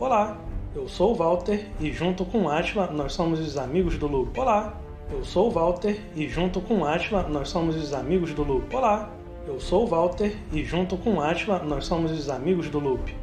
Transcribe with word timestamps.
Olá, 0.00 0.40
eu 0.74 0.88
sou 0.88 1.12
o 1.12 1.14
Walter 1.14 1.66
e 1.78 1.92
junto 1.92 2.24
com 2.24 2.48
Atila 2.48 2.86
nós 2.86 3.12
somos 3.12 3.38
os 3.38 3.58
amigos 3.58 3.98
do 3.98 4.06
Loop. 4.06 4.40
Olá, 4.40 4.80
eu 5.10 5.22
sou 5.22 5.48
o 5.48 5.50
Walter 5.50 6.00
e 6.16 6.26
junto 6.26 6.58
com 6.62 6.86
Atila 6.86 7.28
nós 7.28 7.50
somos 7.50 7.76
os 7.76 7.92
amigos 7.92 8.32
do 8.32 8.42
Loop. 8.42 8.74
Olá, 8.74 9.10
eu 9.46 9.60
sou 9.60 9.84
o 9.84 9.86
Walter 9.86 10.34
e 10.54 10.64
junto 10.64 10.96
com 10.96 11.20
Atila 11.20 11.58
nós 11.58 11.84
somos 11.84 12.12
os 12.12 12.30
amigos 12.30 12.70
do 12.70 12.78
Loop. 12.78 13.14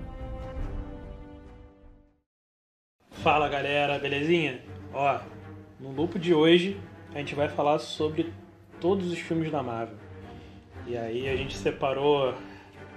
Fala 3.09 3.49
galera, 3.49 3.97
belezinha? 3.97 4.62
Ó, 4.94 5.19
no 5.79 5.91
Loop 5.94 6.19
de 6.19 6.35
hoje 6.35 6.79
a 7.12 7.17
gente 7.17 7.33
vai 7.33 7.49
falar 7.49 7.79
sobre 7.79 8.31
todos 8.79 9.12
os 9.12 9.17
filmes 9.17 9.51
da 9.51 9.63
Marvel. 9.63 9.97
E 10.85 10.96
aí 10.96 11.28
a 11.28 11.35
gente 11.35 11.57
separou 11.57 12.35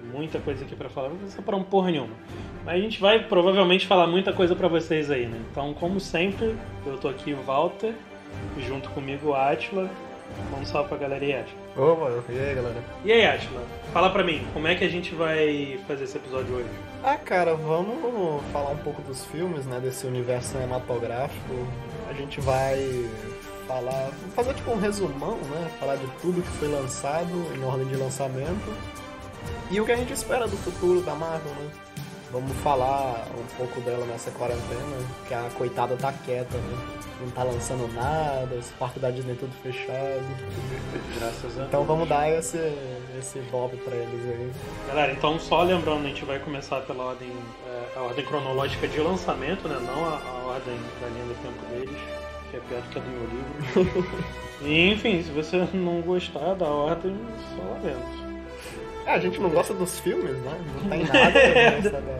muita 0.02 0.38
coisa 0.38 0.64
aqui 0.64 0.74
para 0.74 0.88
falar, 0.88 1.08
não 1.08 1.16
vou 1.16 1.28
separar 1.28 1.56
um 1.56 1.62
porra 1.62 1.90
nenhuma. 1.90 2.14
Mas 2.64 2.74
a 2.74 2.78
gente 2.78 3.00
vai 3.00 3.24
provavelmente 3.24 3.86
falar 3.86 4.06
muita 4.06 4.32
coisa 4.32 4.54
para 4.54 4.68
vocês 4.68 5.10
aí, 5.10 5.26
né? 5.26 5.40
Então, 5.50 5.72
como 5.74 6.00
sempre, 6.00 6.54
eu 6.86 6.98
tô 6.98 7.08
aqui 7.08 7.32
o 7.32 7.42
Walter, 7.42 7.94
junto 8.58 8.90
comigo 8.90 9.30
o 9.30 9.34
Atila. 9.34 9.90
Vamos 10.50 10.68
salve 10.68 10.88
pra 10.88 10.98
galera 10.98 11.24
aí, 11.24 11.34
Atila. 11.34 11.60
Opa, 11.76 12.32
e 12.32 12.38
aí 12.38 12.54
galera? 12.54 12.84
E 13.04 13.12
aí, 13.12 13.26
Atila, 13.26 13.62
fala 13.92 14.10
pra 14.10 14.22
mim, 14.22 14.42
como 14.52 14.66
é 14.68 14.74
que 14.74 14.84
a 14.84 14.88
gente 14.88 15.14
vai 15.14 15.80
fazer 15.86 16.04
esse 16.04 16.16
episódio 16.16 16.54
hoje? 16.54 16.68
Ah, 17.02 17.16
cara, 17.16 17.54
vamos 17.54 18.42
falar 18.52 18.70
um 18.70 18.76
pouco 18.78 19.02
dos 19.02 19.24
filmes, 19.26 19.66
né, 19.66 19.80
desse 19.80 20.06
universo 20.06 20.52
cinematográfico. 20.52 21.66
A 22.08 22.12
gente 22.12 22.40
vai 22.40 23.08
falar, 23.66 24.10
fazer 24.34 24.54
tipo 24.54 24.70
um 24.72 24.78
resumão, 24.78 25.36
né, 25.36 25.70
falar 25.78 25.96
de 25.96 26.06
tudo 26.20 26.42
que 26.42 26.48
foi 26.58 26.68
lançado 26.68 27.30
em 27.56 27.64
ordem 27.64 27.86
de 27.86 27.96
lançamento 27.96 28.99
e 29.70 29.80
o 29.80 29.84
que 29.84 29.92
a 29.92 29.96
gente 29.96 30.12
espera 30.12 30.48
do 30.48 30.56
futuro 30.56 31.00
da 31.02 31.14
Marvel, 31.14 31.52
né? 31.52 31.70
Vamos 32.32 32.52
falar 32.58 33.26
um 33.36 33.56
pouco 33.56 33.80
dela 33.80 34.06
nessa 34.06 34.30
quarentena, 34.30 34.96
que 35.26 35.34
a 35.34 35.50
coitada 35.58 35.96
tá 35.96 36.12
quieta, 36.12 36.56
né? 36.56 36.78
Não 37.20 37.30
tá 37.30 37.42
lançando 37.42 37.92
nada, 37.92 38.54
os 38.54 38.70
parques 38.72 39.02
da 39.02 39.10
Disney 39.10 39.34
tudo 39.34 39.52
fechado. 39.62 40.24
Graças 41.18 41.58
a 41.58 41.64
Então 41.64 41.84
vamos 41.84 42.08
dar 42.08 42.30
esse, 42.30 42.72
esse 43.18 43.40
bob 43.50 43.76
pra 43.78 43.96
eles 43.96 44.24
aí. 44.26 44.52
Galera, 44.86 45.12
então 45.12 45.40
só 45.40 45.62
lembrando, 45.62 46.04
a 46.04 46.08
gente 46.08 46.24
vai 46.24 46.38
começar 46.38 46.80
pela 46.82 47.04
ordem, 47.04 47.32
é, 47.66 47.98
a 47.98 48.02
ordem 48.02 48.24
cronológica 48.24 48.86
de 48.86 49.00
lançamento, 49.00 49.66
né? 49.66 49.78
Não 49.84 50.04
a, 50.04 50.20
a 50.20 50.46
ordem 50.46 50.78
da 51.00 51.08
linha 51.08 51.24
do 51.24 51.34
tempo 51.42 51.66
deles, 51.66 52.00
que 52.50 52.56
é 52.56 52.60
pior 52.60 52.80
do 52.80 52.88
que 52.90 52.98
a 52.98 53.02
do 53.02 53.10
meu 53.10 53.86
livro. 53.92 54.16
e, 54.62 54.92
enfim, 54.92 55.20
se 55.20 55.30
você 55.32 55.66
não 55.74 56.00
gostar 56.00 56.54
da 56.54 56.66
ordem, 56.66 57.16
só 57.56 57.62
lamento. 57.72 58.29
É, 59.06 59.14
a 59.14 59.18
gente 59.18 59.40
não 59.40 59.50
gosta 59.50 59.74
dos 59.74 59.98
filmes, 60.00 60.36
né? 60.38 60.60
Não 60.74 60.90
tem 60.90 61.04
nada 61.06 61.30
pra 61.32 61.70
gostar 61.80 62.00
da... 62.00 62.18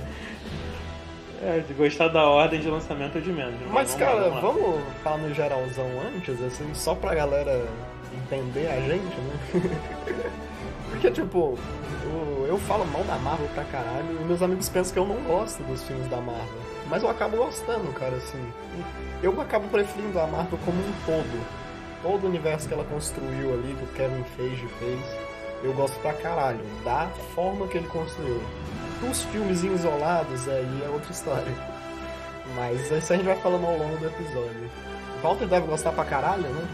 É, 1.42 1.61
de 1.61 1.73
gostar 1.73 2.09
da 2.09 2.28
ordem 2.28 2.61
de 2.61 2.69
lançamento 2.69 3.17
é 3.17 3.20
de 3.20 3.33
menos. 3.33 3.55
Mas, 3.70 3.95
vamos 3.95 4.06
cara, 4.06 4.27
lá, 4.27 4.41
vamos 4.41 4.62
lá. 4.62 4.69
vamos 4.69 4.92
falar 5.03 5.19
no 5.19 5.34
geralzão 5.34 5.86
antes, 6.14 6.42
assim, 6.42 6.69
só 6.75 6.95
pra 6.95 7.14
galera 7.14 7.67
entender 8.12 8.67
a 8.67 8.81
gente, 8.81 9.17
né? 9.17 10.31
Porque, 10.91 11.11
tipo, 11.11 11.56
eu, 12.05 12.47
eu 12.47 12.58
falo 12.58 12.84
mal 12.86 13.03
da 13.05 13.17
Marvel 13.17 13.48
pra 13.55 13.64
caralho 13.64 14.20
e 14.20 14.25
meus 14.25 14.42
amigos 14.42 14.69
pensam 14.69 14.92
que 14.92 14.98
eu 14.98 15.06
não 15.06 15.23
gosto 15.23 15.62
dos 15.62 15.83
filmes 15.84 16.08
da 16.08 16.19
Marvel. 16.19 16.61
Mas 16.89 17.03
eu 17.03 17.08
acabo 17.08 17.36
gostando, 17.36 17.91
cara, 17.92 18.17
assim. 18.17 18.53
Eu 19.23 19.41
acabo 19.41 19.69
preferindo 19.69 20.19
a 20.19 20.27
Marvel 20.27 20.58
como 20.64 20.77
um 20.77 20.92
todo. 21.06 21.47
Todo 22.03 22.25
o 22.25 22.27
universo 22.27 22.67
que 22.67 22.75
ela 22.75 22.84
construiu 22.84 23.55
ali, 23.55 23.75
que 23.78 23.84
o 23.84 23.89
Kevin 23.95 24.25
Feige 24.36 24.67
fez, 24.78 25.01
eu 25.62 25.72
gosto 25.72 25.98
pra 26.00 26.12
caralho. 26.14 26.61
Da 26.84 27.08
forma 27.34 27.66
que 27.69 27.78
ele 27.78 27.89
construiu. 27.89 28.41
Os 29.11 29.25
filmes 29.25 29.62
isolados 29.62 30.48
aí 30.48 30.83
é 30.84 30.89
outra 30.89 31.11
história. 31.11 31.55
Mas 32.55 32.91
isso 32.91 33.12
a 33.12 33.17
gente 33.17 33.27
vai 33.27 33.36
falando 33.36 33.67
ao 33.67 33.78
longo 33.78 33.97
do 33.97 34.06
episódio. 34.06 34.70
Walter 35.22 35.47
deve 35.47 35.67
gostar 35.67 35.92
pra 35.92 36.05
caralho, 36.05 36.42
né? 36.42 36.69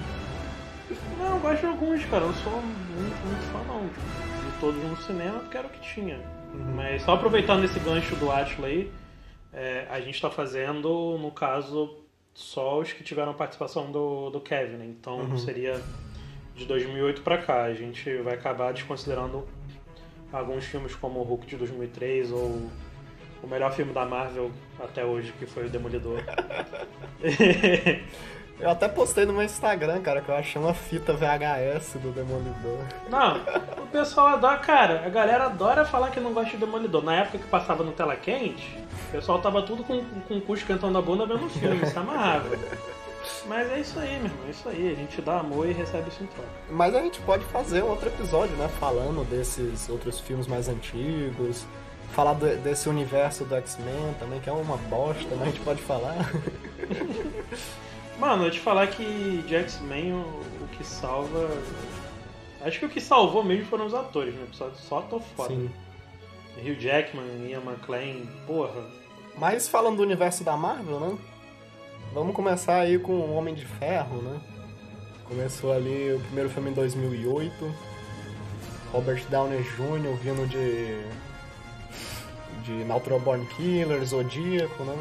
Não, 1.19 1.35
eu 1.35 1.41
gosto 1.41 1.61
de 1.61 1.67
alguns, 1.67 2.05
cara. 2.07 2.25
Eu 2.25 2.33
sou 2.35 2.53
muito, 2.53 3.27
muito 3.27 3.53
fã, 3.53 3.59
não. 3.67 3.87
De 3.87 4.61
todos 4.61 4.83
no 4.83 4.97
cinema, 4.99 5.41
porque 5.41 5.57
era 5.57 5.67
o 5.67 5.71
que 5.71 5.81
tinha. 5.81 6.21
Mas 6.75 7.03
só 7.03 7.15
aproveitando 7.15 7.65
esse 7.65 7.79
gancho 7.81 8.17
do 8.17 8.31
Atila 8.31 8.69
aí, 8.69 8.91
é, 9.53 9.87
a 9.91 10.01
gente 10.01 10.21
tá 10.21 10.31
fazendo, 10.31 11.19
no 11.19 11.31
caso, 11.31 11.97
só 12.33 12.79
os 12.79 12.93
que 12.93 13.03
tiveram 13.03 13.35
participação 13.35 13.91
do, 13.91 14.31
do 14.31 14.41
Kevin, 14.41 14.77
né? 14.77 14.87
Então 14.87 15.37
seria 15.39 15.81
de 16.57 16.65
2008 16.65 17.23
pra 17.23 17.39
cá. 17.39 17.65
A 17.65 17.75
gente 17.75 18.17
vai 18.19 18.35
acabar 18.35 18.73
desconsiderando 18.73 19.47
alguns 20.33 20.65
filmes 20.65 20.95
como 20.95 21.21
o 21.21 21.23
Hulk 21.23 21.47
de 21.47 21.57
2003 21.57 22.33
ou 22.33 22.69
o 23.43 23.47
melhor 23.47 23.73
filme 23.73 23.93
da 23.93 24.05
Marvel 24.05 24.51
até 24.81 25.05
hoje, 25.05 25.33
que 25.39 25.47
foi 25.47 25.67
o 25.67 25.69
Demolidor. 25.69 26.21
Eu 28.59 28.71
até 28.71 28.89
postei 28.89 29.27
no 29.27 29.35
meu 29.35 29.43
Instagram, 29.43 30.01
cara, 30.01 30.23
que 30.23 30.31
eu 30.31 30.35
achei 30.35 30.61
uma 30.61 30.73
fita 30.73 31.13
VHS 31.13 31.99
do 32.01 32.11
Demolidor. 32.11 32.79
Não, 33.11 33.37
o 33.83 33.87
pessoal 33.89 34.29
adora, 34.29 34.57
cara, 34.57 35.03
a 35.05 35.11
galera 35.11 35.45
adora 35.45 35.85
falar 35.85 36.11
que 36.11 36.19
não 36.19 36.33
gosta 36.33 36.53
de 36.53 36.57
Demolidor. 36.57 37.05
Na 37.05 37.17
época 37.17 37.37
que 37.37 37.47
passava 37.49 37.85
no 37.85 37.93
tela 37.93 38.17
quente, 38.17 38.79
o 39.09 39.13
pessoal 39.13 39.43
tava 39.43 39.61
tudo 39.61 39.85
com, 39.85 40.03
com 40.03 40.39
o 40.39 40.41
cu 40.41 40.55
esquentando 40.55 40.97
a 40.97 41.03
bunda 41.03 41.27
vendo 41.27 41.45
o 41.45 41.51
filme, 41.51 41.85
se 41.85 41.99
amarrava. 41.99 42.49
Mas 43.47 43.71
é 43.71 43.81
isso 43.81 43.99
aí, 43.99 44.17
meu 44.19 44.27
irmão, 44.27 44.47
é 44.47 44.51
isso 44.51 44.69
aí. 44.69 44.93
A 44.93 44.95
gente 44.95 45.21
dá 45.23 45.41
amor 45.41 45.69
e 45.69 45.73
recebe 45.73 46.09
isso 46.09 46.23
em 46.23 46.27
troca. 46.27 46.49
Mas 46.71 46.95
a 46.95 47.03
gente 47.03 47.21
pode 47.21 47.45
fazer 47.47 47.83
outro 47.83 48.09
episódio, 48.09 48.57
né? 48.57 48.69
Falando 48.81 49.25
desses 49.29 49.89
outros 49.89 50.21
filmes 50.21 50.47
mais 50.47 50.69
antigos. 50.69 51.65
Falar 52.13 52.35
do- 52.35 52.57
desse 52.59 52.89
universo 52.89 53.45
do 53.45 53.55
X-Men 53.57 54.15
também, 54.19 54.41
que 54.41 54.49
é 54.49 54.53
uma 54.53 54.77
bosta, 54.77 55.35
né? 55.37 55.43
A 55.43 55.47
gente 55.47 55.61
pode 55.61 55.83
falar. 55.83 56.15
Mano, 58.19 58.47
eu 58.47 58.51
te 58.51 58.61
falar 58.61 58.87
que 58.87 59.45
de 59.47 59.55
X-Men 59.55 60.13
o, 60.15 60.19
o 60.65 60.69
que 60.73 60.85
salva. 60.85 61.51
Acho 62.63 62.79
que 62.79 62.87
o 62.87 62.89
que 62.89 63.01
salvou 63.01 63.45
mesmo 63.45 63.67
foram 63.67 63.87
os 63.87 63.95
atores, 63.95 64.35
né? 64.35 64.47
Só, 64.53 64.71
só 64.75 65.01
tô 65.03 65.21
foda. 65.21 65.51
Sim. 65.51 65.71
Hugh 66.59 66.81
Jackman, 66.81 67.49
Ian 67.51 67.61
McClane, 67.61 68.27
porra. 68.47 68.83
Mas 69.37 69.69
falando 69.69 69.99
do 69.99 70.03
universo 70.03 70.43
da 70.43 70.57
Marvel, 70.57 70.99
né? 70.99 71.19
Vamos 72.13 72.35
começar 72.35 72.81
aí 72.81 72.99
com 72.99 73.13
o 73.13 73.35
Homem 73.35 73.55
de 73.55 73.65
Ferro, 73.65 74.23
né? 74.23 74.41
Começou 75.29 75.73
ali 75.73 76.15
o 76.15 76.21
primeiro 76.21 76.49
filme 76.49 76.71
em 76.71 76.75
2008. 76.75 77.75
Robert 78.93 79.23
Downey 79.29 79.63
Jr. 79.63 80.17
vindo 80.23 80.47
de. 80.49 81.05
de 82.63 82.85
Natural 82.85 83.21
Born 83.21 83.45
Killer, 83.47 84.05
Zodíaco, 84.05 84.85
né? 84.85 84.97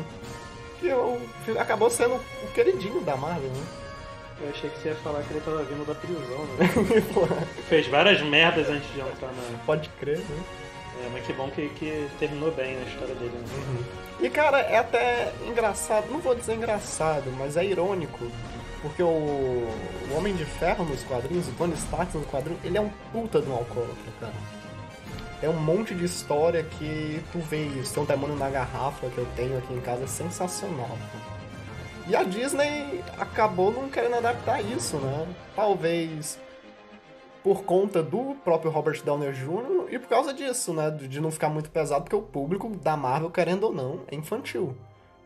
Que 0.80 0.88
eu, 0.88 1.22
acabou 1.60 1.90
sendo 1.90 2.16
o 2.16 2.52
queridinho 2.54 3.02
da 3.02 3.16
Marvel, 3.16 3.50
né? 3.50 3.66
Eu 4.42 4.50
achei 4.50 4.70
que 4.70 4.80
você 4.80 4.90
ia 4.90 4.96
falar 4.96 5.24
que 5.24 5.32
ele 5.32 5.40
tava 5.40 5.64
vindo 5.64 5.86
da 5.88 5.96
prisão, 5.96 6.46
né? 6.58 7.46
Fez 7.70 7.88
várias 7.88 8.22
merdas 8.22 8.68
antes 8.70 8.92
de 8.94 9.00
entrar 9.00 9.28
na. 9.28 9.58
Pode 9.66 9.88
crer, 9.90 10.20
né? 10.20 10.44
É, 11.04 11.10
mas 11.12 11.26
que 11.26 11.34
bom 11.34 11.50
que, 11.50 11.70
que 11.70 12.10
terminou 12.20 12.52
bem 12.52 12.78
a 12.78 12.82
história 12.82 13.16
dele, 13.16 13.34
né? 13.38 13.84
E 14.22 14.30
cara, 14.30 14.60
é 14.60 14.78
até 14.78 15.34
engraçado, 15.46 16.10
não 16.10 16.20
vou 16.20 16.34
dizer 16.34 16.56
engraçado, 16.56 17.32
mas 17.38 17.58
é 17.58 17.66
irônico. 17.66 18.26
Porque 18.82 19.02
o, 19.02 19.08
o 19.08 20.16
Homem 20.16 20.36
de 20.36 20.46
Ferro 20.46 20.86
nos 20.86 21.04
quadrinhos, 21.04 21.48
o 21.48 21.52
Tony 21.54 21.74
Stark 21.74 22.16
nos 22.16 22.28
quadrinhos, 22.28 22.64
ele 22.64 22.78
é 22.78 22.82
um 22.82 22.90
puta 23.12 23.42
de 23.42 23.50
um 23.50 23.54
alcoólatra, 23.54 24.12
cara. 24.20 24.34
É 25.42 25.50
um 25.50 25.60
monte 25.60 25.94
de 25.94 26.06
história 26.06 26.64
que 26.64 27.22
tu 27.32 27.40
vê 27.40 27.66
isso. 27.66 27.94
Tem 27.94 28.04
um 28.04 28.06
demônio 28.06 28.36
na 28.36 28.50
garrafa 28.50 29.10
que 29.10 29.18
eu 29.18 29.28
tenho 29.36 29.58
aqui 29.58 29.74
em 29.74 29.82
casa, 29.82 30.04
é 30.04 30.08
sensacional. 30.08 30.98
E 32.08 32.16
a 32.16 32.24
Disney 32.24 33.04
acabou 33.18 33.72
não 33.72 33.90
querendo 33.90 34.16
adaptar 34.16 34.62
isso, 34.62 34.98
né? 34.98 35.28
Talvez 35.56 36.40
por 37.46 37.64
conta 37.64 38.02
do 38.02 38.34
próprio 38.44 38.72
Robert 38.72 39.04
Downey 39.04 39.32
Jr. 39.32 39.94
e 39.94 40.00
por 40.00 40.10
causa 40.10 40.34
disso, 40.34 40.74
né? 40.74 40.90
De 40.90 41.22
não 41.22 41.30
ficar 41.30 41.48
muito 41.48 41.70
pesado, 41.70 42.02
porque 42.02 42.16
o 42.16 42.22
público 42.24 42.76
da 42.76 42.98
Marvel, 42.98 43.30
querendo 43.30 43.66
ou 43.66 43.72
não, 43.72 44.02
é 44.08 44.16
infantil. 44.16 44.76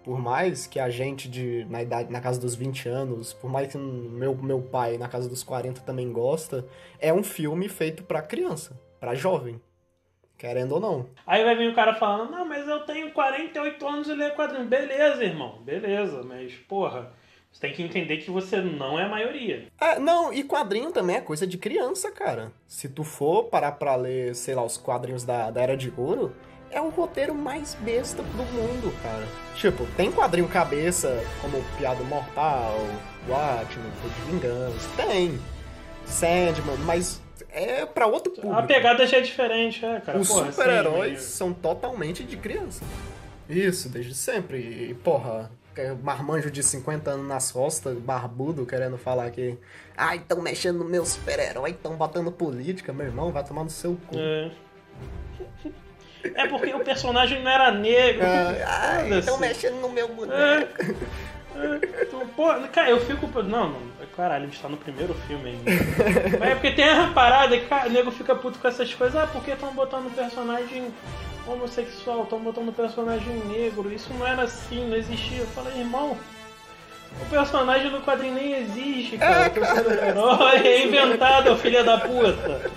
Por 0.04 0.19
mais 0.19 0.68
que 0.68 0.81
a 0.81 0.89
gente 0.89 1.30
de, 1.30 1.66
na 1.69 1.81
idade, 1.81 2.12
na 2.12 2.19
casa 2.19 2.38
dos 2.38 2.56
20 2.56 2.89
anos, 2.89 3.31
por 3.31 3.50
mais 3.50 3.71
que 3.71 3.77
meu, 3.77 4.36
meu 4.36 4.62
pai 4.62 4.98
na 4.98 5.07
casa 5.07 5.30
dos 5.30 5.44
40 5.44 5.80
também 5.80 6.12
gosta, 6.12 6.66
é 7.00 7.13
um 7.13 7.24
filme 7.24 7.69
feito 7.69 8.04
pra 8.04 8.22
criança, 8.22 8.77
pra 9.00 9.15
jovem. 9.15 9.62
Querendo 10.38 10.74
ou 10.74 10.81
não. 10.81 11.06
Aí 11.25 11.42
vai 11.45 11.56
vir 11.56 11.69
o 11.69 11.75
cara 11.75 11.94
falando, 11.94 12.31
não, 12.31 12.45
mas 12.45 12.68
eu 12.68 12.81
tenho 12.81 13.13
48 13.13 13.88
anos 13.88 14.10
e 14.10 14.13
leio 14.13 14.36
quadrinho. 14.36 14.65
Beleza, 14.65 15.24
irmão, 15.24 15.62
beleza, 15.62 16.22
mas 16.24 16.54
porra, 16.68 17.13
você 17.51 17.62
tem 17.62 17.74
que 17.74 17.84
entender 17.84 18.18
que 18.18 18.31
você 18.31 18.57
não 18.62 19.00
é 19.00 19.04
a 19.04 19.10
maioria. 19.10 19.68
É, 19.80 20.00
não, 20.00 20.31
e 20.31 20.44
quadrinho 20.44 20.92
também 20.92 21.18
é 21.18 21.22
coisa 21.22 21.46
de 21.46 21.57
criança, 21.57 22.12
cara. 22.12 22.51
Se 22.68 22.88
tu 22.88 23.04
for 23.04 23.46
parar 23.46 23.74
pra 23.74 23.96
ler, 23.96 24.36
sei 24.36 24.56
lá, 24.56 24.63
os 24.63 24.78
quadrinhos 24.78 25.24
da, 25.24 25.51
da 25.51 25.62
Era 25.62 25.75
de 25.75 25.92
Ouro, 25.98 26.34
é 26.72 26.80
o 26.80 26.90
roteiro 26.90 27.34
mais 27.34 27.75
besta 27.75 28.22
do 28.22 28.44
mundo, 28.54 28.94
cara. 29.01 29.28
Tipo, 29.56 29.86
tem 29.98 30.12
quadrinho 30.12 30.48
cabeça, 30.48 31.24
como 31.42 31.63
Piada 31.78 32.04
Mortal, 32.04 32.78
Watchmen, 33.28 33.92
Code 34.01 34.13
de 34.13 34.31
Vingança, 34.31 34.90
tem. 34.96 35.40
Sandman, 36.06 36.78
mas 36.86 37.22
é 37.51 37.86
pra 37.86 38.07
outro 38.07 38.31
público. 38.31 38.56
A 38.56 38.63
pegada 38.63 39.06
já 39.06 39.18
é 39.18 39.22
diferente, 39.22 39.86
é, 39.86 40.00
cara. 40.00 40.19
Os 40.19 40.28
super-heróis 40.28 41.22
são 41.22 41.54
totalmente 41.54 42.24
de 42.24 42.38
criança. 42.38 42.84
Isso, 43.50 43.90
desde 43.90 44.13
sempre. 44.13 44.60
E, 44.60 44.94
porra, 44.94 45.51
marmanjo 46.03 46.49
de 46.51 46.61
50 46.63 47.11
anos 47.11 47.27
nas 47.27 47.51
costas, 47.51 47.97
barbudo, 47.97 48.65
querendo 48.65 48.97
falar 48.97 49.29
que. 49.31 49.57
Ai, 49.97 50.17
estão 50.17 50.41
mexendo 50.41 50.79
no 50.79 50.85
meu 50.85 51.05
super-herói, 51.05 51.71
estão 51.71 51.95
botando 51.95 52.31
política, 52.31 52.93
meu 52.93 53.05
irmão, 53.07 53.31
vai 53.31 53.43
tomar 53.43 53.63
no 53.63 53.69
seu 53.69 53.97
cu. 54.07 54.15
É. 54.17 54.51
É 56.35 56.47
porque 56.47 56.73
o 56.73 56.79
personagem 56.83 57.41
não 57.41 57.49
era 57.49 57.71
negro. 57.71 58.25
Foda-se. 58.25 59.19
estão 59.19 59.37
mexendo 59.39 59.75
no 59.79 59.89
meu 59.89 60.05
É. 60.05 60.09
boneco. 60.09 60.73
É, 61.55 62.05
tu- 62.05 62.19
Pô, 62.35 62.47
cara, 62.71 62.89
eu 62.89 62.99
fico. 63.01 63.25
Não, 63.43 63.69
não. 63.71 63.81
Caralho, 64.15 64.43
a 64.43 64.47
gente 64.47 64.61
tá 64.61 64.67
no 64.69 64.75
primeiro 64.77 65.13
filme 65.27 65.49
ainda. 65.51 65.71
Mas 66.39 66.49
é 66.49 66.53
porque 66.55 66.71
tem 66.71 66.89
a 66.89 67.07
parada 67.13 67.57
que 67.57 67.65
cara, 67.67 67.87
o 67.87 67.91
nego 67.91 68.11
fica 68.11 68.35
puto 68.35 68.59
com 68.59 68.67
essas 68.67 68.93
coisas. 68.93 69.15
Ah, 69.15 69.27
porque 69.27 69.51
estão 69.51 69.73
botando 69.73 70.07
um 70.07 70.11
personagem 70.11 70.93
homossexual, 71.47 72.24
estão 72.24 72.39
botando 72.39 72.69
um 72.69 72.74
personagem 72.74 73.36
negro. 73.47 73.91
Isso 73.91 74.12
não 74.13 74.25
era 74.27 74.44
assim, 74.44 74.88
não 74.88 74.95
existia. 74.97 75.39
Eu 75.39 75.47
falei, 75.47 75.80
irmão. 75.80 76.18
O 77.21 77.25
personagem 77.30 77.89
no 77.91 78.01
quadrinho 78.01 78.36
nem 78.36 78.53
existe, 78.53 79.18
cara. 79.18 79.45
É, 79.45 79.47
o 79.47 79.51
cara. 79.51 79.75
super-herói 79.75 80.56
é 80.57 80.86
inventado, 80.86 81.57
filha 81.57 81.83
da 81.83 81.97
puta. 82.00 82.71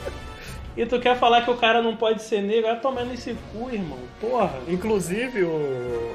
E 0.75 0.87
tu 0.87 0.99
quer 0.99 1.19
falar 1.19 1.43
que 1.43 1.51
o 1.51 1.57
cara 1.59 1.83
não 1.83 1.95
pode 1.97 2.23
ser 2.23 2.41
negro? 2.41 2.63
Vai 2.71 2.81
tomar 2.81 3.05
nesse 3.05 3.37
cu, 3.53 3.69
irmão. 3.71 3.99
Porra. 4.19 4.55
Inclusive, 4.67 5.43
o, 5.43 5.49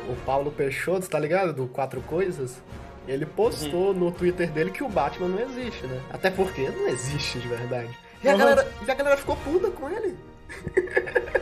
o 0.10 0.18
Paulo 0.26 0.52
Peixoto, 0.52 1.08
tá 1.08 1.20
ligado? 1.20 1.54
Do 1.54 1.68
Quatro 1.68 2.02
Coisas. 2.02 2.60
Ele 3.08 3.26
postou 3.26 3.94
no 3.94 4.12
Twitter 4.12 4.50
dele 4.52 4.72
que 4.72 4.84
o 4.84 4.90
Batman 4.90 5.28
não 5.30 5.40
existe, 5.40 5.86
né? 5.86 6.02
Até 6.12 6.32
porque 6.32 6.68
não 6.70 6.88
existe 6.88 7.38
de 7.40 7.48
verdade. 7.48 7.90
E 8.24 8.28
a, 8.28 8.32
Uhum. 8.32 8.38
galera, 8.40 8.68
e 8.86 8.92
a 8.92 8.94
galera 8.96 9.16
ficou 9.18 9.36
puta 9.38 9.70
com 9.70 9.88
ele. 9.90 10.18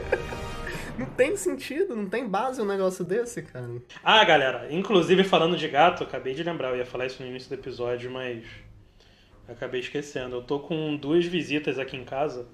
não 0.98 1.06
tem 1.06 1.36
sentido, 1.36 1.96
não 1.96 2.08
tem 2.08 2.28
base 2.28 2.62
um 2.62 2.66
negócio 2.66 3.04
desse, 3.04 3.42
cara. 3.42 3.82
Ah, 4.04 4.24
galera, 4.24 4.68
inclusive 4.72 5.24
falando 5.24 5.58
de 5.58 5.68
gato, 5.68 6.04
acabei 6.04 6.34
de 6.34 6.44
lembrar, 6.44 6.70
eu 6.70 6.78
ia 6.78 6.86
falar 6.86 7.06
isso 7.06 7.22
no 7.22 7.30
início 7.30 7.50
do 7.50 7.56
episódio, 7.56 8.10
mas 8.10 8.44
acabei 9.48 9.82
esquecendo. 9.82 10.38
Eu 10.38 10.42
tô 10.42 10.60
com 10.60 10.96
duas 10.96 11.26
visitas 11.26 11.78
aqui 11.78 11.98
em 11.98 12.04
casa, 12.04 12.48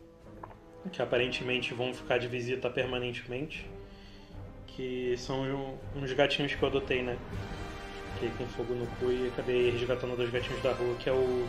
que 0.91 1.01
aparentemente 1.01 1.73
vão 1.73 1.93
ficar 1.93 2.17
de 2.17 2.27
visita 2.27 2.69
permanentemente, 2.69 3.69
que 4.67 5.15
são 5.17 5.77
uns 5.95 6.13
gatinhos 6.13 6.55
que 6.55 6.63
eu 6.63 6.69
adotei, 6.69 7.03
né? 7.03 7.17
Fiquei 8.13 8.31
com 8.37 8.45
fogo 8.47 8.73
no 8.73 8.87
cu 8.97 9.11
e 9.11 9.27
acabei 9.27 9.69
resgatando 9.71 10.15
dois 10.15 10.29
gatinhos 10.29 10.61
da 10.61 10.71
rua, 10.73 10.95
que 10.95 11.09
é 11.09 11.13
o 11.13 11.47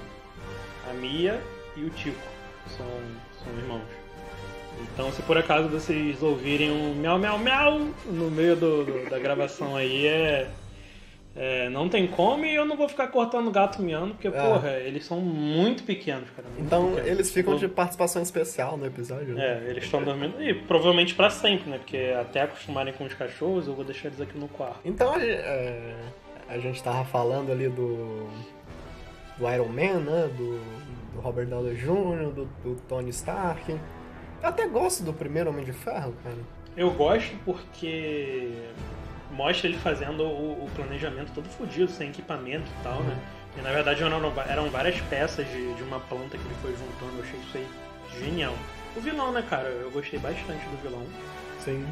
a 0.89 0.93
Mia 0.95 1.41
e 1.77 1.85
o 1.85 1.91
Tico, 1.91 2.21
são, 2.67 2.87
são 3.43 3.53
irmãos. 3.59 4.02
Então, 4.95 5.11
se 5.13 5.23
por 5.23 5.39
acaso 5.39 5.69
vocês 5.69 6.23
ouvirem 6.23 6.71
um 6.71 6.95
miau, 6.95 7.19
miau, 7.19 7.39
miau 7.39 7.79
no 8.07 8.31
meio 8.31 8.55
do, 8.57 8.85
do- 8.85 9.11
da 9.11 9.19
gravação 9.19 9.75
aí, 9.77 10.07
é, 10.07 10.49
é, 11.35 11.69
Não 11.71 11.89
tem 11.89 12.07
como 12.07 12.45
e 12.45 12.55
eu 12.55 12.65
não 12.67 12.77
vou 12.77 12.87
ficar 12.89 13.07
cortando 13.09 13.51
gato 13.51 13.81
miando, 13.81 14.13
porque, 14.15 14.31
porra, 14.31 14.73
eles 14.73 15.07
são 15.07 15.19
muito 15.19 15.83
pequenos, 15.85 16.29
cara. 16.37 16.47
muito 16.49 16.63
Então 16.67 16.89
pequenos. 16.91 17.09
eles 17.11 17.33
ficam 17.33 17.57
de 17.57 17.65
Então, 17.65 17.75
participação 17.75 18.21
especial 18.23 18.77
no 18.77 18.85
episódio, 18.85 19.35
né? 19.35 19.63
É, 19.67 19.71
eles 19.71 19.85
estão 19.85 20.03
dormindo. 20.03 20.43
E 20.43 20.53
provavelmente 20.53 21.15
pra 21.15 21.31
sempre, 21.31 21.71
né? 21.71 21.79
Porque 21.79 22.15
até 22.21 22.43
acostumarem 22.43 22.93
com 22.93 23.05
os 23.05 23.15
cachorros, 23.15 23.67
eu 23.67 23.75
vou 23.75 23.85
deixar 23.85 24.09
eles 24.09 24.21
aqui 24.21 24.37
no 24.39 24.47
quarto. 24.49 24.81
Então 24.85 25.15
é, 25.17 25.95
a 26.51 26.59
gente 26.59 26.83
tava 26.83 27.03
falando 27.07 27.51
ali 27.51 27.69
do. 27.71 28.29
do 29.39 29.51
Iron 29.51 29.69
Man, 29.69 30.01
né? 30.01 30.31
Do, 30.37 30.61
do 31.15 31.21
Robert 31.23 31.47
Downey 31.47 31.75
Jr., 31.77 32.31
do, 32.35 32.45
do 32.63 32.77
Tony 32.87 33.09
Stark. 33.09 33.75
Eu 34.43 34.49
até 34.49 34.67
gosto 34.67 35.05
do 35.05 35.13
primeiro 35.13 35.51
Homem 35.51 35.65
de 35.65 35.73
Ferro, 35.73 36.15
cara. 36.25 36.37
Eu 36.77 36.91
gosto 36.91 37.37
porque 37.45 38.51
mostra 39.31 39.69
ele 39.69 39.79
fazendo 39.79 40.25
o, 40.25 40.65
o 40.65 40.71
planejamento 40.75 41.33
todo 41.33 41.49
fodido, 41.51 41.91
sem 41.91 42.11
equipamento 42.11 42.67
e 42.67 42.83
tal, 42.83 43.03
né? 43.03 43.17
E 43.57 43.61
na 43.61 43.71
verdade 43.71 44.03
eram, 44.03 44.33
eram 44.49 44.71
várias 44.71 45.01
peças 45.03 45.47
de, 45.47 45.75
de 45.75 45.83
uma 45.83 46.01
planta 46.01 46.37
que 46.37 46.45
ele 46.45 46.55
foi 46.61 46.73
juntando, 46.73 47.19
eu 47.19 47.23
achei 47.23 47.41
isso 47.41 47.57
aí 47.57 47.67
genial. 48.21 48.55
O 48.97 49.01
vilão, 49.01 49.33
né, 49.33 49.45
cara? 49.49 49.69
Eu 49.69 49.91
gostei 49.91 50.19
bastante 50.19 50.65
do 50.67 50.83
vilão. 50.83 51.07
Sim. 51.61 51.87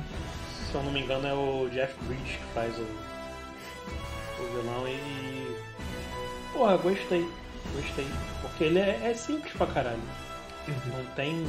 Se 0.70 0.75
eu 0.75 0.82
não 0.82 0.93
me 0.93 1.00
engano 1.00 1.26
é 1.26 1.32
o 1.32 1.69
Jeff 1.70 1.94
Bridges 2.05 2.37
que 2.37 2.55
faz 2.55 2.76
o, 2.79 4.43
o 4.43 4.47
vilão 4.56 4.88
e. 4.88 5.56
Porra, 6.52 6.76
gostei. 6.76 7.26
Gostei. 7.75 8.06
Porque 8.43 8.64
ele 8.64 8.79
é, 8.79 9.00
é 9.05 9.14
simples 9.14 9.52
pra 9.52 9.67
caralho. 9.67 10.00
Não 10.69 11.05
tem. 11.14 11.47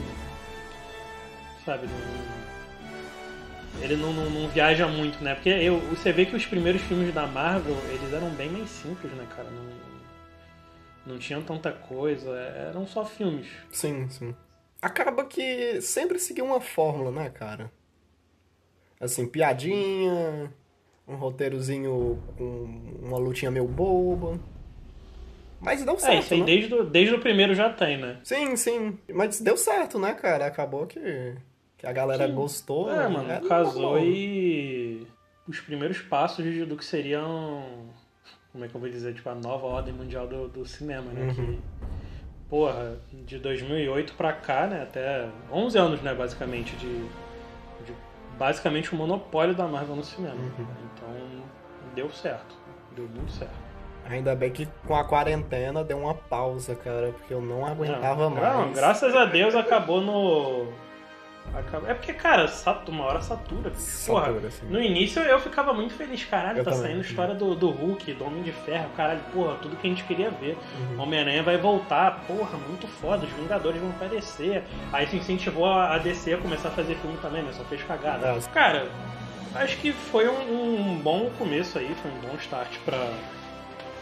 Sabe, 1.65 1.87
não. 1.87 3.81
Ele 3.83 3.95
não, 3.95 4.13
não, 4.13 4.29
não 4.29 4.49
viaja 4.49 4.87
muito, 4.87 5.23
né? 5.23 5.33
Porque 5.33 5.49
eu, 5.49 5.79
você 5.79 6.11
vê 6.11 6.25
que 6.25 6.35
os 6.35 6.45
primeiros 6.45 6.81
filmes 6.83 7.13
da 7.13 7.25
Marvel, 7.25 7.75
eles 7.89 8.13
eram 8.13 8.29
bem 8.31 8.49
mais 8.49 8.69
simples, 8.69 9.11
né, 9.13 9.25
cara? 9.35 9.49
Não, 9.49 11.13
não 11.13 11.19
tinham 11.19 11.41
tanta 11.41 11.71
coisa, 11.71 12.31
eram 12.31 12.85
só 12.85 13.05
filmes. 13.05 13.47
Sim, 13.71 14.07
sim. 14.09 14.35
Acaba 14.81 15.25
que 15.25 15.81
sempre 15.81 16.19
seguiu 16.19 16.45
uma 16.45 16.59
fórmula, 16.61 17.11
né, 17.11 17.29
cara? 17.29 17.71
Assim, 18.99 19.27
piadinha, 19.27 20.51
um 21.07 21.15
roteirozinho 21.15 22.21
com 22.37 22.99
uma 23.01 23.17
lutinha 23.17 23.49
meio 23.49 23.67
boba. 23.67 24.39
Mas 25.59 25.83
deu 25.83 25.97
certo, 25.97 26.13
É, 26.13 26.19
isso 26.19 26.33
aí 26.33 26.39
né? 26.39 26.45
desde, 26.45 26.83
desde 26.85 27.15
o 27.15 27.19
primeiro 27.19 27.53
já 27.53 27.71
tem, 27.71 27.97
né? 27.97 28.19
Sim, 28.23 28.55
sim. 28.55 28.97
Mas 29.13 29.39
deu 29.39 29.55
certo, 29.57 29.99
né, 29.99 30.13
cara? 30.13 30.45
Acabou 30.47 30.87
que, 30.87 31.35
que 31.81 31.87
a 31.87 31.91
galera 31.91 32.27
Sim. 32.27 32.35
gostou. 32.35 32.93
É, 32.93 33.07
mano, 33.07 33.27
né? 33.27 33.41
casou 33.47 33.97
e 33.97 35.07
os 35.47 35.59
primeiros 35.59 35.97
passos 35.99 36.45
de- 36.45 36.63
do 36.63 36.77
que 36.77 36.85
seriam, 36.85 37.63
como 38.51 38.63
é 38.63 38.67
que 38.67 38.75
eu 38.75 38.79
vou 38.79 38.87
dizer, 38.87 39.15
tipo, 39.15 39.27
a 39.27 39.33
nova 39.33 39.65
ordem 39.65 39.91
mundial 39.91 40.27
do, 40.27 40.47
do 40.47 40.63
cinema, 40.63 41.11
né? 41.11 41.23
Uhum. 41.23 41.33
Que, 41.33 41.59
porra, 42.47 42.99
de 43.25 43.39
2008 43.39 44.13
pra 44.13 44.31
cá, 44.31 44.67
né, 44.67 44.83
até 44.83 45.27
11 45.51 45.77
anos, 45.79 46.01
né, 46.03 46.13
basicamente, 46.13 46.75
de, 46.75 46.99
de 47.83 47.93
basicamente 48.37 48.93
o 48.93 48.95
monopólio 48.95 49.55
da 49.55 49.65
Marvel 49.67 49.95
no 49.95 50.03
cinema. 50.03 50.35
Uhum. 50.35 50.67
Então, 50.93 51.43
deu 51.95 52.11
certo, 52.11 52.55
deu 52.95 53.07
muito 53.07 53.31
certo. 53.31 53.71
Ainda 54.05 54.35
bem 54.35 54.51
que 54.51 54.67
com 54.85 54.95
a 54.95 55.03
quarentena 55.03 55.83
deu 55.83 55.97
uma 55.97 56.13
pausa, 56.13 56.75
cara, 56.75 57.11
porque 57.11 57.33
eu 57.33 57.41
não 57.41 57.65
aguentava 57.65 58.29
não, 58.29 58.35
mais. 58.35 58.55
Não, 58.67 58.71
graças 58.71 59.15
a 59.15 59.25
Deus 59.25 59.55
acabou 59.55 59.99
no... 59.99 60.90
acabou- 61.53 61.89
É 61.89 61.93
porque, 61.93 62.13
cara, 62.13 62.47
satu- 62.47 62.91
uma 62.91 63.05
hora 63.05 63.21
satura. 63.21 63.69
Porra, 63.71 64.25
Satura, 64.27 64.47
assim. 64.47 64.65
No 64.67 64.81
início 64.81 65.21
eu 65.21 65.39
ficava 65.39 65.73
muito 65.73 65.93
feliz, 65.93 66.23
caralho, 66.25 66.59
Eu 66.59 66.63
tá 66.63 66.71
também. 66.71 66.87
saindo 66.87 67.01
história 67.01 67.33
do, 67.35 67.55
do 67.55 67.69
Hulk, 67.69 68.13
do 68.13 68.25
Homem 68.25 68.41
de 68.43 68.51
Ferro, 68.51 68.89
caralho, 68.95 69.19
porra, 69.33 69.55
tudo 69.61 69.75
que 69.77 69.87
a 69.87 69.89
gente 69.89 70.03
queria 70.05 70.29
ver. 70.31 70.57
Uhum. 70.79 71.01
Homem-Aranha 71.01 71.43
vai 71.43 71.57
voltar, 71.57 72.23
porra, 72.27 72.57
muito 72.67 72.87
foda, 72.87 73.25
os 73.25 73.31
Vingadores 73.33 73.79
vão 73.81 73.89
aparecer. 73.91 74.63
Aí 74.93 75.05
isso 75.05 75.15
incentivou 75.15 75.65
a 75.65 75.97
DC 75.97 76.33
a 76.33 76.37
começar 76.37 76.69
a 76.69 76.71
fazer 76.71 76.95
filme 76.95 77.17
também, 77.21 77.43
né? 77.43 77.51
Só 77.53 77.63
fez 77.65 77.81
cagada. 77.83 78.27
É. 78.27 78.39
Cara, 78.53 78.87
acho 79.55 79.77
que 79.77 79.91
foi 79.91 80.27
um, 80.29 80.91
um 80.93 80.99
bom 80.99 81.29
começo 81.37 81.77
aí, 81.77 81.93
foi 82.01 82.11
um 82.11 82.19
bom 82.29 82.35
start 82.37 82.77
pra, 82.85 83.09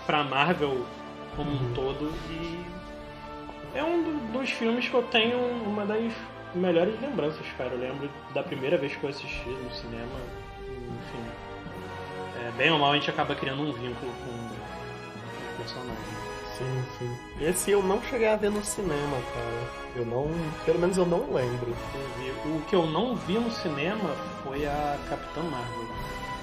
pra 0.05 0.23
Marvel 0.23 0.85
como 1.35 1.49
Uhum. 1.51 1.69
um 1.69 1.73
todo 1.73 2.13
e 2.29 2.59
é 3.75 3.83
um 3.83 4.01
do- 4.03 4.39
dos 4.39 4.49
filmes 4.49 4.87
que 4.89 4.93
eu 4.93 5.03
tenho 5.03 5.37
uma 5.65 5.85
das 5.85 6.11
melhores 6.55 6.99
lembranças, 7.01 7.45
cara. 7.57 7.71
Eu 7.71 7.79
lembro 7.79 8.09
da 8.33 8.43
primeira 8.43 8.77
vez 8.77 8.95
que 8.95 9.03
eu 9.03 9.09
assisti 9.09 9.49
no 9.49 9.71
cinema, 9.71 10.19
enfim. 10.67 11.23
É, 12.45 12.51
bem 12.57 12.71
ou 12.71 12.79
mal 12.79 12.91
a 12.91 12.95
gente 12.95 13.09
acaba 13.09 13.35
criando 13.35 13.61
um 13.61 13.71
vínculo 13.73 14.11
com 14.11 14.31
o 14.31 15.57
personagem. 15.57 16.29
Sim, 16.57 16.83
sim. 16.97 17.17
Esse 17.39 17.71
eu 17.71 17.81
não 17.81 18.01
cheguei 18.03 18.27
a 18.27 18.35
ver 18.35 18.51
no 18.51 18.63
cinema, 18.63 19.17
cara. 19.33 19.95
Eu 19.95 20.05
não. 20.05 20.27
Pelo 20.65 20.79
menos 20.79 20.97
eu 20.97 21.05
não 21.05 21.31
lembro. 21.33 21.73
Eu 22.45 22.51
O 22.51 22.61
que 22.67 22.75
eu 22.75 22.85
não 22.85 23.15
vi 23.15 23.39
no 23.39 23.49
cinema 23.49 24.09
foi 24.43 24.65
a 24.65 24.97
Capitã 25.09 25.41
Marvel. 25.43 25.87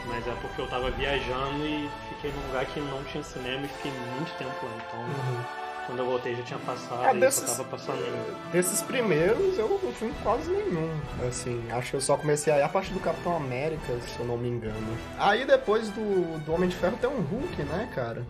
Mas 0.07 0.27
é 0.27 0.33
porque 0.41 0.63
eu 0.63 0.69
tava 0.69 0.91
viajando 0.91 1.67
e 1.67 1.91
fiquei 2.09 2.31
num 2.31 2.47
lugar 2.47 2.65
que 2.67 2.81
não 2.81 3.03
tinha 3.05 3.23
cinema 3.23 3.65
e 3.65 3.69
fiquei 3.69 3.93
muito 4.15 4.33
tempo 4.39 4.55
lá. 4.65 4.73
Então, 4.77 5.66
quando 5.87 6.01
eu 6.01 6.07
voltei 6.07 6.35
já 6.35 6.43
tinha 6.43 6.59
passado 6.59 7.17
e 7.17 7.21
desses- 7.21 7.49
só 7.49 7.57
tava 7.63 7.69
passando. 7.77 8.51
Desses 8.53 8.83
primeiros 8.83 9.57
eu 9.59 9.69
não 9.83 9.93
fui 9.93 10.09
em 10.09 10.13
quase 10.23 10.51
nenhum. 10.51 10.91
Assim, 11.29 11.63
acho 11.71 11.91
que 11.91 11.97
eu 11.97 12.01
só 12.01 12.17
comecei 12.17 12.53
a 12.53 12.59
ir 12.59 12.63
a 12.63 12.69
partir 12.69 12.93
do 12.93 13.01
Capitão 13.01 13.37
América, 13.37 13.93
se 14.07 14.19
eu 14.19 14.27
não 14.27 14.37
me 14.37 14.49
engano. 14.49 14.99
Aí 15.19 15.45
depois 15.45 15.89
do, 15.91 16.39
do 16.45 16.53
Homem 16.53 16.69
de 16.69 16.77
Ferro 16.77 16.97
tem 17.01 17.09
um 17.09 17.21
Hulk, 17.21 17.63
né, 17.63 17.89
cara? 17.95 18.23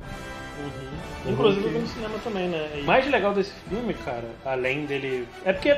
Uhum. 0.59 1.33
Inclusive 1.33 1.67
eu 1.67 1.73
vi 1.73 1.79
no 1.81 1.87
cinema 1.87 2.19
também, 2.23 2.49
né? 2.49 2.71
E 2.77 2.81
o 2.81 2.85
mais 2.85 3.07
legal 3.11 3.35
desse 3.35 3.53
filme, 3.69 3.93
cara, 3.95 4.29
além 4.45 4.87
dele. 4.87 5.29
É 5.45 5.53
porque 5.53 5.77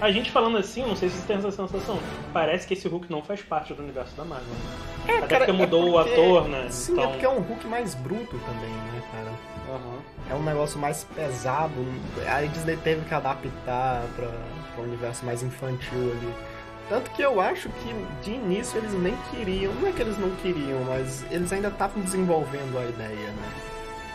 a 0.00 0.10
gente 0.12 0.30
falando 0.30 0.58
assim, 0.58 0.82
eu 0.82 0.88
não 0.88 0.96
sei 0.96 1.08
se 1.08 1.16
você 1.16 1.26
tem 1.26 1.36
essa 1.36 1.50
sensação, 1.50 1.98
parece 2.32 2.66
que 2.66 2.74
esse 2.74 2.86
Hulk 2.86 3.10
não 3.10 3.22
faz 3.22 3.40
parte 3.42 3.72
do 3.74 3.82
universo 3.82 4.14
da 4.16 4.24
Marvel. 4.24 4.46
né? 5.06 5.18
Até 5.24 5.38
porque 5.38 5.52
mudou 5.52 5.92
o 5.92 6.00
É, 6.00 6.04
porque- 6.04 6.20
ator, 6.20 6.48
né? 6.48 6.66
Sim, 6.70 6.92
então... 6.92 7.04
é 7.04 7.06
porque 7.08 7.24
é 7.24 7.28
um 7.30 7.40
Hulk 7.40 7.66
mais 7.66 7.94
bruto 7.94 8.38
também, 8.46 8.70
né, 8.70 9.02
cara? 9.10 9.32
É 10.30 10.34
um 10.34 10.42
negócio 10.42 10.78
mais 10.78 11.04
pesado. 11.14 11.74
A 12.26 12.42
Disney 12.42 12.76
teve 12.76 13.04
que 13.06 13.14
adaptar 13.14 14.02
pra, 14.14 14.30
pra 14.74 14.82
um 14.82 14.86
universo 14.86 15.24
mais 15.24 15.42
infantil 15.42 16.12
ali. 16.12 16.34
Tanto 16.88 17.10
que 17.10 17.22
eu 17.22 17.40
acho 17.40 17.68
que 17.68 17.94
de 18.22 18.32
início 18.34 18.78
eles 18.78 18.92
nem 18.94 19.14
queriam, 19.30 19.74
não 19.74 19.88
é 19.88 19.92
que 19.92 20.00
eles 20.00 20.18
não 20.18 20.30
queriam, 20.36 20.82
mas 20.84 21.24
eles 21.30 21.52
ainda 21.52 21.68
estavam 21.68 22.02
desenvolvendo 22.02 22.78
a 22.78 22.84
ideia, 22.84 23.30
né? 23.30 23.52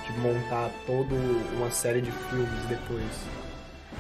De 0.08 0.20
montar 0.20 0.70
toda 0.86 1.14
uma 1.56 1.70
série 1.70 2.02
de 2.02 2.12
filmes 2.12 2.66
depois. 2.68 3.04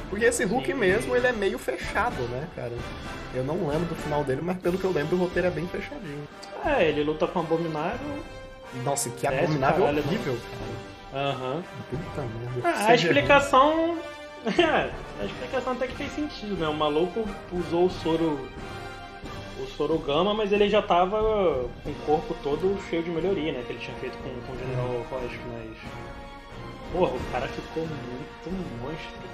Porque 0.10 0.26
esse 0.26 0.44
Hulk 0.44 0.68
Sim. 0.68 0.74
mesmo, 0.74 1.16
ele 1.16 1.28
é 1.28 1.32
meio 1.32 1.58
fechado, 1.58 2.22
né, 2.30 2.48
cara? 2.56 2.74
Eu 3.34 3.44
não 3.44 3.68
lembro 3.68 3.86
do 3.88 3.96
final 3.96 4.24
dele, 4.24 4.42
mas 4.44 4.58
pelo 4.58 4.78
que 4.78 4.84
eu 4.84 4.92
lembro, 4.92 5.16
o 5.16 5.20
roteiro 5.20 5.48
é 5.48 5.52
bem 5.52 5.68
fechadinho. 5.68 6.28
É, 6.66 6.88
ele 6.88 7.04
luta 7.04 7.28
com 7.28 7.40
o 7.40 7.42
Abominável. 7.44 8.24
Nossa, 8.84 9.10
que 9.12 9.28
É, 9.28 9.44
abominável 9.44 9.86
caralho, 9.86 10.00
horrível, 10.00 10.34
cara. 10.34 10.93
Aham. 11.14 11.64
Puta 11.90 12.22
merda. 12.22 12.62
Ah, 12.64 12.88
a 12.90 12.96
explicação. 12.96 13.98
É, 14.46 14.92
a 15.22 15.26
explicação 15.26 15.72
até 15.72 15.88
que 15.88 15.96
fez 15.96 16.12
sentido, 16.12 16.58
né? 16.58 16.68
O 16.68 16.74
maluco 16.74 17.26
usou 17.54 17.86
o 17.86 17.90
soro. 17.90 18.46
O 19.58 19.66
soro 19.78 19.98
gama, 20.00 20.34
mas 20.34 20.52
ele 20.52 20.68
já 20.68 20.82
tava 20.82 21.70
com 21.82 21.90
o 21.90 21.96
corpo 22.06 22.36
todo 22.44 22.78
cheio 22.90 23.04
de 23.04 23.10
melhoria, 23.10 23.54
né? 23.54 23.64
Que 23.66 23.72
ele 23.72 23.80
tinha 23.80 23.96
feito 24.00 24.18
com, 24.18 24.30
com 24.46 24.52
o 24.52 24.60
General 24.60 25.06
Ross, 25.10 25.32
mas. 25.48 25.78
Porra, 26.92 27.14
o 27.16 27.32
cara 27.32 27.48
ficou 27.48 27.84
muito 27.88 28.82
monstro. 28.82 29.34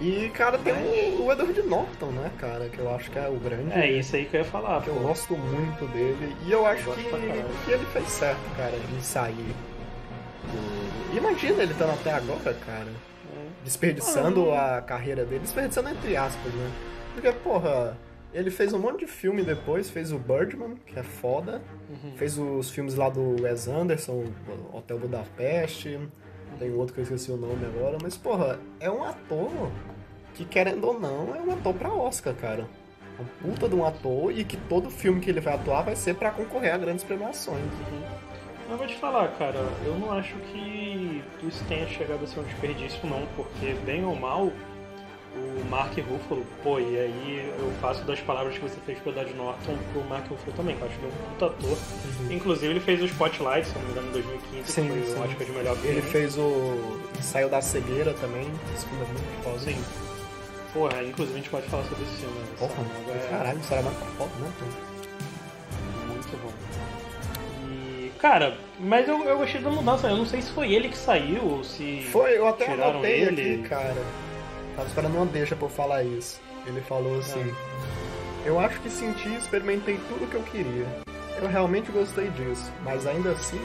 E, 0.00 0.28
cara, 0.34 0.58
tem 0.58 0.74
o, 0.74 1.24
o 1.24 1.32
Edward 1.32 1.62
Norton, 1.62 2.10
né, 2.10 2.30
cara? 2.38 2.68
Que 2.68 2.80
eu 2.80 2.94
acho 2.94 3.10
que 3.10 3.18
é 3.18 3.26
o 3.26 3.36
grande. 3.36 3.72
É 3.72 3.90
isso 3.90 4.16
aí 4.16 4.26
que 4.26 4.36
eu 4.36 4.40
ia 4.40 4.46
falar, 4.46 4.82
que 4.82 4.90
pô. 4.90 4.96
eu 4.96 5.02
gosto 5.02 5.34
muito 5.34 5.86
dele. 5.94 6.36
E 6.44 6.52
eu 6.52 6.66
acho 6.66 6.84
gosto 6.84 7.00
que, 7.00 7.64
que 7.64 7.70
ele 7.70 7.86
fez 7.86 8.06
certo, 8.08 8.56
cara, 8.56 8.74
em 8.76 9.00
sair. 9.00 9.54
Do- 10.50 11.16
Imagina 11.16 11.62
ele 11.62 11.72
estando 11.72 11.92
até 11.92 12.12
agora, 12.12 12.54
cara. 12.54 12.88
Desperdiçando 13.64 14.50
a 14.52 14.82
carreira 14.82 15.24
dele. 15.24 15.40
Desperdiçando 15.40 15.88
entre 15.88 16.16
aspas, 16.16 16.52
né? 16.52 16.70
Porque, 17.14 17.32
porra, 17.32 17.96
ele 18.32 18.50
fez 18.50 18.72
um 18.72 18.78
monte 18.78 19.00
de 19.00 19.06
filme 19.06 19.42
depois. 19.42 19.88
Fez 19.90 20.12
o 20.12 20.18
Birdman, 20.18 20.76
que 20.86 20.98
é 20.98 21.02
foda. 21.02 21.62
Uhum. 21.88 22.12
Fez 22.16 22.36
os 22.38 22.70
filmes 22.70 22.94
lá 22.94 23.08
do 23.08 23.40
Wes 23.42 23.68
Anderson, 23.68 24.24
Hotel 24.72 24.98
Budapeste. 24.98 25.98
Tem 26.58 26.72
outro 26.72 26.94
que 26.94 27.00
eu 27.00 27.04
esqueci 27.04 27.30
o 27.32 27.36
nome 27.36 27.64
agora. 27.64 27.96
Mas, 28.02 28.16
porra, 28.16 28.58
é 28.78 28.90
um 28.90 29.02
ator 29.02 29.70
que, 30.34 30.44
querendo 30.44 30.84
ou 30.86 31.00
não, 31.00 31.34
é 31.34 31.40
um 31.40 31.52
ator 31.52 31.74
pra 31.74 31.92
Oscar, 31.92 32.34
cara. 32.34 32.66
É 33.18 33.22
um 33.22 33.50
puta 33.50 33.68
de 33.68 33.74
um 33.76 33.84
ator 33.84 34.32
e 34.32 34.44
que 34.44 34.56
todo 34.56 34.90
filme 34.90 35.20
que 35.20 35.30
ele 35.30 35.40
vai 35.40 35.54
atuar 35.54 35.82
vai 35.82 35.94
ser 35.96 36.14
pra 36.16 36.30
concorrer 36.32 36.74
a 36.74 36.76
grandes 36.78 37.04
premiações. 37.04 37.60
Mas 37.92 38.33
eu 38.70 38.76
vou 38.76 38.86
te 38.86 38.96
falar, 38.96 39.28
cara, 39.38 39.58
eu 39.84 39.98
não 39.98 40.12
acho 40.12 40.34
que 40.52 41.22
isso 41.42 41.64
tenha 41.68 41.86
chegado 41.86 42.24
a 42.24 42.26
ser 42.26 42.40
um 42.40 42.44
desperdício, 42.44 43.00
não, 43.04 43.26
porque, 43.36 43.74
bem 43.84 44.04
ou 44.04 44.16
mal, 44.16 44.50
o 45.36 45.64
Mark 45.68 45.92
Ruffalo, 45.98 46.46
pô, 46.62 46.78
e 46.78 46.96
aí 46.96 47.52
eu 47.58 47.72
faço 47.80 48.04
das 48.04 48.20
palavras 48.20 48.54
que 48.54 48.60
você 48.60 48.76
fez 48.86 48.98
pro 49.00 49.10
Edward 49.10 49.34
Norton 49.34 49.76
pro 49.92 50.04
Mark 50.04 50.28
Ruffalo 50.28 50.52
também, 50.56 50.76
que 50.76 50.82
eu 50.82 50.88
acho 50.88 50.96
ele 50.98 51.06
um 51.06 51.30
puta 51.30 51.46
ator. 51.46 51.78
Inclusive, 52.30 52.72
ele 52.72 52.80
fez 52.80 53.02
o 53.02 53.06
Spotlight, 53.06 53.66
se 53.66 53.74
não 53.74 53.82
me 53.82 53.90
engano, 53.90 54.08
em 54.08 54.12
2015, 54.12 54.72
Sim, 54.72 54.88
que 54.88 55.06
foi 55.06 55.16
o 55.16 55.24
Oscar 55.24 55.46
de 55.46 55.52
melhor 55.52 55.76
filme. 55.76 55.98
Ele 55.98 56.02
fez 56.02 56.38
o 56.38 57.00
Saiu 57.20 57.48
da 57.48 57.60
Cegueira 57.60 58.14
também, 58.14 58.48
esse 58.74 58.86
filme 58.86 59.04
é 59.04 59.08
muito 59.08 59.42
foda. 59.42 59.58
Sim. 59.58 59.84
Porra, 60.72 61.02
inclusive 61.02 61.34
a 61.34 61.40
gente 61.40 61.50
pode 61.50 61.66
falar 61.68 61.84
sobre 61.84 62.04
esse 62.04 62.16
filme, 62.16 62.38
né? 62.38 62.46
Porra, 62.58 62.74
Saramago 62.74 63.10
é 63.10 63.28
caralho, 63.28 63.64
Saramago 63.64 63.96
tá 63.96 64.06
foda, 64.18 64.32
né? 64.40 64.93
Cara, 68.24 68.56
mas 68.80 69.06
eu, 69.06 69.22
eu 69.24 69.36
gostei 69.36 69.60
da 69.60 69.68
mudança, 69.68 70.08
eu 70.08 70.16
não 70.16 70.24
sei 70.24 70.40
se 70.40 70.50
foi 70.52 70.72
ele 70.72 70.88
que 70.88 70.96
saiu 70.96 71.44
ou 71.44 71.62
se... 71.62 72.00
Foi, 72.10 72.38
eu 72.38 72.48
até 72.48 72.64
Tiraram 72.64 72.92
anotei 72.92 73.20
ele. 73.20 73.56
aqui, 73.56 73.68
cara. 73.68 74.02
Tava 74.74 74.88
esperando 74.88 75.16
uma 75.16 75.26
deixa 75.26 75.54
pra 75.54 75.66
eu 75.66 75.70
falar 75.70 76.02
isso. 76.04 76.40
Ele 76.66 76.80
falou 76.80 77.18
assim: 77.18 77.54
Eu 78.46 78.58
acho 78.58 78.80
que 78.80 78.88
senti 78.88 79.28
e 79.28 79.36
experimentei 79.36 80.00
tudo 80.08 80.24
o 80.24 80.26
que 80.26 80.36
eu 80.36 80.42
queria. 80.42 80.86
Eu 81.36 81.46
realmente 81.48 81.92
gostei 81.92 82.30
disso, 82.30 82.72
mas 82.82 83.06
ainda 83.06 83.32
assim, 83.32 83.60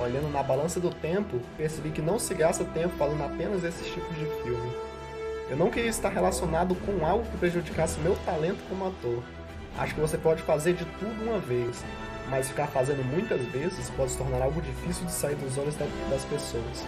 olhando 0.00 0.32
na 0.32 0.42
balança 0.42 0.80
do 0.80 0.88
tempo, 0.88 1.38
percebi 1.58 1.90
que 1.90 2.00
não 2.00 2.18
se 2.18 2.32
gasta 2.32 2.64
tempo 2.64 2.96
fazendo 2.96 3.22
apenas 3.22 3.62
esses 3.62 3.86
tipos 3.92 4.16
de 4.16 4.24
filme. 4.42 4.72
Eu 5.50 5.56
não 5.58 5.68
queria 5.68 5.90
estar 5.90 6.08
relacionado 6.08 6.74
com 6.76 7.04
algo 7.04 7.26
que 7.30 7.36
prejudicasse 7.36 8.00
meu 8.00 8.16
talento 8.24 8.66
como 8.70 8.86
ator. 8.86 9.22
Acho 9.76 9.94
que 9.94 10.00
você 10.00 10.16
pode 10.16 10.42
fazer 10.42 10.72
de 10.72 10.86
tudo 10.98 11.24
uma 11.24 11.38
vez, 11.38 11.84
mas 12.30 12.48
ficar 12.48 12.66
fazendo 12.66 13.04
muitas 13.04 13.40
vezes 13.46 13.90
pode 13.90 14.10
se 14.12 14.18
tornar 14.18 14.42
algo 14.42 14.60
difícil 14.60 15.04
de 15.06 15.12
sair 15.12 15.34
dos 15.36 15.56
olhos 15.58 15.74
da- 15.76 15.86
das 16.10 16.24
pessoas. 16.24 16.84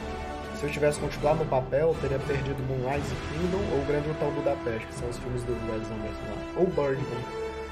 Se 0.56 0.64
eu 0.66 0.70
tivesse 0.70 1.00
continuado 1.00 1.38
no 1.38 1.46
papel, 1.46 1.88
eu 1.88 1.96
teria 2.02 2.18
perdido 2.18 2.62
Moonrise 2.64 3.14
Kingdom 3.28 3.62
ou 3.72 3.78
O 3.80 3.84
Grande 3.86 4.10
Hotel 4.10 4.30
Budapeste, 4.32 4.86
que 4.86 4.94
são 4.94 5.08
os 5.08 5.16
filmes 5.18 5.42
do 5.44 5.52
Wes 5.52 5.90
Anderson 5.90 6.22
lá. 6.28 6.36
Ou 6.60 6.66
Birdman. 6.66 7.24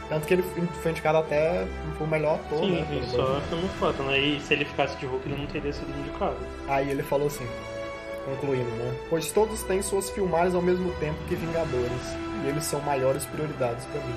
Tanto 0.08 0.26
que 0.26 0.32
ele 0.32 0.42
foi 0.82 0.90
indicado 0.92 1.18
até 1.18 1.66
pro 1.98 2.06
melhor 2.06 2.36
ator, 2.36 2.60
Sim, 2.60 2.76
né? 2.80 2.98
isso 3.02 3.10
só 3.14 3.56
muito 3.56 3.78
foda, 3.78 4.02
né? 4.04 4.18
E 4.18 4.40
se 4.40 4.54
ele 4.54 4.64
ficasse 4.64 4.96
de 4.96 5.04
Hulk, 5.04 5.28
ele 5.28 5.38
não 5.38 5.46
teria 5.46 5.70
sido 5.70 5.90
indicado. 6.00 6.36
Aí 6.66 6.90
ele 6.90 7.02
falou 7.02 7.26
assim, 7.26 7.46
concluindo, 8.24 8.70
né? 8.70 8.94
Pois 9.10 9.30
todos 9.30 9.62
têm 9.64 9.82
suas 9.82 10.08
filmagens 10.08 10.54
ao 10.54 10.62
mesmo 10.62 10.90
tempo 10.94 11.18
que 11.28 11.34
Vingadores. 11.34 12.16
E 12.42 12.48
eles 12.48 12.64
são 12.64 12.80
maiores 12.80 13.24
prioridades 13.26 13.84
pra 13.86 14.00
mim. 14.00 14.14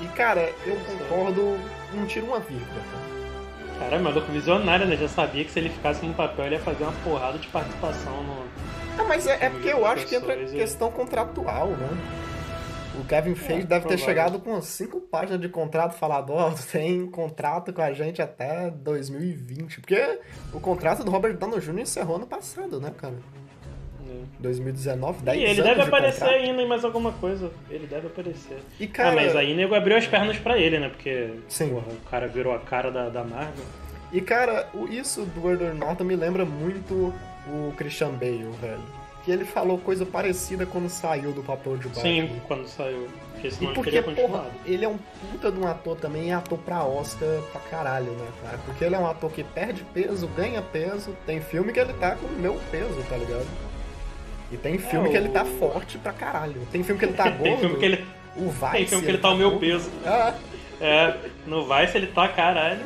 E 0.00 0.06
cara, 0.08 0.52
eu 0.64 0.76
concordo, 0.76 1.58
não 1.92 2.06
tiro 2.06 2.26
uma 2.26 2.40
vírgula. 2.40 2.82
Cara, 3.78 3.96
é 3.96 3.98
maluco 3.98 4.30
visionário, 4.32 4.86
né? 4.86 4.96
Já 4.96 5.08
sabia 5.08 5.44
que 5.44 5.50
se 5.50 5.58
ele 5.58 5.70
ficasse 5.70 6.04
no 6.04 6.14
papel, 6.14 6.46
ele 6.46 6.56
ia 6.56 6.60
fazer 6.60 6.82
uma 6.84 6.92
porrada 7.04 7.38
de 7.38 7.46
participação 7.48 8.22
no. 8.24 8.44
Ah, 8.98 9.04
mas 9.06 9.26
é, 9.26 9.44
é 9.44 9.50
porque 9.50 9.68
eu 9.68 9.86
acho 9.86 10.06
que 10.06 10.16
entra 10.16 10.34
e- 10.34 10.46
questão 10.50 10.90
contratual, 10.90 11.68
né? 11.68 11.88
O 13.00 13.04
Kevin 13.04 13.36
Feige 13.36 13.62
É, 13.62 13.66
deve 13.66 13.86
ter 13.86 13.96
chegado 13.98 14.40
com 14.40 14.60
cinco 14.60 15.00
páginas 15.00 15.40
de 15.40 15.48
contrato 15.48 15.92
falado, 15.94 16.32
ó, 16.32 16.50
tu 16.50 16.66
tem 16.72 17.06
contrato 17.06 17.72
com 17.72 17.80
a 17.80 17.92
gente 17.92 18.20
até 18.20 18.70
2020. 18.70 19.80
Porque 19.80 20.18
o 20.52 20.58
contrato 20.58 21.04
do 21.04 21.10
Robert 21.12 21.36
Downey 21.36 21.60
Jr. 21.60 21.78
encerrou 21.80 22.16
ano 22.16 22.26
passado, 22.26 22.80
né, 22.80 22.92
cara? 22.96 23.14
2019, 24.38 25.22
10 25.22 25.38
E 25.38 25.44
ele 25.44 25.62
deve 25.62 25.74
de 25.74 25.80
aparecer 25.82 26.24
ainda 26.28 26.62
em 26.62 26.66
mais 26.68 26.84
alguma 26.84 27.12
coisa. 27.12 27.50
Ele 27.70 27.86
deve 27.86 28.06
aparecer. 28.06 28.58
E, 28.78 28.86
cara, 28.86 29.10
Ah, 29.10 29.14
mas 29.14 29.36
aí 29.36 29.54
nego 29.54 29.74
abriu 29.74 29.96
as 29.96 30.06
pernas 30.06 30.38
pra 30.38 30.58
ele, 30.58 30.78
né? 30.78 30.88
Porque 30.88 31.30
Sim. 31.48 31.70
porra, 31.70 31.92
o 31.92 32.10
cara 32.10 32.26
virou 32.28 32.54
a 32.54 32.58
cara 32.58 32.90
da, 32.90 33.08
da 33.08 33.24
Marvel. 33.24 33.64
E 34.12 34.20
cara, 34.20 34.66
isso 34.90 35.22
do 35.26 35.52
Edward 35.52 35.78
Norton 35.78 36.04
me 36.04 36.16
lembra 36.16 36.44
muito 36.44 37.12
o 37.46 37.72
Christian 37.76 38.10
Bale, 38.12 38.48
velho. 38.60 38.98
Que 39.24 39.32
ele 39.32 39.44
falou 39.44 39.76
coisa 39.78 40.06
parecida 40.06 40.64
quando 40.64 40.88
saiu 40.88 41.32
do 41.32 41.42
papel 41.42 41.76
de 41.76 41.88
Batman. 41.88 42.02
Sim, 42.02 42.40
quando 42.46 42.66
saiu. 42.66 43.06
Porque 43.34 43.48
E 43.48 43.50
senão 43.50 43.70
ele 43.72 43.74
porque, 43.74 44.02
porra, 44.02 44.46
ele 44.64 44.84
é 44.84 44.88
um 44.88 44.96
puta 45.30 45.52
de 45.52 45.60
um 45.60 45.66
ator 45.66 45.96
também, 45.96 46.30
é 46.30 46.34
ator 46.34 46.58
pra 46.58 46.82
Oscar 46.82 47.28
pra 47.52 47.60
caralho, 47.60 48.10
né, 48.12 48.26
cara? 48.42 48.58
Porque 48.64 48.82
ele 48.82 48.94
é 48.94 48.98
um 48.98 49.06
ator 49.06 49.30
que 49.30 49.44
perde 49.44 49.84
peso, 49.92 50.26
ganha 50.28 50.62
peso, 50.62 51.14
tem 51.26 51.40
filme 51.40 51.70
que 51.72 51.78
ele 51.78 51.92
tá 51.94 52.16
com 52.16 52.26
o 52.26 52.32
meu 52.38 52.58
peso, 52.70 53.00
tá 53.08 53.16
ligado? 53.18 53.46
E 54.50 54.56
tem 54.56 54.78
filme 54.78 55.08
É, 55.08 55.10
que 55.10 55.16
ele 55.16 55.28
tá 55.28 55.42
o- 55.42 55.46
forte 55.58 55.98
pra 55.98 56.12
caralho. 56.12 56.66
Tem 56.72 56.82
filme 56.82 56.98
que 56.98 57.04
ele 57.04 57.14
tá 57.14 57.24
gordo. 57.30 57.42
Tem 57.42 57.58
filme 57.58 57.76
que 57.76 57.84
ele, 57.84 58.06
O 58.36 58.50
Vice. 58.50 58.70
tem 58.72 58.86
filme 58.86 59.04
que 59.04 59.10
ele 59.10 59.18
tá 59.18 59.30
o 59.30 59.36
meu 59.36 59.50
gordo. 59.50 59.60
peso. 59.60 59.90
Ah, 60.06 60.34
É, 60.80 61.16
no 61.46 61.64
Vice 61.66 61.96
ele 61.96 62.06
tá 62.08 62.28
caralho. 62.28 62.80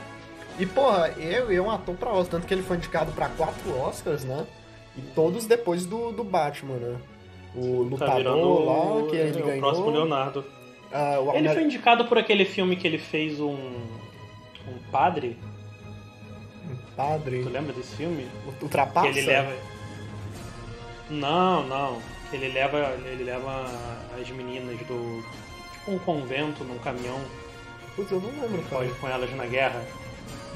E, 0.58 0.66
porra, 0.66 1.12
ele 1.16 1.54
é 1.54 1.60
um 1.62 1.70
ator 1.70 1.94
pra 1.94 2.10
Oscar, 2.10 2.32
tanto 2.40 2.46
que 2.46 2.54
ele 2.54 2.62
foi 2.62 2.76
indicado 2.76 3.12
pra 3.12 3.28
quatro 3.28 3.78
Oscars, 3.80 4.24
né? 4.24 4.44
E 4.96 5.00
todos 5.14 5.46
depois 5.46 5.86
do, 5.86 6.10
do 6.12 6.22
Batman, 6.24 6.74
né? 6.76 6.96
O 7.54 7.60
Tá 7.60 8.06
Lutador 8.06 8.16
virando 8.16 8.64
lá, 8.64 9.08
que 9.10 9.16
ele 9.16 9.42
o 9.42 9.44
ganhou. 9.46 9.60
próximo 9.60 9.90
Leonardo. 9.90 10.44
ah, 10.92 11.20
o 11.20 11.34
Ele 11.36 11.48
foi 11.48 11.62
indicado 11.64 12.04
por 12.06 12.18
aquele 12.18 12.44
filme 12.44 12.76
que 12.76 12.86
ele 12.86 12.98
fez 12.98 13.38
um. 13.40 13.52
um 13.54 14.78
padre. 14.90 15.38
Padre. 16.96 17.42
Tu 17.42 17.48
lembra 17.48 17.72
desse 17.72 17.96
filme? 17.96 18.26
O, 18.60 18.64
o 18.66 18.68
Trapaça? 18.68 19.10
Que 19.10 19.18
ele 19.18 19.26
leva. 19.26 19.52
Não, 21.12 21.66
não. 21.66 21.98
Ele 22.32 22.48
leva. 22.48 22.78
Ele 23.04 23.24
leva 23.24 23.66
as 24.20 24.28
meninas 24.30 24.76
do. 24.86 25.22
Tipo 25.72 25.90
um 25.92 25.98
convento 25.98 26.62
num 26.64 26.78
caminhão, 26.78 27.20
Putz, 27.96 28.10
eu 28.12 28.20
não 28.20 28.30
lembro, 28.30 28.62
cara. 28.62 28.84
pode 28.84 28.94
com 29.00 29.08
elas 29.08 29.30
na 29.36 29.44
guerra. 29.46 29.84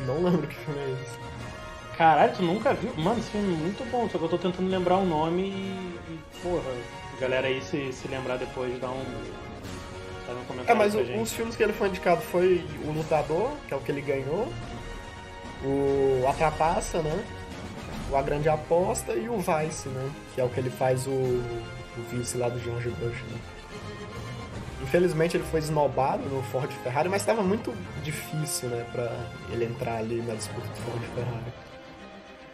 Não 0.06 0.22
lembro 0.22 0.46
que 0.46 0.54
filme 0.54 0.80
é 0.80 0.92
esse. 1.02 1.18
Caralho, 1.98 2.32
tu 2.34 2.42
nunca 2.42 2.72
viu? 2.74 2.92
Mano, 2.96 3.18
esse 3.18 3.30
filme 3.30 3.54
é 3.54 3.56
muito 3.58 3.84
bom, 3.90 4.08
só 4.08 4.18
que 4.18 4.24
eu 4.24 4.28
tô 4.28 4.38
tentando 4.38 4.68
lembrar 4.70 4.96
o 4.96 5.04
nome 5.04 5.42
e. 5.42 6.12
e, 6.12 6.18
porra, 6.42 6.70
galera 7.20 7.48
aí 7.48 7.60
se, 7.60 7.92
se 7.92 8.06
lembrar 8.08 8.36
depois 8.36 8.78
dá 8.80 8.88
um. 8.88 9.04
Faz 10.26 10.38
um 10.38 10.44
comentário 10.44 10.70
É, 10.70 10.74
mas 10.74 10.94
o- 10.94 11.22
os 11.22 11.32
filmes 11.32 11.56
que 11.56 11.62
ele 11.62 11.72
foi 11.72 11.88
indicado 11.88 12.20
foi 12.22 12.64
O 12.84 12.90
Lutador, 12.92 13.50
que 13.66 13.74
é 13.74 13.76
o 13.76 13.80
que 13.80 13.90
ele 13.90 14.00
ganhou, 14.02 14.52
o 15.64 16.24
A 16.28 16.32
Trapaça, 16.34 17.00
né? 17.02 17.24
O 18.10 18.16
A 18.16 18.22
Grande 18.22 18.48
Aposta 18.48 19.12
e 19.12 19.28
o 19.28 19.38
Vice, 19.38 19.88
né? 19.88 20.10
Que 20.34 20.40
é 20.40 20.44
o 20.44 20.48
que 20.48 20.60
ele 20.60 20.70
faz 20.70 21.06
o, 21.06 21.10
o 21.10 22.02
vice 22.10 22.38
lá 22.38 22.48
do 22.48 22.58
George 22.58 22.88
Bush, 22.90 23.22
né? 23.30 23.40
Infelizmente 24.82 25.36
ele 25.36 25.44
foi 25.44 25.58
esnobado 25.58 26.22
no 26.28 26.42
Ford 26.44 26.70
Ferrari, 26.70 27.08
mas 27.08 27.22
estava 27.22 27.42
muito 27.42 27.74
difícil, 28.04 28.68
né, 28.68 28.86
pra 28.92 29.10
ele 29.50 29.64
entrar 29.64 29.96
ali 29.96 30.22
na 30.22 30.34
disputa 30.34 30.68
do 30.68 30.76
Ford 30.76 31.02
Ferrari. 31.14 31.52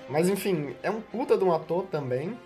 Mas 0.09 0.29
enfim, 0.29 0.75
é 0.83 0.91
um 0.91 1.01
puta 1.01 1.37
de 1.37 1.45
um 1.45 1.53
ator 1.53 1.85
também. 1.87 2.37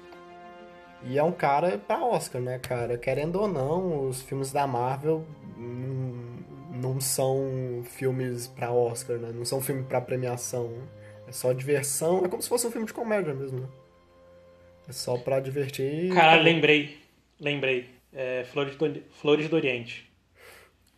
E 1.04 1.18
é 1.18 1.22
um 1.22 1.30
cara 1.30 1.78
pra 1.78 2.04
Oscar, 2.04 2.40
né, 2.40 2.58
cara? 2.58 2.98
Querendo 2.98 3.40
ou 3.40 3.46
não, 3.46 4.08
os 4.08 4.22
filmes 4.22 4.50
da 4.50 4.66
Marvel 4.66 5.24
hum, 5.56 6.38
não 6.72 7.00
são 7.00 7.82
filmes 7.84 8.48
pra 8.48 8.72
Oscar, 8.72 9.18
né? 9.18 9.30
Não 9.32 9.44
são 9.44 9.60
filme 9.60 9.82
pra 9.82 10.00
premiação. 10.00 10.70
É 11.26 11.32
só 11.32 11.52
diversão. 11.52 12.24
É 12.24 12.28
como 12.28 12.42
se 12.42 12.48
fosse 12.48 12.66
um 12.66 12.70
filme 12.70 12.86
de 12.86 12.92
comédia 12.92 13.34
mesmo, 13.34 13.60
né? 13.60 13.68
É 14.88 14.92
só 14.92 15.16
pra 15.16 15.40
divertir. 15.40 16.12
Cara, 16.14 16.40
lembrei. 16.40 16.98
Lembrei. 17.40 17.90
É 18.12 18.44
Flores, 18.44 18.76
do, 18.76 19.02
Flores 19.20 19.48
do 19.48 19.56
Oriente. 19.56 20.10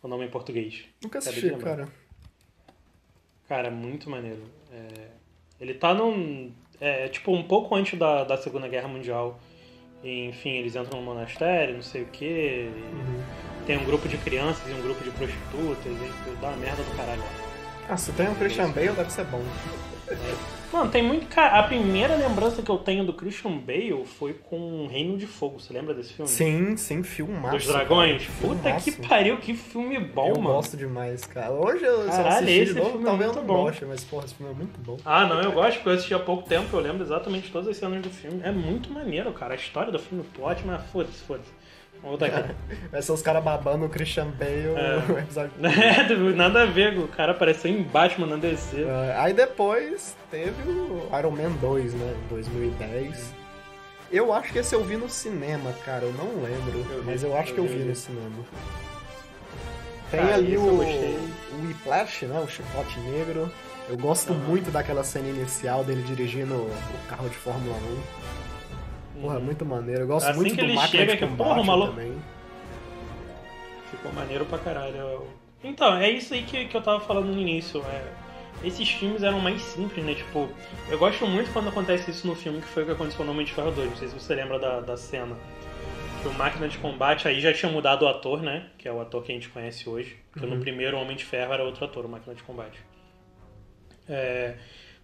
O 0.01 0.07
nome 0.07 0.25
em 0.25 0.29
português. 0.29 0.85
Nunca 1.01 1.19
assisti, 1.19 1.49
cara. 1.57 1.89
Cara, 3.47 3.71
muito 3.71 4.09
maneiro. 4.09 4.43
É, 4.71 5.07
ele 5.59 5.73
tá 5.73 5.93
num. 5.93 6.53
É, 6.79 7.09
tipo, 7.09 7.33
um 7.33 7.43
pouco 7.43 7.75
antes 7.75 7.97
da, 7.97 8.23
da 8.23 8.37
Segunda 8.37 8.67
Guerra 8.67 8.87
Mundial. 8.87 9.39
E, 10.03 10.27
enfim, 10.27 10.51
eles 10.51 10.75
entram 10.75 10.99
num 10.99 11.05
monastério, 11.05 11.73
não 11.75 11.81
sei 11.81 12.03
o 12.03 12.05
quê. 12.05 12.69
Uhum. 12.73 13.23
Tem 13.65 13.77
um 13.77 13.83
grupo 13.83 14.07
de 14.07 14.17
crianças 14.19 14.65
e 14.69 14.73
um 14.73 14.81
grupo 14.81 15.03
de 15.03 15.11
prostitutas. 15.11 15.85
E 15.85 16.35
dá 16.39 16.49
uma 16.49 16.57
merda 16.57 16.81
do 16.83 16.95
caralho. 16.95 17.23
Ah, 17.89 17.97
se 17.97 18.13
tem 18.13 18.29
um 18.29 18.35
Christian 18.35 18.69
Bale, 18.71 18.91
deve 18.91 19.11
ser 19.11 19.25
bom. 19.25 19.43
Mano, 20.71 20.91
tem 20.91 21.01
muito. 21.01 21.25
Cara, 21.27 21.59
a 21.59 21.63
primeira 21.63 22.15
lembrança 22.15 22.61
que 22.61 22.69
eu 22.69 22.77
tenho 22.77 23.03
do 23.03 23.11
Christian 23.11 23.57
Bale 23.57 24.05
foi 24.05 24.33
com 24.33 24.85
Reino 24.87 25.17
de 25.17 25.25
Fogo. 25.25 25.59
Você 25.59 25.73
lembra 25.73 25.95
desse 25.95 26.13
filme? 26.13 26.29
Sim, 26.29 26.77
sim, 26.77 27.01
filmaço. 27.01 27.57
Dos 27.57 27.65
dragões? 27.67 28.27
cara. 28.27 28.37
Puta 28.39 28.71
que 28.73 28.91
Filmaço. 28.91 29.09
pariu, 29.09 29.37
que 29.37 29.55
filme 29.55 29.99
bom, 29.99 30.27
Eu 30.29 30.35
mano. 30.35 30.55
gosto 30.55 30.77
demais, 30.77 31.25
cara. 31.25 31.51
Hoje 31.51 31.83
eu 31.83 32.01
eu 32.01 32.07
Caralho, 32.09 32.29
assistir 32.29 32.61
esse 32.61 32.73
de 32.75 32.79
novo, 32.79 32.91
filme 32.91 33.05
é 33.05 33.09
talvez 33.09 33.29
eu 33.29 33.35
muito 33.35 33.47
não 33.47 33.55
bom. 33.55 33.63
goste, 33.63 33.85
mas 33.85 34.03
porra, 34.03 34.25
esse 34.25 34.35
filme 34.35 34.51
é 34.51 34.55
muito 34.55 34.79
bom. 34.79 34.97
Ah, 35.03 35.25
não, 35.25 35.41
eu 35.41 35.51
gosto, 35.53 35.73
porque 35.77 35.89
eu 35.89 35.93
assisti 35.93 36.13
há 36.13 36.19
pouco 36.19 36.47
tempo, 36.47 36.67
eu 36.77 36.79
lembro 36.79 37.01
exatamente 37.01 37.51
todas 37.51 37.67
as 37.67 37.77
cenas 37.77 38.01
do 38.03 38.09
filme. 38.11 38.39
É 38.43 38.51
muito 38.51 38.93
maneiro, 38.93 39.31
cara. 39.33 39.53
A 39.53 39.57
história 39.57 39.91
do 39.91 39.97
filme, 39.97 40.21
o 40.23 40.37
plot, 40.37 40.61
mas 40.67 40.83
foda-se, 40.91 41.23
foda-se. 41.23 41.49
Vamos 42.01 42.19
voltar 42.19 42.25
aqui. 42.27 42.55
Vai 42.91 43.01
ser 43.01 43.11
os 43.11 43.21
caras 43.21 43.43
babando 43.43 43.85
o 43.85 43.89
Christian 43.89 44.27
Bale 44.27 44.73
É. 44.75 45.03
no 45.07 45.19
episódio. 45.19 45.51
É, 45.61 46.33
nada 46.35 46.63
a 46.63 46.65
ver, 46.65 46.97
o 46.97 47.07
cara 47.07 47.31
apareceu 47.33 47.69
em 47.71 47.83
Batman 47.83 48.27
na 48.27 48.35
DC. 48.37 48.83
É, 48.83 49.15
aí 49.17 49.33
depois 49.33 50.15
teve 50.31 50.69
o 50.69 51.09
Iron 51.17 51.31
Man 51.31 51.51
2, 51.61 51.93
né? 51.93 52.15
Em 52.25 52.27
2010. 52.29 53.33
Eu 54.11 54.33
acho 54.33 54.51
que 54.51 54.59
esse 54.59 54.73
eu 54.73 54.83
vi 54.83 54.97
no 54.97 55.07
cinema, 55.09 55.71
cara. 55.85 56.05
Eu 56.05 56.13
não 56.13 56.41
lembro. 56.41 56.79
Eu 56.89 57.01
vi, 57.01 57.05
mas 57.05 57.23
eu 57.23 57.37
acho 57.37 57.51
eu 57.51 57.55
que 57.55 57.61
eu 57.61 57.67
vi, 57.67 57.77
vi 57.77 57.83
no 57.89 57.95
cinema. 57.95 58.35
Tem 60.09 60.19
Cara, 60.21 60.33
ali 60.35 60.57
o, 60.57 60.61
o 60.63 61.65
Whiplash, 61.67 62.25
né? 62.25 62.39
O 62.39 62.47
Chicote 62.47 62.99
Negro. 63.01 63.51
Eu 63.87 63.97
gosto 63.97 64.33
Aham. 64.33 64.39
muito 64.47 64.71
daquela 64.71 65.03
cena 65.03 65.27
inicial 65.27 65.83
dele 65.83 66.01
dirigindo 66.03 66.55
o 66.55 66.71
carro 67.07 67.29
de 67.29 67.35
Fórmula 67.35 67.75
1. 67.75 68.48
Porra, 69.21 69.35
Uhum. 69.37 69.43
muito 69.43 69.65
maneiro. 69.65 70.01
Eu 70.01 70.07
gosto 70.07 70.27
Assim 70.27 70.39
muito 70.39 70.51
que 70.55 70.61
do 70.61 70.65
ele 70.65 70.73
máquina 70.75 70.99
chega 71.03 71.11
de 71.13 71.17
que, 71.19 71.27
combate 71.27 71.47
porra, 71.47 71.63
maluco- 71.63 71.91
também. 71.93 72.13
Ficou 73.91 74.13
maneiro 74.13 74.45
pra 74.45 74.57
caralho. 74.59 75.27
Então, 75.63 75.95
é 75.97 76.09
isso 76.09 76.33
aí 76.33 76.43
que, 76.43 76.65
que 76.65 76.77
eu 76.77 76.81
tava 76.81 76.99
falando 77.01 77.27
no 77.33 77.39
início. 77.39 77.81
É, 77.83 78.67
esses 78.67 78.89
filmes 78.89 79.23
eram 79.23 79.39
mais 79.39 79.61
simples, 79.61 80.05
né? 80.05 80.13
Tipo, 80.13 80.47
eu 80.89 80.97
gosto 80.97 81.25
muito 81.27 81.51
quando 81.51 81.69
acontece 81.69 82.11
isso 82.11 82.25
no 82.27 82.35
filme, 82.35 82.61
que 82.61 82.67
foi 82.67 82.83
o 82.83 82.85
que 82.85 82.91
aconteceu 82.93 83.25
no 83.25 83.31
Homem 83.31 83.45
de 83.45 83.53
Ferro 83.53 83.71
2. 83.71 83.89
Não 83.89 83.97
sei 83.97 84.07
se 84.07 84.13
você 84.13 84.35
lembra 84.35 84.57
da, 84.59 84.79
da 84.79 84.95
cena. 84.97 85.35
Que 86.21 86.27
o 86.27 86.33
Máquina 86.33 86.67
de 86.67 86.77
Combate 86.77 87.27
aí 87.27 87.39
já 87.39 87.53
tinha 87.53 87.71
mudado 87.71 88.03
o 88.03 88.07
ator, 88.07 88.41
né? 88.41 88.67
Que 88.77 88.87
é 88.87 88.91
o 88.91 88.99
ator 89.01 89.23
que 89.23 89.31
a 89.31 89.35
gente 89.35 89.49
conhece 89.49 89.87
hoje. 89.89 90.17
Porque 90.31 90.45
Uhum. 90.47 90.55
no 90.55 90.61
primeiro 90.61 90.97
o 90.97 91.01
Homem 91.01 91.15
de 91.15 91.23
Ferro 91.25 91.53
era 91.53 91.63
outro 91.63 91.83
ator, 91.85 92.05
o 92.05 92.09
Máquina 92.09 92.35
de 92.35 92.43
Combate. 92.43 92.79
É, 94.07 94.55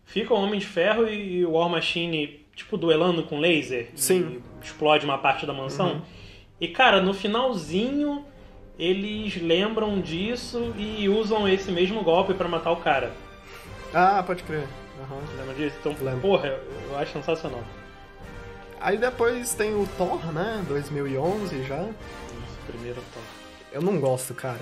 fica 0.05 0.33
o 0.33 0.37
Homem 0.41 0.59
de 0.59 0.65
Ferro 0.65 1.07
e 1.07 1.45
o 1.45 1.51
War 1.51 1.69
Machine, 1.69 2.44
tipo, 2.55 2.77
duelando 2.77 3.23
com 3.23 3.39
laser. 3.39 3.89
Sim. 3.95 4.41
E 4.61 4.65
explode 4.65 5.05
uma 5.05 5.17
parte 5.17 5.45
da 5.45 5.53
mansão. 5.53 5.93
Uhum. 5.93 6.01
E, 6.59 6.67
cara, 6.69 7.01
no 7.01 7.13
finalzinho, 7.13 8.25
eles 8.79 9.41
lembram 9.41 9.99
disso 9.99 10.73
e 10.77 11.07
usam 11.09 11.47
esse 11.47 11.71
mesmo 11.71 12.01
golpe 12.03 12.33
pra 12.33 12.47
matar 12.47 12.71
o 12.71 12.77
cara. 12.77 13.13
Ah, 13.93 14.23
pode 14.25 14.43
crer. 14.43 14.67
Aham. 15.01 15.21
Lembra 15.37 15.53
disso? 15.55 15.75
Então, 15.79 15.95
Lembro. 16.01 16.21
porra, 16.21 16.47
eu, 16.89 16.97
acho 16.97 17.11
sensacional. 17.13 17.63
Aí 18.79 18.97
depois 18.97 19.53
tem 19.53 19.73
o 19.73 19.87
Thor, 19.97 20.31
né? 20.31 20.63
2011 20.67 21.63
já. 21.63 21.81
Esse 21.81 22.71
primeiro 22.71 23.01
tá. 23.13 23.21
Eu 23.71 23.81
não 23.81 23.99
gosto, 23.99 24.33
cara. 24.33 24.61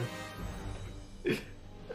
Eu, 1.23 1.35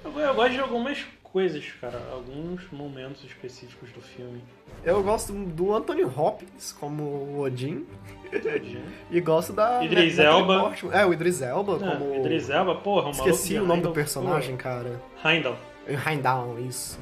eu 0.04 0.34
gosto 0.34 0.52
de 0.52 0.60
algumas 0.60 1.04
coisas, 1.22 1.64
cara. 1.80 2.00
Alguns 2.12 2.70
momentos 2.70 3.24
específicos 3.24 3.90
do 3.90 4.00
filme. 4.00 4.42
Eu 4.84 5.02
gosto 5.02 5.32
do 5.32 5.74
Anthony 5.74 6.04
Hopkins 6.04 6.72
como 6.72 7.02
o 7.02 7.40
Odin. 7.40 7.86
E 9.10 9.20
gosto 9.20 9.52
da. 9.52 9.82
Idris 9.84 10.16
Natalie 10.18 10.40
Elba. 10.42 10.74
É, 10.92 11.06
o 11.06 11.12
Idris 11.12 11.40
Elba 11.42 11.76
Ah, 11.82 11.96
como. 11.98 12.14
Idris 12.16 12.50
Elba, 12.50 12.74
porra, 12.76 13.08
o 13.08 13.10
Esqueci 13.10 13.58
o 13.58 13.64
nome 13.66 13.82
do 13.82 13.90
personagem, 13.90 14.56
cara. 14.56 15.00
porra. 15.22 15.34
Heimdall. 15.34 15.56
Heimdall, 16.06 16.58
isso. 16.60 16.98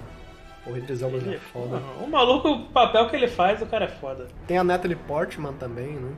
O 0.67 0.77
Idris 0.77 1.03
Elba 1.03 1.19
já 1.21 1.27
Ele 1.27 1.35
é 1.35 1.39
é 1.39 1.41
foda. 1.41 1.79
foda. 1.81 2.05
O 2.05 2.09
maluco, 2.09 2.49
o 2.49 2.65
papel 2.67 3.09
que 3.09 3.17
ele 3.17 3.29
faz, 3.29 3.61
o 3.63 3.67
cara 3.67 3.85
é 3.87 3.89
foda. 3.89 4.27
Tem 4.47 4.57
a 4.59 4.65
Natalie 4.65 4.97
Portman 4.97 5.53
também, 5.55 5.89
né? 5.95 6.13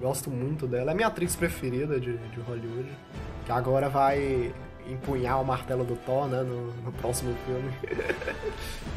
Gosto 0.00 0.28
muito 0.30 0.66
dela. 0.66 0.90
É 0.90 0.94
minha 0.94 1.06
atriz 1.08 1.36
preferida 1.36 1.98
de, 2.00 2.16
de 2.16 2.40
Hollywood. 2.40 2.88
Que 3.46 3.52
agora 3.52 3.88
vai 3.88 4.52
empunhar 4.88 5.40
o 5.40 5.44
martelo 5.44 5.84
do 5.84 5.94
Thor, 5.96 6.26
né? 6.26 6.42
No, 6.42 6.72
no 6.82 6.92
próximo 6.92 7.32
filme. 7.46 7.70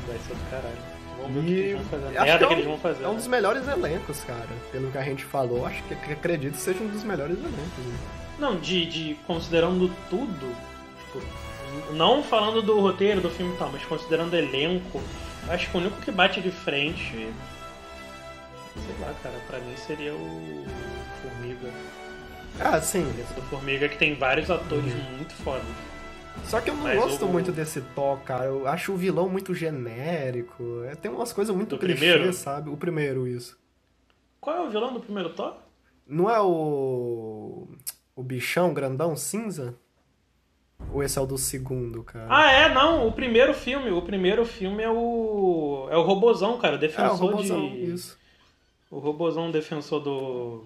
Vai 0.08 0.18
ser 0.18 0.34
do 0.34 0.50
caralho. 0.50 0.95
Vamos 1.22 1.44
ver 1.44 1.76
o 1.76 1.80
que 1.80 1.86
fazer. 1.86 2.18
Acho 2.18 2.44
é 2.44 2.48
um- 2.48 2.52
eles 2.52 2.66
vão 2.66 2.78
fazer. 2.78 3.04
É 3.04 3.08
um 3.08 3.12
né? 3.12 3.18
dos 3.18 3.28
melhores 3.28 3.68
elencos, 3.68 4.20
cara. 4.26 4.48
Pelo 4.72 4.92
que 4.92 4.98
a 4.98 5.04
gente 5.04 5.24
falou, 5.26 5.66
acho 5.66 5.82
que, 5.84 5.94
acredito 6.14 6.54
que 6.54 6.62
seja 6.62 6.84
um 6.84 6.88
dos 6.88 7.04
melhores 7.04 7.38
elencos. 7.38 7.56
né? 7.86 7.98
Não, 8.38 8.58
de, 8.60 8.86
de 8.86 9.16
considerando 9.26 9.90
tudo, 10.10 10.56
tipo, 11.06 11.26
não 11.94 12.22
falando 12.22 12.62
do 12.62 12.80
roteiro 12.80 13.22
do 13.22 13.30
filme 13.30 13.54
e 13.54 13.58
tal, 13.58 13.70
mas 13.72 13.84
considerando 13.86 14.36
elenco, 14.36 15.02
acho 15.48 15.70
que 15.70 15.78
o 15.78 15.80
único 15.80 16.02
que 16.02 16.12
bate 16.12 16.42
de 16.42 16.52
frente, 16.52 17.12
sei 18.76 18.96
lá, 19.00 19.14
cara, 19.24 19.36
pra 19.48 19.60
mim 19.60 19.74
seria 19.78 20.14
o 20.14 20.66
Formiga. 21.22 21.70
Ah, 22.60 22.80
sim. 22.82 23.04
O 23.04 23.34
do 23.34 23.42
Formiga 23.50 23.88
que 23.90 23.98
tem 23.98 24.16
vários 24.16 24.50
atores 24.52 24.94
Uhum. 24.94 25.16
muito 25.18 25.34
foda. 25.44 25.62
Só 26.44 26.62
que 26.62 26.70
eu 26.70 26.76
não 26.76 26.84
Mas 26.84 27.00
gosto 27.00 27.26
o- 27.26 27.30
muito 27.32 27.52
desse 27.52 27.82
Thor, 27.82 28.20
cara. 28.20 28.46
Eu 28.46 28.68
acho 28.68 28.94
o 28.94 28.98
vilão 28.98 29.28
muito 29.28 29.54
genérico. 29.54 30.84
É, 30.84 30.96
tem 30.96 31.10
umas 31.10 31.34
coisas 31.34 31.56
muito 31.56 31.76
Do 31.76 31.80
clichê, 31.80 31.98
primeiro? 31.98 32.34
sabe? 32.34 32.70
O 32.70 32.78
primeiro, 32.78 33.28
isso. 33.28 33.58
Qual 34.40 34.56
é 34.56 34.62
o 34.62 34.70
vilão 34.70 34.94
do 34.94 35.00
primeiro 35.00 35.30
Thor? 35.34 35.56
Não 36.08 36.30
é 36.30 36.40
o. 36.40 37.68
O 38.16 38.24
bichão 38.24 38.74
grandão 38.74 39.16
cinza? 39.16 39.76
Ou 40.94 41.02
esse 41.02 41.18
é 41.18 41.22
o 41.22 41.26
do 41.26 41.38
segundo, 41.38 42.04
cara? 42.04 42.28
Ah, 42.30 42.52
é, 42.52 42.70
não, 42.74 43.08
o 43.08 43.12
primeiro 43.12 43.54
filme, 43.54 43.90
o 43.92 44.02
primeiro 44.02 44.46
filme 44.46 44.84
é 44.84 44.90
o 44.90 45.88
é 45.90 45.98
o 45.98 46.02
Robozão, 46.04 46.58
cara, 46.60 46.74
o 46.74 46.76
é, 46.76 46.78
o 46.78 46.82
defensor 46.82 47.18
robôzão, 47.32 47.60
de 47.70 47.92
isso. 47.94 48.18
O 48.92 49.00
robôzão 49.00 49.50
defensor 49.52 50.00
do. 50.00 50.64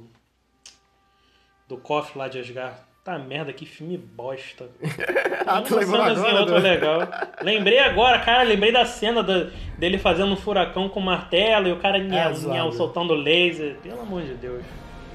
Do 1.69 1.77
KOF 1.77 2.17
lá 2.17 2.27
de 2.27 2.39
Asgard. 2.39 2.77
Tá 3.03 3.17
merda, 3.17 3.51
que 3.53 3.65
filme 3.65 3.97
bosta. 3.97 4.69
Ah, 5.51 5.61
tu 5.63 5.75
lembrou 5.75 6.01
agora? 6.01 6.39
outra 6.41 6.59
do- 6.59 6.61
legal. 6.61 7.07
Lembrei 7.41 7.79
agora, 7.79 8.19
cara, 8.19 8.43
lembrei 8.43 8.71
da 8.71 8.85
cena 8.85 9.23
da- 9.23 9.47
dele 9.79 9.97
fazendo 9.97 10.31
um 10.31 10.35
furacão 10.35 10.87
com 10.87 10.99
martelo 10.99 11.67
e 11.67 11.71
o 11.71 11.77
cara 11.77 11.97
É, 11.97 12.71
soltando 12.71 13.15
laser. 13.15 13.77
Pelo 13.81 14.01
amor 14.01 14.21
de 14.21 14.35
Deus. 14.35 14.63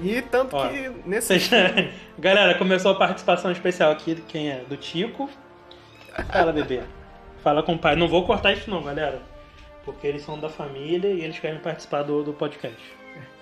E 0.03 0.21
tanto 0.23 0.57
Ó, 0.57 0.67
que 0.67 0.91
nesse 1.07 1.39
Galera, 2.19 2.55
começou 2.57 2.91
a 2.91 2.95
participação 2.97 3.53
especial 3.53 3.93
aqui 3.93 4.17
de 4.17 4.23
quem 4.23 4.51
é? 4.51 4.65
Do 4.69 4.77
Tico. 4.77 5.31
Fala, 6.33 6.53
bebê. 6.53 6.81
Fala 7.45 7.63
com 7.63 7.75
o 7.75 7.79
pai. 7.79 7.95
Não 7.95 8.09
vou 8.09 8.25
cortar 8.27 8.53
isso 8.55 8.69
não, 8.69 8.83
galera. 8.83 9.21
Porque 9.85 10.07
eles 10.07 10.23
são 10.23 10.37
da 10.41 10.49
família 10.49 11.11
e 11.11 11.23
eles 11.23 11.39
querem 11.39 11.61
participar 11.61 12.03
do, 12.03 12.25
do 12.25 12.33
podcast. 12.33 12.77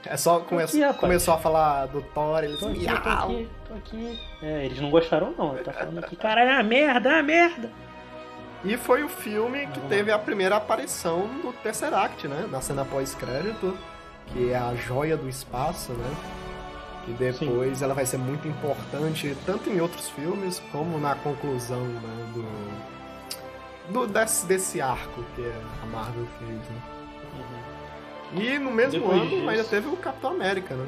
É 0.05 0.17
só 0.17 0.41
come... 0.41 0.62
aqui, 0.62 0.81
começou 0.99 1.35
a 1.35 1.38
falar 1.38 1.87
do 1.87 2.03
Thor, 2.03 2.43
eles 2.43 2.59
Tô 2.59 2.69
aqui, 2.69 2.87
tô 2.87 2.93
aqui, 2.93 3.49
tô 3.69 3.75
aqui. 3.75 4.21
É, 4.43 4.67
eles 4.67 4.81
não 4.81 4.91
gostaram 4.91 5.33
não. 5.37 5.55
Ele 5.55 5.65
tá 5.65 5.73
falando 5.73 5.99
aqui, 5.99 6.17
caralho, 6.17 6.51
é 6.51 6.55
uma 6.55 6.62
merda, 6.62 7.11
é 7.11 7.15
uma 7.15 7.23
merda. 7.23 7.71
E 8.65 8.77
foi 8.77 9.03
o 9.03 9.09
filme 9.09 9.67
que 9.69 9.81
teve 9.88 10.12
a 10.12 10.19
primeira 10.19 10.57
aparição 10.57 11.27
do 11.41 11.53
Tesseract, 11.62 12.29
né? 12.29 12.49
Na 12.51 12.61
cena 12.61 12.85
pós-crédito, 12.85 13.77
que 14.29 14.53
é 14.53 14.57
a 14.57 14.75
joia 14.75 15.17
do 15.17 15.29
espaço, 15.29 15.93
né? 15.93 16.17
Que 17.05 17.12
depois 17.12 17.83
ela 17.83 17.95
vai 17.95 18.07
ser 18.07 18.19
muito 18.19 18.47
importante, 18.47 19.37
tanto 19.45 19.69
em 19.69 19.81
outros 19.81 20.09
filmes, 20.11 20.62
como 20.71 20.99
na 20.99 21.17
conclusão 21.17 21.81
né, 21.81 22.33
do, 23.88 23.93
do 23.93 24.07
desse, 24.07 24.47
desse 24.47 24.81
arco 24.81 25.25
que 25.35 25.53
a 25.83 25.87
Marvel 25.87 26.27
fez, 26.38 26.59
né? 26.59 26.91
E 28.35 28.59
no 28.59 28.71
mesmo 28.71 29.01
Depois 29.01 29.21
ano 29.21 29.31
disso- 29.31 29.49
ainda 29.49 29.64
teve 29.64 29.88
o 29.88 29.97
Capitão 29.97 30.31
América, 30.31 30.75
né? 30.75 30.87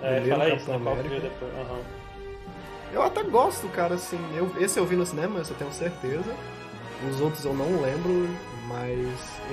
O 0.00 0.04
É, 0.04 0.20
fala 0.22 0.48
isso, 0.48 0.66
Capitão 0.66 0.78
né? 0.78 0.84
Que 0.84 0.88
América. 0.92 1.08
veio 1.08 1.22
depois. 1.22 1.52
Aham. 1.54 1.80
Eu 2.92 3.02
até 3.02 3.22
gosto, 3.24 3.68
cara, 3.68 3.94
assim. 3.94 4.18
Eu, 4.36 4.52
esse 4.58 4.78
eu 4.78 4.86
vi 4.86 4.96
no 4.96 5.06
cinema, 5.06 5.40
esse 5.40 5.50
eu 5.50 5.56
tenho 5.56 5.72
certeza. 5.72 6.34
Os 7.08 7.20
outros 7.20 7.44
eu 7.44 7.54
não 7.54 7.80
lembro, 7.80 8.28
mas 8.68 8.98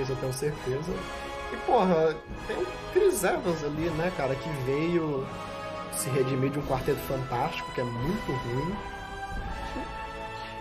esse 0.00 0.10
eu 0.10 0.16
tenho 0.16 0.32
certeza. 0.32 0.92
E, 1.52 1.56
porra, 1.66 2.14
tem 2.46 2.56
o 2.56 2.66
Chris 2.92 3.24
Evans 3.24 3.64
ali, 3.64 3.88
né, 3.96 4.12
cara, 4.16 4.34
que 4.34 4.48
veio 4.66 5.26
se 5.92 6.08
redimir 6.10 6.50
de 6.50 6.58
um 6.58 6.62
quarteto 6.66 6.98
fantástico, 7.00 7.70
que 7.72 7.80
é 7.80 7.84
muito 7.84 8.30
ruim. 8.32 8.76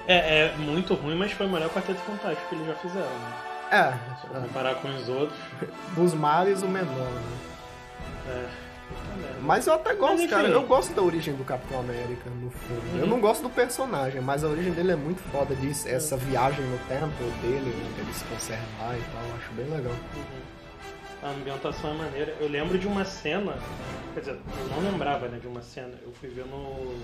É, 0.07 0.45
é 0.45 0.55
muito 0.57 0.93
ruim, 0.93 1.15
mas 1.17 1.31
foi 1.33 1.45
o 1.45 1.49
melhor 1.49 1.69
Quarteto 1.69 1.99
Fantástico 1.99 2.47
que 2.47 2.55
eles 2.55 2.67
já 2.67 2.75
fizeram, 2.75 3.05
né? 3.05 3.33
É, 3.71 3.93
Se 4.21 4.27
comparar 4.27 4.75
com 4.75 4.89
os 4.89 5.09
outros. 5.09 5.37
dos 5.95 6.13
males 6.13 6.61
o 6.63 6.67
menor, 6.67 7.11
né? 7.11 7.21
É. 8.27 8.67
Mas 9.41 9.67
eu 9.67 9.73
até 9.73 9.93
gosto, 9.93 10.21
Mas, 10.21 10.29
cara. 10.29 10.47
Eu 10.47 10.63
gosto 10.63 10.93
da 10.93 11.01
origem 11.01 11.33
do 11.35 11.43
Capitão 11.43 11.79
América 11.79 12.29
no 12.29 12.49
filme. 12.49 12.91
Uhum. 12.93 12.99
Eu 12.99 13.07
não 13.07 13.19
gosto 13.19 13.43
do 13.43 13.49
personagem, 13.49 14.21
mas 14.21 14.43
a 14.43 14.47
origem 14.47 14.71
dele 14.71 14.91
é 14.91 14.95
muito 14.95 15.21
foda 15.31 15.55
disso. 15.55 15.87
Essa 15.87 16.17
viagem 16.17 16.65
no 16.65 16.77
tempo 16.87 17.23
dele, 17.41 17.73
ele 17.97 18.13
se 18.13 18.23
conservar 18.25 18.97
e 18.97 19.01
tal, 19.13 19.23
eu 19.29 19.35
acho 19.35 19.51
bem 19.53 19.65
legal. 19.65 19.93
Uhum. 19.93 20.57
A 21.23 21.29
ambientação 21.29 21.91
é 21.91 21.93
maneira. 21.93 22.35
Eu 22.39 22.47
lembro 22.47 22.77
de 22.77 22.87
uma 22.87 23.03
cena, 23.03 23.57
quer 24.13 24.19
dizer, 24.19 24.33
eu 24.33 24.81
não 24.81 24.91
lembrava 24.91 25.27
né, 25.27 25.39
de 25.39 25.47
uma 25.47 25.61
cena. 25.61 25.93
Eu 26.03 26.11
fui 26.13 26.29
ver 26.29 26.45
no. 26.45 26.95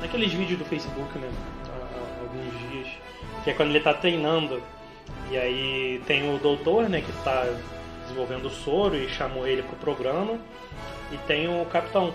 naqueles 0.00 0.32
vídeos 0.32 0.58
do 0.58 0.64
Facebook, 0.64 1.18
né? 1.18 1.30
Há 1.68 2.20
alguns 2.22 2.70
dias. 2.70 2.88
Que 3.42 3.50
é 3.50 3.54
quando 3.54 3.70
ele 3.70 3.80
tá 3.80 3.94
treinando. 3.94 4.62
E 5.32 5.38
aí 5.38 6.02
tem 6.06 6.28
o 6.28 6.38
doutor, 6.38 6.90
né, 6.90 7.00
que 7.00 7.10
tá 7.24 7.46
desenvolvendo 8.02 8.44
o 8.44 8.50
soro 8.50 8.94
e 8.94 9.08
chamou 9.08 9.46
ele 9.46 9.62
pro 9.62 9.76
programa. 9.76 10.38
E 11.10 11.16
tem 11.26 11.48
o 11.48 11.64
capitão. 11.64 12.12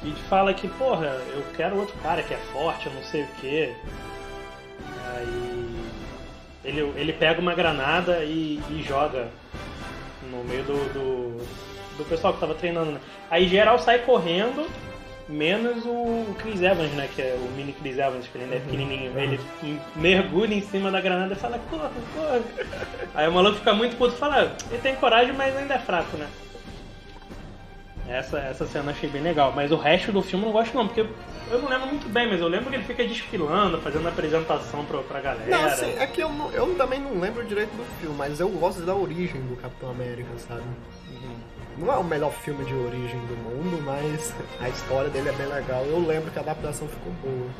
que, 0.00 0.12
que 0.12 0.22
fala 0.28 0.54
que, 0.54 0.68
porra, 0.68 1.20
eu 1.34 1.44
quero 1.56 1.78
outro 1.78 1.96
cara 2.00 2.22
que 2.22 2.32
é 2.32 2.36
forte, 2.52 2.86
eu 2.86 2.92
não 2.92 3.02
sei 3.02 3.24
o 3.24 3.28
quê. 3.40 3.74
Aí 5.16 5.90
ele, 6.64 6.80
ele 6.94 7.12
pega 7.12 7.40
uma 7.40 7.56
granada 7.56 8.22
e, 8.22 8.62
e 8.70 8.84
joga 8.86 9.28
no 10.30 10.44
meio 10.44 10.62
do, 10.62 10.74
do, 10.92 11.46
do 11.98 12.04
pessoal 12.08 12.34
que 12.34 12.38
tava 12.38 12.54
treinando, 12.54 12.92
né? 12.92 13.00
Aí 13.28 13.48
geral 13.48 13.80
sai 13.80 13.98
correndo, 13.98 14.64
menos 15.32 15.84
o, 15.86 16.34
Chris 16.38 16.60
Evans, 16.60 16.92
né? 16.92 17.08
Que 17.14 17.22
é 17.22 17.36
o 17.36 17.56
mini 17.56 17.72
Chris 17.72 17.98
Evans, 17.98 18.26
que 18.28 18.36
ele 18.36 18.44
ainda 18.44 18.56
é 18.56 18.60
pequenininho. 18.60 19.18
Ele 19.18 19.40
mergulha 19.96 20.54
em 20.54 20.62
cima 20.62 20.90
da 20.90 21.00
granada 21.00 21.32
e 21.32 21.36
fala, 21.36 21.58
corra, 21.70 21.90
corra. 22.14 22.40
Aí 23.14 23.28
o 23.28 23.32
maluco 23.32 23.56
fica 23.56 23.72
muito 23.74 23.96
puto 23.96 24.14
e 24.14 24.18
fala, 24.18 24.42
"Ah, 24.42 24.64
ele 24.70 24.82
tem 24.82 24.94
coragem, 24.96 25.32
mas 25.32 25.56
ainda 25.56 25.74
é 25.74 25.78
fraco, 25.78 26.16
né? 26.16 26.28
Essa, 28.08 28.38
essa 28.40 28.66
cena 28.66 28.86
eu 28.86 28.90
achei 28.90 29.08
bem 29.08 29.22
legal, 29.22 29.52
mas 29.54 29.70
o 29.72 29.76
resto 29.76 30.12
do 30.12 30.20
filme 30.22 30.44
eu 30.44 30.48
não 30.48 30.52
gosto 30.52 30.74
não, 30.76 30.86
porque 30.86 31.00
eu 31.50 31.58
não 31.60 31.68
lembro 31.68 31.86
muito 31.86 32.08
bem, 32.08 32.28
mas 32.28 32.40
eu 32.40 32.48
lembro 32.48 32.68
que 32.68 32.76
ele 32.76 32.84
fica 32.84 33.04
desfilando, 33.04 33.78
fazendo 33.78 34.08
apresentação 34.08 34.84
pra, 34.84 34.98
pra 35.02 35.20
galera. 35.20 35.50
Não, 35.50 35.64
assim, 35.64 35.94
é 35.98 36.06
que 36.06 36.20
eu, 36.20 36.30
eu 36.52 36.74
também 36.74 37.00
não 37.00 37.18
lembro 37.18 37.44
direito 37.44 37.70
do 37.70 37.84
filme, 38.00 38.14
mas 38.16 38.40
eu 38.40 38.48
gosto 38.48 38.82
da 38.82 38.94
origem 38.94 39.40
do 39.42 39.56
Capitão 39.56 39.90
América, 39.90 40.28
sabe? 40.46 40.62
Uhum. 41.10 41.36
Não 41.78 41.92
é 41.92 41.96
o 41.96 42.04
melhor 42.04 42.32
filme 42.32 42.64
de 42.64 42.74
origem 42.74 43.18
do 43.26 43.36
mundo, 43.36 43.82
mas 43.82 44.34
a 44.60 44.68
história 44.68 45.08
dele 45.10 45.28
é 45.30 45.32
bem 45.32 45.46
legal. 45.46 45.84
Eu 45.84 45.98
lembro 46.00 46.30
que 46.30 46.38
a 46.38 46.42
adaptação 46.42 46.86
ficou 46.86 47.12
boa. 47.22 47.50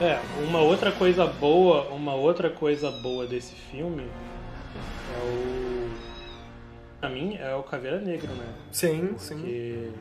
É, 0.00 0.20
uma 0.46 0.60
outra 0.60 0.92
coisa 0.92 1.26
boa, 1.26 1.88
uma 1.88 2.14
outra 2.14 2.50
coisa 2.50 2.90
boa 2.90 3.26
desse 3.26 3.54
filme 3.54 4.02
é 4.04 5.24
o. 5.24 5.90
Pra 7.00 7.08
mim, 7.08 7.36
é 7.36 7.54
o 7.54 7.62
Caveira 7.62 8.00
Negra, 8.00 8.28
né? 8.32 8.54
Sim, 8.72 9.14
sim. 9.18 9.40
Que. 9.42 9.92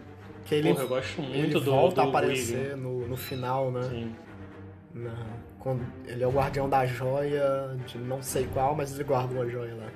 Ele, 0.56 0.70
porra, 0.70 0.84
eu 0.84 0.88
gosto 0.88 1.22
muito 1.22 1.36
ele 1.36 1.54
do. 1.54 1.62
volta 1.72 1.96
do 1.96 2.02
a 2.02 2.06
aparecer 2.06 2.76
no, 2.78 3.08
no 3.08 3.18
final, 3.18 3.70
né? 3.72 3.84
Sim. 3.84 4.16
Na- 4.94 5.12
quando 5.60 5.86
ele 6.08 6.24
é 6.24 6.28
o 6.28 6.32
guardião 6.32 6.70
da 6.70 6.86
joia, 6.86 7.76
de 7.86 7.98
não 7.98 8.22
sei 8.22 8.48
qual, 8.54 8.74
mas 8.76 8.94
ele 8.94 9.04
guarda 9.04 9.34
uma 9.34 9.48
joia 9.50 9.76
lá. 9.76 9.88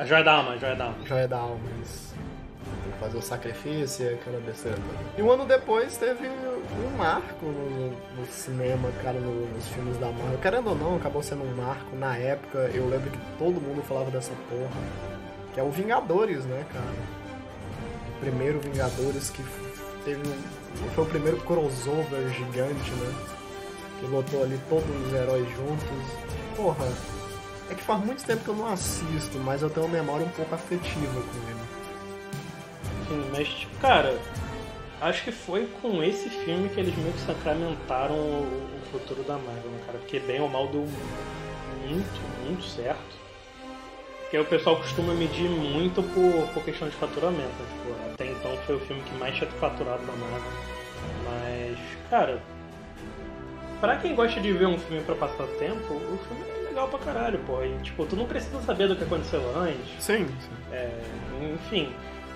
A 0.00 0.04
Joia 0.06 0.24
da 0.24 0.32
Alma, 0.32 0.52
a 0.52 0.56
Joia 0.56 0.74
da 0.76 0.84
Alma. 0.84 0.96
Joia 1.06 1.28
da 1.28 1.36
alma, 1.36 1.60
isso. 1.82 2.14
Tem 2.84 2.92
que 2.92 2.98
fazer 2.98 3.18
o 3.18 3.22
sacrifício 3.22 4.06
e 4.10 4.14
aquela 4.14 4.40
besteira. 4.40 4.78
E 5.18 5.20
um 5.22 5.30
ano 5.30 5.44
depois 5.44 5.94
teve 5.98 6.26
um 6.26 6.96
marco 6.96 7.44
no, 7.44 7.90
no 8.18 8.26
cinema, 8.26 8.88
cara, 9.02 9.20
no- 9.20 9.46
nos 9.54 9.68
filmes 9.68 9.98
da 9.98 10.06
Marvel. 10.06 10.38
Querendo 10.40 10.68
ou 10.70 10.74
não, 10.74 10.96
acabou 10.96 11.22
sendo 11.22 11.42
um 11.44 11.54
marco. 11.54 11.94
Na 11.96 12.16
época, 12.16 12.70
eu 12.72 12.88
lembro 12.88 13.10
que 13.10 13.18
todo 13.38 13.60
mundo 13.60 13.82
falava 13.82 14.10
dessa 14.10 14.32
porra. 14.48 14.80
Que 15.52 15.60
é 15.60 15.62
o 15.62 15.70
Vingadores, 15.70 16.46
né, 16.46 16.64
cara? 16.72 16.94
O 18.16 18.20
primeiro 18.20 18.58
Vingadores 18.58 19.28
que 19.28 19.44
teve 20.06 20.22
um, 20.26 20.88
foi 20.94 21.04
o 21.04 21.08
primeiro 21.08 21.36
crossover 21.42 22.26
gigante, 22.30 22.90
né? 22.92 23.14
Que 24.00 24.06
botou 24.06 24.44
ali 24.44 24.58
todos 24.70 24.88
os 25.06 25.12
heróis 25.12 25.46
juntos. 25.50 26.16
Porra, 26.56 26.86
é 27.70 27.74
que 27.74 27.82
faz 27.82 28.04
muito 28.04 28.24
tempo 28.24 28.42
que 28.42 28.48
eu 28.48 28.56
não 28.56 28.66
assisto, 28.72 29.38
mas 29.38 29.62
eu 29.62 29.70
tenho 29.70 29.86
uma 29.86 29.96
memória 29.96 30.26
um 30.26 30.30
pouco 30.30 30.54
afetiva 30.54 31.12
com 31.14 31.48
ele. 31.48 31.60
Sim, 33.08 33.30
mas, 33.32 33.48
tipo, 33.48 33.76
cara, 33.78 34.18
acho 35.00 35.24
que 35.24 35.32
foi 35.32 35.68
com 35.80 36.02
esse 36.02 36.28
filme 36.28 36.68
que 36.68 36.80
eles 36.80 36.96
meio 36.96 37.12
que 37.12 37.20
sacramentaram 37.20 38.14
o, 38.14 38.42
o 38.76 38.90
futuro 38.90 39.22
da 39.22 39.34
Marvel, 39.34 39.70
né, 39.70 39.82
cara? 39.86 39.98
Porque 39.98 40.18
bem 40.18 40.40
ou 40.40 40.48
mal 40.48 40.66
deu 40.68 40.86
muito, 41.86 42.20
muito 42.44 42.64
certo. 42.64 43.20
Porque 44.22 44.38
o 44.38 44.44
pessoal 44.44 44.76
costuma 44.76 45.12
medir 45.14 45.48
muito 45.48 46.02
por, 46.02 46.48
por 46.54 46.64
questão 46.64 46.88
de 46.88 46.94
faturamento. 46.96 47.40
né? 47.42 47.66
Tipo, 47.68 48.12
até 48.12 48.26
então 48.26 48.56
foi 48.66 48.76
o 48.76 48.80
filme 48.80 49.02
que 49.02 49.14
mais 49.14 49.36
tinha 49.36 49.50
faturado 49.52 50.02
da 50.04 50.12
Marvel. 50.12 50.52
Mas, 51.24 51.78
cara, 52.08 52.40
pra 53.80 53.96
quem 53.96 54.14
gosta 54.14 54.40
de 54.40 54.52
ver 54.52 54.66
um 54.66 54.78
filme 54.78 55.02
pra 55.02 55.16
passar 55.16 55.46
tempo, 55.58 55.94
o 55.94 56.18
filme 56.28 56.59
legal 56.80 56.88
pra 56.88 56.98
caralho, 56.98 57.38
pô. 57.46 57.62
E, 57.62 57.76
tipo, 57.82 58.06
tu 58.06 58.16
não 58.16 58.26
precisa 58.26 58.60
saber 58.62 58.88
do 58.88 58.96
que 58.96 59.04
aconteceu 59.04 59.40
antes. 59.56 60.02
Sim, 60.02 60.26
sim. 60.26 60.50
É, 60.72 60.90
enfim, 61.54 61.92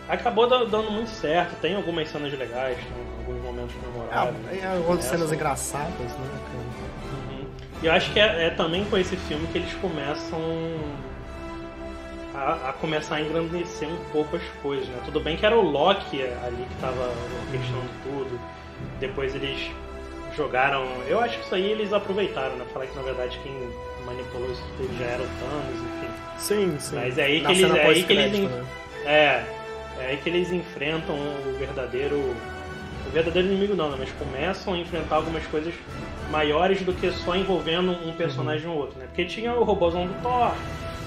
acabou 0.09 0.46
da- 0.48 0.64
dando 0.64 0.90
muito 0.90 1.11
certo. 1.11 1.59
Tem 1.61 1.74
algumas 1.74 2.09
cenas 2.09 2.33
legais, 2.37 2.76
tem 2.78 3.26
alguns 3.26 3.42
momentos 3.42 3.74
memoráveis. 3.83 4.37
Ah, 4.50 4.54
e 4.54 4.64
algumas 4.76 4.98
Essa- 5.00 5.11
cenas 5.16 5.33
engraçadas, 5.33 5.92
né, 5.98 6.09
cara? 6.46 7.38
Uhum. 7.38 7.44
E 7.83 7.87
eu 7.87 7.92
acho 7.92 8.12
que 8.12 8.20
é, 8.20 8.46
é 8.46 8.50
também 8.50 8.85
com 8.85 8.96
esse 8.98 9.16
filme 9.16 9.46
que 9.48 9.59
eles 9.59 9.72
começam 9.74 10.40
a, 12.35 12.70
a 12.70 12.72
começar 12.74 13.16
a 13.16 13.20
engrandecer 13.20 13.88
um 13.88 14.04
pouco 14.12 14.37
as 14.37 14.42
coisas, 14.62 14.88
né? 14.88 14.98
Tudo 15.04 15.20
bem 15.20 15.37
que 15.37 15.46
era 15.46 15.57
o 15.57 15.62
Loki 15.62 16.22
ali 16.22 16.66
que 16.68 16.80
tava 16.80 17.12
orquestrando 17.46 17.88
tudo. 18.02 18.40
Depois 18.98 19.35
eles 19.35 19.70
jogaram. 20.37 20.85
Eu 21.07 21.20
acho 21.20 21.38
que 21.38 21.44
isso 21.44 21.54
aí 21.54 21.70
eles 21.70 21.92
aproveitaram, 21.92 22.57
né? 22.57 22.64
Falar 22.72 22.87
que 22.87 22.96
na 22.96 23.02
verdade 23.02 23.38
quem 23.42 23.52
manipulou 24.04 24.50
isso 24.50 24.62
tudo 24.76 24.96
já 24.98 25.04
era 25.06 25.22
o 25.22 25.26
Thanos, 25.26 25.80
enfim. 25.80 26.12
Sim, 26.38 26.76
sim. 26.78 26.96
Mas 26.96 27.18
é 27.18 27.24
aí 27.24 27.40
Na 27.40 27.48
que 27.50 27.54
eles- 27.56 27.66
cena 27.68 27.78
é 27.78 27.86
aí 27.86 28.02
que 28.04 28.12
eles 28.12 28.38
né? 28.40 28.64
É, 29.06 29.44
é 30.02 30.06
aí 30.08 30.16
que 30.18 30.28
eles 30.28 30.52
enfrentam 30.52 31.14
o 31.14 31.56
verdadeiro. 31.58 32.16
O 33.06 33.10
verdadeiro 33.12 33.48
inimigo 33.48 33.74
não, 33.74 33.90
né? 33.90 33.96
Mas 33.98 34.10
começam 34.12 34.74
a 34.74 34.78
enfrentar 34.78 35.16
algumas 35.16 35.46
coisas 35.46 35.74
maiores 36.30 36.82
do 36.82 36.92
que 36.92 37.10
só 37.12 37.36
envolvendo 37.36 37.92
um 37.92 38.12
personagem 38.14 38.68
ou 38.68 38.76
outro, 38.76 38.98
né? 38.98 39.06
Porque 39.06 39.24
tinha 39.24 39.52
o 39.54 39.62
robôzão 39.62 40.06
do 40.06 40.14
Thor, 40.22 40.52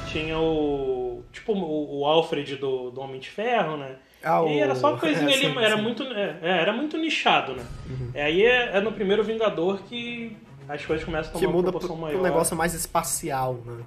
tinha 0.08 0.38
o. 0.40 1.24
Tipo 1.34 1.54
o, 1.54 2.06
Alfred 2.06 2.56
do, 2.56 2.92
do 2.92 3.02
Homem 3.02 3.20
de 3.20 3.30
Ferro, 3.30 3.78
né? 3.78 3.96
Ah, 4.24 4.44
E 4.48 4.60
era 4.60 4.74
só 4.76 4.94
o- 4.94 4.98
coisinha 4.98 5.30
é, 5.30 5.34
ali, 5.34 5.46
sim, 5.54 5.58
era 5.60 5.76
sim. 5.76 5.82
muito. 5.82 6.04
É, 6.04 6.36
é, 6.42 6.50
era 6.62 6.74
muito 6.74 6.98
nichado, 6.98 7.54
né? 7.54 7.64
Uhum. 7.90 8.12
É, 8.14 8.24
aí 8.24 8.44
é, 8.46 8.78
é 8.78 8.82
no 8.82 8.92
primeiro 8.92 9.24
Vingador 9.24 9.80
que 9.84 10.36
as 10.68 10.86
coisas 10.86 11.06
começam 11.06 11.30
a 11.30 11.34
tomar 11.34 11.40
Que 11.40 11.46
uma 11.46 11.54
muda 11.54 11.72
pro, 11.72 11.80
proporção 11.80 11.98
pro 11.98 12.06
maior. 12.08 12.22
negócio 12.24 12.56
mais 12.56 12.74
espacial, 12.74 13.56
né? 13.66 13.84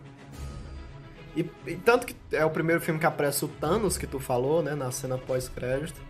E, 1.37 1.49
e 1.67 1.77
tanto 1.77 2.07
que 2.07 2.17
é 2.33 2.45
o 2.45 2.51
primeiro 2.51 2.81
filme 2.81 2.99
que 2.99 3.07
aparece 3.07 3.45
o 3.45 3.49
Thanos, 3.49 3.97
que 3.97 4.07
tu 4.07 4.19
falou, 4.19 4.63
né? 4.63 4.75
Na 4.75 4.91
cena 4.91 5.17
pós-crédito. 5.17 6.01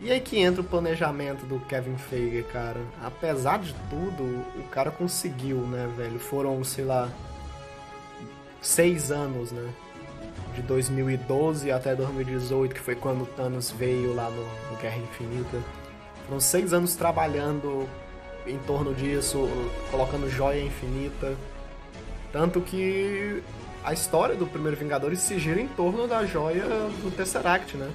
E 0.00 0.12
aí 0.12 0.20
que 0.20 0.38
entra 0.38 0.60
o 0.60 0.64
planejamento 0.64 1.44
do 1.44 1.58
Kevin 1.60 1.96
Feige, 1.96 2.44
cara. 2.44 2.80
Apesar 3.02 3.58
de 3.58 3.74
tudo, 3.90 4.22
o 4.56 4.68
cara 4.70 4.90
conseguiu, 4.92 5.56
né, 5.62 5.90
velho? 5.96 6.20
Foram, 6.20 6.62
sei 6.62 6.84
lá, 6.84 7.08
seis 8.60 9.10
anos, 9.10 9.50
né? 9.50 9.68
De 10.54 10.62
2012 10.62 11.70
até 11.72 11.94
2018, 11.96 12.74
que 12.74 12.80
foi 12.80 12.94
quando 12.94 13.22
o 13.22 13.26
Thanos 13.26 13.70
veio 13.72 14.14
lá 14.14 14.30
no, 14.30 14.44
no 14.70 14.76
Guerra 14.80 14.98
Infinita. 14.98 15.58
Foram 16.26 16.40
seis 16.40 16.72
anos 16.72 16.94
trabalhando 16.94 17.88
em 18.48 18.58
torno 18.58 18.94
disso, 18.94 19.48
colocando 19.90 20.28
joia 20.28 20.60
infinita. 20.60 21.36
Tanto 22.32 22.60
que 22.60 23.42
a 23.84 23.92
história 23.92 24.34
do 24.34 24.46
primeiro 24.46 24.76
Vingadores 24.76 25.20
se 25.20 25.38
gira 25.38 25.60
em 25.60 25.68
torno 25.68 26.06
da 26.06 26.24
joia 26.26 26.64
do 27.02 27.10
Tesseract, 27.14 27.76
né? 27.76 27.90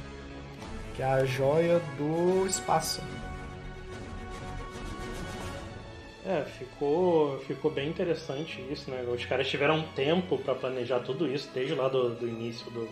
Que 0.95 1.01
é 1.01 1.05
a 1.05 1.25
joia 1.25 1.79
do 1.97 2.45
espaço. 2.47 3.01
É, 6.25 6.41
ficou, 6.57 7.37
ficou 7.39 7.69
bem 7.69 7.89
interessante 7.89 8.65
isso, 8.71 8.89
né? 8.89 9.03
Os 9.03 9.25
caras 9.25 9.47
tiveram 9.47 9.83
tempo 9.93 10.37
pra 10.37 10.55
planejar 10.55 10.99
tudo 10.99 11.27
isso, 11.27 11.49
desde 11.53 11.75
lá 11.75 11.89
do, 11.89 12.15
do 12.15 12.27
início 12.27 12.71
do 12.71 12.87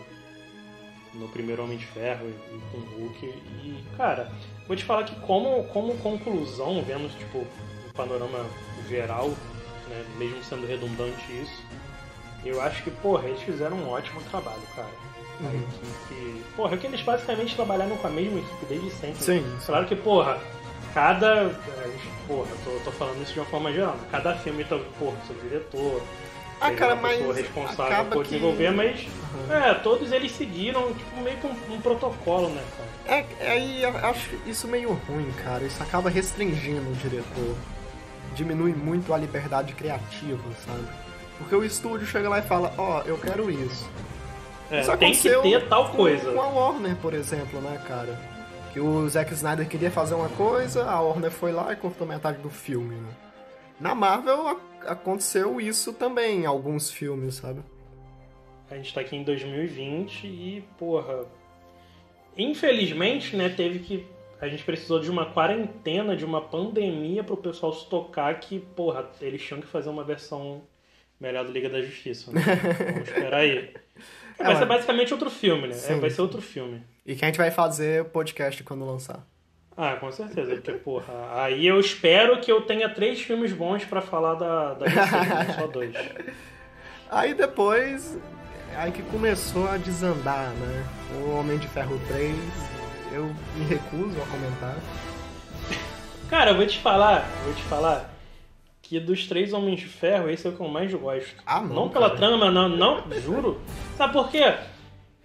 no 1.14 1.28
primeiro 1.28 1.62
Homem 1.62 1.78
de 1.78 1.86
Ferro 1.86 2.26
e, 2.28 2.60
com 2.70 2.78
o 2.78 2.98
Hulk. 2.98 3.26
E, 3.26 3.84
cara, 3.96 4.30
vou 4.66 4.76
te 4.76 4.84
falar 4.84 5.04
que 5.04 5.14
como, 5.20 5.64
como 5.64 5.96
conclusão, 5.98 6.82
vendo 6.82 7.08
tipo, 7.18 7.38
um 7.38 7.92
panorama 7.94 8.46
geral, 8.88 9.28
né, 9.88 10.04
mesmo 10.18 10.42
sendo 10.44 10.66
redundante 10.66 11.22
isso, 11.32 11.62
eu 12.44 12.60
acho 12.60 12.82
que, 12.82 12.90
porra, 12.90 13.28
eles 13.28 13.42
fizeram 13.42 13.76
um 13.76 13.88
ótimo 13.88 14.20
trabalho, 14.30 14.62
cara. 14.74 14.88
Uhum. 15.40 15.62
equipe. 16.10 16.44
Porra, 16.56 16.74
é 16.74 16.78
que 16.78 16.86
eles 16.86 17.00
basicamente 17.02 17.54
trabalharam 17.54 17.96
com 17.96 18.06
a 18.06 18.10
mesma 18.10 18.38
equipe 18.38 18.66
desde 18.68 18.90
sempre. 18.90 19.22
Sim, 19.22 19.44
Claro 19.64 19.86
que, 19.86 19.96
porra, 19.96 20.38
cada. 20.94 21.50
Porra, 22.26 22.50
tô, 22.64 22.70
tô 22.84 22.92
falando 22.92 23.22
isso 23.22 23.32
de 23.32 23.40
uma 23.40 23.46
forma 23.46 23.72
geral. 23.72 23.96
Cada 24.10 24.34
filme 24.36 24.64
tem, 24.64 24.84
porra, 24.98 25.16
seu 25.26 25.36
diretor. 25.36 26.02
Ah, 26.62 26.72
cara, 26.72 26.94
uma 26.94 27.02
mas 27.02 27.16
pessoa 27.18 27.34
responsável 27.34 27.84
acaba 27.84 28.10
por 28.10 28.22
que- 28.24 28.30
desenvolver, 28.30 28.70
mas. 28.70 29.00
Uhum. 29.06 29.52
É, 29.56 29.74
todos 29.74 30.12
eles 30.12 30.32
seguiram, 30.32 30.92
tipo, 30.94 31.20
meio 31.20 31.36
que 31.38 31.46
um, 31.46 31.74
um 31.74 31.80
protocolo, 31.80 32.48
né, 32.50 32.62
cara? 32.76 33.18
É, 33.40 33.50
aí 33.50 33.82
eu 33.82 33.90
acho 33.96 34.30
isso 34.46 34.68
meio 34.68 34.92
ruim, 35.08 35.30
cara. 35.44 35.64
Isso 35.64 35.82
acaba 35.82 36.08
restringindo 36.10 36.88
o 36.90 36.94
diretor. 36.94 37.56
Diminui 38.34 38.72
muito 38.72 39.12
a 39.12 39.18
liberdade 39.18 39.72
criativa, 39.74 40.42
sabe? 40.64 40.84
Porque 41.38 41.54
o 41.54 41.64
estúdio 41.64 42.06
chega 42.06 42.28
lá 42.28 42.38
e 42.38 42.42
fala, 42.42 42.72
ó, 42.78 43.02
eu 43.02 43.18
quero 43.18 43.50
isso. 43.50 43.88
É, 44.70 44.80
Isso 44.80 44.96
tem 44.96 45.12
que 45.12 45.22
ter 45.28 45.68
tal 45.68 45.88
com- 45.90 45.96
coisa. 45.96 46.32
Com 46.32 46.40
a 46.40 46.46
Warner, 46.48 46.96
por 46.96 47.12
exemplo, 47.12 47.60
né, 47.60 47.78
cara? 47.86 48.18
Que 48.72 48.80
o 48.80 49.06
Zack 49.08 49.34
Snyder 49.34 49.68
queria 49.68 49.90
fazer 49.90 50.14
uma 50.14 50.30
coisa, 50.30 50.84
a 50.88 50.98
Warner 51.00 51.30
foi 51.30 51.52
lá 51.52 51.72
e 51.72 51.76
cortou 51.76 52.06
metade 52.06 52.38
do 52.38 52.48
filme, 52.48 52.94
né? 52.94 53.10
Na 53.80 53.94
Marvel 53.94 54.60
aconteceu 54.86 55.60
isso 55.60 55.92
também 55.92 56.40
em 56.40 56.46
alguns 56.46 56.90
filmes, 56.90 57.36
sabe? 57.36 57.62
A 58.70 58.76
gente 58.76 58.94
tá 58.94 59.00
aqui 59.00 59.16
em 59.16 59.22
2020 59.22 60.26
e, 60.26 60.64
porra. 60.78 61.26
Infelizmente, 62.36 63.36
né, 63.36 63.48
teve 63.48 63.80
que. 63.80 64.06
A 64.40 64.48
gente 64.48 64.64
precisou 64.64 64.98
de 64.98 65.10
uma 65.10 65.26
quarentena, 65.26 66.16
de 66.16 66.24
uma 66.24 66.40
pandemia 66.40 67.22
pro 67.22 67.36
pessoal 67.36 67.72
se 67.72 67.88
tocar 67.88 68.40
que, 68.40 68.58
porra, 68.58 69.08
eles 69.20 69.42
tinham 69.42 69.60
que 69.60 69.66
fazer 69.66 69.88
uma 69.88 70.02
versão 70.02 70.62
melhor 71.20 71.44
do 71.44 71.52
Liga 71.52 71.68
da 71.68 71.80
Justiça. 71.80 72.32
Né? 72.32 72.40
Vamos 72.92 73.08
esperar 73.08 73.40
aí. 73.40 73.72
É, 74.38 74.44
Vai 74.44 74.56
ser 74.56 74.66
basicamente 74.66 75.12
outro 75.12 75.30
filme, 75.30 75.68
né? 75.68 75.76
É, 75.88 75.94
vai 75.94 76.10
ser 76.10 76.22
outro 76.22 76.42
filme. 76.42 76.82
E 77.06 77.14
que 77.14 77.24
a 77.24 77.28
gente 77.28 77.38
vai 77.38 77.50
fazer 77.50 78.06
podcast 78.06 78.64
quando 78.64 78.84
lançar. 78.84 79.24
Ah, 79.76 79.96
com 79.96 80.12
certeza. 80.12 80.54
Porque, 80.54 80.72
porra, 80.72 81.12
aí 81.32 81.66
eu 81.66 81.80
espero 81.80 82.40
que 82.40 82.52
eu 82.52 82.62
tenha 82.62 82.88
três 82.88 83.20
filmes 83.20 83.52
bons 83.52 83.84
pra 83.84 84.00
falar 84.00 84.34
da, 84.34 84.74
da 84.74 84.86
DC, 84.86 85.16
não 85.46 85.54
só 85.54 85.66
dois. 85.66 85.94
Aí 87.10 87.34
depois, 87.34 88.18
aí 88.76 88.90
que 88.90 89.02
começou 89.02 89.68
a 89.68 89.76
desandar, 89.76 90.50
né? 90.50 90.84
O 91.20 91.38
Homem 91.38 91.58
de 91.58 91.68
Ferro 91.68 92.00
3, 92.08 92.34
eu 93.12 93.24
me 93.56 93.64
recuso 93.64 94.20
a 94.20 94.26
comentar. 94.26 94.76
Cara, 96.28 96.52
eu 96.52 96.56
vou 96.56 96.66
te 96.66 96.78
falar, 96.78 97.28
vou 97.44 97.54
te 97.54 97.62
falar 97.64 98.10
que 98.80 98.98
dos 98.98 99.26
três 99.26 99.52
Homens 99.52 99.80
de 99.80 99.86
Ferro, 99.86 100.28
esse 100.28 100.46
é 100.46 100.50
o 100.50 100.52
que 100.54 100.60
eu 100.60 100.68
mais 100.68 100.92
gosto. 100.92 101.34
Ah, 101.46 101.60
não, 101.60 101.74
Não 101.74 101.88
pela 101.88 102.10
trama, 102.10 102.50
não, 102.50 102.68
não, 102.68 103.02
juro. 103.20 103.60
Sabe 103.96 104.12
por 104.12 104.30
quê? 104.30 104.54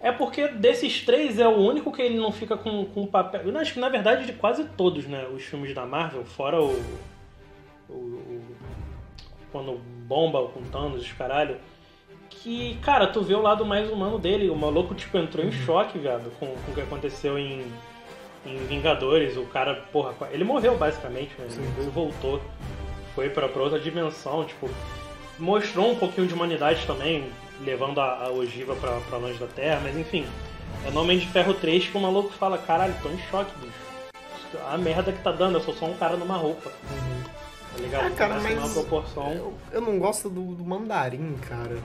É 0.00 0.12
porque 0.12 0.46
desses 0.48 1.04
três 1.04 1.38
é 1.40 1.48
o 1.48 1.56
único 1.56 1.90
que 1.92 2.00
ele 2.00 2.18
não 2.18 2.30
fica 2.30 2.56
com, 2.56 2.84
com 2.84 3.06
papel. 3.06 3.42
Eu 3.42 3.58
acho 3.58 3.74
que 3.74 3.80
na 3.80 3.88
verdade 3.88 4.26
de 4.26 4.32
quase 4.32 4.64
todos, 4.64 5.06
né? 5.06 5.26
Os 5.34 5.42
filmes 5.42 5.74
da 5.74 5.84
Marvel, 5.84 6.24
fora 6.24 6.60
o. 6.62 6.80
o, 7.88 7.92
o 7.92 8.42
quando 9.50 9.72
bomba 10.06 10.46
com 10.48 10.62
Thanos, 10.62 11.02
os 11.02 11.12
caralho. 11.12 11.56
Que, 12.30 12.76
cara, 12.82 13.06
tu 13.08 13.22
vê 13.22 13.34
o 13.34 13.40
lado 13.42 13.64
mais 13.66 13.90
humano 13.90 14.18
dele. 14.18 14.48
O 14.50 14.54
maluco, 14.54 14.94
tipo, 14.94 15.16
entrou 15.18 15.42
Uhum. 15.44 15.50
em 15.50 15.52
choque, 15.52 15.98
viado, 15.98 16.30
com, 16.38 16.46
com 16.46 16.70
o 16.70 16.74
que 16.74 16.80
aconteceu 16.80 17.36
em, 17.38 17.64
em 18.46 18.56
Vingadores. 18.68 19.36
O 19.36 19.46
cara, 19.46 19.74
porra, 19.92 20.14
ele 20.30 20.44
morreu 20.44 20.76
basicamente, 20.78 21.32
né? 21.38 21.48
Ele 21.78 21.90
voltou. 21.90 22.40
Foi 23.14 23.30
pra, 23.30 23.48
pra 23.48 23.62
outra 23.62 23.80
dimensão, 23.80 24.44
tipo. 24.44 24.68
Mostrou 25.38 25.90
um 25.90 25.96
pouquinho 25.96 26.26
de 26.26 26.34
humanidade 26.34 26.84
também, 26.86 27.24
levando 27.60 28.00
a, 28.00 28.24
a 28.24 28.30
ogiva 28.30 28.74
pra, 28.76 29.00
pra 29.00 29.18
longe 29.18 29.38
da 29.38 29.46
Terra, 29.46 29.80
mas 29.82 29.96
enfim. 29.96 30.26
É 30.86 30.90
no 30.90 31.00
Homem 31.00 31.18
de 31.18 31.26
Ferro 31.26 31.54
3 31.54 31.88
que 31.88 31.96
o 31.96 32.00
maluco 32.00 32.30
fala, 32.30 32.58
caralho, 32.58 32.94
tô 33.02 33.08
em 33.08 33.18
choque, 33.30 33.52
bicho. 33.58 33.88
A 34.70 34.78
merda 34.78 35.12
que 35.12 35.22
tá 35.22 35.32
dando, 35.32 35.58
eu 35.58 35.60
sou 35.62 35.74
só 35.74 35.86
um 35.86 35.96
cara 35.96 36.16
numa 36.16 36.36
roupa. 36.36 36.70
Tá 36.70 37.78
ligado? 37.78 38.06
Ah, 38.06 38.10
cara, 38.10 38.40
mas 38.40 38.54
numa 38.54 38.68
proporção. 38.68 39.32
eu, 39.32 39.54
eu 39.72 39.80
não 39.80 39.98
gosto 39.98 40.30
do, 40.30 40.54
do 40.54 40.64
mandarim, 40.64 41.36
cara. 41.48 41.76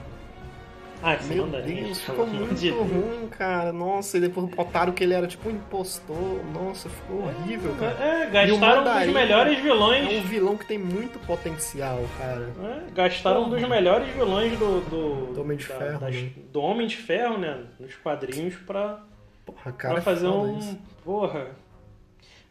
Ah, 1.06 1.16
que 1.16 1.24
Meu 1.26 1.44
mandarim, 1.44 1.82
Deus, 1.84 2.00
ficou 2.00 2.26
muito 2.26 2.54
de 2.54 2.70
Deus. 2.70 2.80
ruim, 2.90 3.28
cara. 3.28 3.72
Nossa, 3.74 4.16
e 4.16 4.20
depois 4.22 4.48
botaram 4.54 4.90
que 4.92 5.04
ele 5.04 5.12
era 5.12 5.26
tipo 5.26 5.50
um 5.50 5.52
impostor. 5.52 6.42
Nossa, 6.54 6.88
ficou 6.88 7.24
horrível, 7.24 7.74
cara. 7.78 7.92
É, 8.02 8.24
E 8.24 8.28
o 8.52 8.58
gastaram 8.58 8.80
um 8.80 9.04
dos 9.04 9.12
melhores 9.14 9.58
vilões. 9.58 10.10
É 10.14 10.18
um 10.18 10.22
vilão 10.22 10.56
que 10.56 10.66
tem 10.66 10.78
muito 10.78 11.18
potencial, 11.26 12.00
cara. 12.16 12.50
É, 12.88 12.90
gastaram 12.92 13.44
um 13.44 13.50
dos 13.50 13.60
melhores 13.68 14.08
vilões 14.14 14.58
do. 14.58 14.80
Do, 14.88 15.32
Do 15.34 15.40
Homem 15.42 15.58
de 15.58 15.68
da- 15.68 15.74
Ferro, 15.76 15.98
das- 16.00 16.14
né? 16.16 16.30
do 16.50 16.60
Homem 16.62 16.86
de 16.86 16.96
Ferro, 16.96 17.36
né? 17.36 17.64
Nos 17.78 17.94
quadrinhos 17.96 18.54
pra, 18.66 19.00
Porra, 19.44 19.72
cara, 19.72 19.94
pra 19.94 20.02
fazer 20.02 20.26
é 20.26 20.30
um. 20.30 20.58
isso. 20.58 20.78
Porra. 21.04 21.48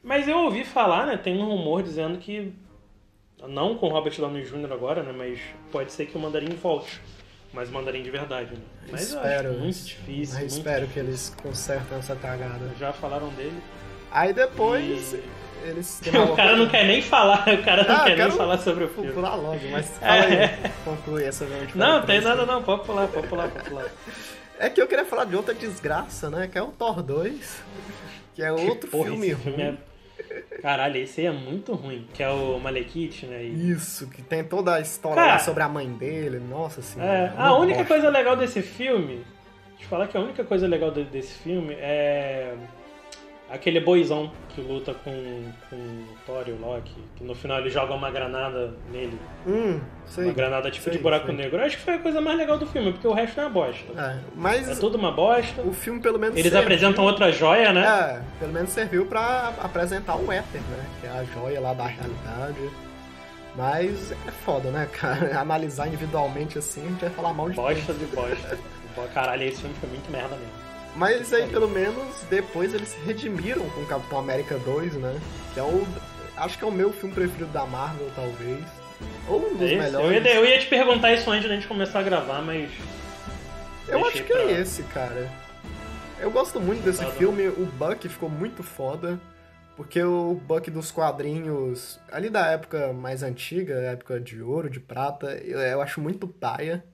Mas 0.03 0.27
eu 0.27 0.37
ouvi 0.37 0.63
falar, 0.63 1.07
né? 1.07 1.17
Tem 1.17 1.35
um 1.41 1.45
rumor 1.47 1.81
dizendo 1.81 2.19
que. 2.19 2.53
Não 3.47 3.75
com 3.75 3.89
Robert 3.89 4.15
Downey 4.15 4.43
Jr. 4.43 4.71
agora, 4.71 5.01
né? 5.03 5.11
Mas 5.11 5.39
pode 5.71 5.91
ser 5.91 6.05
que 6.05 6.15
o 6.15 6.19
Mandarim 6.19 6.53
volte. 6.55 7.01
Mas 7.53 7.69
Mandarim 7.69 8.01
de 8.01 8.09
verdade, 8.09 8.51
né? 8.53 8.59
Mas 8.91 9.11
eu 9.11 9.17
Espero, 9.19 9.49
acho 9.51 9.59
muito 9.59 9.77
difícil. 9.85 10.33
Mas 10.33 10.37
muito 10.39 10.57
espero 10.57 10.87
que 10.87 10.99
eles 10.99 11.35
consertem 11.41 11.97
essa 11.99 12.15
cagada. 12.15 12.71
Já 12.79 12.91
falaram 12.91 13.29
dele. 13.29 13.61
Aí 14.11 14.33
depois, 14.33 15.13
E- 15.13 15.23
eles... 15.67 16.01
O 16.31 16.35
cara 16.35 16.55
não 16.57 16.67
quer 16.67 16.85
nem 16.85 17.01
falar, 17.01 17.47
o 17.47 17.63
cara 17.63 17.83
não 17.83 17.95
Ah, 17.95 18.03
quer 18.05 18.19
eu 18.19 18.27
nem 18.29 18.37
falar 18.37 18.57
sobre 18.57 18.85
o 18.85 18.89
filme. 18.89 19.11
Pular 19.11 19.35
logo, 19.35 19.59
mas 19.71 19.87
fala 19.99 20.13
aí. 20.25 20.49
Conclui 20.83 21.23
essa. 21.25 21.45
Não, 21.75 22.01
tem 22.05 22.21
nada 22.21 22.45
não, 22.45 22.61
pode 22.63 22.83
pular, 22.85 23.07
pode 23.07 23.27
pular, 23.27 23.49
pode 23.49 23.69
pular. 23.69 23.85
É 24.59 24.69
que 24.69 24.81
eu 24.81 24.87
queria 24.87 25.05
falar 25.05 25.25
de 25.25 25.35
outra 25.35 25.53
desgraça, 25.53 26.29
né? 26.29 26.47
Que 26.51 26.57
é 26.57 26.61
o 26.61 26.67
Thor 26.67 27.01
2. 27.03 27.61
Que 28.35 28.41
é 28.43 28.51
outro 28.51 28.89
Porra, 28.89 29.09
filme 29.11 29.31
ruim. 29.31 29.43
filme 29.43 29.61
é... 29.63 29.77
Caralho, 30.61 30.97
esse 30.97 31.21
aí 31.21 31.27
é 31.27 31.31
muito 31.31 31.73
ruim. 31.73 32.07
Que 32.13 32.23
é 32.23 32.29
o 32.29 32.59
Malekith, 32.59 33.25
né? 33.25 33.43
E- 33.43 33.71
Isso, 33.71 34.07
que 34.09 34.21
tem 34.21 34.43
toda 34.43 34.75
a 34.75 34.79
história 34.79 35.21
Cara, 35.23 35.39
sobre 35.39 35.63
a 35.63 35.69
mãe 35.69 35.87
dele. 35.91 36.39
Nossa 36.39 36.81
senhora. 36.81 37.11
É, 37.11 37.31
uma 37.33 37.47
a 37.47 37.57
única 37.57 37.83
coisa 37.85 38.09
legal 38.09 38.35
desse 38.35 38.61
filme, 38.61 39.23
te 39.77 39.85
falar 39.85 40.07
que 40.07 40.17
a 40.17 40.19
única 40.21 40.43
coisa 40.43 40.67
legal 40.67 40.91
de- 40.91 41.03
desse 41.05 41.33
filme 41.39 41.73
é 41.73 42.53
aquele 43.49 43.79
boizão 43.79 44.31
que 44.49 44.61
luta 44.61 44.93
com, 44.93 45.11
com 45.69 45.75
o 45.75 46.05
Thor 46.25 46.43
e 46.47 46.51
o 46.51 46.59
Loki, 46.59 46.93
que 47.15 47.23
no 47.23 47.33
final 47.35 47.59
ele 47.59 47.69
joga 47.69 47.93
uma 47.93 48.09
granada 48.11 48.73
nele, 48.91 49.17
Hum, 49.47 49.79
sei. 50.05 50.25
uma 50.25 50.33
granada 50.33 50.69
tipo 50.71 50.83
sei, 50.83 50.93
de 50.93 50.99
buraco 50.99 51.27
sei. 51.27 51.35
negro. 51.35 51.57
Eu 51.59 51.65
acho 51.65 51.77
que 51.77 51.83
foi 51.83 51.95
a 51.95 51.99
coisa 51.99 52.19
mais 52.21 52.37
legal 52.37 52.57
do 52.57 52.65
filme, 52.65 52.91
porque 52.93 53.07
o 53.07 53.13
resto 53.13 53.39
é 53.39 53.43
uma 53.43 53.49
bosta. 53.49 53.91
É, 53.99 54.19
mas 54.35 54.69
É 54.69 54.75
tudo 54.75 54.97
uma 54.97 55.11
bosta. 55.11 55.61
o 55.61 55.73
filme 55.73 55.99
pelo 55.99 56.17
menos 56.19 56.35
Eles 56.37 56.51
serviu- 56.51 56.61
apresentam 56.65 57.03
outra 57.03 57.31
joia, 57.31 57.71
né? 57.73 57.83
É, 57.85 58.21
pelo 58.39 58.53
menos 58.53 58.69
serviu 58.71 59.05
pra 59.05 59.53
apresentar 59.61 60.15
o 60.15 60.31
Éter, 60.31 60.61
né? 60.61 60.85
Que 61.01 61.07
é 61.07 61.09
a 61.11 61.23
joia 61.23 61.59
lá 61.59 61.73
da 61.73 61.85
realidade. 61.85 62.69
Mas 63.55 64.11
é 64.11 64.31
foda, 64.31 64.69
né, 64.71 64.87
cara? 64.91 65.37
Analisar 65.39 65.87
individualmente 65.87 66.57
assim, 66.57 66.81
a 66.85 66.89
gente 66.89 67.01
vai 67.01 67.09
falar 67.11 67.33
mal 67.33 67.49
de 67.49 67.55
tudo. 67.55 67.65
Bosta 67.67 67.93
de 67.93 68.05
bosta. 68.07 68.57
Bo- 68.95 69.07
Caralho, 69.13 69.43
esse 69.43 69.61
filme 69.61 69.75
foi 69.79 69.89
muito 69.89 70.11
merda 70.11 70.35
mesmo. 70.35 70.62
Mas 70.95 71.33
aí, 71.33 71.47
pelo 71.47 71.67
menos, 71.67 72.21
depois 72.29 72.73
eles 72.73 72.89
se 72.89 72.99
redimiram 73.01 73.67
com 73.69 73.85
Capitão 73.85 74.19
América 74.19 74.57
2, 74.59 74.93
né? 74.95 75.19
Que 75.53 75.59
é 75.59 75.63
o. 75.63 75.85
Acho 76.37 76.57
que 76.57 76.63
é 76.63 76.67
o 76.67 76.71
meu 76.71 76.91
filme 76.93 77.13
preferido 77.15 77.51
da 77.51 77.65
Marvel, 77.65 78.09
talvez. 78.15 78.63
Ou 79.27 79.39
um 79.39 79.55
dos 79.55 79.71
melhores. 79.71 79.93
eu, 79.93 80.11
ia, 80.11 80.35
eu 80.35 80.45
ia 80.45 80.59
te 80.59 80.67
perguntar 80.67 81.13
isso 81.13 81.29
antes 81.31 81.47
da 81.49 81.55
gente 81.55 81.67
começar 81.67 81.99
a 81.99 82.03
gravar, 82.03 82.41
mas. 82.41 82.69
Eu 83.87 84.01
deixei 84.01 84.21
acho 84.21 84.23
que 84.23 84.33
pra- 84.33 84.41
é 84.43 84.51
esse, 84.61 84.83
cara. 84.83 85.29
Eu 86.19 86.31
gosto 86.31 86.59
muito 86.59 86.83
desse 86.83 87.03
Tá 87.03 87.11
filme. 87.11 87.47
O 87.47 87.65
Buck 87.65 88.07
ficou 88.07 88.29
muito 88.29 88.61
foda. 88.63 89.19
Porque 89.75 90.01
o 90.03 90.35
Buck 90.35 90.69
dos 90.69 90.91
quadrinhos, 90.91 91.99
ali 92.11 92.29
da 92.29 92.45
época 92.51 92.93
mais 92.93 93.23
antiga, 93.23 93.73
época 93.73 94.19
de 94.19 94.39
ouro, 94.39 94.69
de 94.69 94.79
prata, 94.79 95.31
eu, 95.43 95.59
eu 95.59 95.81
acho 95.81 95.99
muito 95.99 96.27
paia. 96.27 96.85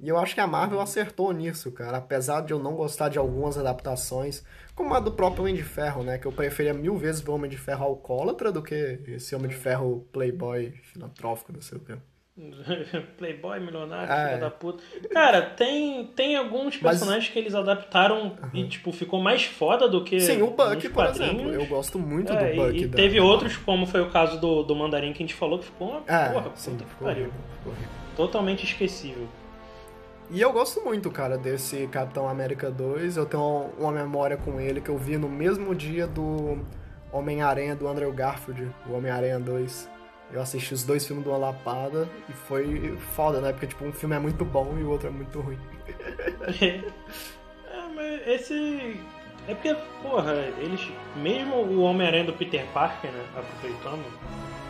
E 0.00 0.08
eu 0.08 0.16
acho 0.16 0.32
que 0.34 0.40
a 0.40 0.46
Marvel 0.46 0.80
acertou 0.80 1.32
nisso, 1.32 1.72
cara. 1.72 1.96
Apesar 1.98 2.42
de 2.42 2.52
eu 2.52 2.58
não 2.60 2.74
gostar 2.76 3.08
de 3.08 3.18
algumas 3.18 3.58
adaptações, 3.58 4.44
como 4.74 4.94
a 4.94 5.00
do 5.00 5.10
próprio 5.10 5.42
Homem 5.42 5.54
de 5.56 5.64
Ferro, 5.64 6.04
né? 6.04 6.18
Que 6.18 6.26
eu 6.26 6.32
preferia 6.32 6.72
mil 6.72 6.96
vezes 6.96 7.20
ver 7.20 7.30
o 7.30 7.34
Homem 7.34 7.50
de 7.50 7.58
Ferro 7.58 7.84
alcoólatra 7.84 8.52
do 8.52 8.62
que 8.62 9.00
esse 9.08 9.34
Homem 9.34 9.48
de 9.48 9.56
Ferro 9.56 10.06
playboy 10.12 10.70
filantrófico, 10.84 11.52
não 11.52 11.60
sei 11.60 11.78
o 11.78 11.80
quê. 11.80 11.94
Playboy, 13.18 13.58
milionário, 13.58 14.12
É. 14.12 14.28
filho 14.28 14.40
da 14.42 14.48
puta. 14.50 14.80
Cara, 15.10 15.42
tem, 15.42 16.06
tem 16.14 16.36
alguns 16.36 16.80
Mas- 16.80 16.98
personagens 16.98 17.28
que 17.32 17.36
eles 17.36 17.52
adaptaram 17.52 18.36
e, 18.54 18.62
tipo, 18.68 18.92
ficou 18.92 19.20
mais 19.20 19.42
foda 19.42 19.88
do 19.88 20.04
que. 20.04 20.20
Sim, 20.20 20.42
o 20.42 20.50
Buck, 20.52 20.88
por 20.90 21.06
exemplo. 21.06 21.50
Eu 21.52 21.66
gosto 21.66 21.98
muito 21.98 22.32
É, 22.32 22.52
do 22.52 22.62
Buck. 22.62 22.78
e 22.78 22.86
da- 22.86 22.96
teve 22.96 23.18
outros, 23.18 23.56
como 23.56 23.86
foi 23.86 24.00
o 24.02 24.10
caso 24.10 24.40
do, 24.40 24.62
do 24.62 24.76
Mandarim 24.76 25.12
que 25.12 25.20
a 25.24 25.26
gente 25.26 25.34
falou, 25.34 25.58
que 25.58 25.64
ficou 25.64 25.88
uma 25.90 26.02
É, 26.06 26.28
porra, 26.28 26.52
sim, 26.54 26.70
puta 26.70 26.84
que 26.84 26.90
ficou 26.90 27.08
pariu. 27.08 27.22
horrível, 27.24 27.40
ficou 27.58 27.72
horrível. 27.72 27.88
Totalmente 28.16 28.64
esquecível. 28.64 29.26
E 30.30 30.40
eu 30.42 30.52
gosto 30.52 30.82
muito, 30.84 31.10
cara, 31.10 31.38
desse 31.38 31.86
Capitão 31.86 32.28
América 32.28 32.70
2. 32.70 33.16
Eu 33.16 33.24
tenho 33.26 33.70
uma 33.78 33.90
memória 33.92 34.36
com 34.36 34.60
ele 34.60 34.80
que 34.80 34.90
eu 34.90 34.98
vi 34.98 35.16
no 35.16 35.28
mesmo 35.28 35.74
dia 35.74 36.06
do 36.06 36.58
Homem-Aranha 37.10 37.74
do 37.74 37.88
Andrew 37.88 38.12
Garfield, 38.12 38.70
o 38.86 38.92
Homem-Aranha 38.92 39.40
2. 39.40 39.88
Eu 40.30 40.42
assisti 40.42 40.74
os 40.74 40.84
dois 40.84 41.06
filmes 41.06 41.24
de 41.24 41.30
uma 41.30 41.38
lapada 41.38 42.06
e 42.28 42.32
foi 42.34 42.94
foda, 43.14 43.40
né? 43.40 43.52
Porque, 43.52 43.66
tipo, 43.66 43.82
um 43.86 43.92
filme 43.92 44.14
é 44.14 44.18
muito 44.18 44.44
bom 44.44 44.76
e 44.78 44.82
o 44.82 44.90
outro 44.90 45.08
é 45.08 45.10
muito 45.10 45.40
ruim. 45.40 45.58
é, 46.60 46.82
mas 47.94 48.26
esse. 48.28 49.00
É 49.48 49.54
porque, 49.54 49.74
porra, 50.02 50.34
eles. 50.58 50.92
Mesmo 51.16 51.54
o 51.56 51.80
Homem-Aranha 51.80 52.24
do 52.24 52.34
Peter 52.34 52.66
Parker, 52.74 53.10
né? 53.10 53.24
Aproveitando, 53.34 54.04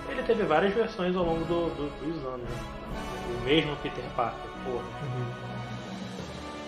ele 0.09 0.23
teve 0.23 0.45
várias 0.45 0.73
versões 0.73 1.17
ao 1.17 1.25
longo 1.25 1.45
do, 1.47 1.71
do- 1.71 2.07
dos 2.07 2.25
anos. 2.25 2.49
Né? 2.49 2.57
O 3.41 3.45
mesmo 3.45 3.75
Peter 3.83 4.05
Parker, 4.15 4.49
porra. 4.65 5.48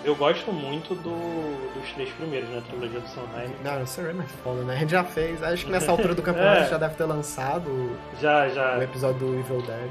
Eu 0.03 0.15
gosto 0.17 0.51
muito 0.53 0.95
do, 0.95 1.75
dos 1.79 1.93
três 1.93 2.09
primeiros, 2.11 2.49
né? 2.49 2.59
A 2.59 2.61
trilogia 2.63 3.01
do 3.01 3.09
Sondheim. 3.09 3.55
Não, 3.63 3.83
o 3.83 3.87
Sam 3.87 4.11
é 4.19 4.23
foda, 4.43 4.63
né? 4.63 4.75
A 4.75 4.79
gente 4.79 4.91
já 4.91 5.05
fez, 5.05 5.43
acho 5.43 5.67
que 5.67 5.71
nessa 5.71 5.91
altura 5.93 6.15
do 6.15 6.23
campeonato 6.23 6.63
É. 6.63 6.69
já 6.69 6.79
deve 6.79 6.95
ter 6.95 7.05
lançado 7.05 7.69
o 7.69 7.97
Já, 8.21 8.49
já. 8.49 8.79
o 8.79 8.83
episódio 8.83 9.19
do 9.19 9.39
Evil 9.39 9.61
Dead. 9.63 9.91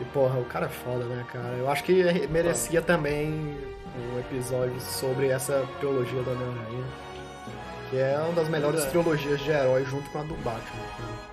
E 0.00 0.04
porra, 0.06 0.38
o 0.40 0.44
cara 0.46 0.66
é 0.66 0.68
foda, 0.70 1.04
né, 1.04 1.24
cara? 1.30 1.54
Eu 1.58 1.70
acho 1.70 1.84
que 1.84 2.26
merecia 2.28 2.80
também 2.80 3.54
um 3.94 4.18
episódio 4.18 4.80
sobre 4.80 5.28
essa 5.28 5.62
trilogia 5.78 6.22
do 6.22 6.30
Homem-Aranha. 6.32 6.84
Que 7.90 7.98
é 7.98 8.16
uma 8.24 8.32
das 8.32 8.48
melhores 8.48 8.82
é. 8.84 8.88
trilogias 8.88 9.38
de 9.40 9.50
herói 9.50 9.84
junto 9.84 10.08
com 10.10 10.20
a 10.20 10.22
do 10.22 10.34
Batman. 10.36 10.82
cara. 10.96 11.32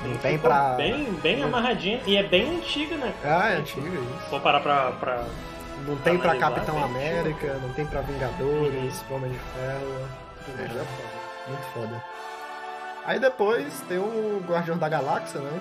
Sim, 0.00 0.14
ficou 0.14 0.38
pra. 0.38 0.74
Bem, 0.76 1.04
bem 1.20 1.42
amarradinha. 1.42 2.00
E 2.06 2.16
é 2.16 2.22
bem 2.22 2.56
antiga, 2.58 2.96
né? 2.96 3.12
Ah, 3.24 3.50
é 3.50 3.56
antiga 3.56 3.88
isso. 3.88 4.30
For 4.30 4.40
parar 4.40 4.60
pra. 4.60 4.92
pra... 4.92 5.24
Não 5.86 5.96
tem 5.96 6.18
pra 6.18 6.32
Analisar, 6.32 6.50
Capitão 6.54 6.82
América, 6.84 7.54
não 7.62 7.72
tem 7.72 7.86
pra 7.86 8.00
Vingadores, 8.02 8.98
pro 9.06 9.16
Homem 9.16 9.30
de 9.30 9.38
Ferro. 9.38 10.08
É, 10.58 10.62
já 10.66 10.84
foi. 10.84 11.52
Muito 11.52 11.64
foda. 11.72 12.04
Aí 13.04 13.18
depois 13.18 13.80
tem 13.88 13.98
o 13.98 14.42
Guardião 14.46 14.76
da 14.76 14.88
Galáxia, 14.88 15.40
né? 15.40 15.60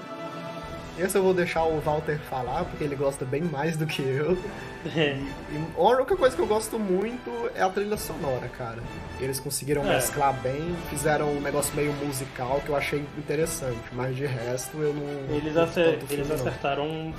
Esse 1.00 1.16
eu 1.18 1.22
vou 1.24 1.34
deixar 1.34 1.64
o 1.64 1.80
Walter 1.80 2.18
falar, 2.30 2.66
porque 2.66 2.84
ele 2.84 2.96
gosta 2.96 3.24
bem 3.24 3.42
mais 3.44 3.78
do 3.78 3.86
que 3.86 4.02
eu. 4.02 4.38
E 4.96 5.28
a 5.76 5.82
única 5.82 6.16
coisa 6.16 6.34
que 6.34 6.42
eu 6.42 6.46
gosto 6.48 6.80
muito 6.80 7.30
é 7.56 7.62
a 7.62 7.70
trilha 7.70 7.98
sonora, 7.98 8.48
cara. 8.48 8.78
Eles 9.20 9.38
conseguiram 9.38 9.82
É. 9.84 9.96
mesclar 9.96 10.32
bem, 10.36 10.76
fizeram 10.90 11.30
um 11.30 11.42
negócio 11.42 11.76
meio 11.76 11.92
musical 11.94 12.62
que 12.64 12.70
eu 12.70 12.76
achei 12.76 13.00
interessante, 13.18 13.82
mas 13.92 14.16
de 14.16 14.26
resto 14.26 14.78
eu 14.78 14.94
não. 14.94 15.36
Eles, 15.36 15.58
acer- 15.58 16.00
filme, 16.00 16.14
eles 16.14 16.30
não. 16.30 16.36
acertaram, 16.36 17.14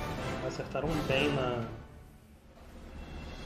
acertaram 0.47 0.87
bem 1.07 1.29
na, 1.33 1.59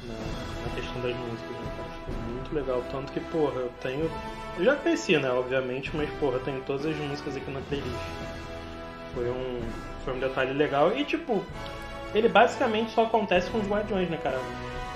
na, 0.07 0.13
na 0.13 0.75
questão 0.75 1.01
das 1.01 1.15
músicas, 1.15 1.51
né, 1.51 1.71
cara? 1.77 1.89
Ficou 1.99 2.23
muito 2.33 2.55
legal. 2.55 2.83
Tanto 2.91 3.11
que, 3.11 3.19
porra, 3.19 3.59
eu 3.59 3.71
tenho. 3.81 4.09
Eu 4.57 4.65
já 4.65 4.75
conhecia, 4.75 5.19
né, 5.19 5.31
obviamente, 5.31 5.91
mas, 5.95 6.09
porra, 6.19 6.35
eu 6.35 6.41
tenho 6.41 6.61
todas 6.61 6.85
as 6.85 6.95
músicas 6.97 7.35
aqui 7.35 7.49
na 7.51 7.59
playlist. 7.61 7.89
Foi 9.13 9.29
um, 9.29 9.61
foi 10.03 10.13
um 10.15 10.19
detalhe 10.19 10.53
legal. 10.53 10.95
E, 10.95 11.03
tipo, 11.05 11.43
ele 12.13 12.29
basicamente 12.29 12.91
só 12.91 13.03
acontece 13.03 13.49
com 13.49 13.59
os 13.59 13.67
Guardiões, 13.67 14.09
né, 14.09 14.17
cara? 14.21 14.39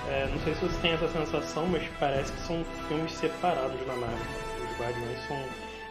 É, 0.08 0.26
não 0.32 0.38
sei 0.40 0.54
se 0.54 0.60
você 0.60 0.80
tem 0.80 0.92
essa 0.92 1.08
sensação, 1.08 1.66
mas 1.66 1.82
parece 2.00 2.32
que 2.32 2.40
são 2.40 2.64
filmes 2.88 3.12
separados 3.12 3.86
na 3.86 3.94
Marvel. 3.94 4.18
Os 4.70 4.80
Guardiões 4.80 5.18
são. 5.26 5.36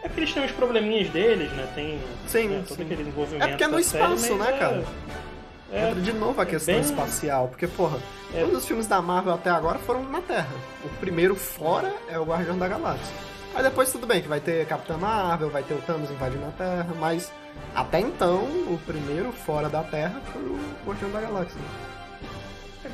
É 0.02 0.08
porque 0.08 0.20
eles 0.20 0.32
têm 0.32 0.44
os 0.44 0.52
probleminhas 0.52 1.08
deles, 1.10 1.50
né? 1.52 1.68
Tem 1.74 2.00
Sim, 2.26 2.48
né, 2.48 2.64
todo 2.66 2.76
sim. 2.76 2.82
aquele 2.82 3.04
desenvolvimento. 3.04 3.44
É 3.44 3.48
porque 3.48 3.64
é 3.64 3.68
no 3.68 3.82
série, 3.82 4.14
espaço, 4.14 4.34
mas 4.36 4.48
né, 4.48 4.54
é- 4.54 4.58
cara? 4.58 4.76
É, 4.76 5.27
Entra 5.72 6.00
de 6.00 6.12
novo 6.12 6.40
a 6.40 6.46
questão 6.46 6.74
bem- 6.74 6.82
espacial, 6.82 7.48
porque, 7.48 7.66
porra, 7.66 7.98
É. 8.34 8.40
todos 8.40 8.58
os 8.58 8.66
filmes 8.66 8.86
da 8.86 9.02
Marvel 9.02 9.34
até 9.34 9.50
agora 9.50 9.78
foram 9.80 10.02
na 10.04 10.20
Terra. 10.22 10.48
O 10.84 10.88
primeiro 11.00 11.34
fora 11.36 11.92
é 12.08 12.18
o 12.18 12.24
Guardião 12.24 12.58
da 12.58 12.66
Galáxia. 12.66 13.14
Aí 13.54 13.62
depois 13.62 13.90
tudo 13.92 14.06
bem, 14.06 14.22
que 14.22 14.28
vai 14.28 14.40
ter 14.40 14.66
Capitã 14.66 14.96
Marvel, 14.96 15.50
vai 15.50 15.62
ter 15.62 15.74
o 15.74 15.82
Thanos 15.82 16.10
invadindo 16.10 16.44
a 16.46 16.50
Terra, 16.52 16.88
mas 16.98 17.32
até 17.74 18.00
então, 18.00 18.44
o 18.44 18.80
primeiro 18.86 19.30
fora 19.32 19.68
da 19.68 19.82
Terra 19.82 20.20
foi 20.32 20.42
o 20.42 20.58
Guardião 20.86 21.10
da 21.10 21.20
Galáxia. 21.20 21.60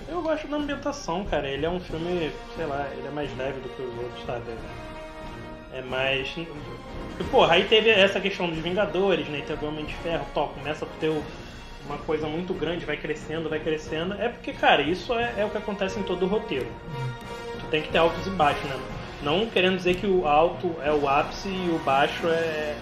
Eu 0.09 0.23
gosto 0.23 0.49
da 0.49 0.57
ambientação, 0.57 1.25
cara. 1.27 1.47
Ele 1.47 1.65
é 1.67 1.71
um 1.71 1.79
filme, 1.81 2.33
sei 2.57 2.67
lá, 2.67 2.89
ele 2.93 3.07
é 3.07 3.11
mais 3.11 3.37
leve 3.37 3.61
do 3.61 3.69
que 3.69 3.83
os 3.83 3.97
outros, 4.03 4.25
sabe? 4.27 4.43
É 5.73 5.83
mais. 5.83 6.29
E, 6.37 7.25
porra, 7.31 7.55
aí 7.55 7.65
teve 7.65 7.91
essa 7.91 8.21
questão 8.21 8.49
dos 8.49 8.59
Vingadores, 8.59 9.29
né? 9.29 9.43
Teve 9.47 9.65
o 9.65 9.69
Homem 9.69 9.85
de 9.85 9.95
Ferro, 9.97 10.25
top, 10.35 10.55
começa 10.55 10.85
a 10.85 10.89
ter 11.01 11.09
o- 11.09 11.23
uma 11.87 11.99
coisa 11.99 12.27
muito 12.27 12.55
grande, 12.55 12.85
vai 12.85 12.97
crescendo, 12.97 13.49
vai 13.49 13.61
crescendo. 13.61 14.15
É 14.15 14.29
porque, 14.29 14.53
cara, 14.53 14.83
isso 14.83 15.13
é, 15.15 15.35
é 15.39 15.45
o 15.45 15.51
que 15.51 15.59
acontece 15.59 15.99
em 15.99 16.03
todo 16.03 16.25
o 16.25 16.29
roteiro. 16.29 16.67
Tu 17.61 17.67
tem 17.71 17.83
que 17.83 17.89
ter 17.91 17.99
altos 17.99 18.27
e 18.27 18.31
baixos, 18.31 18.65
né? 18.69 18.77
Não 19.23 19.47
querendo 19.47 19.77
dizer 19.77 19.95
que 19.97 20.07
o 20.07 20.27
alto 20.27 20.75
é 20.83 20.93
o 20.93 21.09
ápice 21.09 21.49
e 21.49 21.71
o 21.71 21.79
baixo 21.85 22.27
é, 22.27 22.31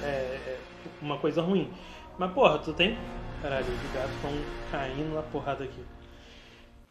é- 0.03 0.41
é 0.47 0.59
uma 1.01 1.19
coisa 1.19 1.41
ruim. 1.43 1.71
Mas, 2.19 2.31
porra, 2.33 2.59
tu 2.59 2.73
tem. 2.73 2.97
Caralho, 3.41 3.65
os 3.67 3.93
gatos 3.93 4.15
estão 4.17 4.31
caindo 4.71 5.15
na 5.15 5.23
porrada 5.23 5.65
aqui. 5.65 5.83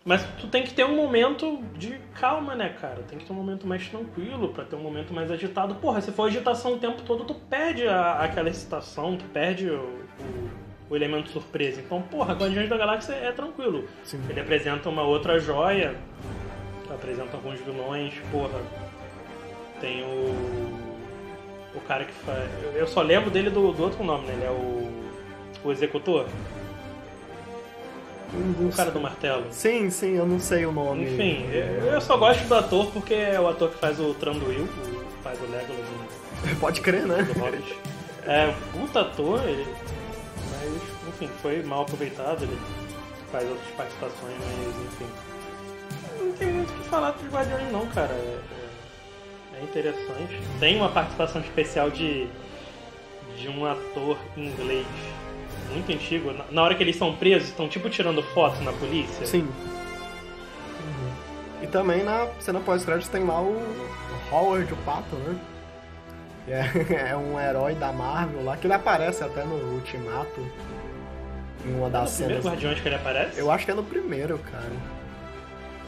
Mas 0.03 0.25
tu 0.39 0.47
tem 0.47 0.63
que 0.63 0.73
ter 0.73 0.83
um 0.83 0.95
momento 0.95 1.61
de 1.77 1.97
calma, 2.19 2.55
né, 2.55 2.69
cara? 2.81 3.03
Tem 3.03 3.19
que 3.19 3.25
ter 3.25 3.31
um 3.31 3.35
momento 3.35 3.67
mais 3.67 3.87
tranquilo 3.87 4.49
pra 4.49 4.65
ter 4.65 4.75
um 4.75 4.79
momento 4.81 5.13
mais 5.13 5.29
agitado. 5.29 5.75
Porra, 5.75 6.01
se 6.01 6.11
for 6.11 6.23
agitação 6.27 6.73
o 6.73 6.77
tempo 6.79 7.03
todo, 7.03 7.23
tu 7.23 7.35
perde 7.35 7.87
a- 7.87 8.13
aquela 8.19 8.49
excitação, 8.49 9.15
tu 9.15 9.25
perde 9.25 9.69
o, 9.69 9.75
o- 9.79 10.49
o 10.91 10.95
elemento 10.95 11.29
surpresa. 11.31 11.79
Então, 11.79 12.01
porra, 12.01 12.33
Guardiões 12.33 12.67
da 12.67 12.75
Galáxia 12.75 13.13
é 13.13 13.31
tranquilo. 13.31 13.85
Sim. 14.03 14.19
Ele 14.29 14.41
apresenta 14.41 14.89
uma 14.89 15.03
outra 15.03 15.39
joia, 15.39 15.95
apresenta 16.93 17.37
alguns 17.37 17.59
vilões, 17.61 18.13
porra. 18.29 18.59
Tem 19.79 20.03
o. 20.03 20.91
O 21.73 21.79
cara 21.87 22.03
que 22.03 22.11
faz. 22.11 22.43
eu- 22.75 22.85
só 22.87 23.01
lembro 23.01 23.31
dele 23.31 23.49
do, 23.49 23.71
do 23.71 23.83
outro 23.83 24.03
nome, 24.03 24.27
né? 24.27 24.33
Ele 24.33 24.43
é 24.45 24.51
o. 24.51 24.91
O 25.63 25.71
executor. 25.71 26.25
O 28.33 28.75
cara 28.75 28.91
do 28.91 28.99
martelo. 28.99 29.45
Sim, 29.49 29.89
sim, 29.89 30.17
eu 30.17 30.25
não 30.25 30.39
sei 30.39 30.65
o 30.65 30.71
nome. 30.71 31.03
Enfim, 31.03 31.45
eu 31.91 31.99
só 32.01 32.17
gosto 32.17 32.45
do 32.47 32.55
ator 32.55 32.87
porque 32.91 33.13
é 33.13 33.39
o 33.39 33.47
ator 33.47 33.69
que 33.69 33.77
faz 33.77 33.99
o 33.99 34.13
Tranduil, 34.13 34.67
faz 35.23 35.37
o 35.39 35.43
Legolas 35.43 35.85
Pode 36.59 36.81
crer, 36.81 37.05
né? 37.05 37.17
É 38.25 38.53
puta 38.71 39.01
ator, 39.01 39.41
ele, 39.47 39.65
mas 40.63 41.07
enfim, 41.13 41.29
foi 41.41 41.61
mal 41.63 41.81
aproveitado, 41.83 42.43
ele 42.43 42.57
faz 43.31 43.47
outras 43.49 43.67
participações, 43.75 44.35
mas 44.39 44.85
enfim. 44.85 45.07
Não 46.19 46.31
tem 46.33 46.51
muito 46.53 46.69
o 46.71 46.73
que 46.77 46.83
falar 46.89 47.11
dos 47.11 47.31
Guardiões 47.31 47.71
não, 47.71 47.85
cara. 47.87 48.13
É, 48.13 48.39
é- 48.57 49.59
é 49.59 49.63
interessante. 49.63 50.39
Tem 50.59 50.75
uma 50.77 50.89
participação 50.89 51.41
especial 51.41 51.89
de, 51.91 52.27
de 53.37 53.47
um 53.49 53.65
ator 53.65 54.17
inglês 54.37 54.87
muito 55.71 55.91
antigo. 55.91 56.33
Na, 56.49 56.63
hora 56.63 56.73
que 56.75 56.81
eles 56.83 56.95
são 56.95 57.15
presos, 57.15 57.49
estão 57.49 57.67
tipo 57.69 57.89
tirando 57.89 58.23
foto 58.23 58.61
na 58.63 58.71
polícia. 58.73 59.25
Sim. 59.25 59.47
E 61.61 61.67
também 61.67 62.03
na 62.03 62.27
cena 62.39 62.59
pós-crédito 62.59 63.11
tem 63.11 63.23
lá 63.23 63.39
o 63.41 63.61
Howard, 64.31 64.73
o 64.73 64.77
Pato, 64.77 65.15
né? 65.17 65.35
É, 66.47 67.11
é 67.11 67.15
um 67.15 67.39
herói 67.39 67.75
da 67.75 67.91
Marvel 67.91 68.43
lá, 68.43 68.57
que 68.57 68.67
ele 68.67 68.73
aparece 68.73 69.23
até 69.23 69.43
no 69.43 69.55
Ultimato. 69.75 70.41
Em 71.65 71.75
uma 71.75 71.87
É 71.87 71.89
das 71.91 72.11
no 72.11 72.17
primeiro 72.17 72.41
cenas. 72.41 72.45
Guardiões 72.45 72.79
que 72.81 72.87
ele 72.87 72.95
aparece? 72.95 73.39
Eu 73.39 73.51
acho 73.51 73.65
que 73.65 73.71
é 73.71 73.75
no 73.75 73.83
primeiro, 73.83 74.37
cara. 74.39 74.71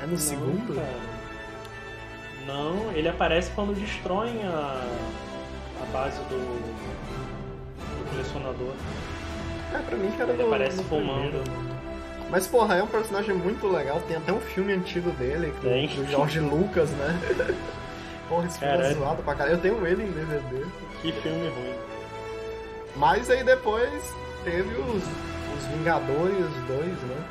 É 0.01 0.05
no 0.05 0.11
Não, 0.11 0.17
segundo? 0.17 0.75
cara. 0.75 1.13
Não, 2.45 2.91
ele 2.91 3.07
aparece 3.07 3.49
quando 3.55 3.73
destroem 3.73 4.43
a, 4.43 4.83
a 5.81 5.85
base 5.93 6.17
do, 6.29 6.35
do 6.37 8.09
colecionador. 8.11 8.73
É, 9.73 9.77
pra 9.79 9.97
mim 9.97 10.11
que 10.11 10.21
era 10.21 10.33
Ele 10.33 10.43
no, 10.43 10.47
aparece 10.49 10.77
no 10.77 10.83
fumando. 10.83 11.21
primeiro, 11.31 11.37
mano. 11.51 11.73
Mas, 12.29 12.47
porra, 12.47 12.75
é 12.75 12.83
um 12.83 12.87
personagem 12.87 13.33
muito 13.35 13.67
legal. 13.67 14.01
Tem 14.07 14.17
até 14.17 14.31
um 14.33 14.39
filme 14.39 14.73
antigo 14.73 15.09
dele, 15.11 15.53
Tem. 15.61 15.87
do 15.87 16.05
George 16.07 16.39
Lucas, 16.39 16.89
né? 16.91 17.19
porra, 18.34 18.48
esse 18.48 18.60
filme 18.60 18.74
é 18.84 18.93
zoado 18.93 19.24
pra 19.24 19.36
caralho. 19.36 19.56
Eu 19.56 19.62
tenho 19.62 19.86
ele 19.88 20.04
em 20.04 20.12
DVD. 20.12 20.65
Que 21.02 21.12
filme 21.12 21.48
ruim. 21.50 21.74
Mas 22.96 23.30
aí 23.30 23.43
depois 23.43 24.13
teve 24.43 24.76
os, 24.76 25.04
os 25.04 25.65
Vingadores 25.76 26.46
2, 26.67 26.86
né? 26.86 27.24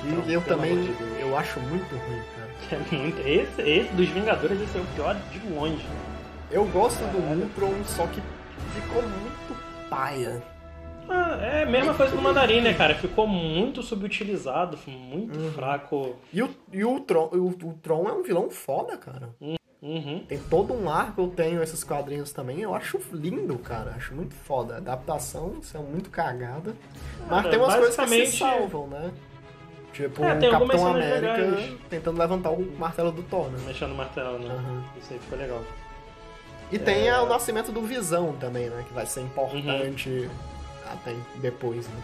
Que 0.00 0.08
Então, 0.08 0.30
eu 0.30 0.40
também 0.42 0.82
de 0.82 1.20
eu 1.20 1.36
acho 1.36 1.60
muito 1.60 1.94
ruim, 1.94 2.22
cara. 2.36 2.46
É 2.72 2.96
muito- 2.96 3.20
esse, 3.20 3.62
esse 3.62 3.92
dos 3.92 4.08
Vingadores, 4.08 4.60
esse 4.60 4.76
é 4.76 4.80
o 4.80 4.84
pior 4.94 5.14
de 5.30 5.38
longe. 5.52 5.84
Eu 6.50 6.64
gosto 6.66 6.98
do. 7.12 7.18
Ultron, 7.42 7.84
só 7.84 8.06
que 8.06 8.20
ficou 8.74 9.02
muito 9.02 9.56
paia. 9.90 10.42
Ah, 11.08 11.38
é 11.40 11.62
a 11.62 11.66
mesma 11.66 11.92
coisa 11.94 12.16
do 12.16 12.22
Mandarim, 12.22 12.60
né, 12.62 12.72
cara? 12.74 12.94
Ficou 12.94 13.26
muito 13.28 13.82
subutilizado, 13.82 14.76
muito 14.86 15.38
Uhum. 15.38 15.52
fraco. 15.52 16.16
E 16.32 16.42
o, 16.42 16.50
e 16.72 16.84
o, 16.84 16.98
Tron, 17.00 17.28
o, 17.32 17.48
o 17.48 17.74
Tron 17.82 18.08
é 18.08 18.12
um 18.12 18.22
vilão 18.22 18.48
foda, 18.50 18.96
cara. 18.96 19.28
Uhum. 19.40 19.55
Tem 19.80 20.38
todo 20.50 20.72
um 20.74 20.88
arco, 20.90 21.20
eu 21.22 21.28
tenho 21.28 21.62
esses 21.62 21.84
quadrinhos 21.84 22.32
também. 22.32 22.60
Eu 22.60 22.74
acho 22.74 22.98
lindo, 23.12 23.56
cara. 23.58 23.92
Acho 23.96 24.14
muito 24.14 24.34
foda. 24.34 24.74
A 24.74 24.76
adaptação, 24.78 25.58
isso 25.62 25.76
é 25.76 25.80
muito 25.80 26.10
cagada. 26.10 26.74
Mas 27.20 27.28
Cara, 27.28 27.48
tem 27.50 27.58
umas 27.58 27.74
coisas 27.76 27.96
que 27.96 28.02
se 28.02 28.08
basicamente- 28.10 28.38
salvam, 28.38 28.86
né? 28.88 29.12
Tipo, 29.92 30.24
É, 30.24 30.34
tem 30.36 30.50
Capitão 30.50 30.86
América 30.88 31.32
legais. 31.36 31.74
tentando 31.88 32.18
levantar 32.18 32.50
o 32.50 32.62
martelo 32.78 33.12
do 33.12 33.22
Thor, 33.22 33.48
né? 33.50 33.58
Mexendo 33.66 33.92
o 33.92 33.94
martelo, 33.94 34.38
né? 34.38 34.50
Aham. 34.54 34.84
Isso 35.00 35.12
aí 35.12 35.18
ficou 35.18 35.38
legal. 35.38 35.62
E 36.72 36.78
tem 36.78 37.08
É. 37.08 37.18
o 37.20 37.26
nascimento 37.26 37.70
do 37.70 37.80
Visão 37.82 38.32
também, 38.34 38.68
né? 38.68 38.84
Que 38.86 38.92
vai 38.92 39.06
ser 39.06 39.20
importante 39.20 40.08
Uhum. 40.10 40.28
até 40.92 41.14
depois, 41.36 41.86
né? 41.88 42.02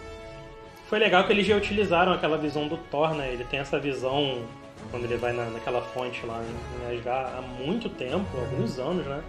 Foi 0.89 0.99
legal 0.99 1.25
que 1.25 1.33
eles 1.33 1.47
já 1.47 1.57
utilizaram 1.57 2.13
aquela 2.13 2.39
visão 2.39 2.69
do 2.69 2.77
Thor, 2.77 3.15
né? 3.15 3.33
Ele 3.33 3.45
tem 3.45 3.59
essa 3.61 3.79
visão 3.79 4.43
quando 4.91 5.05
ele 5.05 5.17
vai 5.17 5.33
na, 5.33 5.45
naquela 5.47 5.81
fonte 5.81 6.25
lá 6.27 6.43
em, 6.43 6.97
Asgard 6.97 7.37
há 7.39 7.43
muito 7.43 7.89
tempo, 7.89 8.27
alguns 8.37 8.79
anos, 8.79 9.07
né? 9.07 9.23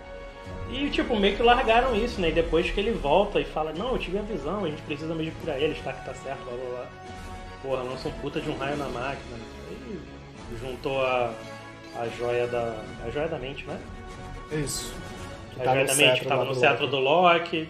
E, 0.70 0.90
tipo, 0.90 1.16
meio 1.16 1.36
que 1.38 1.44
largaram 1.44 1.96
isso, 1.96 2.20
né? 2.20 2.30
E 2.30 2.32
depois 2.32 2.70
que 2.70 2.80
ele 2.80 2.92
volta 2.92 3.40
e 3.40 3.46
fala, 3.46 3.72
não, 3.74 3.92
eu 3.94 3.98
tive 3.98 4.18
a 4.18 4.22
visão, 4.22 4.66
a 4.66 4.70
gente 4.70 4.82
precisa 4.82 5.14
mesmo 5.16 5.34
curar 5.40 5.60
ele, 5.60 5.74
está 5.74 5.94
que 5.94 6.06
tá 6.06 6.14
certo, 6.14 6.44
blá 6.44 6.54
blá 6.54 6.70
blá. 6.70 6.88
Porra, 7.62 7.84
lança 7.84 8.10
um 8.10 8.12
puta 8.14 8.42
de 8.42 8.50
um 8.50 8.58
raio 8.58 8.76
na 8.76 8.90
máquina. 8.90 9.38
Aí 9.70 10.00
juntou 10.60 11.02
a, 11.02 11.32
a 11.96 12.08
joia 12.18 12.48
da. 12.48 12.76
A 13.06 13.10
joia 13.10 13.28
da 13.28 13.40
mente, 13.40 13.66
né? 13.66 13.80
Isso. 14.52 14.94
Que 15.54 15.62
A 15.62 15.64
tá 15.64 15.74
joia 15.74 15.86
da 15.86 15.96
mente 15.96 16.20
que 16.22 16.28
tava 16.28 16.44
no 16.44 16.54
do 16.54 16.60
cetro 16.60 16.86
Loki. 16.86 16.92
do 16.92 17.00
Loki, 17.00 17.70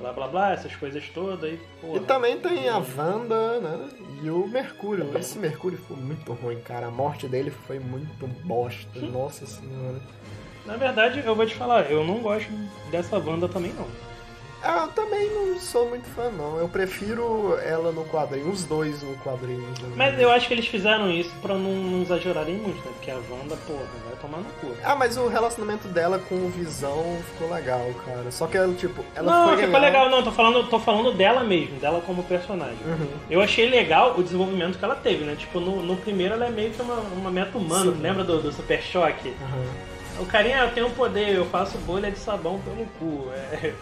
blá 0.00 0.12
blá 0.12 0.26
blá, 0.26 0.52
essas 0.52 0.74
coisas 0.74 1.08
todas 1.10 1.44
aí, 1.44 1.60
porra. 1.80 1.98
E 1.98 2.00
também 2.00 2.38
tem 2.40 2.68
a 2.68 2.78
Wanda, 2.78 3.60
né? 3.60 3.88
E 4.22 4.30
o 4.30 4.48
Mercúrio. 4.48 5.16
Esse 5.16 5.38
Mercúrio 5.38 5.78
foi 5.86 5.96
muito 5.96 6.32
ruim, 6.32 6.58
cara. 6.60 6.86
A 6.86 6.90
morte 6.90 7.28
dele 7.28 7.50
foi 7.50 7.78
muito 7.78 8.26
bosta. 8.44 8.98
Nossa 9.00 9.46
senhora. 9.46 10.00
Na 10.66 10.76
verdade, 10.76 11.22
eu 11.24 11.34
vou 11.34 11.46
te 11.46 11.54
falar, 11.54 11.90
eu 11.90 12.04
não 12.04 12.18
gosto 12.18 12.50
dessa 12.90 13.18
Wanda 13.18 13.48
também 13.48 13.72
não. 13.72 13.86
Ah, 14.62 14.82
eu 14.86 14.88
também 14.88 15.30
não 15.30 15.58
sou 15.58 15.88
muito 15.88 16.06
fã, 16.14 16.30
não. 16.30 16.58
Eu 16.58 16.68
prefiro 16.68 17.58
ela 17.64 17.90
no 17.92 18.04
quadrinho, 18.04 18.50
os 18.50 18.64
dois 18.64 19.02
no 19.02 19.14
quadrinho. 19.18 19.66
Mas 19.96 20.18
eu 20.20 20.30
acho 20.30 20.46
que 20.48 20.52
eles 20.54 20.66
fizeram 20.66 21.10
isso 21.10 21.30
pra 21.40 21.54
não, 21.54 21.72
não 21.72 22.02
exagerarem 22.02 22.56
muito, 22.56 22.76
né? 22.84 22.92
Porque 22.94 23.10
a 23.10 23.14
Wanda, 23.14 23.56
porra, 23.66 23.84
vai 24.04 24.16
tomar 24.20 24.38
no 24.38 24.44
cu. 24.60 24.74
Ah, 24.84 24.94
mas 24.94 25.16
o 25.16 25.28
relacionamento 25.28 25.88
dela 25.88 26.18
com 26.18 26.34
o 26.34 26.50
Visão 26.50 27.18
ficou 27.32 27.50
legal, 27.54 27.90
cara. 28.04 28.30
Só 28.30 28.46
que 28.46 28.58
ela, 28.58 28.72
tipo, 28.74 29.02
ela 29.14 29.32
não, 29.32 29.48
foi 29.48 29.56
ficou 29.56 29.72
ganhar- 29.72 29.86
legal, 29.86 30.10
não, 30.10 30.22
tô 30.22 30.30
falando, 30.30 30.68
tô 30.68 30.78
falando 30.78 31.12
dela 31.14 31.42
mesmo, 31.42 31.78
dela 31.80 32.02
como 32.06 32.22
personagem. 32.24 32.76
Uhum. 32.84 33.08
Eu 33.30 33.40
achei 33.40 33.68
legal 33.68 34.14
o 34.18 34.22
desenvolvimento 34.22 34.78
que 34.78 34.84
ela 34.84 34.94
teve, 34.96 35.24
né? 35.24 35.36
Tipo, 35.36 35.58
no, 35.58 35.82
no 35.82 35.96
primeiro 35.96 36.34
ela 36.34 36.46
é 36.46 36.50
meio 36.50 36.70
que 36.70 36.82
uma, 36.82 36.96
uma 36.96 37.30
meta 37.30 37.56
humana, 37.56 37.92
Sim. 37.92 37.98
lembra 38.02 38.24
do, 38.24 38.42
do 38.42 38.52
Super 38.52 38.82
Choque? 38.82 39.28
Uhum. 39.28 40.22
O 40.22 40.26
carinha, 40.26 40.58
eu 40.58 40.72
tenho 40.72 40.90
poder, 40.90 41.34
eu 41.34 41.46
faço 41.46 41.78
bolha 41.78 42.10
de 42.10 42.18
sabão 42.18 42.60
pelo 42.60 42.86
cu. 42.98 43.30
É, 43.32 43.72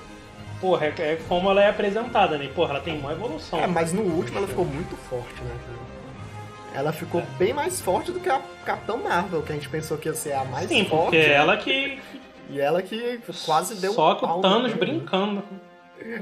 porra, 0.61 0.87
é, 0.87 0.95
é 0.99 1.19
como 1.29 1.51
ela 1.51 1.63
é 1.63 1.69
apresentada, 1.69 2.37
né? 2.39 2.49
Porra, 2.55 2.71
ela 2.75 2.81
tem 2.81 2.99
uma 2.99 3.13
evolução. 3.13 3.59
É, 3.59 3.67
mas 3.67 3.93
no 3.93 4.03
último 4.03 4.39
ela 4.39 4.47
ficou 4.49 4.65
muito 4.65 4.97
forte, 4.97 5.43
né? 5.43 5.55
Ela 6.75 6.93
ficou 6.93 7.23
bem 7.39 7.53
mais 7.53 7.81
forte 7.81 8.13
do 8.13 8.21
que 8.21 8.29
a 8.29 8.41
Capitão 8.65 8.99
Marvel, 8.99 9.43
que 9.43 9.53
a 9.53 9.55
gente 9.55 9.69
pensou 9.69 9.97
que 9.99 10.09
ia 10.09 10.15
ser 10.15 10.33
a 10.33 10.45
mais 10.45 10.69
Sim, 10.69 10.85
forte. 10.85 11.03
porque 11.05 11.19
né? 11.19 11.33
ela 11.33 11.57
que 11.57 11.99
E 12.51 12.61
ela 12.61 12.83
que 12.83 13.21
quase 13.45 13.75
deu 13.77 13.93
só 13.93 14.13
um 14.13 14.17
pau 14.17 14.33
o 14.35 14.37
no 14.37 14.43
Thanos 14.43 14.73
brincando. 14.75 15.43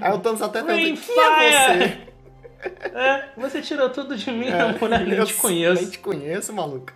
Aí 0.01 0.13
o 0.13 0.19
Thanos 0.19 0.41
até 0.41 0.63
perguntou, 0.63 1.15
quem 1.15 1.55
é 1.55 1.79
você? 1.79 1.99
É, 2.95 3.25
você 3.37 3.61
tirou 3.61 3.91
tudo 3.91 4.17
de 4.17 4.31
mim, 4.31 4.49
É, 4.49 4.73
mulher, 4.81 5.01
nem 5.07 5.19
eu 5.19 5.27
te 5.27 5.35
conheço. 5.35 5.83
Nem 5.83 5.91
te 5.91 5.99
conheço, 5.99 6.53
maluco. 6.53 6.93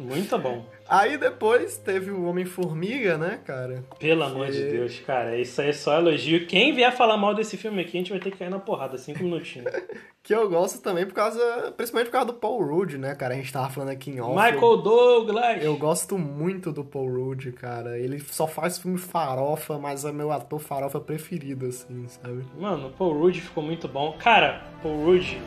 Muito 0.00 0.36
bom. 0.38 0.64
Aí 0.88 1.16
depois 1.18 1.76
teve 1.78 2.10
o 2.10 2.24
Homem-Formiga, 2.26 3.18
né, 3.18 3.40
cara? 3.44 3.82
Pelo 3.98 4.22
amor 4.22 4.46
de 4.50 4.58
Que- 4.62 4.70
Deus, 4.70 4.98
cara, 5.00 5.36
isso 5.38 5.60
aí 5.60 5.70
é 5.70 5.72
só 5.72 5.98
elogio. 5.98 6.46
Quem 6.46 6.72
vier 6.74 6.94
falar 6.96 7.16
mal 7.16 7.34
desse 7.34 7.56
filme 7.56 7.80
aqui, 7.82 7.96
a 7.96 8.00
gente 8.00 8.10
vai 8.10 8.20
ter 8.20 8.30
que 8.30 8.38
cair 8.38 8.50
na 8.50 8.58
porrada, 8.58 8.96
cinco 8.98 9.22
minutinhos. 9.22 9.70
Que 10.26 10.34
eu 10.34 10.48
gosto 10.50 10.82
também 10.82 11.06
por 11.06 11.14
causa. 11.14 11.38
Principalmente 11.76 12.08
por 12.08 12.14
causa 12.14 12.26
do 12.26 12.32
Paul 12.34 12.60
Rudd, 12.66 12.94
né, 12.98 13.14
cara? 13.14 13.34
A 13.34 13.36
gente 13.36 13.52
tava 13.52 13.70
falando 13.70 13.90
aqui 13.90 14.10
em 14.10 14.20
off. 14.20 14.34
Michael 14.34 14.76
Douglas! 14.78 15.62
Eu 15.62 15.76
gosto 15.76 16.18
muito 16.18 16.72
do 16.72 16.84
Paul 16.84 17.08
Rudd, 17.08 17.52
cara. 17.52 17.96
Ele 17.96 18.18
só 18.18 18.48
faz 18.48 18.76
filme 18.76 18.98
farofa, 18.98 19.78
mas 19.78 20.04
é 20.04 20.10
meu 20.10 20.32
ator 20.32 20.58
farofa 20.58 20.98
preferido, 20.98 21.66
assim, 21.66 22.08
sabe? 22.08 22.42
Mano, 22.58 22.88
o 22.88 22.90
Paul 22.90 23.16
Rudd 23.16 23.40
ficou 23.40 23.62
muito 23.62 23.86
bom. 23.86 24.16
Cara, 24.18 24.64
Paul 24.82 24.96
Rudd, 25.04 25.38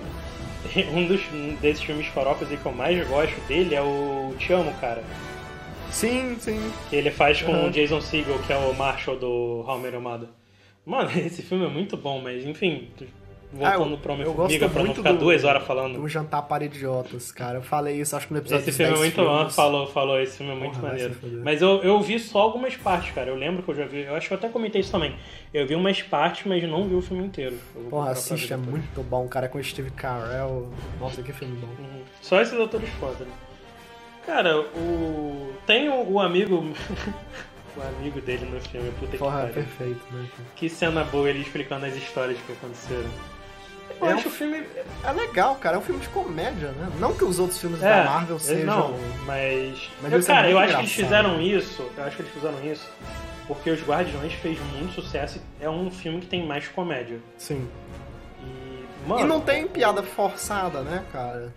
um 0.96 1.06
dos 1.08 1.22
um 1.34 1.56
desses 1.56 1.84
filmes 1.84 2.08
farofas 2.08 2.50
aí 2.50 2.56
que 2.56 2.66
eu 2.66 2.72
mais 2.72 3.06
gosto 3.10 3.38
dele 3.50 3.76
é 3.76 3.82
o 3.82 4.34
Te 4.40 4.54
Amo, 4.54 4.74
cara. 4.80 5.04
Sim, 5.92 6.36
sim. 6.40 6.60
Que 6.90 6.96
ele 6.96 7.12
faz 7.12 7.42
com 7.42 7.52
Uhum. 7.52 7.68
o 7.68 7.72
Jason 7.72 8.02
Segel, 8.02 8.40
que 8.40 8.54
é 8.54 8.58
o 8.58 8.74
Marshall 8.74 9.18
do 9.18 9.64
How 9.68 9.78
I 9.78 9.82
Met 9.82 9.94
Your 9.96 10.04
Mother. 10.04 10.30
Mano, 10.86 11.10
esse 11.18 11.42
filme 11.42 11.66
é 11.66 11.70
muito 11.70 11.98
bom, 11.98 12.22
mas 12.22 12.46
enfim, 12.46 12.90
voltando 13.52 13.64
Ah, 13.64 13.74
eu- 13.74 13.80
eu 13.80 13.82
Homem-Formiga 13.88 14.30
gosto 14.32 14.70
pra 14.70 14.84
não 14.84 14.94
ficar 14.96 15.12
do- 15.12 15.18
duas 15.20 15.44
horas 15.44 15.64
falando. 15.64 16.00
O 16.02 16.08
Jantar 16.08 16.44
para 16.44 16.64
Idiotas, 16.66 17.32
cara. 17.32 17.58
Eu 17.58 17.62
falei 17.64 18.00
isso, 18.00 18.16
acho 18.16 18.28
que 18.28 18.34
no 18.34 18.40
episódio 18.40 18.62
Esse 18.70 18.72
filme 18.78 18.92
é 18.94 18.96
10 18.96 19.00
muito 19.16 19.24
bom, 19.30 19.50
falou, 19.50 19.88
falou, 19.88 20.20
esse 20.22 20.38
filme 20.38 20.52
é 20.52 20.56
muito 20.56 20.76
Porra, 20.80 20.90
maneiro. 20.90 21.16
Mas 21.44 21.62
eu, 21.62 21.82
eu 21.84 22.00
vi 22.02 22.20
só 22.20 22.40
algumas 22.42 22.76
partes, 22.76 23.12
cara. 23.14 23.30
Eu 23.30 23.36
lembro 23.36 23.64
que 23.64 23.70
eu 23.72 23.76
já 23.76 23.86
vi, 23.86 24.02
eu 24.04 24.16
acho 24.16 24.28
que 24.28 24.34
eu 24.34 24.38
até 24.38 24.48
comentei 24.50 24.82
isso 24.82 24.92
também. 24.92 25.16
Eu 25.54 25.66
vi 25.68 25.76
umas 25.76 26.02
partes, 26.02 26.46
mas 26.46 26.64
não 26.64 26.88
vi 26.88 26.96
o 26.96 27.02
filme 27.02 27.26
inteiro. 27.26 27.58
Porra, 27.90 28.12
assiste, 28.12 28.54
é 28.54 28.58
muito 28.58 29.02
bom, 29.04 29.28
cara, 29.28 29.50
com 29.50 29.58
o 29.58 29.64
Steve 29.64 29.92
Carell. 29.92 30.70
Nossa, 31.00 31.22
que 31.24 31.34
filme 31.34 31.58
bom. 31.58 31.68
Uhum. 31.80 32.02
Só 32.22 32.40
esses 32.42 32.60
atores 32.60 32.90
foda, 33.00 33.26
né? 33.26 33.32
Cara, 34.26 34.60
o. 34.60 35.54
Tem 35.66 35.90
o, 35.90 36.12
o 36.14 36.20
amigo. 36.20 36.58
o 37.78 37.82
amigo 37.82 38.22
dele 38.22 38.46
no 38.46 38.60
filme, 38.62 38.92
puta 39.00 39.12
que 39.14 39.18
Porra, 39.18 39.40
é 39.40 39.42
pariu. 39.42 39.54
perfeito, 39.56 40.02
né? 40.12 40.26
Que 40.56 40.70
cena 40.70 41.04
boa 41.04 41.30
ele 41.30 41.42
explicando 41.42 41.86
as 41.86 41.96
histórias 41.96 42.38
que 42.46 42.52
aconteceram. 42.54 43.10
Eu 44.02 44.08
É 44.08 44.14
acho 44.14 44.28
um 44.28 44.32
o 44.32 44.34
filme. 44.34 44.64
É 45.04 45.12
legal, 45.12 45.56
cara. 45.56 45.76
É 45.76 45.80
um 45.80 45.82
filme 45.84 46.00
de 46.02 46.08
comédia, 46.10 46.70
né? 46.72 46.90
Não 47.00 47.14
que 47.14 47.24
os 47.26 47.38
outros 47.40 47.60
filmes 47.60 47.82
É, 47.84 48.04
da 48.04 48.10
Marvel 48.10 48.36
eles 48.38 48.44
sejam. 48.44 48.66
Não, 48.66 49.00
mas. 49.26 49.90
Mas 50.02 50.14
eu, 50.14 50.20
é 50.20 50.24
cara, 50.24 50.50
eu 50.50 50.58
acho 50.60 50.74
que 50.76 50.82
eles 50.82 50.92
fizeram 50.94 51.42
isso. 51.42 51.90
Eu 51.98 52.04
acho 52.04 52.16
que 52.16 52.22
eles 52.22 52.34
fizeram 52.34 52.64
isso 52.66 52.88
porque 53.48 53.72
Os 53.72 53.82
Guardiões 53.82 54.32
fez 54.34 54.60
muito 54.78 54.94
sucesso 55.02 55.42
e 55.60 55.64
é 55.66 55.70
um 55.70 55.90
filme 55.90 56.22
que 56.22 56.28
tem 56.28 56.46
mais 56.46 56.68
comédia. 56.68 57.20
Sim. 57.38 57.68
E. 58.44 59.08
Mano. 59.08 59.22
E 59.22 59.24
não 59.24 59.42
tem 59.42 59.68
piada 59.68 60.04
forçada, 60.04 60.82
né, 60.82 61.04
cara? 61.12 61.52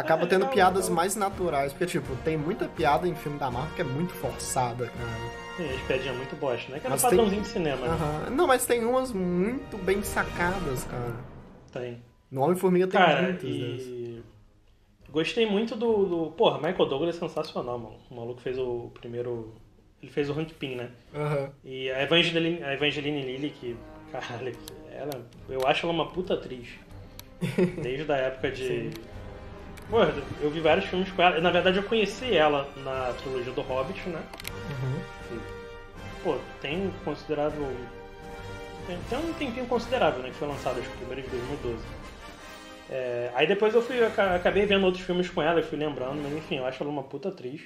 Acaba 0.00 0.26
tendo 0.26 0.46
piadas 0.48 0.88
mais 0.88 1.16
naturais. 1.16 1.72
Porque, 1.72 1.86
tipo, 1.86 2.14
tem 2.24 2.36
muita 2.36 2.66
piada 2.66 3.06
em 3.08 3.14
filme 3.14 3.38
da 3.38 3.50
Marvel 3.50 3.74
que 3.74 3.82
é 3.82 3.84
muito 3.84 4.12
forçada, 4.14 4.86
cara. 4.86 5.38
Tem 5.56 5.70
as 5.70 5.80
piadinhas 5.82 6.16
muito 6.16 6.36
bosta, 6.36 6.70
né? 6.70 6.78
Aquela 6.78 6.92
Mas 6.94 7.00
tem- 7.02 7.10
padrãozinho 7.10 7.42
de 7.42 7.48
cinema, 7.48 7.86
né? 7.88 8.28
Não, 8.30 8.46
mas 8.46 8.64
tem 8.64 8.84
umas 8.84 9.12
muito 9.12 9.76
bem 9.78 10.02
sacadas, 10.02 10.84
cara. 10.84 11.16
Tem. 11.72 12.02
No 12.30 12.42
Homem-Formiga 12.42 12.86
tem 12.86 13.00
Cara, 13.00 13.22
muitas 13.22 13.42
dessas. 13.50 13.86
e. 13.86 14.22
Gostei 15.10 15.46
muito 15.46 15.74
do, 15.74 16.04
do. 16.04 16.30
Porra, 16.32 16.58
Michael 16.58 16.86
Douglas 16.88 17.16
é 17.16 17.18
sensacional, 17.18 17.78
mano. 17.78 17.96
O 18.10 18.14
maluco 18.14 18.40
fez 18.40 18.58
o 18.58 18.90
primeiro. 19.00 19.54
Ele 20.02 20.12
fez 20.12 20.28
o 20.30 20.38
Hank 20.38 20.52
Pym, 20.54 20.76
né? 20.76 20.90
Aham. 21.14 21.50
E 21.64 21.90
a 21.90 22.02
Evangeline, 22.02 22.62
a 22.62 22.74
Evangeline 22.74 23.22
Lilly, 23.22 23.50
que. 23.50 23.76
Caralho, 24.12 24.52
ela. 24.92 25.26
Eu 25.48 25.66
acho 25.66 25.86
ela 25.86 25.92
uma 25.94 26.06
puta 26.10 26.34
atriz. 26.34 26.68
Desde 27.82 28.10
a 28.12 28.16
época 28.16 28.50
de. 28.50 28.90
Pô, 29.90 29.98
eu 30.40 30.50
vi 30.50 30.60
vários 30.60 30.84
filmes 30.86 31.10
com 31.10 31.22
ela. 31.22 31.40
Na 31.40 31.50
verdade, 31.50 31.78
eu 31.78 31.82
conheci 31.82 32.36
ela 32.36 32.68
na 32.84 33.12
trilogia 33.18 33.52
do 33.52 33.62
Hobbit, 33.62 34.08
né? 34.08 34.22
Uhum. 34.70 35.38
Pô, 36.22 36.36
tem 36.60 36.86
um 36.86 36.90
considerável. 37.04 37.66
Tem, 38.86 38.98
tem 39.08 39.18
um 39.18 39.32
tempinho 39.34 39.66
considerável, 39.66 40.22
né? 40.22 40.28
Que 40.30 40.36
foi 40.36 40.48
lançado, 40.48 40.78
acho 40.78 40.88
que 40.90 40.96
primeiro 40.98 41.22
de 41.22 41.28
2012. 41.28 41.82
É, 42.90 43.30
aí 43.34 43.46
depois 43.46 43.74
eu 43.74 43.82
fui, 43.82 44.00
eu 44.00 44.06
aca- 44.06 44.34
acabei 44.34 44.64
vendo 44.64 44.84
outros 44.84 45.04
filmes 45.04 45.28
com 45.28 45.42
ela 45.42 45.60
e 45.60 45.62
fui 45.62 45.78
lembrando, 45.78 46.20
mas 46.22 46.32
enfim, 46.32 46.56
eu 46.56 46.66
acho 46.66 46.82
ela 46.82 46.90
uma 46.90 47.02
puta 47.02 47.28
atriz. 47.28 47.62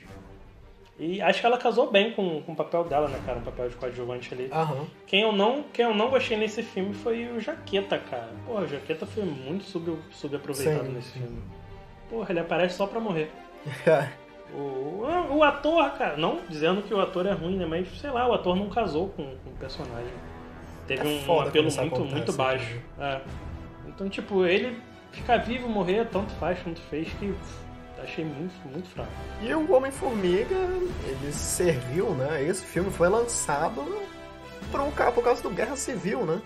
E 0.98 1.20
acho 1.22 1.40
que 1.40 1.46
ela 1.46 1.58
casou 1.58 1.90
bem 1.90 2.12
com, 2.12 2.42
com 2.42 2.52
o 2.52 2.56
papel 2.56 2.84
dela, 2.84 3.08
né, 3.08 3.20
cara? 3.24 3.38
Um 3.38 3.42
papel 3.42 3.68
de 3.68 3.76
coadjuvante 3.76 4.32
ali. 4.34 4.48
Aham. 4.52 4.86
Quem 5.06 5.22
eu 5.22 5.32
não, 5.32 5.64
quem 5.72 5.84
eu 5.84 5.94
não 5.94 6.10
gostei 6.10 6.36
nesse 6.36 6.62
filme 6.62 6.94
foi 6.94 7.28
o 7.28 7.40
Jaqueta, 7.40 7.98
cara. 7.98 8.30
Porra, 8.46 8.62
o 8.62 8.68
Jaqueta 8.68 9.06
foi 9.06 9.24
muito 9.24 9.64
sub, 9.64 9.96
subaproveitado 10.12 10.86
Sim, 10.86 10.92
nesse 10.92 11.12
filme. 11.12 11.38
Porra, 12.12 12.30
ele 12.30 12.40
aparece 12.40 12.76
só 12.76 12.86
pra 12.86 13.00
morrer. 13.00 13.32
O, 14.54 15.06
o, 15.30 15.42
ator, 15.42 15.92
cara, 15.92 16.14
não 16.18 16.40
dizendo 16.46 16.82
que 16.82 16.92
o 16.92 17.00
ator 17.00 17.24
é 17.24 17.32
ruim, 17.32 17.56
né? 17.56 17.64
Mas 17.64 17.88
sei 17.98 18.10
lá, 18.10 18.28
o 18.28 18.34
ator 18.34 18.54
não 18.54 18.68
casou 18.68 19.08
com, 19.08 19.24
com 19.24 19.48
o 19.48 19.54
personagem. 19.58 20.12
Teve 20.86 21.00
É 21.00 21.10
um, 21.10 21.20
foda 21.22 21.48
apelo 21.48 21.64
muito, 21.64 21.80
acontece, 21.80 22.14
muito 22.14 22.32
baixo. 22.34 22.78
É. 22.98 23.20
Então, 23.88 24.10
tipo, 24.10 24.44
ele 24.44 24.78
ficar 25.10 25.38
vivo, 25.38 25.70
morrer, 25.70 26.06
tanto 26.08 26.34
faz, 26.34 26.62
tanto 26.62 26.82
fez, 26.82 27.08
que 27.14 27.34
achei 28.02 28.26
muito, 28.26 28.52
muito 28.70 28.88
fraco. 28.90 29.10
E 29.40 29.54
o 29.54 29.72
Homem-Formiga, 29.72 30.54
ele 30.54 31.32
serviu, 31.32 32.10
né? 32.10 32.44
Esse 32.44 32.66
filme 32.66 32.90
foi 32.90 33.08
lançado 33.08 33.82
por, 34.70 34.80
um, 34.80 34.90
por 34.90 35.24
causa 35.24 35.42
do 35.42 35.48
Guerra 35.48 35.76
Civil, 35.76 36.26
né? 36.26 36.42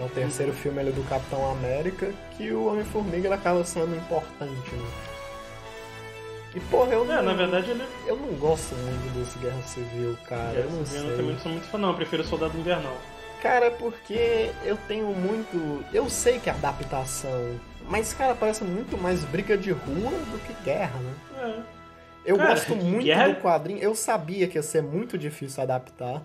É 0.00 0.02
o 0.02 0.08
terceiro 0.08 0.52
filme 0.54 0.80
ali 0.80 0.92
do 0.92 1.06
Capitão 1.08 1.50
América, 1.50 2.10
que 2.36 2.50
o 2.52 2.66
Homem-Formiga 2.68 3.34
acaba 3.34 3.62
sendo 3.64 3.94
importante, 3.94 4.74
né? 4.74 4.90
E 6.54 6.60
porra, 6.60 6.94
eu 6.94 7.04
É, 7.04 7.16
não, 7.16 7.22
na 7.22 7.32
verdade, 7.34 7.70
ele. 7.70 7.84
eu 8.06 8.16
não 8.16 8.28
gosto 8.34 8.74
muito 8.74 9.14
desse 9.18 9.38
Guerra 9.38 9.62
Civil, 9.62 10.16
cara. 10.26 10.58
eu 10.58 10.70
não 10.70 10.80
eu 10.80 10.86
sei. 10.86 11.02
também 11.16 11.32
não 11.32 11.38
sou 11.38 11.52
muito 11.52 11.66
fã, 11.68 11.78
não. 11.78 11.90
Eu 11.90 11.94
prefiro 11.96 12.24
Soldado 12.24 12.58
Invernal. 12.58 12.96
Cara, 13.42 13.66
é 13.66 13.70
porque 13.70 14.50
eu 14.64 14.76
tenho 14.88 15.06
muito. 15.08 15.84
Eu 15.92 16.08
sei 16.10 16.38
que 16.40 16.48
é 16.50 16.52
adaptação, 16.52 17.60
mas, 17.88 18.12
cara, 18.14 18.34
parece 18.34 18.64
muito 18.64 18.96
mais 18.98 19.22
briga 19.24 19.56
de 19.56 19.70
rua 19.70 20.10
do 20.10 20.38
que 20.46 20.52
guerra, 20.64 20.98
né? 20.98 21.14
É. 21.42 21.80
Eu 22.32 22.36
Cara, 22.36 22.50
gosto 22.50 22.74
muito 22.76 23.04
guerra- 23.04 23.28
do 23.28 23.36
quadrinho. 23.36 23.78
Eu 23.78 23.94
sabia 23.94 24.46
que 24.48 24.58
ia 24.58 24.62
ser 24.62 24.82
muito 24.82 25.16
difícil 25.16 25.62
adaptar. 25.62 26.22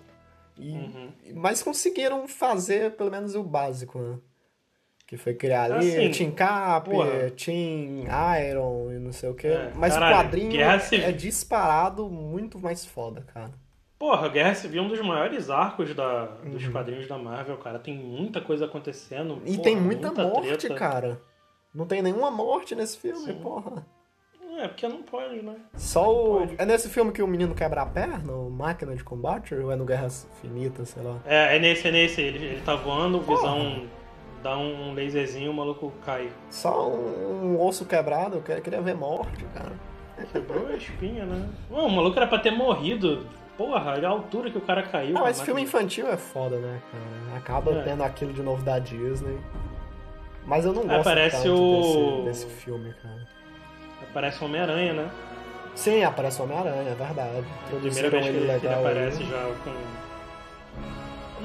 E... 0.57 0.71
Uhum. 0.71 1.11
Mas 1.35 1.61
conseguiram 1.61 2.27
fazer 2.27 2.91
pelo 2.95 3.11
menos 3.11 3.35
o 3.35 3.43
básico, 3.43 3.99
né? 3.99 4.17
Que 5.07 5.17
foi 5.17 5.35
criar 5.35 5.71
ali, 5.71 5.95
Assim, 5.95 6.11
Team 6.11 6.31
Cap, 6.31 6.89
porra. 6.89 7.29
Team 7.31 8.05
Iron 8.49 8.91
e 8.91 8.97
não 8.99 9.11
sei 9.11 9.29
o 9.29 9.35
que. 9.35 9.45
É, 9.47 9.71
Mas 9.75 9.93
caralho, 9.93 10.15
o 10.15 10.17
quadrinho 10.23 10.79
Civil. 10.79 11.05
é 11.05 11.11
disparado 11.11 12.09
muito 12.09 12.57
mais 12.59 12.83
foda, 12.85 13.21
cara. 13.21 13.53
Porra, 13.99 14.27
Guerra 14.29 14.55
Civil 14.55 14.81
é 14.81 14.85
um 14.85 14.89
dos 14.89 14.99
maiores 15.01 15.49
arcos 15.49 15.93
da, 15.93 16.25
dos 16.25 16.65
Uhum. 16.65 16.71
quadrinhos 16.71 17.07
da 17.07 17.17
Marvel, 17.17 17.57
cara. 17.57 17.77
Tem 17.79 17.95
muita 17.95 18.41
coisa 18.41 18.65
acontecendo. 18.65 19.41
E 19.45 19.51
porra, 19.51 19.63
tem 19.63 19.75
muita, 19.75 20.11
morte, 20.11 20.57
treta. 20.57 20.75
cara. 20.75 21.21
Não 21.73 21.85
tem 21.85 22.01
nenhuma 22.01 22.31
morte 22.31 22.73
nesse 22.73 22.97
filme, 22.97 23.25
Sim. 23.25 23.39
porra. 23.41 23.85
É, 24.65 24.67
porque 24.67 24.87
não 24.87 25.01
pode, 25.03 25.41
né? 25.41 25.55
Só 25.75 26.11
o. 26.11 26.39
Pode. 26.39 26.55
É 26.57 26.65
nesse 26.65 26.89
filme 26.89 27.11
que 27.11 27.21
o 27.21 27.27
menino 27.27 27.53
quebra 27.55 27.81
a 27.83 27.85
perna, 27.85 28.33
o 28.33 28.49
Máquina 28.49 28.95
de 28.95 29.03
Combate, 29.03 29.53
ou 29.55 29.71
é 29.71 29.75
no 29.75 29.85
Guerra 29.85 30.07
Infinita, 30.07 30.83
sei 30.85 31.03
lá. 31.03 31.17
É, 31.25 31.55
é 31.55 31.59
nesse, 31.59 31.87
é 31.87 31.91
nesse. 31.91 32.21
Ele, 32.21 32.43
ele 32.43 32.61
tá 32.61 32.75
voando, 32.75 33.17
o 33.17 33.21
Visão 33.21 33.83
dá 34.43 34.57
um 34.57 34.93
laserzinho, 34.93 35.51
o 35.51 35.53
maluco 35.53 35.91
cai. 36.05 36.29
Só 36.49 36.89
um, 36.89 37.55
um 37.55 37.61
osso 37.65 37.85
quebrado, 37.85 38.37
eu 38.37 38.41
que- 38.41 38.61
queria 38.61 38.81
ver 38.81 38.95
morte, 38.95 39.43
cara. 39.53 39.71
Quebrou 40.31 40.67
a 40.67 40.73
espinha, 40.75 41.25
né? 41.25 41.49
Ué, 41.71 41.81
o 41.81 41.89
maluco 41.89 42.17
era 42.17 42.27
pra 42.27 42.39
ter 42.39 42.51
morrido. 42.51 43.25
Porra, 43.57 43.91
olha 43.91 44.07
a 44.07 44.11
altura 44.11 44.51
que 44.51 44.57
o 44.57 44.61
cara 44.61 44.83
caiu. 44.83 45.17
Ah, 45.17 45.21
mas 45.21 45.41
filme 45.41 45.61
infantil 45.61 46.07
é 46.07 46.17
foda, 46.17 46.57
né, 46.57 46.81
cara? 46.91 47.37
Acaba 47.37 47.71
É. 47.71 47.81
tendo 47.83 48.03
aquilo 48.03 48.33
de 48.33 48.41
novo 48.41 48.63
da 48.63 48.79
Disney. 48.79 49.37
Mas 50.45 50.63
eu 50.65 50.73
não 50.73 50.83
É, 50.83 50.87
gosto 50.87 51.03
parece 51.03 51.37
tanto 51.43 51.53
o- 51.55 52.25
desse, 52.25 52.45
desse 52.45 52.55
filme, 52.61 52.93
cara. 53.01 53.27
Parece 54.15 54.41
Homem-Aranha, 54.43 54.93
né? 54.93 55.11
Sim, 55.75 56.01
aparece 56.05 56.41
Homem-Aranha, 56.41 56.89
é 56.91 56.95
verdade. 56.95 57.43
Primeira 57.69 58.09
vez 58.09 58.23
que 58.23 58.29
ele, 58.31 58.37
que 58.39 58.43
ele 58.45 58.53
legal 58.53 58.79
aparece 58.79 59.21
aí. 59.21 59.29
já 59.29 59.51
com. 59.63 59.75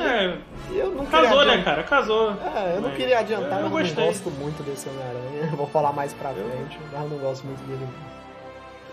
É, 0.02 0.38
eu 0.70 0.92
não 0.92 1.04
casou, 1.04 1.44
né, 1.44 1.62
cara? 1.64 1.82
Casou. 1.82 2.30
É, 2.30 2.76
eu 2.76 2.80
não 2.80 2.88
Mas 2.90 2.96
queria 2.96 3.18
adiantar, 3.18 3.44
eu 3.44 3.50
mas 3.50 3.58
eu 3.64 3.70
não 3.70 3.70
gostei. 3.70 4.06
gosto 4.06 4.30
muito 4.30 4.62
desse 4.62 4.88
Homem-Aranha. 4.88 5.56
Vou 5.56 5.66
falar 5.66 5.92
mais 5.92 6.12
pra 6.14 6.30
frente, 6.30 6.78
mas 6.92 7.02
eu 7.02 7.08
não 7.08 7.18
gosto 7.18 7.44
muito 7.44 7.60
dele. 7.66 7.86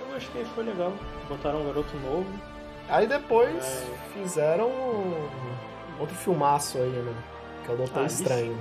Eu 0.01 0.13
gostei, 0.15 0.43
foi 0.55 0.63
legal. 0.63 0.91
Botaram 1.29 1.61
um 1.61 1.67
garoto 1.67 1.95
novo. 1.97 2.25
Aí 2.89 3.05
depois 3.05 3.63
É. 3.63 3.85
fizeram 4.19 4.71
outro 5.99 6.15
filmaço 6.15 6.79
aí, 6.79 6.89
né? 6.89 7.13
Que 7.63 7.71
é 7.71 7.73
o 7.75 7.77
Doutor 7.77 8.01
Ah, 8.01 8.05
isso- 8.07 8.23
Estranho. 8.23 8.57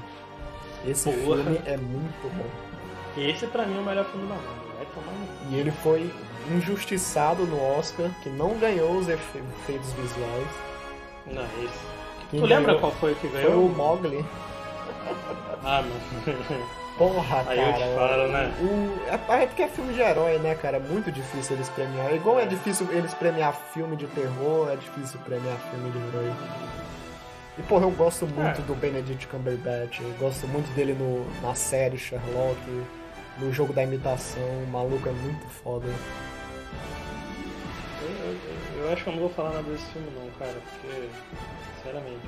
Esse 0.86 1.10
Porra. 1.10 1.36
filme 1.42 1.60
é 1.64 1.76
muito 1.78 2.36
bom. 2.36 3.20
Esse 3.20 3.46
pra 3.46 3.64
mim 3.64 3.78
é 3.78 3.80
o 3.80 3.84
melhor 3.84 4.04
filme 4.04 4.28
da 4.28 4.34
Marvel. 4.34 4.65
E 5.50 5.54
ele 5.56 5.70
foi 5.70 6.12
injustiçado 6.50 7.44
no 7.44 7.60
Oscar, 7.78 8.10
que 8.22 8.28
não 8.28 8.56
ganhou 8.58 8.92
os 8.98 9.08
efe- 9.08 9.42
efeitos 9.62 9.92
visuais. 9.92 10.46
Não, 11.26 11.42
esse. 11.64 11.96
Quem 12.30 12.40
Tu 12.40 12.46
lembra 12.46 12.66
ganhou 12.74 12.80
qual 12.80 12.92
foi 12.92 13.14
que 13.14 13.28
Foi 13.28 13.42
ganhou? 13.42 13.66
o 13.66 13.68
Mogli. 13.74 14.24
Ah, 15.68 15.82
mano. 15.82 16.36
Porra, 16.96 17.44
Aí 17.48 17.58
eu 17.58 17.72
cara. 17.72 17.76
te 17.86 17.94
falo, 17.96 18.28
né? 18.28 18.54
O, 18.60 19.32
é, 19.32 19.42
é 19.42 19.46
porque 19.46 19.62
é 19.62 19.68
filme 19.68 19.92
de 19.92 20.00
herói, 20.00 20.38
né, 20.38 20.54
cara? 20.54 20.76
É 20.76 20.80
muito 20.80 21.10
difícil 21.10 21.56
eles 21.56 21.68
premiar. 21.70 22.14
Igual 22.14 22.38
é 22.38 22.46
difícil 22.46 22.86
eles 22.92 23.12
premiar 23.14 23.52
filme 23.74 23.96
de 23.96 24.06
terror, 24.06 24.68
é 24.70 24.76
difícil 24.76 25.18
premiar 25.24 25.56
filme 25.70 25.90
de 25.90 25.98
herói. 25.98 26.32
E, 27.58 27.62
porra, 27.62 27.84
eu 27.84 27.90
gosto 27.90 28.26
muito 28.26 28.60
É. 28.60 28.64
do 28.64 28.74
Benedict 28.76 29.26
Cumberbatch. 29.26 30.00
Eu 30.00 30.10
gosto 30.20 30.46
muito 30.46 30.72
dele 30.74 30.94
no, 30.94 31.26
na 31.42 31.54
série 31.54 31.98
Sherlock, 31.98 32.58
no 33.38 33.52
jogo 33.52 33.72
da 33.72 33.82
imitação. 33.82 34.42
O 34.64 34.66
maluco 34.70 35.08
é 35.08 35.12
muito 35.12 35.46
foda. 35.48 35.86
Eu, 38.02 38.08
eu- 38.08 38.84
eu 38.86 38.92
acho 38.92 39.02
que 39.04 39.08
eu 39.10 39.12
não 39.14 39.20
vou 39.20 39.30
falar 39.30 39.50
nada 39.50 39.70
desse 39.70 39.84
filme 39.92 40.08
não, 40.14 40.28
cara, 40.38 40.54
porque, 40.70 41.08
sinceramente. 41.76 42.20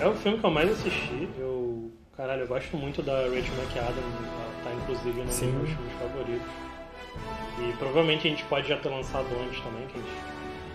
É 0.00 0.06
o 0.06 0.14
filme 0.14 0.38
que 0.38 0.44
eu 0.44 0.50
mais 0.50 0.70
assisti. 0.70 1.28
Eu. 1.38 1.90
Caralho, 2.16 2.42
eu 2.42 2.48
gosto 2.48 2.76
muito 2.76 3.02
da 3.02 3.12
Rachel 3.22 3.54
McAdams, 3.58 3.96
ela 3.96 4.52
tá 4.64 4.70
inclusive 4.74 5.24
Sim. 5.32 5.46
meus 5.52 5.70
filmes 5.70 5.92
favoritos. 5.98 6.48
E 7.58 7.72
provavelmente 7.78 8.26
a 8.26 8.30
gente 8.30 8.44
pode 8.44 8.68
já 8.68 8.76
ter 8.76 8.88
lançado 8.90 9.26
antes 9.44 9.60
também, 9.62 9.86
que 9.86 9.98
a 9.98 10.02
gente 10.02 10.12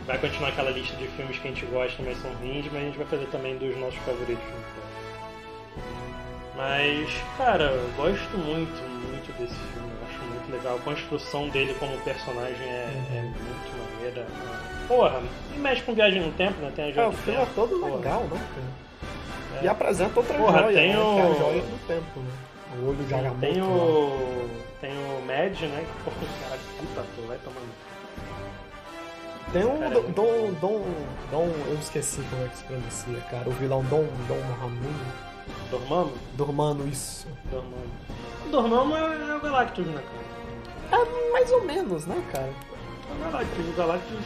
vai 0.08 0.18
continuar 0.18 0.50
aquela 0.50 0.72
lista 0.72 0.96
de 0.96 1.08
filmes 1.10 1.38
que 1.38 1.48
a 1.48 1.52
gente 1.52 1.66
gosta, 1.68 2.02
mas 2.04 2.18
são 2.22 2.32
ruins, 2.36 2.66
mas 2.72 2.76
a 2.82 2.86
gente 2.86 2.98
vai 2.98 3.08
fazer 3.08 3.26
também 3.28 3.58
dos 3.58 3.76
nossos 3.78 4.00
favoritos. 4.00 4.44
próximo. 4.44 6.17
Mas, 6.58 7.10
cara, 7.38 7.66
eu 7.66 7.90
gosto 7.96 8.38
muito, 8.38 8.82
muito 9.08 9.32
desse 9.40 9.54
filme. 9.54 9.90
Eu 10.02 10.08
acho 10.08 10.24
muito 10.26 10.52
legal. 10.52 10.76
A 10.78 10.80
construção 10.80 11.50
dele 11.50 11.76
como 11.80 11.96
personagem 12.00 12.66
é, 12.68 12.90
é 13.16 13.22
muito 13.22 13.94
maneira. 13.94 14.26
Porra, 14.88 15.22
e 15.56 15.60
mexe 15.60 15.84
com 15.84 15.94
viagem 15.94 16.22
no 16.22 16.32
tempo, 16.32 16.60
né? 16.60 16.72
Tem 16.76 16.86
a 16.86 16.88
É, 16.90 16.94
joia 16.94 17.08
o 17.10 17.12
do 17.12 17.18
filme 17.18 17.40
é 17.40 17.42
tempo. 17.46 17.56
todo 17.56 17.80
Porra. 17.80 17.96
legal, 17.98 18.22
né, 18.24 18.30
cara? 18.56 19.62
É. 19.62 19.66
E 19.66 19.68
apresenta 19.68 20.20
outra 20.20 20.38
Porra, 20.38 20.60
joia, 20.64 20.78
tem 20.78 20.90
né? 20.94 20.98
o- 21.00 21.20
é 21.20 21.22
a 21.22 21.34
joia 21.36 21.62
do 21.62 21.88
tempo, 21.88 22.20
né? 22.20 22.32
O 22.80 22.90
olho 22.90 23.06
de 23.06 23.14
Agamotto. 23.14 23.40
Tem 23.40 23.62
lá. 23.62 23.68
o. 23.68 24.50
Tem 24.82 24.92
o 24.92 25.22
Mad, 25.26 25.62
né? 25.62 25.86
Porra, 26.04 26.18
cara, 26.42 26.60
puta, 26.80 27.06
tu 27.16 27.28
vai 27.28 27.38
tomando. 27.38 27.88
Tem 29.54 29.64
o 29.64 29.80
Cara, 29.80 29.86
é 29.86 29.90
Dom, 29.90 30.12
Dom, 30.12 30.54
Dom, 30.60 30.84
Dom- 31.32 31.54
Eu 31.70 31.78
esqueci 31.80 32.22
como 32.30 32.44
é 32.44 32.48
que 32.50 32.58
se 32.58 32.64
pronuncia, 32.66 33.20
cara. 33.32 33.48
O 33.48 33.52
vilão 33.54 33.82
Dom, 33.86 34.06
Dom 34.28 34.42
Ramon. 34.60 35.27
Dormammu? 35.72 36.14
Dormando 36.34 36.88
isso. 36.88 37.28
Dormammu. 37.52 37.76
O 38.46 38.50
Dormammu 38.50 38.96
é, 38.96 39.32
é 39.32 39.36
o 39.36 39.40
Galactus, 39.42 39.86
né, 39.86 40.02
cara? 40.90 41.02
É 41.04 41.32
mais 41.34 41.52
ou 41.52 41.64
menos, 41.66 42.06
né, 42.06 42.22
cara? 42.32 42.50
É 42.50 43.14
o 43.28 43.32
Galactus. 43.32 43.66
O 43.68 43.74
Galactus 43.78 44.18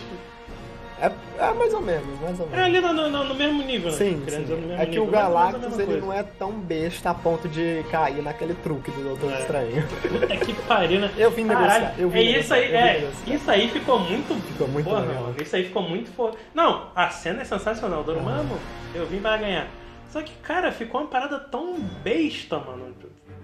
É, 1.00 1.12
é 1.40 1.54
mais 1.56 1.74
ou 1.74 1.82
menos, 1.82 2.20
mais 2.22 2.40
ou 2.40 2.46
é 2.46 2.50
menos. 2.50 2.66
ali 2.66 2.80
no, 2.80 3.10
no- 3.10 3.24
no 3.24 3.34
mesmo 3.34 3.64
nível, 3.64 3.90
né? 3.90 3.98
Sim, 3.98 4.12
no 4.18 4.30
sim. 4.30 4.38
mesmo 4.38 4.74
É 4.74 4.86
que 4.86 5.00
o 5.00 5.06
nível, 5.06 5.06
menos 5.06 5.16
a 5.16 5.22
Galactus 5.24 5.74
ele 5.80 5.86
coisa. 5.86 6.02
não 6.02 6.14
é 6.14 6.22
tão 6.22 6.52
besta 6.52 7.10
a 7.10 7.14
ponto 7.16 7.50
de 7.50 7.84
cair 7.90 8.22
naquele 8.22 8.54
truque 8.54 8.92
do 8.92 9.02
Doutor 9.04 9.32
É. 9.34 9.40
Estranho. 9.40 9.88
Puta 9.88 10.38
que 10.38 10.54
pariu, 10.54 11.00
né? 11.00 11.12
Eu 11.18 11.32
vim 11.32 11.44
negociar, 11.46 11.96
eu 11.98 12.08
vim 12.08 12.20
é 12.20 12.40
isso 12.40 12.54
aí, 12.54 12.66
é, 12.72 13.10
isso 13.26 13.50
aí 13.50 13.68
ficou 13.70 13.98
muito. 13.98 14.36
Ficou 14.48 14.68
muito 14.68 14.86
Porra, 14.86 15.00
legal. 15.00 15.16
meu 15.16 15.24
irmão, 15.30 15.42
isso 15.44 15.56
aí 15.56 15.64
ficou 15.66 15.82
muito 15.82 16.12
foda. 16.12 16.38
Não, 16.54 16.92
a 16.96 17.10
cena 17.10 17.42
é 17.42 17.46
sensacional. 17.46 18.04
Dormammu, 18.04 18.60
eu 18.94 19.08
vim 19.08 19.18
pra 19.20 19.38
ganhar. 19.38 19.68
Só 20.12 20.22
que, 20.22 20.34
cara, 20.44 20.72
ficou 20.72 21.02
uma 21.02 21.08
parada 21.10 21.40
tão 21.40 21.80
besta, 22.04 22.60
mano. 22.60 22.94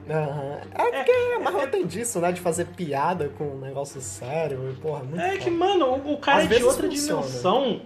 Aham. 0.09 0.59
É 0.73 0.91
porque 1.03 1.11
a 1.35 1.39
Marvel 1.39 1.67
tem 1.69 1.85
disso, 1.85 2.19
né? 2.19 2.31
De 2.31 2.39
fazer 2.39 2.65
piada 2.65 3.29
com 3.37 3.45
um 3.55 3.59
negócio 3.59 3.99
sério. 4.01 4.69
E, 4.71 4.79
porra, 4.81 5.03
muito 5.03 5.19
É 5.19 5.31
foda. 5.31 5.37
que, 5.39 5.49
mano, 5.49 5.85
o, 5.85 6.13
o 6.13 6.17
cara 6.17 6.43
Às 6.43 6.51
é 6.51 6.55
de 6.57 6.63
outra 6.63 6.87
funciona. 6.87 7.21
dimensão. 7.21 7.81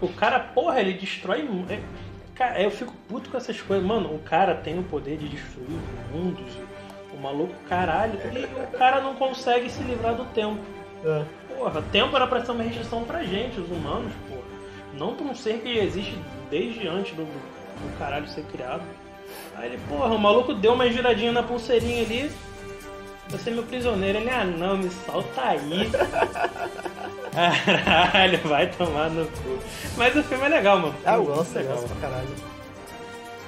O 0.00 0.08
cara, 0.08 0.40
porra, 0.40 0.80
ele 0.80 0.94
destrói. 0.94 1.48
é- 1.70 1.80
Cara, 2.34 2.60
eu 2.62 2.70
fico 2.70 2.92
puto 3.08 3.30
com 3.30 3.36
essas 3.36 3.60
coisas. 3.60 3.84
Mano, 3.86 4.14
o 4.14 4.18
cara 4.18 4.54
tem 4.56 4.78
o 4.78 4.82
poder 4.82 5.16
de 5.18 5.28
destruir 5.28 5.68
mundos. 6.12 6.50
O 7.14 7.16
maluco, 7.20 7.54
caralho. 7.68 8.18
E 8.34 8.44
o 8.74 8.78
cara 8.78 9.00
não 9.00 9.14
consegue 9.14 9.70
se 9.70 9.82
livrar 9.82 10.14
do 10.14 10.24
tempo. 10.32 10.58
É. 11.04 11.24
Porra, 11.56 11.82
tempo 11.92 12.16
era 12.16 12.26
pra 12.26 12.44
ser 12.44 12.52
uma 12.52 12.62
restrição 12.64 13.04
pra 13.04 13.22
gente, 13.22 13.60
os 13.60 13.70
humanos, 13.70 14.12
porra. 14.28 14.42
Não 14.94 15.14
pra 15.14 15.26
um 15.26 15.34
ser 15.34 15.58
que 15.60 15.78
existe 15.78 16.18
desde 16.50 16.86
antes 16.88 17.14
do, 17.14 17.24
do 17.82 17.98
caralho 17.98 18.26
ser 18.28 18.44
criado. 18.44 18.82
Aí 19.56 19.68
ele, 19.70 19.78
porra, 19.88 20.14
o 20.14 20.18
maluco 20.18 20.54
deu 20.54 20.72
uma 20.74 20.88
giradinha 20.90 21.32
na 21.32 21.42
pulseirinha 21.42 22.02
ali. 22.02 22.30
Você 23.28 23.50
é 23.50 23.52
meu 23.54 23.62
prisioneiro. 23.62 24.18
Ele, 24.18 24.30
ah 24.30 24.44
não, 24.44 24.76
me 24.76 24.90
solta 24.90 25.40
aí. 25.42 25.90
Caralho, 27.32 28.38
vai 28.40 28.66
tomar 28.70 29.08
no 29.10 29.26
cu. 29.26 29.58
Mas 29.96 30.14
o 30.16 30.22
filme 30.22 30.44
é 30.44 30.48
legal, 30.48 30.78
mano. 30.78 30.94
Ah, 31.04 31.14
eu 31.14 31.22
Muito 31.24 31.36
gosto, 31.36 31.58
eu 31.58 31.66
gosto 31.66 31.88
pra 31.88 32.08
caralho. 32.08 32.28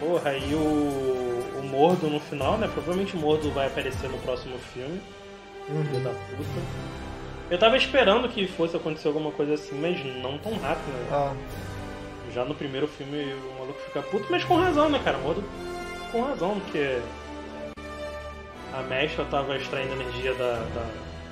Porra, 0.01 0.35
e 0.37 0.55
o, 0.55 0.59
o 0.59 1.62
Mordo 1.70 2.09
no 2.09 2.18
final, 2.20 2.57
né? 2.59 2.68
Provavelmente 2.72 3.14
o 3.16 3.18
Mordo 3.20 3.51
vai 3.53 3.66
aparecer 3.66 4.09
no 4.09 4.18
próximo 4.18 4.57
filme. 4.72 5.01
Filho 5.66 6.01
da 6.03 6.11
Uhum. 6.11 6.16
puta. 6.37 6.61
Eu 7.51 7.59
tava 7.59 7.76
esperando 7.76 8.28
que 8.28 8.47
fosse 8.49 8.76
acontecer 8.76 9.09
alguma 9.09 9.30
coisa 9.30 9.55
assim, 9.55 9.78
mas 9.78 10.03
não 10.22 10.39
tão 10.39 10.53
rápido, 10.59 10.87
né? 10.93 11.07
Ah, 11.11 11.32
Já 12.35 12.45
no 12.45 12.55
primeiro 12.55 12.89
filme 12.89 13.32
o 13.32 13.59
maluco 13.61 13.78
fica 13.87 14.03
puto, 14.03 14.26
mas 14.28 14.43
com 14.43 14.57
razão, 14.57 14.89
né, 14.89 15.01
cara? 15.05 15.16
O 15.18 15.22
Mordo 15.22 15.45
com 16.11 16.22
razão, 16.22 16.59
porque 16.61 16.99
a 18.72 18.82
mestra 18.82 19.24
tava 19.26 19.57
extraindo 19.57 19.93
energia 19.95 20.35
da, 20.35 20.55
da 20.74 20.85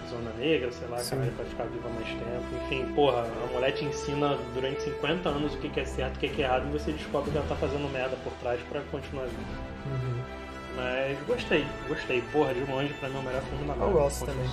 Zona 0.09 0.31
Negra, 0.39 0.71
sei 0.71 0.87
lá, 0.87 0.99
Sim. 0.99 1.17
cara, 1.17 1.33
pra 1.37 1.45
ficar 1.45 1.65
viva 1.65 1.89
mais 1.89 2.07
tempo. 2.07 2.65
Enfim, 2.65 2.87
porra, 2.95 3.23
a 3.23 3.53
mulher 3.53 3.73
te 3.73 3.85
ensina 3.85 4.39
durante 4.55 4.83
50 4.83 5.29
anos 5.29 5.55
o 5.55 5.59
que 5.59 5.69
que 5.69 5.81
é 5.81 5.85
certo 5.85 6.15
e 6.15 6.17
o 6.19 6.21
que 6.21 6.29
que 6.29 6.43
é 6.43 6.45
errado, 6.45 6.69
e 6.69 6.79
você 6.79 6.93
descobre 6.93 7.33
que 7.33 7.37
ela 7.37 7.47
tá 7.49 7.57
fazendo 7.57 7.91
merda 7.93 8.17
por 8.23 8.33
trás 8.35 8.61
pra 8.71 8.81
continuar 8.93 9.25
viva. 9.25 9.43
uhum. 9.87 10.43
Mas 10.77 11.19
gostei, 11.27 11.67
gostei. 11.89 12.23
Porra, 12.33 12.55
de 12.55 12.61
longe 12.71 12.95
pra 12.95 13.09
mim 13.09 13.17
é 13.17 13.19
o 13.19 13.23
melhor 13.23 13.43
filme 13.43 13.67
da 13.67 13.75
Marvel. 13.75 13.99
gosto 13.99 14.25
também. 14.25 14.49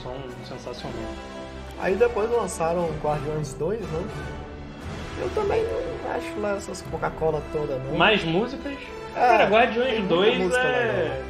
Sensacional. 0.46 1.14
Aí 1.80 1.96
depois 1.96 2.30
lançaram 2.30 2.90
Guardiões 3.02 3.54
2, 3.54 3.80
né? 3.80 4.39
Eu 5.22 5.30
também 5.32 5.64
não 5.64 6.12
acho 6.12 6.40
lá 6.40 6.56
essas 6.56 6.82
Coca-Cola 6.84 7.44
toda, 7.52 7.78
não. 7.78 7.98
Mais 7.98 8.24
músicas. 8.24 8.78
É, 9.16 9.20
Cara, 9.20 9.46
Guardiões 9.46 10.00
muita 10.00 10.08
2 10.16 10.38
música 10.40 10.62
é. 10.62 11.24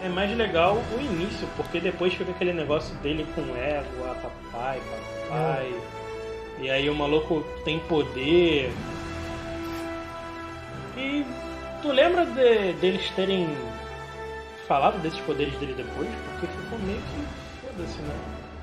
É 0.00 0.08
mais 0.08 0.36
legal 0.36 0.78
o 0.96 1.00
início, 1.00 1.48
porque 1.56 1.80
depois 1.80 2.14
fica 2.14 2.30
aquele 2.30 2.52
negócio 2.52 2.94
dele 2.96 3.26
com 3.34 3.42
ego, 3.56 4.08
a 4.08 4.14
papai, 4.14 4.80
papai. 5.28 5.74
E 6.60 6.70
aí 6.70 6.88
o 6.88 6.94
maluco 6.94 7.44
tem 7.64 7.78
poder. 7.80 8.72
E. 10.96 11.24
Tu 11.82 11.88
lembra 11.92 12.26
de, 12.26 12.72
deles 12.74 13.08
terem 13.14 13.48
falado 14.66 15.00
desses 15.00 15.20
poderes 15.20 15.54
dele 15.58 15.74
depois? 15.74 16.08
Porque 16.30 16.46
ficou 16.46 16.78
meio 16.80 16.98
que 16.98 17.66
foda-se, 17.66 17.98
né? 18.02 18.14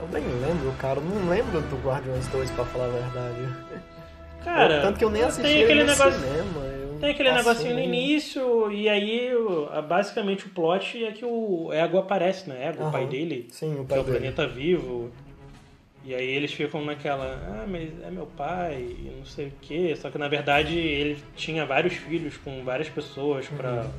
Eu 0.01 0.07
nem 0.09 0.23
lembro, 0.41 0.71
cara. 0.77 0.99
Eu 0.99 1.03
não 1.05 1.29
lembro 1.29 1.61
do 1.61 1.77
Guardiões 1.77 2.27
2, 2.27 2.51
pra 2.51 2.65
falar 2.65 2.85
a 2.85 2.89
verdade. 2.89 3.55
Cara, 4.45 4.81
Tanto 4.81 4.97
que 4.99 5.03
eu 5.05 5.09
nem 5.09 5.21
tem 5.21 5.29
assisti 5.29 5.47
aquele 5.63 5.71
ele 5.71 5.83
no 5.83 5.89
negócio- 5.91 6.19
cinema. 6.19 6.61
eu 6.65 6.97
Tem 7.01 7.09
aquele 7.11 7.31
negocinho 7.33 7.73
no 7.73 7.79
início, 7.81 8.71
e 8.71 8.87
aí 8.87 9.31
basicamente 9.87 10.45
o 10.45 10.49
plot 10.49 11.03
é 11.03 11.11
que 11.11 11.25
o 11.25 11.69
Ego 11.73 11.97
aparece, 11.97 12.47
né? 12.49 12.67
Ego, 12.69 12.87
o 12.87 12.91
pai 12.91 13.05
dele, 13.05 13.47
Sim, 13.51 13.73
o 13.73 13.77
que 13.77 13.81
é 13.81 13.85
pai 13.87 13.99
o 13.99 14.03
dele. 14.03 14.17
planeta 14.17 14.47
vivo. 14.47 15.11
E 16.05 16.13
aí 16.13 16.27
eles 16.35 16.53
ficam 16.53 16.85
naquela, 16.85 17.25
ah, 17.47 17.65
mas 17.67 17.89
é 18.03 18.11
meu 18.11 18.27
pai, 18.27 18.75
e 18.75 19.11
não 19.17 19.25
sei 19.25 19.47
o 19.47 19.53
quê. 19.61 19.95
Só 19.97 20.09
que 20.11 20.17
na 20.19 20.27
verdade 20.27 20.77
ele 20.77 21.17
tinha 21.35 21.65
vários 21.65 21.95
filhos 21.95 22.37
com 22.37 22.63
várias 22.63 22.87
pessoas 22.87 23.47
pra, 23.47 23.71
Uhum. 23.71 23.89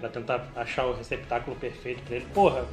pra 0.00 0.08
tentar 0.08 0.46
achar 0.54 0.86
o 0.86 0.94
receptáculo 0.94 1.56
perfeito 1.56 2.00
pra 2.04 2.16
ele. 2.16 2.26
Porra! 2.32 2.64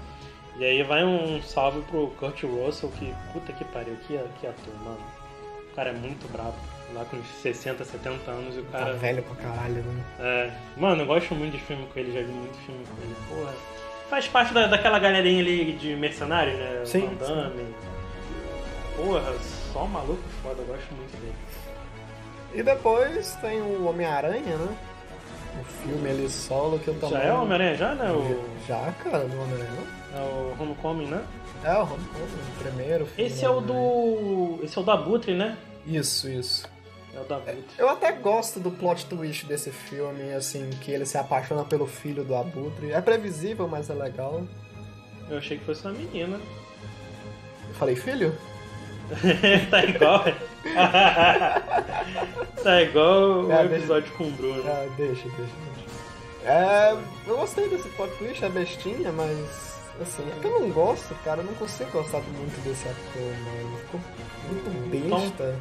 E 0.60 0.64
aí 0.64 0.84
vai 0.84 1.04
um 1.04 1.42
salve 1.42 1.82
pro 1.90 2.08
Kurt 2.20 2.44
Russell, 2.44 2.92
que 3.00 3.12
puta 3.34 3.52
que 3.54 3.66
pariu, 3.66 3.96
que, 4.08 4.20
que 4.40 4.46
ator, 4.46 4.76
mano. 4.86 5.00
O 5.72 5.76
cara 5.76 5.90
é 5.90 5.94
muito 5.94 6.32
brabo. 6.32 6.54
Lá 6.94 7.04
com 7.06 7.18
uns 7.18 7.28
60, 7.42 7.84
70 7.84 8.30
anos 8.32 8.56
e 8.56 8.60
o 8.60 8.64
Tá 8.66 8.80
cara. 8.80 8.94
velho 8.94 9.24
pra 9.24 9.36
caralho, 9.36 9.82
né? 9.84 10.04
É, 10.20 10.52
mano, 10.80 11.02
eu 11.02 11.06
gosto 11.08 11.34
muito 11.34 11.54
de 11.54 11.60
filme 11.64 11.88
com 11.92 12.00
ele, 12.00 12.12
já 12.14 12.22
vi 12.22 12.32
muito 12.32 12.56
filme 12.66 12.84
com 12.86 13.02
ele, 13.04 13.16
porra. 13.30 13.54
Faz 14.10 14.28
parte 14.28 14.54
da, 14.54 14.68
daquela 14.68 15.00
galerinha 15.00 15.42
ali 15.42 15.74
de 15.74 15.96
mercenários, 15.96 16.56
né? 16.60 16.82
O 16.84 16.86
Sim, 16.86 17.08
Van 17.20 17.28
Damme. 17.28 17.66
Porra, 18.96 19.34
só 19.74 19.86
maluco 19.88 20.22
foda, 20.44 20.62
eu 20.62 20.66
gosto 20.68 20.94
muito 20.94 21.12
dele. 21.20 21.34
E 22.54 22.62
depois 22.62 23.34
tem 23.42 23.60
o 23.62 23.86
Homem-Aranha, 23.88 24.56
né? 24.58 24.78
O 25.60 25.64
filme 25.66 26.10
ali 26.10 26.30
solo 26.30 26.78
que 26.80 26.90
eu 26.90 26.94
também. 27.00 27.18
Já 27.18 27.24
é 27.24 27.34
o 27.34 27.42
Homem-Aranha 27.42 27.76
já, 27.76 27.96
né? 27.96 28.12
O, 28.12 28.44
Já, 28.68 28.94
cara, 29.04 29.24
do 29.26 29.42
Homem-Aranha. 29.42 29.80
é 30.16 30.20
o 30.20 30.56
Homecoming, 30.62 31.08
né? 31.08 31.24
É, 31.64 31.74
o 31.74 31.82
Homecoming, 31.82 32.26
o 32.60 32.64
primeiro 32.64 33.06
filme. 33.08 33.32
Esse 33.32 33.46
é 33.46 33.50
o 33.50 33.60
do. 33.62 34.60
Esse 34.64 34.78
é 34.78 34.82
o 34.82 34.84
da 34.84 34.96
Butre, 34.96 35.34
né? 35.34 35.58
Isso, 35.88 36.30
isso. 36.30 36.68
É 37.16 37.20
o. 37.20 37.26
Eu 37.78 37.90
até 37.90 38.12
gosto 38.12 38.60
do 38.60 38.72
plot 38.72 39.06
twist 39.06 39.46
desse 39.46 39.72
filme, 39.72 40.34
assim, 40.34 40.70
que 40.82 40.92
ele 40.92 41.06
se 41.06 41.18
apaixona 41.18 41.64
pelo 41.64 41.86
filho 41.86 42.24
do 42.24 42.36
Abutre. 42.36 42.92
É 42.92 43.02
previsível, 43.02 43.68
mas 43.68 43.90
é 43.90 43.94
legal. 43.94 44.44
Eu 45.30 45.38
achei 45.38 45.58
que 45.58 45.66
fosse 45.66 45.86
uma 45.86 45.94
menina. 45.94 46.40
Eu 47.68 47.74
falei, 47.76 47.96
filho? 47.96 48.36
tá 49.70 49.84
igual. 49.84 50.24
tá 52.64 52.82
igual 52.82 53.44
o 53.46 53.52
É, 53.52 53.66
episódio 53.66 54.12
com 54.14 54.24
o 54.26 54.32
Bruno. 54.32 54.64
Ah, 54.66 54.88
deixa, 54.98 55.28
deixa, 55.30 55.54
deixa. 55.76 55.94
É, 56.46 56.98
eu 57.28 57.38
gostei 57.38 57.70
desse 57.70 57.88
plot 57.90 58.12
twist, 58.18 58.44
é 58.44 58.50
bestinha, 58.50 59.12
mas. 59.12 59.74
Assim, 60.02 60.24
é 60.28 60.40
que 60.40 60.46
eu 60.48 60.60
não 60.60 60.72
gosto, 60.72 61.14
cara. 61.24 61.42
Eu 61.42 61.46
não 61.46 61.54
consigo 61.54 61.92
gostar 61.92 62.20
muito 62.22 62.60
desse 62.64 62.88
ator, 62.88 63.34
mano. 63.46 63.78
Ficou 63.78 64.00
muito 64.48 65.30
besta. 65.30 65.56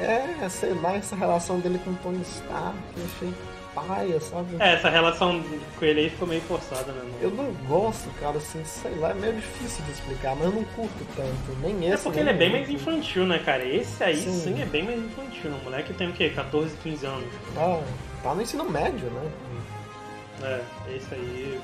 É, 0.00 0.48
sei 0.48 0.74
lá, 0.74 0.94
essa 0.96 1.16
relação 1.16 1.58
dele 1.60 1.80
com 1.84 1.90
o 1.90 1.94
Tony 1.96 2.22
Stark, 2.22 2.76
eu 2.96 3.04
achei 3.04 3.34
paia, 3.74 4.20
sabe? 4.20 4.56
É, 4.58 4.74
essa 4.74 4.88
relação 4.88 5.42
com 5.78 5.84
ele 5.84 6.00
aí 6.00 6.10
ficou 6.10 6.26
meio 6.28 6.40
forçada, 6.42 6.92
né? 6.92 7.02
Eu 7.20 7.30
não 7.30 7.52
gosto, 7.66 8.08
cara, 8.20 8.36
assim, 8.38 8.62
sei 8.64 8.94
lá, 8.96 9.10
é 9.10 9.14
meio 9.14 9.34
difícil 9.34 9.84
de 9.84 9.92
explicar, 9.92 10.34
mas 10.36 10.46
eu 10.46 10.52
não 10.52 10.64
curto 10.64 11.06
tanto. 11.16 11.58
Nem 11.60 11.84
esse. 11.84 11.94
É 11.94 11.96
porque 11.98 12.20
ele 12.20 12.30
é 12.30 12.34
bem 12.34 12.50
mais 12.50 12.68
infantil, 12.68 13.24
né, 13.26 13.38
cara? 13.38 13.64
Esse 13.64 14.02
aí 14.02 14.16
Sim. 14.16 14.32
sim, 14.32 14.62
é 14.62 14.66
bem 14.66 14.84
mais 14.84 14.98
infantil. 14.98 15.50
O 15.50 15.64
moleque 15.64 15.92
tem 15.94 16.08
o 16.08 16.12
quê? 16.12 16.30
14, 16.30 16.76
15 16.82 17.06
anos. 17.06 17.28
Tá, 17.54 17.80
tá 18.22 18.34
no 18.34 18.42
ensino 18.42 18.64
médio, 18.68 19.10
né? 19.10 19.30
É, 20.42 20.94
esse 20.96 21.14
aí. 21.14 21.60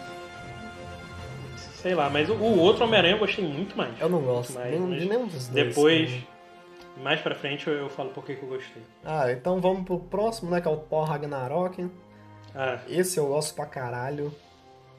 Sei 1.77 1.95
lá, 1.95 2.09
mas 2.09 2.31
o, 2.31 2.35
outro 2.35 2.85
Homem-Aranha 2.85 3.15
eu 3.15 3.19
gostei 3.19 3.47
muito 3.47 3.77
mais. 3.77 3.93
Eu 4.01 4.09
não 4.09 4.21
gosto 4.21 4.55
mais, 4.55 4.71
nenhum- 4.71 4.97
de 4.97 5.05
nenhum 5.05 5.27
dos 5.27 5.49
dois. 5.49 5.69
Depois, 5.69 6.11
né? 6.11 6.23
Mais 6.97 7.21
pra 7.21 7.35
frente, 7.35 7.67
eu, 7.67 7.75
eu 7.75 7.89
falo 7.91 8.11
por 8.11 8.25
que 8.25 8.33
eu 8.33 8.49
gostei. 8.49 8.83
Ah, 9.05 9.31
então 9.33 9.61
vamos 9.61 9.85
pro 9.85 9.99
próximo, 9.99 10.51
né? 10.51 10.61
Que 10.61 10.69
é 10.69 10.71
o 10.71 10.77
Thor 10.77 11.05
Ragnarok. 11.05 11.89
Ah, 12.55 12.79
Esse 12.89 13.19
eu 13.19 13.27
gosto 13.29 13.55
pra 13.55 13.67
caralho. 13.67 14.33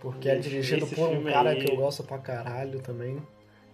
Porque 0.01 0.29
é 0.29 0.37
Esse- 0.37 0.49
dirigido 0.49 0.85
esse 0.85 0.95
por 0.95 1.09
um 1.09 1.23
cara 1.23 1.51
aí- 1.51 1.63
que 1.63 1.71
eu 1.71 1.75
gosto 1.77 2.03
pra 2.03 2.17
caralho 2.19 2.79
também. 2.81 3.17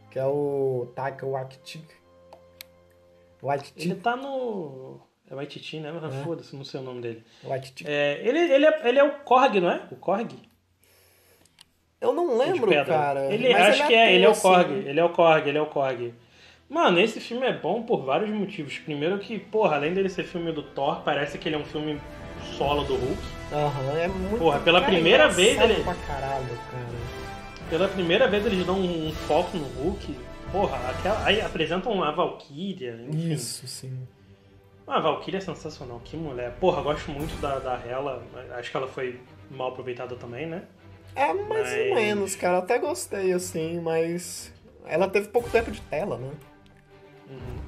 Que 0.09 0.19
é 0.19 0.25
o 0.25 0.87
Taika 0.95 1.25
Waititi. 1.25 1.83
Waititi. 3.41 3.87
ele 3.89 3.95
tá 3.99 4.15
no. 4.15 4.99
É 5.29 5.33
Waititi, 5.35 5.79
né? 5.79 5.91
Mas 5.91 6.13
É. 6.13 6.23
Foda-se, 6.23 6.55
não 6.55 6.63
sei 6.63 6.79
o 6.79 6.83
nome 6.83 7.01
dele. 7.01 7.23
Waititi. 7.43 7.85
É, 7.87 8.21
ele, 8.23 8.37
ele, 8.39 8.65
é, 8.65 8.87
ele 8.89 8.99
é 8.99 9.03
o 9.03 9.11
Korg, 9.23 9.59
não 9.59 9.71
é? 9.71 9.81
O 9.91 9.95
Korg? 9.95 10.31
Eu 11.99 12.13
não 12.13 12.37
lembro, 12.37 12.69
cara. 12.85 13.33
Ele, 13.33 13.53
acho 13.53 13.87
que 13.87 13.93
é, 13.93 14.13
ele 14.13 14.25
é 14.25 14.27
o 14.27 14.31
atua, 14.31 14.41
Korg, 14.41 14.71
assim. 14.79 14.89
ele 14.89 14.99
é 14.99 15.03
o 15.03 15.09
Korg, 15.09 15.47
ele 15.47 15.57
é 15.57 15.61
o 15.61 15.65
Korg. 15.67 16.13
Mano, 16.71 17.01
esse 17.01 17.19
filme 17.19 17.45
é 17.45 17.51
bom 17.51 17.83
por 17.83 18.03
vários 18.05 18.29
motivos. 18.29 18.79
Primeiro 18.79 19.19
que, 19.19 19.37
porra, 19.37 19.75
além 19.75 19.93
dele 19.93 20.07
ser 20.07 20.23
filme 20.23 20.53
do 20.53 20.63
Thor, 20.63 21.01
parece 21.03 21.37
que 21.37 21.49
ele 21.49 21.55
é 21.57 21.59
um 21.59 21.65
filme 21.65 21.99
solo 22.57 22.83
do 22.85 22.95
Hulk. 22.95 23.21
Aham, 23.51 23.97
é 23.99 24.07
muito. 24.07 24.37
Porra, 24.37 24.59
pela 24.61 24.79
cara, 24.79 24.93
primeira 24.93 25.27
vez 25.27 25.59
ele- 25.59 25.83
pra 25.83 25.93
caralho, 25.95 26.45
cara. 26.71 26.85
Pela 27.69 27.87
primeira 27.89 28.25
vez 28.29 28.45
eles 28.45 28.65
dão 28.65 28.79
um 28.79 29.11
foco 29.27 29.57
no 29.57 29.65
Hulk. 29.65 30.15
Porra, 30.49 30.77
aquela, 30.91 31.25
aí 31.25 31.41
apresentam 31.41 32.01
a 32.01 32.11
Valkyria, 32.11 32.97
enfim. 33.09 33.33
Isso, 33.33 33.67
sim. 33.67 34.07
A 34.87 34.99
Valkyria 35.01 35.39
é 35.39 35.41
sensacional, 35.41 35.99
que 36.05 36.15
mulher. 36.15 36.53
Porra, 36.59 36.81
gosto 36.81 37.11
muito 37.11 37.35
da, 37.41 37.59
da 37.59 37.75
Hela. 37.85 38.23
Acho 38.57 38.71
que 38.71 38.77
ela 38.77 38.87
foi 38.87 39.19
mal 39.49 39.69
aproveitada 39.69 40.15
também, 40.15 40.47
né? 40.47 40.63
É 41.17 41.33
mais 41.33 41.47
Mas- 41.69 41.89
ou 41.89 41.95
menos, 41.95 42.35
cara. 42.37 42.59
Até 42.59 42.77
gostei, 42.79 43.33
assim, 43.33 43.81
mas. 43.81 44.53
Ela 44.85 45.09
teve 45.09 45.27
pouco 45.27 45.49
tempo 45.49 45.69
de 45.69 45.81
tela, 45.81 46.17
né? 46.17 46.31
Uhum. 47.31 47.61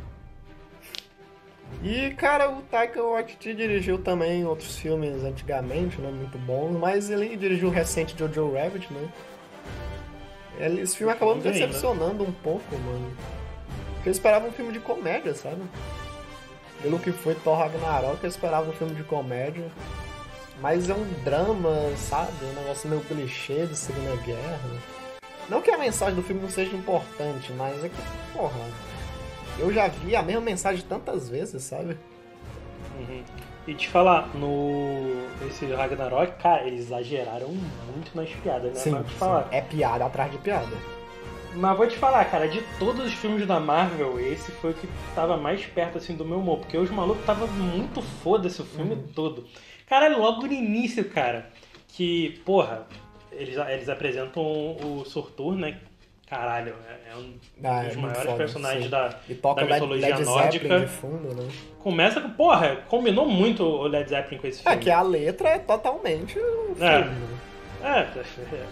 E, 1.83 2.11
cara, 2.11 2.49
o 2.51 2.61
Taika 2.63 3.01
Waititi 3.01 3.53
dirigiu 3.53 3.97
também 3.97 4.45
outros 4.45 4.77
filmes 4.77 5.23
antigamente, 5.23 5.99
né? 5.99 6.09
Muito 6.11 6.37
bons, 6.37 6.77
mas 6.77 7.09
ele 7.09 7.35
dirigiu 7.35 7.69
o 7.69 7.71
recente 7.71 8.15
Jojo 8.17 8.53
Rabbit, 8.53 8.91
né? 8.93 9.09
Ele- 10.59 10.81
Esse 10.81 10.95
filme 10.97 11.11
acabou 11.11 11.35
me 11.35 11.41
né? 11.43 11.51
decepcionando 11.51 12.23
um 12.23 12.31
pouco, 12.31 12.77
mano. 12.77 13.11
Porque 13.95 14.09
eu 14.09 14.11
esperava 14.11 14.47
um 14.47 14.51
filme 14.51 14.71
de 14.71 14.79
comédia, 14.79 15.33
sabe? 15.33 15.61
Pelo 16.81 16.99
que 16.99 17.11
foi 17.11 17.33
Thor 17.35 17.57
Ragnarok, 17.57 18.23
eu 18.23 18.29
esperava 18.29 18.69
um 18.69 18.73
filme 18.73 18.93
de 18.93 19.03
comédia. 19.03 19.65
Mas 20.61 20.89
é 20.89 20.93
um 20.93 21.05
drama, 21.23 21.73
sabe? 21.97 22.31
Um 22.45 22.53
negócio 22.61 22.87
meio 22.87 23.01
clichê 23.01 23.65
de 23.65 23.75
Segunda 23.75 24.15
Guerra. 24.17 24.59
Não 25.49 25.61
que 25.61 25.71
a 25.71 25.77
mensagem 25.77 26.15
do 26.15 26.21
filme 26.23 26.41
não 26.41 26.49
seja 26.49 26.75
importante, 26.75 27.51
mas 27.53 27.83
é 27.83 27.89
que, 27.89 27.95
porra, 28.33 28.59
eu 29.59 29.71
já 29.73 29.87
vi 29.87 30.15
a 30.15 30.21
mesma 30.21 30.41
mensagem 30.41 30.83
tantas 30.87 31.29
vezes, 31.29 31.63
sabe? 31.63 31.97
Uhum. 32.99 33.23
E 33.67 33.73
te 33.73 33.87
falar, 33.87 34.27
no. 34.35 35.13
Esse 35.47 35.65
Ragnarok, 35.67 36.33
cara, 36.41 36.63
eles 36.67 36.81
exageraram 36.81 37.47
muito 37.49 38.11
nas 38.15 38.29
piadas, 38.29 38.73
né? 38.73 38.81
Mas 38.85 38.93
vou 38.93 39.03
te 39.03 39.13
falar. 39.13 39.47
É 39.51 39.61
piada 39.61 40.05
atrás 40.05 40.31
de 40.31 40.37
piada. 40.37 40.75
Mas 41.55 41.77
vou 41.77 41.87
te 41.87 41.95
falar, 41.95 42.25
cara, 42.25 42.47
de 42.47 42.61
todos 42.79 43.05
os 43.05 43.13
filmes 43.13 43.45
da 43.47 43.59
Marvel, 43.59 44.19
esse 44.19 44.51
foi 44.53 44.71
o 44.71 44.73
que 44.73 44.87
tava 45.13 45.37
mais 45.37 45.63
perto 45.65 45.99
assim 45.99 46.15
do 46.15 46.25
meu 46.25 46.39
humor, 46.39 46.57
porque 46.59 46.75
os 46.77 46.89
malucos 46.89 47.23
tava 47.25 47.45
muito 47.47 48.01
foda-se 48.01 48.59
o 48.61 48.65
filme 48.65 48.95
Uhum. 48.95 49.03
todo. 49.15 49.45
Cara, 49.87 50.17
logo 50.17 50.47
no 50.47 50.51
início, 50.51 51.05
cara, 51.05 51.47
que, 51.89 52.41
porra, 52.43 52.87
eles, 53.31 53.55
eles 53.55 53.87
apresentam 53.87 54.41
o 54.43 55.03
Surtur, 55.05 55.53
né? 55.55 55.77
Caralho, 56.29 56.73
é, 56.89 57.11
é 57.11 57.15
um 57.15 57.33
Ah, 57.63 57.83
é 57.83 57.87
dos 57.87 57.95
muito 57.97 58.01
maiores 58.11 58.23
foda, 58.23 58.37
personagens 58.37 58.83
sim. 58.85 58.89
da, 58.89 59.13
E 59.29 59.35
toca 59.35 59.61
da 59.61 59.67
Led, 59.67 59.73
mitologia 59.81 60.15
Led 60.15 60.25
nórdica. 60.25 60.67
Zeppelin 60.67 60.85
de 60.85 60.87
fundo, 60.91 61.35
né? 61.35 61.49
Começa 61.79 62.21
com, 62.21 62.29
porra, 62.31 62.77
combinou 62.87 63.27
muito 63.27 63.63
o 63.63 63.87
Led 63.87 64.09
Zeppelin 64.09 64.39
com 64.41 64.47
esse 64.47 64.61
É 64.61 64.63
filme. 64.71 64.77
que 64.83 64.89
a 64.91 65.01
letra 65.01 65.49
é 65.49 65.59
totalmente 65.59 66.39
o 66.39 66.75
filme. 66.75 66.81
É. 66.81 66.99
né? 67.01 67.17
É, 67.83 67.87
é, 67.99 68.55
é 68.55 68.65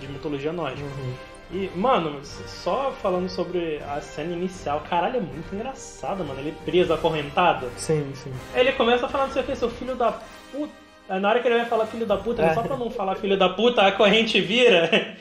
de 0.00 0.08
mitologia 0.08 0.52
nórdica. 0.52 0.88
Uhum. 0.88 1.14
E, 1.52 1.70
mano, 1.76 2.18
só 2.24 2.90
falando 3.02 3.28
sobre 3.28 3.78
a 3.94 4.00
cena 4.00 4.32
inicial, 4.32 4.82
caralho, 4.88 5.18
é 5.18 5.20
muito 5.20 5.54
engraçado, 5.54 6.24
mano. 6.24 6.40
Ele 6.40 6.54
preso, 6.64 6.92
acorrentado. 6.94 7.68
Sim, 7.76 8.10
sim. 8.14 8.32
Ele 8.54 8.72
começa 8.72 9.04
a 9.06 9.08
falar, 9.10 9.26
não 9.26 9.32
sei 9.34 9.42
o 9.42 9.44
que, 9.44 9.54
seu 9.54 9.68
filho 9.70 9.94
da 9.94 10.12
puta. 10.50 10.72
Aí 11.08 11.20
na 11.20 11.28
hora 11.28 11.40
que 11.40 11.46
ele 11.46 11.56
vai 11.58 11.66
falar 11.66 11.84
filho 11.86 12.06
da 12.06 12.16
puta, 12.16 12.42
É. 12.42 12.54
só 12.54 12.62
pra 12.62 12.78
não 12.78 12.90
falar 12.90 13.16
filho 13.16 13.36
da 13.38 13.50
puta, 13.50 13.82
a 13.86 13.92
corrente 13.92 14.40
vira. 14.40 14.88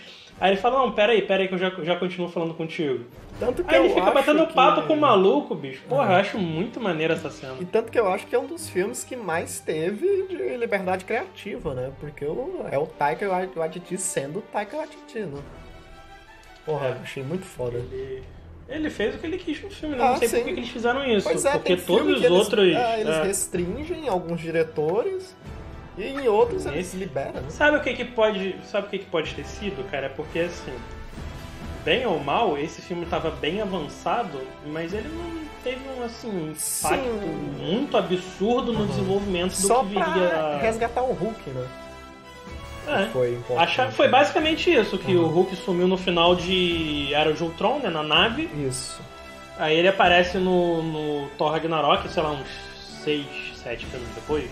Aí 0.43 0.51
ele 0.51 0.57
fala, 0.57 0.79
não, 0.79 0.91
pera 0.91 1.13
aí, 1.13 1.21
pera 1.21 1.41
aí 1.41 1.47
que 1.47 1.53
eu 1.53 1.57
já, 1.57 1.69
já 1.69 1.95
continuo 1.95 2.27
falando 2.27 2.53
contigo. 2.53 3.05
Tanto 3.39 3.63
que 3.63 3.73
Aí 3.73 3.85
ele 3.85 3.93
fica 3.93 4.11
batendo 4.11 4.45
que... 4.45 4.53
papo 4.53 4.81
com 4.85 4.93
o 4.93 4.99
maluco, 4.99 5.55
bicho. 5.55 5.81
Porra, 5.87 6.11
eu 6.11 6.15
acho 6.17 6.37
muito 6.37 6.81
maneira 6.81 7.13
essa 7.13 7.29
cena. 7.29 7.55
E 7.61 7.63
tanto 7.63 7.89
que 7.89 7.97
eu 7.97 8.09
acho 8.11 8.27
que 8.27 8.35
é 8.35 8.39
um 8.39 8.45
dos 8.45 8.67
filmes 8.67 9.05
que 9.05 9.15
mais 9.15 9.61
teve 9.61 10.27
de 10.27 10.57
liberdade 10.57 11.05
criativa, 11.05 11.73
né? 11.73 11.93
Porque 11.97 12.25
o, 12.25 12.65
é 12.69 12.77
o 12.77 12.85
Taika 12.85 13.25
Waititi 13.55 13.97
sendo 13.97 14.39
o 14.39 14.41
Taika 14.41 14.75
Waititi, 14.75 15.19
né? 15.19 15.41
Porra, 16.65 16.87
É. 16.87 16.91
eu 16.91 16.95
achei 17.03 17.23
muito 17.23 17.45
foda. 17.45 17.77
Ele, 17.77 18.21
ele 18.67 18.89
fez 18.89 19.15
o 19.15 19.19
que 19.19 19.25
ele 19.25 19.37
quis 19.37 19.63
no 19.63 19.69
filme, 19.69 19.95
né? 19.95 20.03
Ah, 20.03 20.09
não 20.09 20.17
sei 20.17 20.27
sim. 20.27 20.37
por 20.39 20.43
que 20.43 20.49
eles 20.59 20.69
fizeram 20.69 21.05
isso. 21.05 21.25
Pois 21.25 21.45
é, 21.45 21.51
porque 21.53 21.77
todos 21.77 22.17
os 22.17 22.21
eles, 22.21 22.29
outros. 22.37 22.75
é, 22.75 22.99
eles 22.99 23.15
é, 23.15 23.23
restringem 23.23 24.09
alguns 24.09 24.41
diretores 24.41 25.33
E 25.97 26.03
em 26.07 26.27
outros 26.27 26.65
eles 26.65 26.87
Esse- 26.87 26.97
liberam, 26.97 27.41
né? 27.41 27.49
Sabe 27.49 27.77
o 27.77 27.81
que 27.81 27.93
que 27.93 28.05
pode, 28.05 28.55
sabe 28.65 28.87
o 28.87 28.89
que 28.89 28.99
que 28.99 29.05
pode 29.05 29.33
ter 29.35 29.45
sido, 29.45 29.83
cara? 29.91 30.07
É 30.07 30.09
porque 30.09 30.39
assim, 30.39 30.73
bem 31.85 32.05
ou 32.05 32.19
mal, 32.19 32.57
esse 32.57 32.81
filme 32.81 33.05
tava 33.05 33.29
bem 33.29 33.61
avançado, 33.61 34.41
mas 34.65 34.93
ele 34.93 35.07
não 35.09 35.43
teve 35.63 35.81
um 35.97 36.03
assim 36.03 36.27
um 36.29 36.47
impacto 36.51 36.57
Sim. 36.59 37.55
muito 37.59 37.95
absurdo 37.95 38.73
no 38.73 38.85
desenvolvimento 38.87 39.51
do 39.51 39.67
Só 39.67 39.83
que 39.83 39.93
pra 39.93 40.03
viria. 40.05 40.57
resgatar 40.61 41.01
o 41.03 41.13
Hulk, 41.13 41.49
né? 41.51 41.67
É. 42.85 43.05
Foi. 43.13 43.39
Achar, 43.57 43.91
foi 43.93 44.09
basicamente 44.09 44.69
isso, 44.73 44.97
que 44.97 45.15
Uhum. 45.15 45.23
o 45.23 45.27
Hulk 45.27 45.55
sumiu 45.55 45.87
no 45.87 45.95
final 45.97 46.35
de 46.35 47.13
Era 47.13 47.31
de 47.31 47.41
Ultron, 47.41 47.79
né, 47.79 47.89
na 47.89 48.03
nave. 48.03 48.49
Isso. 48.67 48.99
Aí 49.57 49.77
ele 49.77 49.87
aparece 49.87 50.37
no, 50.37 50.81
no 50.83 51.29
Thor 51.37 51.51
Ragnarok, 51.51 52.09
sei 52.09 52.21
lá, 52.23 52.31
uns 52.31 52.47
6, 53.03 53.25
7 53.55 53.85
filmes 53.85 54.09
depois. 54.15 54.49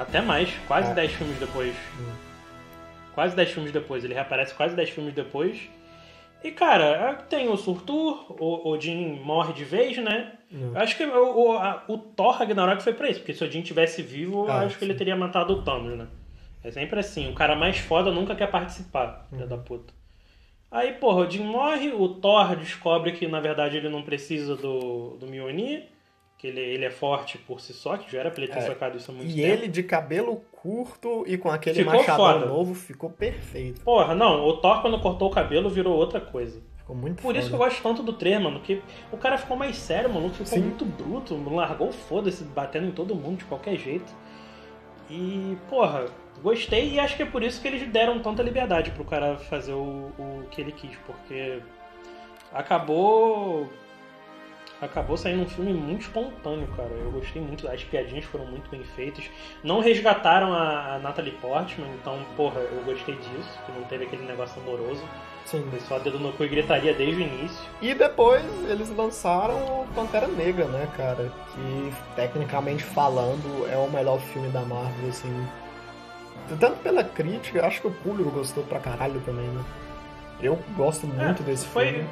Até 0.00 0.20
mais, 0.20 0.50
quase 0.66 0.90
É. 0.90 0.94
10 0.94 1.12
filmes 1.12 1.38
depois. 1.38 1.74
Hum. 1.98 2.12
Quase 3.14 3.36
10 3.36 3.50
filmes 3.50 3.72
depois. 3.72 4.04
Ele 4.04 4.14
reaparece 4.14 4.54
quase 4.54 4.74
10 4.74 4.90
filmes 4.90 5.14
depois. 5.14 5.58
E 6.42 6.50
cara, 6.50 7.14
tem 7.28 7.48
o 7.48 7.56
Surtur, 7.56 8.26
o 8.38 8.68
Odin 8.68 9.18
morre 9.24 9.52
de 9.54 9.64
vez, 9.64 9.96
né? 9.96 10.32
Hum. 10.52 10.72
Acho 10.74 10.96
que 10.96 11.04
o, 11.04 11.36
o, 11.38 11.52
a- 11.56 11.84
o 11.88 11.96
Thor 11.96 12.32
Ragnarok 12.36 12.82
foi 12.82 12.92
pra 12.92 13.08
isso, 13.08 13.20
porque 13.20 13.32
se 13.32 13.42
o 13.42 13.46
Odin 13.46 13.62
tivesse 13.62 14.02
vivo, 14.02 14.44
eu 14.46 14.52
Ah, 14.52 14.60
acho 14.60 14.76
que 14.76 14.84
ele 14.84 14.92
sim. 14.92 14.98
teria 14.98 15.16
matado 15.16 15.54
o 15.54 15.62
Thanos, 15.62 15.96
né? 15.96 16.06
É 16.62 16.70
sempre 16.70 17.00
assim, 17.00 17.30
o 17.30 17.34
cara 17.34 17.54
mais 17.56 17.78
foda 17.78 18.10
nunca 18.10 18.34
quer 18.34 18.50
participar, 18.50 19.26
filho 19.30 19.42
Uhum. 19.42 19.48
da 19.48 19.56
puta. 19.56 19.92
Aí, 20.70 20.92
porra, 20.92 21.18
o 21.18 21.22
Odin 21.22 21.44
morre, 21.44 21.92
o 21.92 22.08
Thor 22.08 22.56
descobre 22.56 23.12
que 23.12 23.26
na 23.26 23.40
verdade 23.40 23.76
ele 23.78 23.88
não 23.88 24.02
precisa 24.02 24.54
do, 24.56 25.16
do 25.18 25.26
Mjolnir, 25.26 25.84
que 26.44 26.48
ele, 26.48 26.60
ele 26.60 26.84
é 26.84 26.90
forte 26.90 27.38
por 27.38 27.58
si 27.58 27.72
só, 27.72 27.96
que 27.96 28.12
já 28.12 28.20
era 28.20 28.30
pra 28.30 28.42
ele 28.44 28.52
ter 28.52 28.58
É, 28.58 28.62
sacado 28.62 28.98
isso 28.98 29.10
há 29.10 29.14
muito 29.14 29.30
E 29.30 29.34
tempo. 29.36 29.46
ele 29.48 29.66
de 29.68 29.82
cabelo 29.82 30.42
curto 30.52 31.24
e 31.26 31.38
com 31.38 31.50
aquele 31.50 31.76
Ficou 31.76 31.94
machadão 31.94 32.16
foda. 32.40 32.44
novo 32.46 32.74
ficou 32.74 33.08
perfeito. 33.08 33.80
Porra, 33.80 34.14
não, 34.14 34.46
o 34.46 34.58
Thor 34.58 34.82
quando 34.82 35.00
cortou 35.00 35.28
o 35.28 35.30
cabelo 35.30 35.70
virou 35.70 35.96
outra 35.96 36.20
coisa. 36.20 36.60
Ficou 36.76 36.94
muito 36.94 37.22
Por 37.22 37.34
isso 37.34 37.48
que 37.48 37.54
eu 37.54 37.58
foda. 37.58 37.70
gosto 37.70 37.82
tanto 37.82 38.02
do 38.02 38.12
3, 38.12 38.42
mano, 38.42 38.60
que 38.60 38.82
o 39.10 39.16
cara 39.16 39.38
ficou 39.38 39.56
mais 39.56 39.74
sério, 39.78 40.12
mano, 40.12 40.28
ficou 40.28 40.44
Sim. 40.46 40.60
muito 40.60 40.84
bruto, 40.84 41.34
largou 41.50 41.88
o 41.88 41.92
foda-se, 41.92 42.44
batendo 42.44 42.88
em 42.88 42.92
todo 42.92 43.14
mundo 43.14 43.38
de 43.38 43.44
qualquer 43.46 43.76
jeito. 43.78 44.12
E, 45.08 45.56
porra, 45.70 46.04
gostei 46.42 46.90
e 46.92 47.00
acho 47.00 47.16
que 47.16 47.22
é 47.22 47.26
por 47.26 47.42
isso 47.42 47.62
que 47.62 47.68
eles 47.68 47.88
deram 47.90 48.18
tanta 48.20 48.42
liberdade 48.42 48.90
pro 48.90 49.02
cara 49.04 49.38
fazer 49.38 49.72
o, 49.72 50.10
o 50.18 50.44
que 50.50 50.60
ele 50.60 50.72
quis, 50.72 50.94
porque 51.06 51.60
acabou. 52.52 53.66
Acabou 54.84 55.16
saindo 55.16 55.42
um 55.42 55.48
filme 55.48 55.72
muito 55.72 56.02
espontâneo, 56.02 56.68
cara. 56.76 56.90
Eu 56.90 57.10
gostei 57.10 57.40
muito, 57.40 57.66
as 57.66 57.82
piadinhas 57.82 58.24
foram 58.26 58.44
muito 58.44 58.70
bem 58.70 58.84
feitas. 58.94 59.24
Não 59.62 59.80
resgataram 59.80 60.52
a, 60.52 60.96
a 60.96 60.98
Natalie 60.98 61.32
Portman, 61.40 61.88
então, 62.00 62.18
porra, 62.36 62.60
eu 62.60 62.82
gostei 62.84 63.14
disso, 63.14 63.58
que 63.64 63.72
não 63.72 63.82
teve 63.84 64.04
aquele 64.04 64.24
negócio 64.26 64.60
amoroso. 64.60 65.02
Sim. 65.46 65.66
Foi 65.70 65.80
só 65.80 65.98
dedo 65.98 66.18
no 66.18 66.32
cu 66.32 66.44
e 66.44 66.48
gritaria 66.48 66.92
desde 66.92 67.22
o 67.22 67.26
início. 67.26 67.64
E 67.80 67.94
depois 67.94 68.44
eles 68.68 68.94
lançaram 68.94 69.56
o 69.56 69.86
Pantera 69.94 70.26
Negra, 70.26 70.66
né, 70.66 70.88
cara? 70.96 71.30
Que, 71.54 71.92
tecnicamente 72.16 72.82
falando, 72.82 73.66
é 73.70 73.76
o 73.76 73.90
melhor 73.90 74.18
filme 74.20 74.48
da 74.48 74.60
Marvel, 74.60 75.08
assim. 75.08 75.46
Tanto 76.60 76.76
pela 76.82 77.02
crítica, 77.02 77.66
acho 77.66 77.80
que 77.80 77.86
o 77.86 77.90
público 77.90 78.30
gostou 78.30 78.64
pra 78.64 78.78
caralho 78.78 79.20
também, 79.20 79.46
né? 79.46 79.64
Eu 80.42 80.58
gosto 80.76 81.06
muito 81.06 81.42
É, 81.42 81.46
desse 81.46 81.66
foi, 81.66 81.92
filme. 81.92 82.08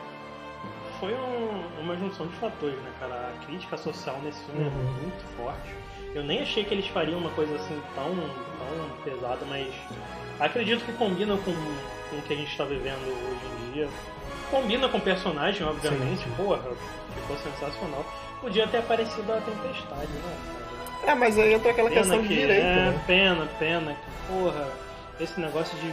Foi 1.03 1.13
um- 1.15 1.81
uma 1.81 1.97
junção 1.97 2.29
de 2.29 2.37
fatores, 2.37 2.77
né, 2.77 2.93
cara? 3.01 3.33
A 3.35 3.45
crítica 3.45 3.77
social 3.77 4.21
nesse 4.23 4.41
filme 4.45 4.61
Uhum. 4.61 4.69
é 4.69 5.01
muito 5.03 5.37
forte. 5.37 5.75
Eu 6.15 6.23
nem 6.23 6.43
achei 6.43 6.63
que 6.63 6.73
eles 6.73 6.87
fariam 6.87 7.19
uma 7.19 7.31
coisa 7.31 7.57
assim 7.57 7.77
tão, 7.97 8.05
tão 8.15 8.89
pesada, 9.03 9.45
mas 9.49 9.67
acredito 10.39 10.85
que 10.85 10.93
combina 10.93 11.37
com, 11.39 11.53
com 11.53 12.17
o 12.17 12.23
que 12.23 12.33
a 12.33 12.37
gente 12.37 12.53
está 12.53 12.63
vivendo 12.65 13.03
hoje 13.09 13.69
em 13.69 13.73
dia. 13.73 13.89
Combina 14.49 14.89
com 14.89 14.99
o 14.99 15.01
personagem, 15.01 15.67
obviamente. 15.67 16.23
Sim. 16.23 16.31
Porra, 16.37 16.61
ficou 17.17 17.37
sensacional. 17.37 18.05
Podia 18.41 18.69
ter 18.69 18.77
aparecido 18.79 19.33
a 19.33 19.39
Tempestade, 19.41 20.07
né? 20.13 20.37
É, 21.05 21.15
mas 21.17 21.37
aí 21.37 21.55
entra 21.55 21.73
aquela 21.73 21.91
questão 21.91 22.23
de 22.23 22.29
que- 22.29 22.35
direito, 22.37 22.65
é, 22.65 22.75
né? 22.91 23.05
pena, 23.09 23.49
pena. 23.59 23.95
que, 23.97 24.33
Porra, 24.33 24.69
esse 25.19 25.41
negócio 25.41 25.77
de. 25.81 25.93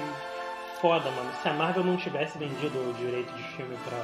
Foda, 0.80 1.10
mano. 1.10 1.32
Se 1.42 1.50
a 1.50 1.54
Marvel 1.54 1.84
não 1.84 1.98
tivesse 1.98 2.38
vendido 2.38 2.78
o 2.78 2.94
direito 2.94 3.34
de 3.34 3.44
filme 3.56 3.76
pra. 3.84 3.98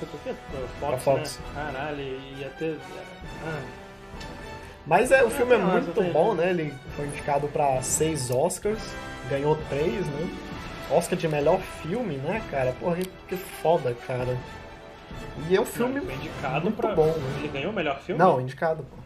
Fox, 0.00 0.70
Pra 0.80 0.98
Fox. 0.98 1.38
né? 1.38 1.44
Caralho, 1.54 2.02
ia 2.38 2.48
ter. 2.58 2.78
Ah, 3.44 3.60
Mas 4.86 5.10
é, 5.10 5.24
o 5.24 5.30
filme 5.30 5.54
é 5.54 5.56
razão, 5.58 5.82
muito 5.82 6.12
bom, 6.12 6.34
né? 6.34 6.50
Ele 6.50 6.74
foi 6.94 7.06
indicado 7.06 7.48
pra 7.48 7.80
seis 7.82 8.30
Oscars, 8.30 8.80
ganhou 9.28 9.56
três, 9.68 10.06
né? 10.06 10.30
Oscar 10.90 11.18
de 11.18 11.26
melhor 11.26 11.58
filme, 11.82 12.16
né, 12.18 12.40
cara? 12.50 12.72
Porra, 12.78 12.96
que, 13.28 13.36
foda, 13.36 13.94
cara. 14.06 14.36
E 15.48 15.56
é 15.56 15.60
um 15.60 15.64
filme 15.66 16.00
não, 16.00 16.12
indicado 16.14 16.62
muito 16.64 16.76
pra. 16.76 16.94
bom, 16.94 17.06
né? 17.06 17.38
Ele 17.38 17.48
ganhou 17.48 17.72
o 17.72 17.74
melhor 17.74 17.98
filme? 18.00 18.18
Não, 18.18 18.40
indicado, 18.40 18.84
pô. 18.84 18.96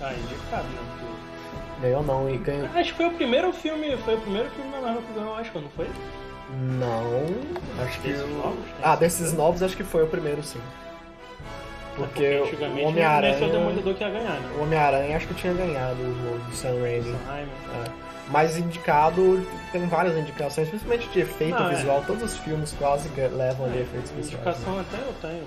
Ah, 0.00 0.12
indicado, 0.14 0.64
né? 0.64 1.16
Ganhou 1.82 2.02
não, 2.02 2.28
e 2.30 2.36
ganhou. 2.38 2.66
Acho 2.74 2.90
que 2.92 2.96
foi 2.96 3.06
o 3.06 3.12
primeiro 3.12 3.52
filme. 3.52 3.96
Foi 3.98 4.14
o 4.14 4.20
primeiro 4.20 4.50
filme 4.50 4.70
da 4.70 4.80
Marvel 4.80 5.02
que 5.02 5.12
ganhou 5.12 5.32
Oscar, 5.38 5.60
não 5.62 5.68
foi? 5.70 5.86
Não, 6.52 7.26
acho 7.84 8.00
que. 8.00 8.08
Desses 8.08 8.28
novos, 8.28 8.58
né? 8.58 8.74
Ah, 8.82 8.96
desses 8.96 9.32
novos 9.32 9.62
acho 9.62 9.76
que 9.76 9.84
foi 9.84 10.02
o 10.02 10.06
primeiro 10.06 10.42
sim. 10.42 10.60
Porque, 11.96 12.24
É, 12.24 12.40
o 12.82 12.88
Homem-Aranha. 12.88 13.36
foi 13.38 13.48
o 13.48 13.52
Demolidor 13.52 13.94
que 13.94 14.02
ia 14.02 14.10
ganhar, 14.10 14.40
né? 14.40 14.50
O 14.58 14.62
Homem-Aranha 14.62 15.16
acho 15.16 15.26
que 15.26 15.34
tinha 15.34 15.52
ganhado 15.52 16.00
o 16.00 16.40
do 16.48 16.54
Sam 16.56 16.80
Raimi. 16.80 17.14
É. 17.38 17.84
Mas 18.28 18.56
indicado, 18.56 19.44
tem 19.72 19.86
várias 19.88 20.16
indicações, 20.16 20.68
principalmente 20.68 21.08
de 21.08 21.20
efeito 21.20 21.58
Não, 21.58 21.68
é. 21.70 21.74
visual. 21.74 22.02
Todos 22.06 22.22
os 22.22 22.36
filmes 22.38 22.72
quase 22.78 23.08
levam 23.18 23.66
ali 23.66 23.80
efeitos 23.80 24.10
visuais. 24.12 24.44
né? 24.46 24.52
Indicação 24.52 24.78
até 24.80 24.96
eu 24.98 25.14
tenho. 25.20 25.46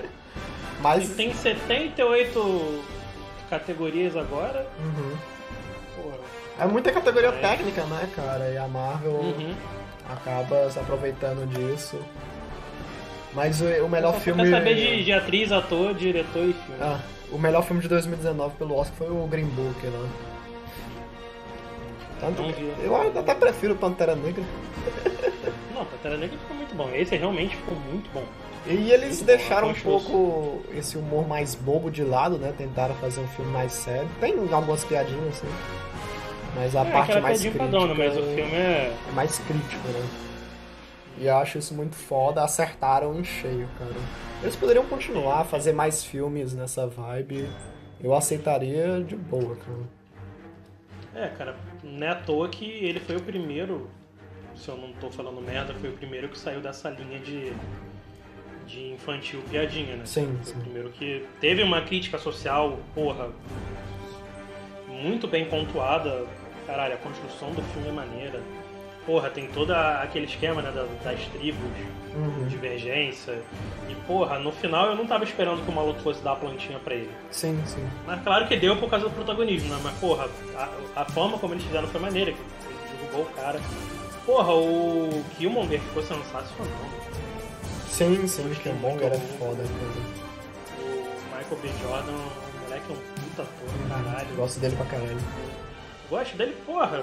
Mas. 0.80 1.10
E 1.10 1.14
tem 1.14 1.34
78 1.34 2.84
categorias 3.50 4.16
agora. 4.16 4.66
Uhum. 4.78 5.16
Porra. 5.96 6.16
É 6.60 6.66
muita 6.66 6.92
categoria 6.92 7.30
É. 7.30 7.32
técnica, 7.40 7.82
né, 7.84 8.08
cara? 8.14 8.48
E 8.50 8.56
a 8.56 8.68
Marvel 8.68 9.12
Uhum. 9.12 9.54
Acaba 10.08 10.70
se 10.70 10.78
aproveitando 10.78 11.46
disso. 11.48 11.98
Mas 13.32 13.60
o, 13.60 13.64
o 13.84 13.88
melhor 13.88 14.14
filme. 14.20 14.44
Quer 14.44 14.50
saber 14.50 14.74
de, 14.74 15.04
de 15.04 15.12
atriz, 15.12 15.50
ator, 15.50 15.94
diretor 15.94 16.44
e 16.44 16.52
filme. 16.52 16.80
Ah, 16.80 17.00
o 17.32 17.38
melhor 17.38 17.64
filme 17.64 17.82
de 17.82 17.88
2019 17.88 18.56
pelo 18.56 18.76
Oscar 18.76 18.96
foi 18.96 19.10
o 19.10 19.26
Green 19.26 19.46
Book, 19.46 19.86
né? 19.86 20.08
Tanto 22.20 22.42
eu 22.82 23.18
até 23.18 23.34
prefiro 23.34 23.74
Pantera 23.74 24.14
Negra. 24.14 24.42
Não, 25.74 25.84
Pantera 25.84 26.16
Negra 26.16 26.38
ficou 26.38 26.56
muito 26.56 26.74
bom. 26.74 26.90
Esse 26.94 27.16
realmente 27.16 27.56
ficou 27.56 27.76
muito 27.76 28.08
bom. 28.12 28.24
E 28.66 28.90
eles 28.90 29.20
Muito 29.20 29.20
bom, 29.20 29.26
deixaram 29.26 29.68
um 29.68 29.70
aconchou-se. 29.72 30.06
pouco 30.06 30.62
esse 30.74 30.96
humor 30.96 31.28
mais 31.28 31.54
bobo 31.54 31.90
de 31.90 32.02
lado, 32.02 32.38
né? 32.38 32.54
Tentaram 32.56 32.94
fazer 32.94 33.20
um 33.20 33.28
filme 33.28 33.50
mais 33.52 33.72
sério. 33.72 34.08
Tem 34.20 34.34
algumas 34.52 34.84
piadinhas, 34.84 35.28
assim. 35.42 35.48
Mas 36.54 36.76
a 36.76 36.84
é, 36.84 36.90
parte 36.90 37.20
mais 37.20 37.40
piadinha 37.40 37.52
crítica 37.52 37.64
padrão, 37.64 37.86
né? 37.88 37.94
Mas 37.96 38.16
o 38.16 38.22
filme 38.22 38.52
é. 38.52 38.96
é 39.08 39.12
mais 39.12 39.38
crítico, 39.38 39.88
né? 39.88 40.08
E 41.18 41.26
eu 41.26 41.36
acho 41.36 41.58
isso 41.58 41.74
muito 41.74 41.94
foda. 41.94 42.42
Acertaram 42.42 43.18
em 43.18 43.24
cheio, 43.24 43.68
cara. 43.78 43.94
Eles 44.42 44.56
poderiam 44.56 44.84
continuar, 44.86 45.44
fazer 45.44 45.72
mais 45.72 46.04
filmes 46.04 46.52
nessa 46.52 46.86
vibe. 46.86 47.48
Eu 48.00 48.14
aceitaria 48.14 49.02
de 49.02 49.16
boa, 49.16 49.56
cara. 49.56 50.04
É, 51.14 51.28
cara, 51.28 51.56
não 51.82 52.06
é 52.06 52.10
à 52.10 52.14
toa 52.14 52.48
que 52.48 52.64
ele 52.64 53.00
foi 53.00 53.16
o 53.16 53.22
primeiro. 53.22 53.88
Se 54.56 54.68
eu 54.68 54.76
não 54.76 54.92
tô 54.94 55.10
falando 55.10 55.40
merda, 55.40 55.74
foi 55.74 55.90
o 55.90 55.92
primeiro 55.92 56.28
que 56.28 56.38
saiu 56.38 56.60
dessa 56.60 56.90
linha 56.90 57.18
de. 57.18 57.52
de 58.66 58.92
infantil 58.92 59.40
piadinha, 59.50 59.96
né? 59.96 60.04
Sim, 60.04 60.36
Foi 60.42 60.52
sim. 60.52 60.58
o 60.58 60.62
primeiro 60.62 60.90
que 60.90 61.24
teve 61.40 61.62
uma 61.62 61.80
crítica 61.82 62.18
social, 62.18 62.78
porra, 62.94 63.30
muito 64.88 65.28
bem 65.28 65.48
pontuada. 65.48 66.26
Caralho, 66.66 66.94
a 66.94 66.98
construção 66.98 67.50
do 67.52 67.62
filme 67.72 67.88
é 67.88 67.92
maneira. 67.92 68.40
Porra, 69.06 69.28
tem 69.28 69.46
todo 69.48 69.70
aquele 69.72 70.24
esquema, 70.24 70.62
né, 70.62 70.70
das, 70.72 70.88
das 71.04 71.26
tribos, 71.28 71.60
Uhum. 72.14 72.46
divergência. 72.48 73.38
E, 73.90 73.94
porra, 74.06 74.38
no 74.38 74.50
final 74.52 74.86
eu 74.86 74.94
não 74.96 75.04
tava 75.06 75.24
esperando 75.24 75.62
que 75.64 75.70
o 75.70 75.74
maluco 75.74 76.00
fosse 76.00 76.22
dar 76.22 76.32
a 76.32 76.36
plantinha 76.36 76.78
pra 76.78 76.94
ele. 76.94 77.10
Sim, 77.30 77.60
sim. 77.66 77.84
Mas 78.06 78.22
claro 78.22 78.46
que 78.46 78.56
deu 78.56 78.76
por 78.76 78.88
causa 78.88 79.06
do 79.06 79.10
protagonismo, 79.14 79.68
né? 79.68 79.80
Mas, 79.82 79.98
porra, 79.98 80.28
a, 80.56 81.02
a 81.02 81.04
forma 81.04 81.36
como 81.38 81.52
eles 81.54 81.64
fizeram 81.64 81.86
foi 81.88 82.00
maneira, 82.00 82.32
que 82.32 82.38
ele 82.38 82.98
derrubou 83.00 83.22
o 83.22 83.34
cara. 83.36 83.60
Porra, 84.24 84.54
o 84.54 85.24
Killmonger 85.36 85.80
ficou 85.80 86.02
sensacional. 86.02 86.72
Sim, 87.90 88.26
sim, 88.26 88.42
é 88.64 88.72
bom, 88.72 88.90
muito. 88.90 89.04
era 89.04 89.18
foda, 89.18 89.62
cara. 89.62 90.24
O 90.80 91.36
Michael 91.36 91.60
B. 91.62 91.68
Jordan, 91.82 92.12
o 92.12 92.62
moleque 92.64 92.84
é 92.88 92.92
um 92.92 92.96
puta 92.96 93.42
ator, 93.42 93.88
caralho. 93.88 94.36
Gosto 94.36 94.60
dele 94.60 94.76
pra 94.76 94.86
caralho. 94.86 95.16
Gosto 96.10 96.36
dele, 96.36 96.54
porra. 96.66 97.02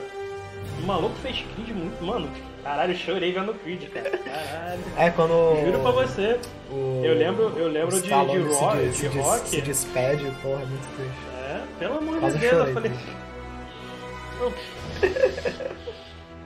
O 0.81 0.85
maluco 0.85 1.15
fez 1.21 1.43
Creed 1.55 1.69
muito. 1.75 2.03
Mano, 2.03 2.29
caralho, 2.63 2.93
eu 2.93 2.97
chorei 2.97 3.31
vendo 3.31 3.53
Creed, 3.55 3.89
cara. 3.89 4.09
Caralho. 4.17 4.81
É, 4.97 5.09
quando. 5.09 5.65
Juro 5.65 5.79
pra 5.79 5.91
você. 5.91 6.39
o- 6.71 7.01
Eu 7.03 7.15
lembro, 7.15 7.53
eu 7.57 7.67
lembro 7.67 7.95
de, 7.95 8.01
de, 8.03 8.07
se 8.07 8.13
rock, 8.13 8.77
de- 8.77 8.89
de 8.89 8.95
se 8.95 9.09
des- 9.09 9.25
rock. 9.25 9.49
Se 9.49 9.61
despede, 9.61 10.25
porra, 10.41 10.61
é 10.61 10.65
muito 10.65 10.95
triste. 10.95 11.17
É, 11.35 11.61
pelo 11.79 11.97
amor 11.97 12.19
Quase 12.19 12.35
de 12.37 12.41
Deus, 12.41 12.51
chorei, 12.53 12.69
eu 12.69 12.73
falei. 12.73 12.91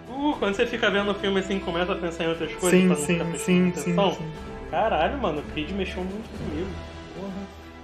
Uh, 0.09 0.33
quando 0.39 0.55
você 0.55 0.65
fica 0.65 0.89
vendo 0.89 1.11
o 1.11 1.15
filme 1.15 1.39
assim, 1.39 1.59
começa 1.59 1.91
a 1.91 1.95
pensar 1.95 2.23
em 2.23 2.29
outras 2.29 2.53
coisas 2.55 2.79
Sim, 2.79 2.95
sim, 2.95 3.19
sim, 3.19 3.37
sim, 3.37 3.69
atenção. 3.69 4.13
sim. 4.13 4.31
Caralho, 4.71 5.17
mano, 5.17 5.41
o 5.41 5.51
Creed 5.51 5.71
mexeu 5.71 6.03
muito 6.03 6.29
comigo. 6.37 6.69
Porra. 7.19 7.33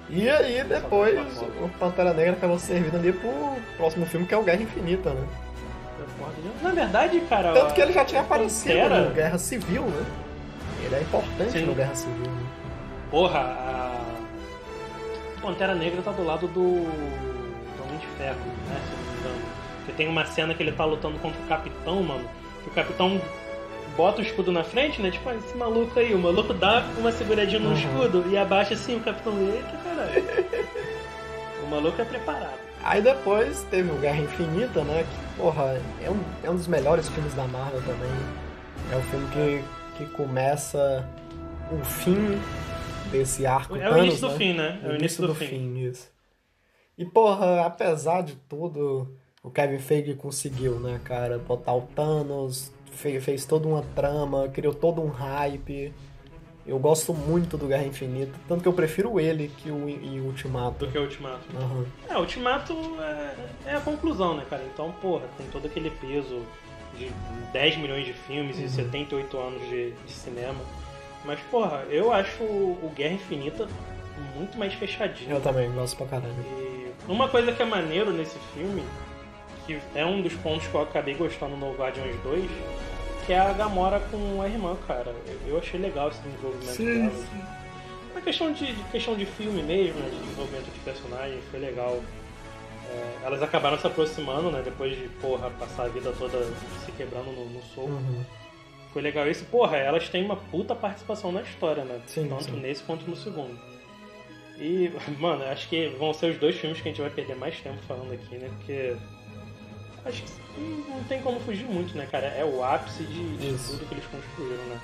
E 0.10 0.30
aí 0.30 0.64
depois 0.64 1.42
o 1.62 1.70
Pantera 1.80 2.14
Negra 2.14 2.34
acabou 2.34 2.60
servindo 2.60 2.96
ali 2.96 3.14
pro 3.14 3.32
próximo 3.78 4.06
filme 4.06 4.26
que 4.26 4.34
é 4.34 4.38
o 4.38 4.44
Guerra 4.44 4.62
Infinita, 4.62 5.12
né? 5.14 5.28
Na 6.62 6.72
verdade, 6.72 7.20
cara. 7.22 7.54
Tanto 7.54 7.74
que 7.74 7.82
ele 7.82 7.94
já 7.94 8.04
tinha 8.06 8.22
aparecido 8.22 8.76
Pantera- 8.76 9.02
no 9.02 9.12
Guerra 9.14 9.38
Civil, 9.38 9.84
né? 9.84 10.06
Ele 10.84 10.96
é 10.96 11.02
importante 11.02 11.52
Sim. 11.52 11.66
no 11.66 11.74
Guerra 11.76 11.96
Civil. 11.96 12.26
Né? 12.32 12.44
Porra, 13.10 13.40
a. 13.40 14.02
Pantera 15.42 15.74
Negra 15.76 16.02
tá 16.02 16.12
do 16.12 16.24
lado 16.24 16.48
do. 16.48 16.84
do 16.84 17.84
Homem 17.84 17.98
de 18.00 18.08
Ferro, 18.18 18.38
né? 18.68 18.80
Se 18.86 18.92
eu 18.92 18.98
não 18.98 19.14
me 19.14 19.20
engano. 19.20 19.46
Porque 19.78 19.92
tem 19.94 20.08
uma 20.08 20.26
cena 20.26 20.54
que 20.54 20.62
ele 20.62 20.72
tá 20.72 20.86
lutando 20.86 21.18
contra 21.20 21.40
o 21.42 21.48
Capitão, 21.48 22.04
mano. 22.04 22.26
Que 22.64 22.70
o 22.70 22.74
Capitão 22.74 23.22
bota 24.02 24.20
o 24.20 24.24
escudo 24.26 24.52
na 24.52 24.64
frente, 24.64 25.00
né? 25.00 25.12
Tipo, 25.12 25.30
ah, 25.30 25.36
esse 25.36 25.56
maluco 25.56 26.00
aí. 26.00 26.16
O 26.16 26.18
maluco 26.18 26.56
dá 26.56 26.84
uma 26.98 27.12
seguradinha 27.12 27.60
no 27.60 27.70
Uhum. 27.70 27.76
escudo 27.76 28.26
e 28.32 28.36
abaixa 28.36 28.74
assim 28.74 28.98
o 28.98 29.00
Capitão. 29.02 29.32
Eita, 29.48 29.78
caralho. 29.84 30.24
o 31.64 31.68
maluco 31.70 32.02
é 32.02 32.06
preparado. 32.06 32.60
Aí 32.84 33.00
depois 33.00 33.64
teve 33.70 33.92
o 33.92 33.96
Guerra 34.00 34.22
Infinita, 34.24 34.84
né? 34.84 35.04
Que, 35.04 35.38
porra, 35.40 35.80
é 36.04 36.10
um, 36.10 36.20
é 36.44 36.50
um 36.50 36.56
dos 36.56 36.66
melhores 36.66 37.08
filmes 37.10 37.32
da 37.36 37.46
Marvel 37.46 37.80
também. 37.82 38.10
É 38.92 38.96
o 38.98 39.02
filme 39.04 39.28
que, 39.98 40.04
que 40.06 40.12
começa 40.14 41.08
o 41.72 41.86
fim 41.86 42.40
desse 43.12 43.46
arco 43.46 43.76
É 43.76 43.88
o 43.88 43.92
Thanos, 43.94 44.06
início 44.08 44.22
do 44.28 44.32
né? 44.32 44.38
fim, 44.40 44.54
né? 44.54 44.80
É 44.84 44.88
o 44.88 44.96
início 44.96 45.28
do 45.28 45.36
fim. 45.36 45.78
isso. 45.88 46.10
E, 46.98 47.06
porra, 47.06 47.68
apesar 47.68 48.24
de 48.24 48.36
tudo, 48.50 49.16
o 49.44 49.52
Kevin 49.52 49.78
Feige 49.78 50.16
conseguiu, 50.16 50.80
né, 50.80 51.00
cara? 51.04 51.38
Botar 51.38 51.74
o 51.76 51.82
Thanos, 51.96 52.72
fez, 52.92 53.24
fez 53.24 53.46
toda 53.46 53.68
uma 53.68 53.82
trama, 53.96 54.48
criou 54.50 54.74
todo 54.74 55.02
um 55.02 55.10
hype. 55.10 55.94
Eu 56.66 56.78
gosto 56.78 57.12
muito 57.14 57.58
do 57.58 57.66
Guerra 57.66 57.86
Infinita, 57.86 58.32
tanto 58.48 58.62
que 58.62 58.68
eu 58.68 58.74
prefiro 58.74 59.20
ele 59.20 59.52
que 59.58 59.72
o, 59.72 59.90
e 59.90 60.20
Ultimato. 60.22 60.86
Do 60.86 60.92
que 60.92 60.98
o 60.98 61.02
Ultimato. 61.02 61.40
Aham. 61.58 61.86
É, 62.08 62.16
o 62.18 62.20
Ultimato 62.20 62.74
é, 63.02 63.36
é 63.72 63.76
a 63.76 63.80
conclusão, 63.82 64.36
né, 64.38 64.46
cara? 64.48 64.64
Então, 64.72 64.92
porra, 65.02 65.24
tem 65.38 65.48
todo 65.48 65.66
aquele 65.66 65.90
peso 65.90 66.44
de 66.98 67.10
10 67.52 67.78
milhões 67.78 68.06
de 68.06 68.14
filmes 68.14 68.58
Uhum. 68.58 68.66
e 68.66 68.70
78 68.70 69.38
anos 69.40 69.62
de, 69.70 69.92
de 69.92 70.12
cinema. 70.12 70.60
Mas, 71.26 71.40
porra, 71.50 71.84
eu 71.90 72.12
acho 72.14 72.44
o 72.44 72.78
o 72.84 72.92
Guerra 72.96 73.16
Infinita 73.16 73.68
muito 74.38 74.56
mais 74.58 74.72
fechadinho. 74.76 75.32
Eu 75.32 75.42
também 75.42 75.72
gosto 75.72 75.98
pra 75.98 76.06
caralho. 76.06 76.36
E 76.60 76.92
uma 77.12 77.28
coisa 77.28 77.52
que 77.52 77.62
é 77.62 77.66
maneiro 77.66 78.12
nesse 78.14 78.38
filme, 78.54 78.84
que 79.66 79.80
é 79.96 80.06
um 80.06 80.22
dos 80.22 80.34
pontos 80.36 80.68
que 80.68 80.74
eu 80.76 80.82
acabei 80.82 81.14
gostando 81.16 81.56
no 81.56 81.74
Guardiões 81.74 82.16
2, 82.24 82.50
que 83.26 83.34
é 83.34 83.40
a 83.40 83.54
Gamora 83.54 84.00
com 84.00 84.42
a 84.42 84.48
irmã, 84.48 84.76
cara. 84.88 85.14
Eu- 85.48 85.58
achei 85.58 85.80
legal 85.80 86.10
esse 86.10 86.20
desenvolvimento 86.22 86.78
dela. 86.78 87.26
Uma 88.12 88.22
questão 88.22 88.52
de, 88.52 88.74
de 88.74 88.84
questão 88.86 89.16
de 89.16 89.26
filme 89.26 89.62
mesmo, 89.64 90.00
né, 90.00 90.10
de 90.10 90.18
desenvolvimento 90.20 90.66
de 90.74 90.80
personagem, 90.82 91.40
foi 91.50 91.60
legal. 91.60 92.02
É, 92.90 93.26
elas 93.26 93.42
acabaram 93.42 93.80
se 93.80 93.88
aproximando, 93.88 94.52
né? 94.52 94.62
Depois 94.64 94.92
de, 94.98 95.08
porra, 95.22 95.50
passar 95.52 95.86
a 95.86 95.88
vida 95.88 96.12
toda 96.20 96.44
se 96.86 96.92
quebrando 96.98 97.32
no, 97.32 97.46
no 97.46 97.62
soco. 97.64 97.88
Uhum. 97.90 98.26
Foi 98.92 99.02
legal 99.02 99.26
isso. 99.30 99.46
Porra, 99.46 99.78
elas 99.78 100.10
têm 100.10 100.26
uma 100.26 100.36
puta 100.36 100.76
participação 100.76 101.32
na 101.32 101.42
história, 101.42 101.86
né? 101.86 102.02
Sim, 102.08 102.28
Tanto 102.28 102.44
sim. 102.44 102.60
nesse 102.60 102.84
quanto 102.84 103.10
no 103.10 103.16
segundo. 103.16 103.58
E, 104.58 104.92
mano, 105.18 105.46
acho 105.46 105.70
que 105.70 105.88
vão 105.98 106.14
ser 106.14 106.32
os 106.32 106.38
dois 106.38 106.58
filmes 106.58 106.82
que 106.82 106.90
a 106.90 106.92
gente 106.92 107.02
vai 107.02 107.10
perder 107.10 107.36
mais 107.38 107.58
tempo 107.62 107.78
falando 107.88 108.12
aqui, 108.14 108.36
né? 108.36 108.50
Porque. 108.58 108.98
Acho 110.06 110.24
que 110.24 110.32
não 110.90 111.04
tem 111.04 111.22
como 111.22 111.40
fugir 111.42 111.66
muito, 111.66 111.96
né, 111.96 112.08
cara? 112.12 112.28
É 112.28 112.44
o 112.44 112.64
ápice 112.64 113.04
de, 113.04 113.38
de 113.38 113.64
tudo 113.64 113.88
que 113.88 113.94
eles 113.94 114.06
construíram, 114.06 114.64
né? 114.66 114.80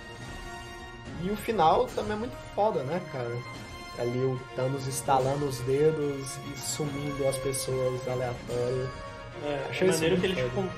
E 1.23 1.31
o 1.31 1.35
final 1.35 1.87
também 1.87 2.13
é 2.13 2.19
muito 2.19 2.35
foda, 2.53 2.83
né, 2.83 3.01
cara? 3.11 3.35
Ali 3.97 4.19
o 4.19 4.39
Thanos 4.55 4.85
estalando 4.85 5.45
os 5.45 5.59
dedos 5.61 6.37
e 6.53 6.59
sumindo 6.59 7.27
as 7.27 7.37
pessoas 7.37 8.07
aleatórias. 8.07 8.89
É, 9.43 9.67
Achei 9.69 9.87
maneiro 9.87 10.17
que 10.17 10.25
eles 10.27 10.39
ficam. 10.39 10.69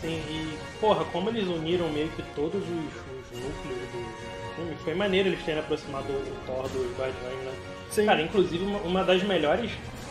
Sim, 0.00 0.22
e, 0.28 0.58
porra, 0.80 1.04
como 1.06 1.30
eles 1.30 1.46
uniram 1.46 1.88
meio 1.90 2.08
que 2.10 2.22
todos 2.34 2.62
os, 2.62 2.68
os 2.68 3.38
núcleos 3.38 3.80
do 3.80 4.54
filme, 4.54 4.76
foi 4.84 4.94
maneiro 4.94 5.28
eles 5.28 5.42
terem 5.44 5.60
aproximado 5.60 6.12
o 6.12 6.36
Thor 6.46 6.68
dos 6.68 6.90
Guardiões, 6.98 7.44
né? 7.44 7.52
Sim. 7.90 8.06
Cara, 8.06 8.22
inclusive 8.22 8.64
uma, 8.64 8.78
uma 8.80 9.04
das 9.04 9.22
melhores 9.22 9.70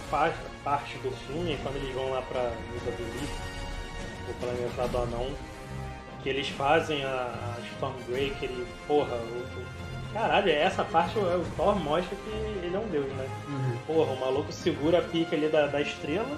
par- 0.10 0.34
partes 0.64 1.00
do 1.02 1.12
filme 1.12 1.54
é 1.54 1.58
quando 1.64 1.76
eles 1.78 1.94
vão 1.94 2.10
lá 2.12 2.22
pra 2.22 2.42
Luta 2.42 2.92
do 2.92 3.50
o 4.30 4.34
planeta 4.36 4.88
do 4.88 4.98
Anão, 5.00 5.28
que 6.22 6.30
eles 6.30 6.50
fazem 6.50 7.04
a, 7.04 7.10
a 7.10 7.58
Stormbreaker 7.74 8.50
e, 8.50 8.66
porra, 8.88 9.16
o, 9.16 9.60
o- 9.60 10.14
caralho, 10.14 10.52
essa 10.52 10.84
parte 10.84 11.18
o, 11.18 11.22
o 11.22 11.46
Thor 11.56 11.76
mostra 11.80 12.16
que 12.16 12.30
ele 12.66 12.76
é 12.76 12.80
um 12.80 12.88
deus, 12.88 13.08
né? 13.14 13.28
Uhum. 13.48 13.78
Porra, 13.88 14.12
o 14.14 14.20
maluco 14.20 14.52
segura 14.52 15.00
a 15.00 15.02
pica 15.02 15.36
ali 15.36 15.48
da, 15.48 15.66
da 15.68 15.82
estrela, 15.82 16.38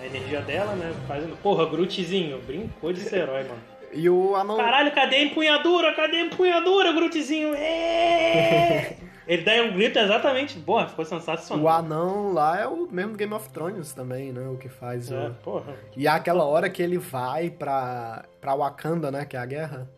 a 0.00 0.06
energia 0.06 0.40
dela, 0.40 0.74
né? 0.74 0.92
Fazendo, 1.06 1.36
porra, 1.40 1.66
Grootzinho, 1.66 2.38
brincou 2.40 2.92
de 2.92 3.00
ser 3.00 3.20
herói, 3.20 3.44
mano. 3.44 3.60
E 3.92 4.10
o 4.10 4.34
anão. 4.34 4.56
Caralho, 4.56 4.90
cadê 4.92 5.16
a 5.16 5.22
empunhadura? 5.22 5.92
Cadê 5.94 6.16
a 6.16 6.22
empunhadura, 6.22 6.92
Grootzinho? 6.92 7.54
É! 7.54 8.96
Ele 9.26 9.42
dá 9.42 9.52
um 9.62 9.72
grito 9.72 9.98
exatamente. 9.98 10.58
Porra, 10.60 10.86
ficou 10.88 11.04
sensacional. 11.04 11.64
O 11.64 11.68
anão 11.68 12.32
lá 12.32 12.60
é 12.60 12.66
o 12.66 12.86
mesmo 12.90 13.14
Game 13.16 13.32
of 13.32 13.48
Thrones 13.50 13.92
também, 13.92 14.32
né? 14.32 14.46
O 14.48 14.56
que 14.58 14.68
faz. 14.68 15.10
É, 15.10 15.28
o- 15.28 15.34
porra. 15.34 15.74
E 15.96 16.06
é 16.06 16.10
aquela 16.10 16.44
hora 16.44 16.68
que 16.68 16.82
ele 16.82 16.98
vai 16.98 17.50
pra, 17.50 18.24
pra 18.40 18.54
Wakanda, 18.54 19.10
né? 19.10 19.24
Que 19.24 19.36
é 19.36 19.40
a 19.40 19.46
guerra. 19.46 19.88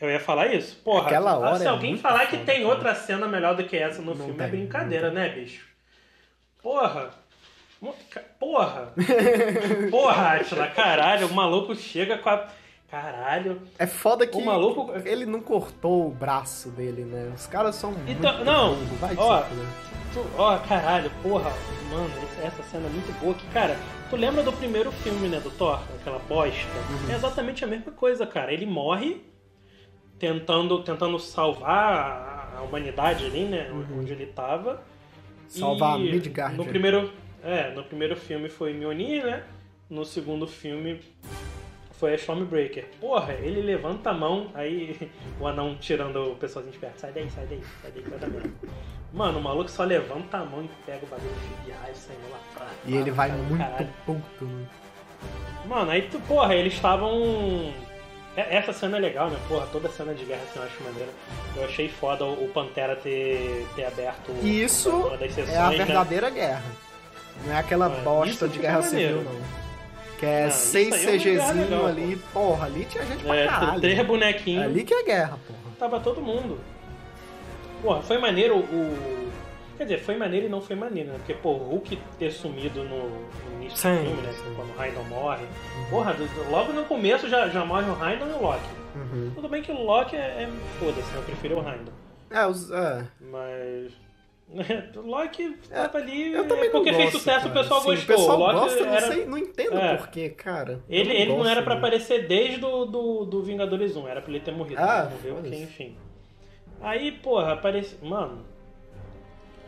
Eu 0.00 0.08
ia 0.10 0.20
falar 0.20 0.46
isso. 0.54 0.76
Porra, 0.82 1.06
Aquela 1.06 1.36
hora 1.38 1.56
se 1.58 1.64
é 1.66 1.68
alguém 1.68 1.96
falar 1.98 2.26
que 2.26 2.38
tem 2.38 2.64
outra 2.64 2.94
cena 2.94 3.26
melhor 3.28 3.54
do 3.54 3.64
que 3.64 3.76
essa 3.76 4.00
no 4.00 4.14
Não 4.14 4.24
filme, 4.26 4.40
é 4.42 4.48
tem, 4.48 4.60
brincadeira, 4.60 5.10
né, 5.10 5.28
bicho? 5.28 5.66
Porra. 6.62 7.10
Porra. 8.38 8.92
Porra, 9.90 10.34
Atila, 10.36 10.66
caralho, 10.68 11.26
o 11.26 11.34
maluco 11.34 11.74
chega 11.74 12.18
com 12.18 12.28
a. 12.28 12.46
Caralho. 12.90 13.62
É 13.78 13.86
foda 13.86 14.26
que 14.26 14.36
O 14.36 14.44
maluco- 14.44 14.92
ele 15.04 15.24
não 15.24 15.40
cortou 15.40 16.08
o 16.08 16.10
braço 16.10 16.70
dele, 16.70 17.04
né? 17.04 17.32
Os 17.34 17.46
caras 17.46 17.76
são 17.76 17.92
muito 17.92 18.10
Então, 18.10 18.44
não, 18.44 18.74
burro, 18.74 18.96
vai 18.96 19.14
ó. 19.16 19.42
Tu- 20.12 20.26
Ó, 20.36 20.58
caralho, 20.58 21.08
porra, 21.22 21.52
mano, 21.88 22.10
essa, 22.42 22.64
cena 22.64 22.86
é 22.88 22.90
muito 22.90 23.12
boa. 23.20 23.32
Que, 23.32 23.46
cara, 23.48 23.76
tu 24.10 24.16
lembra 24.16 24.42
do 24.42 24.52
primeiro 24.52 24.90
filme, 24.90 25.28
né, 25.28 25.38
do 25.38 25.52
Thor? 25.52 25.80
Aquela 26.00 26.18
bosta? 26.18 26.66
Uhum. 27.06 27.12
É 27.12 27.14
exatamente 27.14 27.64
a 27.64 27.68
mesma 27.68 27.92
coisa, 27.92 28.26
cara. 28.26 28.52
Ele 28.52 28.66
morre 28.66 29.22
tentando, 30.18 30.82
tentando 30.82 31.16
salvar 31.20 32.56
a, 32.58 32.62
humanidade 32.62 33.24
ali, 33.24 33.44
né, 33.44 33.70
onde 33.96 34.12
ele 34.12 34.26
tava. 34.26 34.82
Salvar 35.46 35.98
E 36.00 36.10
Midgard. 36.10 36.56
No 36.56 36.64
primeiro, 36.64 37.12
é, 37.44 37.70
no 37.70 37.84
primeiro 37.84 38.16
filme 38.16 38.48
foi 38.48 38.72
Mjolnir, 38.72 39.24
né? 39.24 39.44
No 39.88 40.04
segundo 40.04 40.46
filme 40.46 41.00
foi 42.00 42.12
a 42.12 42.16
Stormbreaker. 42.16 42.86
Porra, 43.00 43.34
ele 43.34 43.60
levanta 43.60 44.10
a 44.10 44.14
mão, 44.14 44.48
aí 44.54 45.10
o 45.38 45.46
anão 45.46 45.76
tirando 45.78 46.32
o 46.32 46.36
pessoalzinho 46.36 46.72
de 46.72 46.78
perto. 46.78 46.98
Sai 46.98 47.12
daí, 47.12 47.30
sai 47.30 47.46
daí, 47.46 47.60
sai 47.82 47.90
daí, 47.92 48.04
sai 48.08 48.18
da 48.18 48.26
merda. 48.26 48.50
Mano, 49.12 49.38
o 49.38 49.42
maluco 49.42 49.70
só 49.70 49.84
levanta 49.84 50.38
a 50.38 50.44
mão 50.44 50.62
e 50.64 50.70
pega 50.86 51.04
o 51.04 51.08
bagulho 51.08 51.30
de 51.64 51.70
raio 51.72 51.94
saindo 51.94 52.30
lá 52.30 52.38
pra 52.54 52.66
E 52.86 52.96
ele 52.96 53.10
vai 53.10 53.30
muito 53.30 53.58
caralho. 53.58 53.88
puto, 54.06 54.44
né? 54.44 54.66
Mano, 55.66 55.90
aí 55.90 56.02
tu, 56.02 56.18
porra, 56.20 56.54
eles 56.54 56.72
estavam. 56.72 57.72
É- 58.36 58.56
Essa 58.56 58.72
cena 58.72 58.96
é 58.96 59.00
legal, 59.00 59.28
né? 59.28 59.38
Porra, 59.48 59.66
toda 59.72 59.88
cena 59.90 60.14
de 60.14 60.24
guerra 60.24 60.42
assim 60.44 60.58
eu 60.60 60.64
acho 60.64 60.82
maneira. 60.84 61.10
Eu 61.56 61.64
achei 61.64 61.88
foda 61.88 62.24
o 62.24 62.48
Pantera 62.54 62.94
ter, 62.96 63.66
ter 63.74 63.84
aberto 63.84 64.32
isso 64.44 64.90
sessões, 65.28 65.48
É 65.50 65.58
a 65.58 65.70
né? 65.70 65.76
verdadeira 65.76 66.30
guerra. 66.30 66.62
Não 67.44 67.52
é 67.54 67.58
aquela 67.58 67.86
É, 67.86 68.00
bosta 68.02 68.46
de 68.48 68.58
guerra 68.60 68.80
civil, 68.82 69.22
não. 69.22 69.59
Que 70.20 70.26
é 70.26 70.44
Não, 70.44 70.50
seis 70.50 70.94
é 70.94 71.12
CGzinho 71.16 71.62
legal, 71.64 71.86
ali, 71.86 72.16
porra, 72.32 72.66
ali 72.66 72.84
tinha 72.84 73.04
gente 73.06 73.24
pra 73.24 73.34
É, 73.36 73.46
caralho. 73.46 73.80
três 73.80 74.06
bonequinhos. 74.06 74.64
Ali 74.66 74.84
que 74.84 74.92
é 74.94 75.02
guerra, 75.02 75.38
porra. 75.46 75.74
Tava 75.78 75.98
todo 75.98 76.20
mundo. 76.20 76.60
Porra, 77.82 78.02
foi 78.02 78.18
maneiro 78.18 78.58
o. 78.58 79.30
Quer 79.78 79.84
dizer, 79.84 80.00
foi 80.00 80.14
maneiro 80.18 80.44
e 80.44 80.48
não 80.50 80.60
foi 80.60 80.76
maneiro, 80.76 81.08
né? 81.08 81.14
Porque, 81.16 81.32
pô, 81.32 81.52
o 81.52 81.70
Hulk 81.70 81.98
ter 82.18 82.30
sumido 82.30 82.84
no, 82.84 83.08
no 83.08 83.62
início 83.62 83.78
Sim, 83.78 83.94
do 83.96 84.00
filme, 84.10 84.22
né? 84.22 84.32
sim. 84.34 84.52
Quando 84.54 84.68
o 84.68 84.76
Raiden 84.76 85.04
morre. 85.04 85.46
Porra, 85.88 86.12
do- 86.12 86.50
logo 86.50 86.70
no 86.74 86.84
começo 86.84 87.26
já, 87.26 87.48
já 87.48 87.64
morre 87.64 87.88
o 87.90 87.94
Raiden 87.94 88.28
e 88.28 88.32
o 88.32 88.42
Loki. 88.42 88.60
Uhum. 88.94 89.32
Tudo 89.34 89.48
bem 89.48 89.62
que 89.62 89.72
o 89.72 89.82
Loki 89.82 90.16
é. 90.16 90.18
é 90.20 90.48
foda-se, 90.78 91.00
né? 91.12 91.16
Eu 91.16 91.22
prefiro 91.22 91.56
o 91.56 91.62
Raiden. 91.62 91.86
É, 92.30 92.46
os, 92.46 92.70
é, 92.70 93.06
Mas. 93.22 93.92
O 94.96 95.00
Loki 95.06 95.56
tava 95.68 95.98
ali. 95.98 96.32
eu 96.32 96.46
também 96.48 96.66
é 96.68 96.70
porque 96.70 96.90
não 96.90 96.98
fez 96.98 97.12
sucesso, 97.12 97.48
cara. 97.48 97.50
o 97.50 97.62
pessoal 97.62 97.80
Sim, 97.82 97.86
gostou. 97.88 98.14
O 98.14 98.18
pessoal 98.18 98.36
o 98.36 98.40
Loki 98.40 98.54
gosta, 98.60 98.84
não 98.84 98.94
era- 98.94 99.06
sei, 99.12 99.26
não 99.26 99.38
entendo 99.38 99.76
É. 99.78 99.96
porquê, 99.96 100.28
cara. 100.30 100.80
Ele, 100.88 101.12
ele 101.12 101.26
não 101.30 101.36
gosto 101.36 101.50
era 101.50 101.62
pra 101.62 101.74
dele. 101.74 101.86
aparecer 101.86 102.26
desde 102.26 102.56
do, 102.58 102.84
do, 102.84 103.24
do 103.24 103.42
Vingadores 103.42 103.94
1, 103.96 104.08
era 104.08 104.20
pra 104.20 104.30
ele 104.30 104.40
ter 104.40 104.52
morrido. 104.52 104.80
Ah, 104.80 105.08
morreu 105.10 105.36
porque, 105.36 105.56
enfim. 105.56 105.96
Aí, 106.80 107.12
porra, 107.12 107.52
apareceu. 107.52 107.98
Mano. 108.02 108.44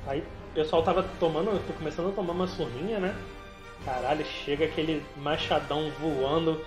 Aí 0.06 0.20
o 0.20 0.54
pessoal 0.54 0.82
tava 0.82 1.04
tomando, 1.20 1.64
tô 1.66 1.72
começando 1.74 2.08
a 2.08 2.12
tomar 2.12 2.32
uma 2.32 2.46
surrinha, 2.46 2.98
né? 2.98 3.14
Caralho, 3.84 4.24
chega 4.24 4.64
aquele 4.64 5.02
machadão 5.16 5.90
voando, 6.00 6.60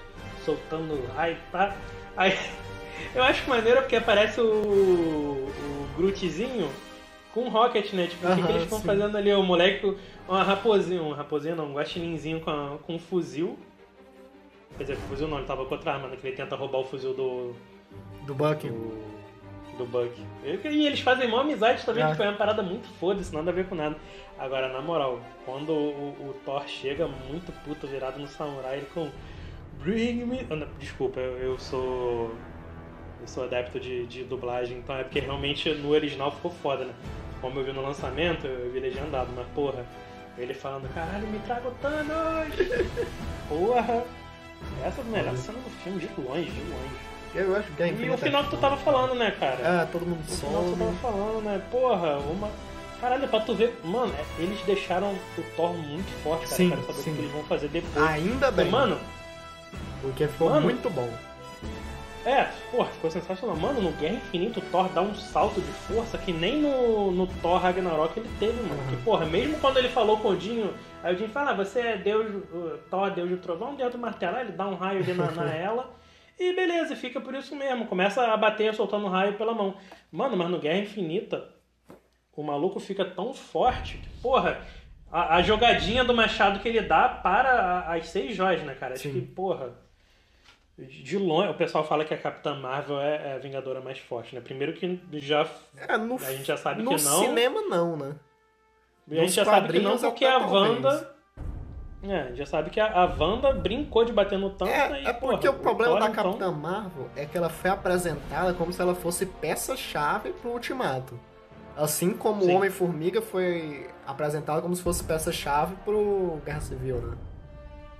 soltando 0.46 1.06
raio, 1.16 1.38
tá? 1.52 1.76
Aí 2.16 2.34
eu 3.14 3.24
acho 3.24 3.50
maneiro 3.50 3.82
porque 3.82 3.96
aparece 3.98 4.40
o, 4.40 4.46
o 4.46 5.88
Grootzinho 5.98 6.70
com 7.36 7.50
Rocket, 7.50 7.94
né? 7.94 8.08
Tipo, 8.08 8.28
o 8.28 8.36
que, 8.36 8.42
eles 8.52 8.64
estão 8.64 8.82
fazendo 8.82 9.16
ali? 9.16 9.32
O 9.34 9.44
moleque, 9.44 9.96
uma 10.28 10.42
raposinha, 10.42 11.04
um 11.04 11.12
raposinho 11.12 11.56
não, 11.56 11.68
um 11.70 11.74
guaxininzinho 11.74 12.40
com, 12.40 12.50
a- 12.50 12.78
com 12.82 12.96
um 12.96 13.00
fuzil. 13.00 13.60
Quer 14.78 14.86
dizer, 14.86 14.96
fuzil 15.08 15.28
não, 15.28 15.38
ele 15.38 15.46
tava 15.46 15.64
com 15.66 15.76
outra 15.76 15.94
arma, 15.94 16.08
né? 16.08 16.16
Que 16.20 16.26
ele 16.28 16.36
tenta 16.36 16.56
roubar 16.56 16.80
o 16.80 16.84
fuzil 16.86 17.14
do, 17.14 17.54
Do 18.26 18.34
Bucky. 18.34 18.68
do, 18.70 18.98
do 19.78 19.86
Buck. 19.86 20.12
E 20.44 20.86
eles 20.88 21.00
fazem 21.02 21.28
uma 21.28 21.42
amizade 21.42 21.86
também, 21.86 22.04
É. 22.04 22.10
que 22.10 22.16
foi 22.16 22.26
uma 22.26 22.36
parada 22.38 22.64
muito 22.64 22.88
foda-se, 23.00 23.34
nada 23.36 23.52
a 23.52 23.54
ver 23.54 23.68
com 23.68 23.76
nada. 23.76 23.96
Agora, 24.40 24.68
na 24.72 24.82
moral, 24.82 25.20
quando 25.46 25.72
o, 25.72 26.10
o 26.30 26.36
Thor 26.46 26.66
chega 26.68 27.08
muito 27.08 27.52
puto 27.64 27.86
virado 27.88 28.20
no 28.20 28.28
samurai, 28.28 28.78
ele 28.78 28.88
com 28.94 29.10
Bring 29.80 30.26
me. 30.26 30.40
Ah, 30.50 30.56
não, 30.56 30.68
desculpa, 30.80 31.20
eu, 31.20 31.38
eu 31.38 31.60
sou. 31.60 32.32
Eu 33.22 33.28
sou 33.28 33.44
adepto 33.46 33.80
de, 33.80 34.06
de 34.06 34.24
dublagem, 34.24 34.78
então 34.78 34.96
é 34.96 35.04
porque 35.04 35.20
realmente 35.20 35.70
no 35.74 35.90
original 35.90 36.32
ficou 36.32 36.52
foda, 36.52 36.86
né? 36.86 36.94
Como 37.46 37.60
eu 37.60 37.64
vi 37.64 37.74
no 37.74 37.84
lançamento, 37.84 38.48
eu 38.48 38.72
vi 38.72 38.80
legendado, 38.80 39.30
mas 39.36 39.46
porra, 39.54 39.86
ele 40.36 40.52
falando, 40.52 40.92
caralho, 40.96 41.28
me 41.28 41.38
traga 41.38 41.68
o 41.68 41.72
Thanos! 41.74 42.56
porra! 43.48 44.04
Essa 44.84 45.02
é 45.02 45.04
a 45.04 45.08
melhor 45.08 45.38
cena 45.38 45.60
do 45.60 45.70
filme, 45.84 46.00
de 46.00 46.10
longe, 46.20 46.50
de 46.50 46.62
longe. 46.62 46.96
Eu 47.36 47.56
acho 47.56 47.72
que 47.74 47.84
é 47.84 47.90
E 47.90 48.10
o 48.10 48.18
final 48.18 48.46
que 48.46 48.50
tu 48.50 48.58
tava 48.58 48.78
falando, 48.78 49.14
né, 49.14 49.30
cara? 49.40 49.60
É, 49.62 49.86
todo 49.86 50.08
mundo 50.08 50.24
O 50.28 50.36
final 50.36 50.64
que 50.64 50.72
tu 50.72 50.78
tava 50.80 50.94
falando, 50.94 51.44
né? 51.44 51.62
Porra, 51.70 52.18
uma. 52.18 52.50
Caralho, 53.00 53.28
pra 53.28 53.40
tu 53.42 53.54
ver. 53.54 53.80
Mano, 53.84 54.12
é, 54.18 54.42
eles 54.42 54.60
deixaram 54.66 55.14
o 55.14 55.44
Thor 55.56 55.72
muito 55.74 56.24
forte, 56.24 56.46
cara. 56.46 56.56
Sim, 56.56 56.70
Quero 56.72 56.82
saber 56.82 56.98
sim. 57.04 57.12
o 57.12 57.14
que 57.14 57.22
eles 57.22 57.32
vão 57.32 57.44
fazer 57.44 57.68
depois. 57.68 58.08
Ainda 58.08 58.50
bem. 58.50 58.72
Mano, 58.72 59.00
Porque 60.02 60.28
ficou 60.28 60.50
Mano. 60.50 60.62
muito 60.62 60.90
bom. 60.90 61.14
É, 62.26 62.50
porra, 62.72 62.90
ficou 62.90 63.12
sensacional. 63.12 63.56
Mano, 63.56 63.82
no 63.82 63.92
Guerra 63.92 64.16
Infinita 64.16 64.60
o 64.60 64.64
Thor 64.64 64.90
dá 64.90 65.02
um 65.02 65.14
salto 65.14 65.62
de 65.62 65.72
força 65.72 66.18
que 66.18 66.34
nem 66.34 66.60
no, 66.60 67.12
no 67.12 67.28
Thor 67.28 67.60
Ragnarok 67.60 68.20
ele 68.20 68.30
teve, 68.40 68.60
mano. 68.64 68.82
Uhum. 68.82 68.90
Que, 68.90 69.04
porra, 69.04 69.26
mesmo 69.26 69.60
quando 69.60 69.78
ele 69.78 69.90
falou 69.90 70.18
com 70.18 70.30
o 70.30 70.32
Odinho, 70.32 70.74
aí 71.04 71.12
o 71.12 71.16
Odinho 71.16 71.30
fala, 71.30 71.52
ah, 71.52 71.54
você 71.54 71.80
é 71.80 71.98
Deus, 71.98 72.44
o 72.52 72.80
Thor, 72.90 73.12
Deus 73.12 73.30
do 73.30 73.38
Trovão, 73.38 73.76
Deus 73.76 73.92
do 73.92 74.00
Martelo, 74.00 74.40
ele 74.40 74.54
dá 74.54 74.68
um 74.68 74.74
raio 74.76 75.04
ali 75.04 75.14
na, 75.14 75.32
na 75.32 75.46
ela. 75.54 75.94
E 76.40 76.52
beleza, 76.54 76.96
fica 76.96 77.22
por 77.22 77.36
isso 77.36 77.56
mesmo. 77.56 77.86
Começa 77.86 78.26
a 78.26 78.36
bater 78.36 78.74
soltando 78.74 79.08
raio 79.08 79.38
pela 79.38 79.54
mão. 79.54 79.76
Mano, 80.12 80.36
mas 80.36 80.50
no 80.50 80.60
Guerra 80.60 80.80
Infinita, 80.80 81.48
o 82.36 82.42
maluco 82.42 82.80
fica 82.80 83.06
tão 83.06 83.34
forte 83.34 83.98
que, 83.98 84.10
porra, 84.22 84.62
a, 85.12 85.36
a 85.36 85.42
jogadinha 85.42 86.04
do 86.04 86.14
machado 86.14 86.60
que 86.60 86.68
ele 86.68 86.82
dá 86.82 87.08
para 87.08 87.82
as 87.82 88.08
seis 88.08 88.36
joias, 88.36 88.64
né, 88.64 88.74
cara? 88.74 88.96
Acho 88.96 89.04
Sim. 89.04 89.14
que, 89.14 89.22
porra. 89.22 89.85
De 90.78 91.18
longe, 91.18 91.50
o 91.50 91.54
pessoal 91.54 91.86
fala 91.86 92.04
que 92.04 92.14
a 92.14 92.18
Capitã 92.18 92.54
Marvel 92.54 93.00
é, 93.00 93.32
é 93.32 93.34
a 93.36 93.38
Vingadora 93.38 93.80
mais 93.80 93.98
forte, 93.98 94.36
né? 94.36 94.42
Primeiro 94.42 94.74
que 94.74 95.00
já. 95.14 95.48
É, 95.78 95.98
no, 95.98 96.16
A 96.16 96.34
gente 96.34 96.44
já 96.44 96.58
sabe 96.58 96.84
no 96.84 96.96
que 96.96 97.04
não. 97.04 97.20
cinema 97.22 97.62
não, 97.62 97.96
né? 97.96 98.16
A 99.08 99.14
gente 99.14 99.24
Nos 99.24 99.34
já 99.34 99.46
sabe 99.46 99.72
que 99.72 99.80
não, 99.80 99.98
porque 99.98 100.26
a. 100.26 100.38
Wanda. 100.38 101.16
É, 102.04 102.22
a 102.22 102.28
gente 102.28 102.38
já 102.38 102.46
sabe 102.46 102.70
que 102.70 102.80
a, 102.80 102.88
a 102.88 103.06
Wanda 103.06 103.54
brincou 103.54 104.04
de 104.04 104.12
bater 104.12 104.38
no 104.38 104.52
Thanos 104.52 104.74
É, 104.74 105.02
e, 105.02 105.08
é 105.08 105.14
porque 105.14 105.48
porra, 105.48 105.60
o 105.60 105.62
problema 105.62 105.92
Thor, 105.94 106.00
da 106.00 106.10
então, 106.10 106.24
Capitã 106.24 106.52
Marvel 106.52 107.10
é 107.16 107.26
que 107.26 107.38
ela 107.38 107.50
foi 107.50 107.72
apresentada 107.72 108.54
como 108.54 108.72
se 108.72 108.82
ela 108.82 108.94
fosse 108.94 109.26
peça-chave 109.26 110.34
pro 110.34 110.52
Ultimato. 110.52 111.20
Assim 111.76 112.12
como 112.12 112.44
Sim. 112.44 112.52
o 112.52 112.58
Homem-Formiga 112.58 113.22
foi 113.22 113.90
apresentado 114.06 114.62
como 114.62 114.76
se 114.76 114.84
fosse 114.84 115.04
peça-chave 115.04 115.76
pro 115.84 116.40
Guerra 116.46 116.62
Civil, 116.62 116.98
né? 116.98 117.18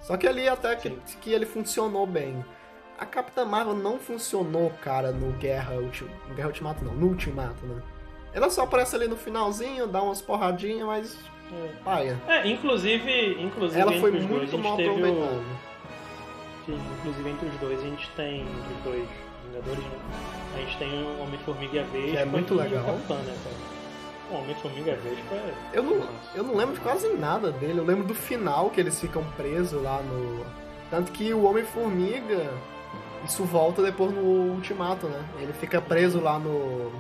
Só 0.02 0.16
que 0.18 0.28
ali 0.28 0.48
até 0.48 0.76
que, 0.76 0.90
que 1.22 1.32
ele 1.32 1.46
funcionou 1.46 2.06
bem. 2.06 2.46
A 2.98 3.06
Capitã 3.06 3.44
Marvel 3.46 3.76
não 3.76 4.00
funcionou, 4.00 4.72
cara, 4.82 5.12
no 5.12 5.32
Guerra, 5.34 5.76
Ulti... 5.76 6.06
no 6.30 6.36
Guerra 6.36 6.48
Ultimato, 6.48 6.84
não, 6.86 6.94
no 6.94 7.08
Ultimato, 7.08 7.66
né? 7.66 7.82
Ela 8.34 8.50
só 8.50 8.64
aparece 8.64 8.96
ali 8.96 9.08
no 9.08 9.16
finalzinho, 9.18 9.88
dá 9.88 10.02
umas 10.02 10.22
porradinhas, 10.22 10.86
mas 10.86 11.18
É. 11.52 11.70
paia. 11.84 12.20
É, 12.28 12.48
inclusive, 12.48 13.38
inclusive 13.42 13.80
Ela 13.80 13.92
entre 13.92 14.02
foi 14.02 14.12
dois, 14.12 14.26
muito 14.26 14.58
mal 14.58 14.74
aproveitada. 14.74 15.26
o. 15.26 15.44
Sim, 16.66 16.80
inclusive 17.00 17.30
entre 17.30 17.48
os 17.50 17.56
dois 17.58 17.80
a 17.80 17.84
gente 17.84 18.10
tem. 18.16 18.42
Entre 18.42 18.74
os 18.78 18.84
dois 18.84 19.08
Vingadores, 19.46 19.84
né? 19.86 20.00
A 20.56 20.58
gente 20.60 20.78
tem 20.78 21.04
o 21.04 21.22
Homem-Formiga 21.22 21.76
e 21.76 21.80
a 21.80 21.84
Vespa. 21.84 22.12
Que 22.12 22.18
é 22.18 22.26
muito 22.26 22.54
e 22.54 22.58
legal. 22.58 22.84
Capitã, 22.86 23.16
né, 23.16 23.36
cara? 23.44 23.56
O 24.32 24.42
Homem-Formiga 24.42 24.90
e 24.90 24.94
a 24.94 24.98
Vespa 24.98 25.36
é. 25.36 25.54
Eu 25.74 25.84
não, 25.84 26.10
eu 26.34 26.44
não 26.44 26.56
lembro 26.56 26.74
de 26.76 26.82
quase 26.82 27.08
nada 27.14 27.52
dele. 27.52 27.78
Eu 27.80 27.86
lembro 27.86 28.04
do 28.06 28.16
final 28.16 28.70
que 28.72 28.80
eles 28.82 29.00
ficam 29.00 29.24
presos 29.38 29.82
lá 29.84 30.02
no. 30.02 30.44
Tanto 30.90 31.12
que 31.12 31.32
o 31.34 31.44
Homem-Formiga. 31.44 32.50
Isso 33.26 33.44
volta 33.44 33.82
depois 33.82 34.12
no 34.14 34.22
Ultimato, 34.22 35.08
né? 35.08 35.24
Ele 35.40 35.54
fica 35.54 35.82
preso 35.82 36.22
lá 36.22 36.38
no. 36.40 36.92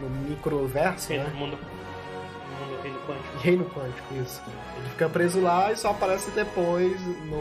No 0.00 0.10
microverso, 0.28 1.06
Sim, 1.06 1.18
né? 1.18 1.30
no 1.32 1.36
mundo. 1.36 1.56
Mundo 1.56 2.82
reino 2.82 2.98
quântico. 3.06 3.38
Reino 3.38 3.64
Quântico, 3.66 4.14
isso. 4.14 4.42
Ele 4.76 4.88
fica 4.90 5.08
preso 5.08 5.40
lá 5.40 5.70
e 5.70 5.76
só 5.76 5.90
aparece 5.90 6.30
depois 6.32 7.00
no. 7.26 7.40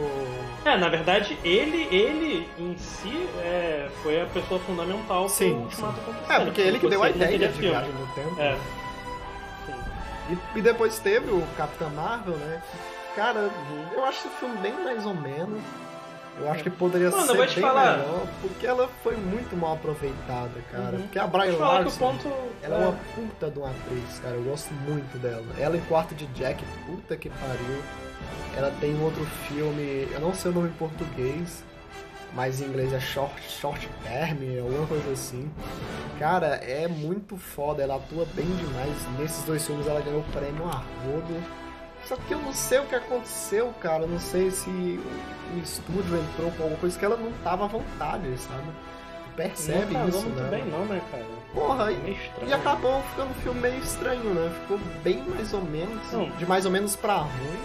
É, 0.63 0.77
na 0.77 0.89
verdade, 0.89 1.37
ele, 1.43 1.87
ele 1.91 2.47
em 2.59 2.77
si 2.77 3.27
é, 3.39 3.89
foi 4.03 4.21
a 4.21 4.25
pessoa 4.27 4.59
fundamental 4.59 5.27
Sim, 5.27 5.53
pro 5.53 5.61
Ultimato 5.63 5.99
acontecer. 6.01 6.33
É, 6.33 6.39
né? 6.39 6.45
porque 6.45 6.61
ele 6.61 6.79
que 6.79 6.87
deu 6.87 7.01
a 7.01 7.09
ideia 7.09 7.39
de 7.39 7.47
viagem 7.47 7.91
no 7.93 8.07
tempo. 8.13 8.39
É. 8.39 8.51
né? 8.51 8.59
Sim. 9.65 10.37
E, 10.55 10.59
e 10.59 10.61
depois 10.61 10.99
teve 10.99 11.31
o 11.31 11.41
Capitã 11.57 11.89
Marvel, 11.89 12.35
né? 12.37 12.61
Cara, 13.15 13.49
eu 13.93 14.05
acho 14.05 14.27
esse 14.27 14.37
filme 14.37 14.57
bem 14.57 14.73
mais 14.83 15.05
ou 15.05 15.13
menos. 15.13 15.61
Eu 16.39 16.49
acho 16.51 16.63
que 16.63 16.69
poderia 16.69 17.09
Mano, 17.11 17.27
ser 17.27 17.35
vou 17.37 17.45
te 17.45 17.55
bem 17.55 17.63
falar. 17.63 17.97
melhor, 17.97 18.27
porque 18.41 18.65
ela 18.65 18.89
foi 19.03 19.15
muito 19.15 19.55
mal 19.55 19.73
aproveitada, 19.73 20.49
cara. 20.71 20.95
Uhum. 20.95 21.01
Porque 21.03 21.19
a 21.19 21.27
Brian 21.27 21.57
Larson, 21.57 21.99
ponto. 21.99 22.31
ela 22.63 22.75
é 22.75 22.87
uma 22.87 22.97
puta 23.13 23.51
de 23.51 23.59
uma 23.59 23.69
atriz, 23.69 24.19
cara. 24.19 24.35
Eu 24.35 24.43
gosto 24.43 24.73
muito 24.73 25.17
dela. 25.19 25.45
Ela 25.59 25.77
em 25.77 25.81
Quarto 25.81 26.15
de 26.15 26.25
Jack, 26.27 26.63
puta 26.85 27.15
que 27.17 27.29
pariu. 27.29 27.81
Ela 28.55 28.71
tem 28.79 28.95
um 28.95 29.03
outro 29.03 29.23
filme, 29.47 30.07
eu 30.11 30.19
não 30.19 30.33
sei 30.33 30.51
o 30.51 30.53
nome 30.53 30.69
em 30.69 30.73
português, 30.73 31.63
mas 32.33 32.61
em 32.61 32.65
inglês 32.65 32.91
é 32.93 32.99
Short, 32.99 33.33
short 33.49 33.89
Term, 34.03 34.37
alguma 34.61 34.87
coisa 34.87 35.11
assim. 35.11 35.49
Cara, 36.19 36.55
é 36.55 36.87
muito 36.87 37.37
foda, 37.37 37.83
ela 37.83 37.95
atua 37.95 38.25
bem 38.33 38.45
demais. 38.45 38.95
Nesses 39.19 39.43
dois 39.43 39.65
filmes 39.65 39.87
ela 39.87 40.01
ganhou 40.01 40.21
o 40.21 40.31
prêmio 40.31 40.63
Arrodo. 40.65 41.60
Só 42.11 42.17
que 42.17 42.33
eu 42.33 42.39
não 42.39 42.51
sei 42.51 42.79
o 42.79 42.85
que 42.87 42.95
aconteceu, 42.95 43.73
cara. 43.79 44.03
Eu 44.03 44.09
não 44.09 44.19
sei 44.19 44.51
se 44.51 44.69
o, 44.69 45.55
o 45.55 45.59
estúdio 45.63 46.17
entrou 46.17 46.51
com 46.51 46.63
alguma 46.63 46.77
coisa 46.77 46.99
que 46.99 47.05
ela 47.05 47.15
não 47.15 47.31
tava 47.41 47.63
à 47.63 47.67
vontade, 47.69 48.37
sabe? 48.37 48.65
Percebe 49.37 49.93
não 49.93 50.01
casou 50.05 50.19
isso, 50.19 50.29
muito 50.29 50.41
né? 50.43 50.49
bem, 50.49 50.65
não, 50.65 50.83
né, 50.83 51.01
cara? 51.09 51.23
Porra, 51.53 51.89
É 51.89 51.93
e, 51.93 52.17
e 52.49 52.53
acabou 52.53 53.01
ficando 53.03 53.29
um 53.29 53.33
filme 53.35 53.61
meio 53.61 53.77
estranho, 53.79 54.33
né? 54.33 54.51
Ficou 54.59 54.77
bem 55.01 55.23
mais 55.23 55.53
ou 55.53 55.61
menos, 55.61 56.11
Não. 56.11 56.29
de 56.31 56.45
mais 56.45 56.65
ou 56.65 56.71
menos 56.71 56.97
pra 56.97 57.15
ruim. 57.15 57.59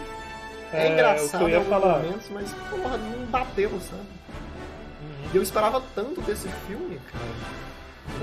É, 0.73 0.87
É, 0.87 0.93
engraçado 0.93 1.43
o 1.43 1.45
que 1.45 1.45
eu 1.45 1.49
ia 1.49 1.57
alguns 1.59 1.71
falar. 1.81 1.99
momentos, 1.99 2.29
mas 2.31 2.53
porra, 2.71 2.97
não 2.99 3.27
bateu, 3.27 3.71
sabe? 3.81 4.01
Uhum. 4.01 5.29
E 5.35 5.37
eu 5.37 5.43
esperava 5.43 5.83
tanto 5.93 6.21
desse 6.21 6.49
filme, 6.69 7.01
cara. 7.11 7.25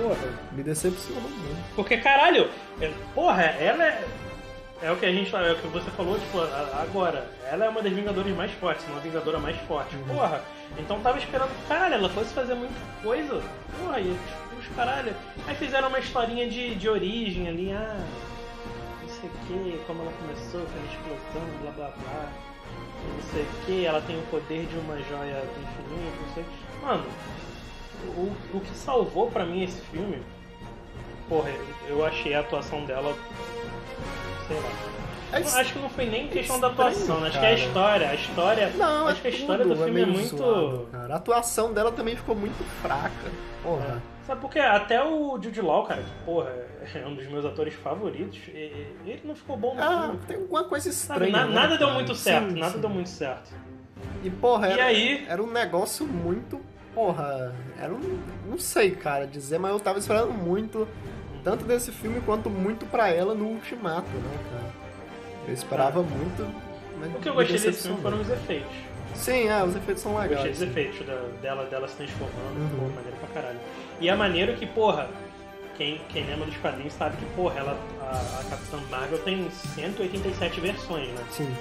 Porra. 0.08 0.30
Me 0.54 0.64
decepcionou 0.64 1.22
muito. 1.22 1.76
Porque, 1.76 1.98
caralho, 1.98 2.50
é- 2.80 2.94
porra, 3.14 3.44
ela 3.44 3.84
é. 3.84 4.08
É 4.84 4.92
o 4.92 4.98
que 4.98 5.06
a 5.06 5.12
gente 5.14 5.34
é 5.34 5.52
o 5.54 5.56
que 5.56 5.68
você 5.68 5.90
falou, 5.92 6.20
tipo, 6.20 6.40
agora. 6.42 7.26
Ela 7.50 7.66
é 7.66 7.70
uma 7.70 7.82
das 7.82 7.94
Vingadoras 7.94 8.36
mais 8.36 8.52
fortes, 8.52 8.86
uma 8.90 9.00
Vingadora 9.00 9.40
mais 9.40 9.56
forte. 9.62 9.96
Uhum. 9.96 10.16
Porra, 10.16 10.42
então 10.78 11.00
tava 11.00 11.18
esperando 11.18 11.50
que, 11.50 11.68
caralho, 11.70 11.94
ela 11.94 12.10
fosse 12.10 12.34
fazer 12.34 12.54
muita 12.54 12.74
coisa. 13.02 13.42
Porra, 13.80 14.02
e 14.02 14.14
os 14.60 14.76
caralho. 14.76 15.16
Aí 15.48 15.56
fizeram 15.56 15.88
uma 15.88 16.00
historinha 16.00 16.50
de, 16.50 16.76
de 16.76 16.90
origem 16.90 17.48
ali, 17.48 17.72
ah, 17.72 18.06
não 19.02 19.08
sei 19.08 19.30
o 19.30 19.34
que, 19.48 19.80
como 19.88 20.02
ela 20.02 20.12
começou, 20.20 20.60
uma 20.60 20.86
explosão, 20.86 21.48
blá 21.62 21.72
blá 21.72 21.88
blá. 21.88 22.30
Não 23.16 23.32
sei 23.32 23.42
o 23.42 23.66
que, 23.66 23.86
ela 23.86 24.02
tem 24.02 24.20
o 24.20 24.24
poder 24.24 24.66
de 24.66 24.78
uma 24.80 24.98
joia 24.98 25.36
do 25.36 25.62
infinito, 25.62 26.22
não 26.28 26.34
sei. 26.34 26.46
Mano, 26.82 27.06
o, 28.18 28.58
o 28.58 28.60
que 28.60 28.76
salvou 28.76 29.32
pra 29.32 29.46
mim 29.46 29.64
esse 29.64 29.80
filme 29.80 30.22
Porra, 31.30 31.50
eu 31.88 32.06
achei 32.06 32.34
a 32.34 32.42
atuação 32.42 32.86
dela. 32.86 33.16
Sei 34.48 34.58
lá. 34.58 34.70
É 35.32 35.41
Eu 35.41 35.48
acho 35.48 35.74
que 35.74 35.80
não 35.80 35.89
foi 35.89 36.06
nem 36.06 36.28
questão 36.28 36.60
da 36.60 36.70
estranho, 36.70 36.89
atuação, 36.91 37.20
né? 37.22 37.28
acho 37.30 37.39
que 37.39 37.46
é 37.46 37.50
a 37.50 37.54
história. 37.54 38.10
A 38.10 38.14
história. 38.16 38.70
Não, 38.76 39.08
acho 39.08 39.22
que 39.22 39.28
a 39.28 39.32
é 39.32 39.34
história 39.34 39.66
do 39.66 39.76
filme 39.76 40.02
é, 40.02 40.06
muito. 40.06 40.38
zoado, 40.38 40.88
cara. 40.91 41.14
A 41.14 41.18
atuação 41.18 41.74
dela 41.74 41.91
também 41.91 42.16
ficou 42.16 42.36
muito 42.36 42.64
fraca. 42.84 43.32
Porra. 43.64 44.02
Sabe 44.28 44.39
por 44.41 44.52
quê? 44.52 44.60
Até 44.60 45.04
o 45.04 45.38
Jude 45.41 45.60
Law, 45.60 45.86
cara, 45.86 46.02
que, 46.04 46.26
porra, 46.26 46.54
é 46.96 47.06
um 47.08 47.16
dos 47.16 47.28
meus 47.28 47.44
atores 47.46 47.74
favoritos, 47.74 48.39
e- 48.50 48.52
e- 48.52 48.96
ele 49.10 49.22
não 49.26 49.36
ficou 49.36 49.58
bom 49.58 49.74
no 49.76 49.82
Ah, 49.84 50.04
filme. 50.04 50.20
tem 50.28 50.38
alguma 50.38 50.64
coisa 50.66 50.91
Sabe, 50.91 51.26
estranha. 51.26 51.46
na- 51.46 51.52
né, 51.52 51.62
nada 51.62 51.78
deu 51.78 51.89
muito 51.91 52.14
Sim, 52.16 52.22
certo, 52.24 52.56
nada 52.56 52.74
sim. 52.74 52.80
deu 52.80 52.89
muito 52.89 53.10
certo. 53.10 53.52
E 54.24 54.30
porra, 54.30 54.68
E 54.70 54.72
era, 54.74 54.86
aí? 54.86 55.26
era 55.28 55.41
um 55.44 55.52
negócio 55.52 56.06
muito 56.06 56.62
porra, 56.94 57.54
era 57.82 57.91
um. 57.91 58.20
Não 58.48 58.60
sei, 58.60 58.91
cara, 58.91 59.26
dizer, 59.26 59.58
mas 59.60 59.72
eu 59.72 59.80
tava 59.80 59.98
esperando 59.98 60.32
muito, 60.32 60.88
tanto 61.44 61.66
desse 61.66 61.91
filme 61.91 62.22
quanto 62.22 62.50
muito 62.50 62.86
pra 62.86 63.10
ela 63.10 63.34
no 63.36 63.46
Ultimato, 63.46 64.08
né, 64.10 64.38
cara? 64.52 64.74
Eu 65.48 65.54
esperava 65.54 66.00
Ah. 66.00 66.04
muito. 66.04 66.64
Mas 67.00 67.14
O 67.16 67.20
que 67.20 67.30
eu 67.30 67.34
gostei 67.34 67.60
desse 67.60 67.84
filme 67.88 68.02
foram 68.02 68.22
os 68.22 68.30
efeitos. 68.30 68.72
Sim, 69.16 69.48
é, 69.50 69.64
os 69.64 69.76
efeitos 69.76 70.02
são 70.02 70.14
Eu 70.14 70.20
legais. 70.20 70.48
gostei 70.48 70.52
dos 70.54 70.62
efeitos 70.78 71.06
da- 71.06 71.28
dela, 71.41 71.66
dela 71.66 71.88
se 71.88 71.96
transformando, 71.98 72.58
Uhum. 72.60 72.70
pô, 72.80 72.96
maneiro 72.96 73.18
pra 73.20 73.28
caralho. 73.41 73.60
E 74.00 74.10
é 74.10 74.16
maneiro 74.16 74.54
que, 74.54 74.66
porra, 74.66 75.08
quem, 75.78 76.00
quem 76.10 76.26
lembra 76.26 76.46
dos 76.46 76.58
quadrinhos 76.58 76.94
sabe 76.94 77.18
que, 77.18 77.26
porra, 77.36 77.60
ela, 77.60 77.78
a, 78.02 78.39
a 78.39 78.44
Capitã 78.50 78.78
Marvel 78.89 79.20
tem 79.20 79.50
187 79.52 80.60
versões, 80.62 81.10
né? 81.10 81.24
Sim. 81.32 81.54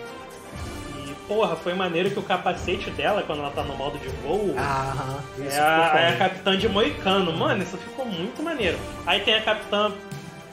Porra, 1.33 1.57
foi 1.57 1.73
maneiro 1.73 2.11
que 2.11 2.19
o 2.19 2.23
capacete 2.23 2.91
dela, 2.91 3.23
quando 3.23 3.39
ela 3.39 3.51
tá 3.51 3.63
no 3.63 3.75
modo 3.75 3.99
de 3.99 4.09
voo, 4.09 4.55
Ah, 4.59 5.19
isso 5.39 5.57
é, 5.57 5.61
a, 5.61 5.99
é 5.99 6.09
a 6.11 6.17
Capitã 6.19 6.59
de 6.59 6.69
Moicano. 6.69 7.33
Mano, 7.33 7.63
isso 7.63 7.79
ficou 7.79 8.05
muito 8.05 8.43
maneiro. 8.43 8.79
Aí 9.07 9.21
tem 9.21 9.35
a 9.35 9.41
Capitã. 9.43 9.93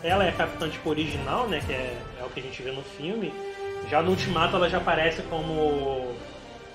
Ela 0.01 0.23
é 0.23 0.29
a 0.29 0.31
Capitã 0.31 0.69
tipo 0.69 0.89
original, 0.89 1.49
né? 1.49 1.61
Que 1.65 1.73
é, 1.73 1.97
é 2.21 2.23
o 2.23 2.29
que 2.29 2.39
a 2.39 2.43
gente 2.43 2.61
vê 2.63 2.71
no 2.71 2.81
filme. 2.81 3.33
Já 3.89 4.01
no 4.01 4.11
Ultimato 4.11 4.55
ela 4.55 4.69
já 4.69 4.77
aparece 4.77 5.21
como. 5.23 6.15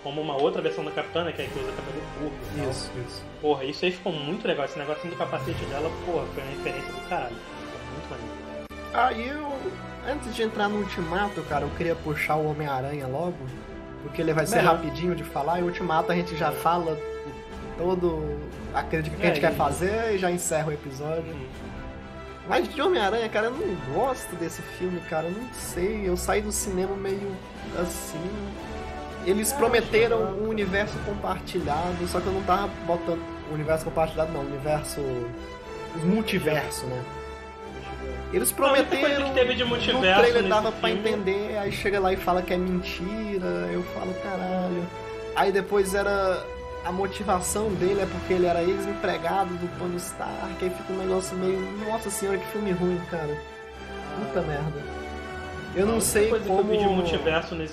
Como 0.02 0.20
uma 0.20 0.36
outra 0.36 0.60
versão 0.60 0.84
da 0.84 0.90
Capitã, 0.90 1.24
né? 1.24 1.32
Que 1.32 1.40
é 1.40 1.44
a 1.46 1.48
que 1.48 1.58
usa 1.58 1.72
cabelo 1.72 2.02
curto. 2.18 2.36
e 2.54 2.60
tal. 2.60 2.70
Isso, 2.70 2.90
isso. 3.06 3.24
Porra, 3.40 3.64
isso 3.64 3.84
aí 3.86 3.90
ficou 3.90 4.12
muito 4.12 4.46
legal. 4.46 4.66
Esse 4.66 4.78
negocinho 4.78 5.14
do 5.14 5.16
capacete 5.16 5.64
dela, 5.64 5.90
porra, 6.04 6.26
foi 6.34 6.42
uma 6.42 6.50
referência 6.52 6.92
do 6.92 7.08
caralho. 7.08 7.36
Ficou 7.36 7.80
muito 7.90 8.10
maneiro. 8.10 8.44
Aí 8.92 9.28
eu, 9.28 10.12
antes 10.12 10.34
de 10.36 10.42
entrar 10.42 10.68
no 10.68 10.80
Ultimato, 10.80 11.40
cara, 11.44 11.64
eu 11.64 11.70
queria 11.70 11.94
puxar 11.96 12.36
o 12.36 12.50
Homem-Aranha 12.50 13.06
logo, 13.06 13.34
porque 14.04 14.22
ele 14.22 14.32
vai 14.32 14.46
ser 14.46 14.56
Melhor. 14.56 14.76
rapidinho 14.76 15.14
de 15.16 15.24
falar, 15.24 15.58
e 15.58 15.62
o 15.62 15.66
Ultimato 15.66 16.12
a 16.12 16.14
gente 16.14 16.36
já 16.36 16.52
fala 16.52 16.96
todo 17.76 18.38
a 18.72 18.82
crítica 18.82 19.16
que 19.16 19.22
a 19.22 19.26
gente 19.26 19.38
É, 19.38 19.48
quer 19.48 19.56
fazer 19.56 20.14
e 20.14 20.18
já 20.18 20.30
encerra 20.30 20.68
o 20.68 20.72
episódio. 20.72 21.34
Mas 22.48 22.68
de 22.72 22.80
Homem-Aranha, 22.80 23.28
cara, 23.28 23.46
eu 23.46 23.52
não 23.52 23.94
gosto 23.94 24.36
desse 24.36 24.62
filme, 24.78 25.00
cara, 25.08 25.26
eu 25.26 25.32
não 25.32 25.48
sei, 25.52 26.08
eu 26.08 26.16
saí 26.16 26.40
do 26.42 26.52
cinema 26.52 26.94
meio 26.94 27.34
assim... 27.80 28.20
Eles 29.26 29.52
Ah, 29.52 29.56
prometeram 29.56 30.18
um 30.34 30.48
universo 30.50 30.98
compartilhado, 31.06 32.06
só 32.06 32.20
que 32.20 32.26
eu 32.26 32.32
não 32.32 32.42
tava 32.42 32.68
botando... 32.86 33.20
Universo 33.50 33.86
compartilhado 33.86 34.30
não, 34.32 34.40
universo... 34.42 35.00
Multiverso, 36.04 36.84
né? 36.86 37.02
Eles 38.34 38.52
prometeram. 38.52 39.28
que 39.28 39.34
teve 39.34 39.54
de 39.54 39.62
no 39.62 39.68
multiverso 39.70 40.00
trailer 40.20 40.34
nesse 40.42 40.48
dava 40.48 40.72
pra 40.72 40.88
filme- 40.88 41.08
entender, 41.10 41.56
aí 41.58 41.70
chega 41.72 42.00
lá 42.00 42.12
e 42.12 42.16
fala 42.16 42.42
que 42.42 42.52
é 42.52 42.56
mentira. 42.56 43.46
Eu 43.72 43.82
falo, 43.94 44.12
caralho. 44.22 44.86
Aí 45.36 45.52
depois 45.52 45.94
era. 45.94 46.44
A 46.84 46.92
motivação 46.92 47.70
dele 47.74 48.02
é 48.02 48.06
porque 48.06 48.34
ele 48.34 48.44
era 48.44 48.62
ex-empregado 48.62 49.54
do 49.54 49.78
Tony 49.78 49.96
Stark. 49.96 50.62
Aí 50.62 50.68
fica 50.70 50.92
um 50.92 50.98
negócio 50.98 51.34
meio. 51.36 51.58
Nossa 51.88 52.10
senhora, 52.10 52.36
que 52.38 52.46
filme 52.48 52.72
ruim, 52.72 53.00
cara. 53.10 53.34
Puta 54.18 54.42
merda. 54.42 54.82
Eu 55.74 55.86
não 55.86 56.00
sei 56.00 56.28
como. 56.28 56.76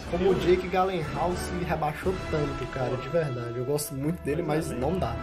Como 0.10 0.30
o. 0.32 0.36
Jake 0.36 0.68
Gyllenhaal 0.70 1.34
se 1.36 1.64
rebaixou 1.66 2.14
tanto, 2.32 2.66
cara, 2.72 2.96
de 2.98 3.10
verdade. 3.10 3.58
Eu 3.58 3.66
gosto 3.66 3.94
muito 3.94 4.22
dele, 4.24 4.42
mas 4.42 4.66
Exatamente. 4.72 4.92
não 4.92 4.98
dá. 5.00 5.16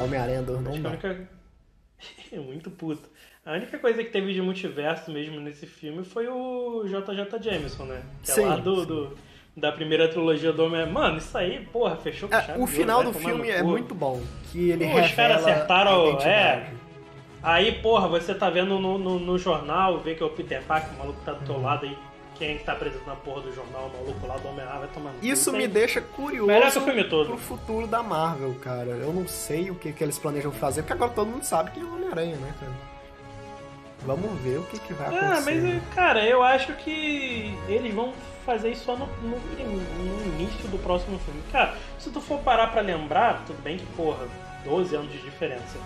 Homem-Aranha 0.00 0.42
2 0.42 0.60
não 0.60 0.80
dá. 0.82 0.90
É 2.32 2.38
muito 2.38 2.70
puto. 2.70 3.08
A 3.46 3.52
única 3.52 3.78
coisa 3.78 4.02
que 4.02 4.10
teve 4.10 4.32
de 4.32 4.40
multiverso 4.40 5.10
mesmo 5.10 5.38
nesse 5.38 5.66
filme 5.66 6.02
foi 6.04 6.26
o 6.28 6.84
JJ 6.86 7.42
Jameson, 7.42 7.84
né? 7.84 8.02
Que 8.22 8.30
Sim, 8.32 8.42
é 8.42 8.46
lá 8.46 8.56
do, 8.56 8.86
do- 8.86 9.18
da 9.56 9.70
primeira 9.70 10.08
trilogia 10.08 10.52
do 10.52 10.64
Homem. 10.64 10.90
Mano, 10.90 11.18
isso 11.18 11.36
aí, 11.36 11.66
porra, 11.72 11.94
fechou 11.96 12.28
com 12.28 12.34
É, 12.34 12.42
chave 12.42 12.60
o 12.62 12.66
final 12.66 12.98
ouro, 13.00 13.12
do 13.12 13.18
filme 13.18 13.50
é 13.50 13.62
muito 13.62 13.94
bom. 13.94 14.22
Que 14.50 14.70
ele 14.70 14.86
Pô, 14.88 14.98
os 15.00 15.12
caras 15.12 15.42
acertaram, 15.46 16.18
é. 16.22 16.70
Aí, 17.42 17.72
porra, 17.82 18.08
você 18.08 18.34
tá 18.34 18.48
vendo 18.48 18.78
no, 18.78 18.96
no, 18.98 19.18
no 19.18 19.38
jornal, 19.38 20.00
vê 20.00 20.14
que 20.14 20.22
é 20.22 20.26
o 20.26 20.30
Peter 20.30 20.62
Parker, 20.62 20.94
o 20.94 20.98
maluco 20.98 21.20
tá 21.24 21.32
do 21.32 21.40
Uhum. 21.40 21.44
teu 21.46 21.60
lado 21.60 21.84
aí. 21.84 21.96
Quem 22.36 22.52
é 22.52 22.54
que 22.58 22.64
tá 22.64 22.72
apresentando 22.72 23.12
a 23.12 23.16
porra 23.16 23.42
do 23.42 23.54
jornal, 23.54 23.90
o 23.94 23.96
maluco 24.04 24.26
lá 24.26 24.36
do 24.38 24.48
Homem-Aranha 24.48 24.80
vai 24.80 24.88
tomar 24.88 25.12
no 25.12 25.18
cu. 25.20 25.26
Isso 25.26 25.52
me 25.52 25.68
deixa 25.68 26.00
curioso 26.00 26.78
o 26.80 26.82
filme 26.82 27.04
todo. 27.04 27.26
pro 27.28 27.36
futuro 27.38 27.86
da 27.86 28.02
Marvel, 28.02 28.54
cara. 28.60 28.90
Eu 28.90 29.12
não 29.12 29.28
sei 29.28 29.70
o 29.70 29.74
que, 29.76 29.92
que 29.92 30.02
eles 30.02 30.18
planejam 30.18 30.50
fazer, 30.50 30.80
porque 30.82 30.94
agora 30.94 31.12
todo 31.12 31.28
mundo 31.28 31.44
sabe 31.44 31.70
que 31.70 31.78
é 31.80 31.84
o 31.84 31.94
Homem-Aranha, 31.94 32.36
né, 32.36 32.52
cara? 32.58 32.72
Vamos 34.06 34.38
ver 34.40 34.58
o 34.58 34.62
que, 34.64 34.78
que 34.78 34.92
vai 34.92 35.06
Ah, 35.14 35.32
acontecer. 35.38 35.62
mas, 35.62 35.94
cara, 35.94 36.24
eu 36.26 36.42
acho 36.42 36.72
que 36.74 37.56
eles 37.68 37.94
vão 37.94 38.12
fazer 38.44 38.70
isso 38.70 38.84
só 38.84 38.96
no, 38.96 39.06
no, 39.22 39.38
no 39.38 40.26
início 40.38 40.68
do 40.68 40.78
próximo 40.78 41.18
filme. 41.20 41.40
Cara, 41.50 41.74
se 41.98 42.10
tu 42.10 42.20
for 42.20 42.38
parar 42.40 42.66
pra 42.68 42.82
lembrar, 42.82 43.42
tudo 43.46 43.62
bem 43.62 43.78
que, 43.78 43.86
porra, 43.96 44.26
12 44.64 44.94
anos 44.94 45.10
de 45.12 45.18
diferença. 45.18 45.78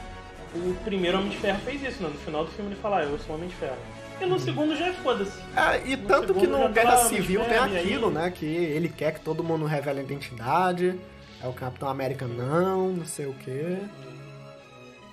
O 0.54 0.74
primeiro 0.84 1.18
Homem 1.18 1.30
de 1.30 1.36
Ferro 1.36 1.58
fez 1.60 1.82
isso, 1.82 2.02
né? 2.02 2.08
No 2.12 2.18
final 2.18 2.44
do 2.44 2.50
filme 2.50 2.70
ele 2.72 2.80
fala, 2.80 2.98
ah, 2.98 3.04
eu 3.04 3.18
sou 3.20 3.36
Homem 3.36 3.48
de 3.48 3.54
Ferro. 3.54 3.76
E 4.20 4.26
no 4.26 4.38
segundo 4.38 4.74
já 4.74 4.86
é 4.88 4.92
foda-se. 4.94 5.38
Ah, 5.54 5.76
e 5.78 5.94
No 5.94 6.08
tanto 6.08 6.34
que 6.34 6.46
no 6.46 6.58
já 6.58 6.68
Guerra 6.68 6.90
tá 6.96 7.04
Civil 7.04 7.44
tem 7.44 7.58
aquilo, 7.58 8.08
aí- 8.08 8.14
né? 8.14 8.30
Que 8.32 8.46
ele 8.46 8.88
quer 8.88 9.12
que 9.14 9.20
todo 9.20 9.44
mundo 9.44 9.64
revele 9.64 10.00
a 10.00 10.02
identidade. 10.02 10.98
É 11.40 11.46
o 11.46 11.52
Capitão 11.52 11.88
América 11.88 12.26
não, 12.26 12.88
não 12.88 13.04
sei 13.06 13.26
o 13.26 13.34
quê. 13.34 13.76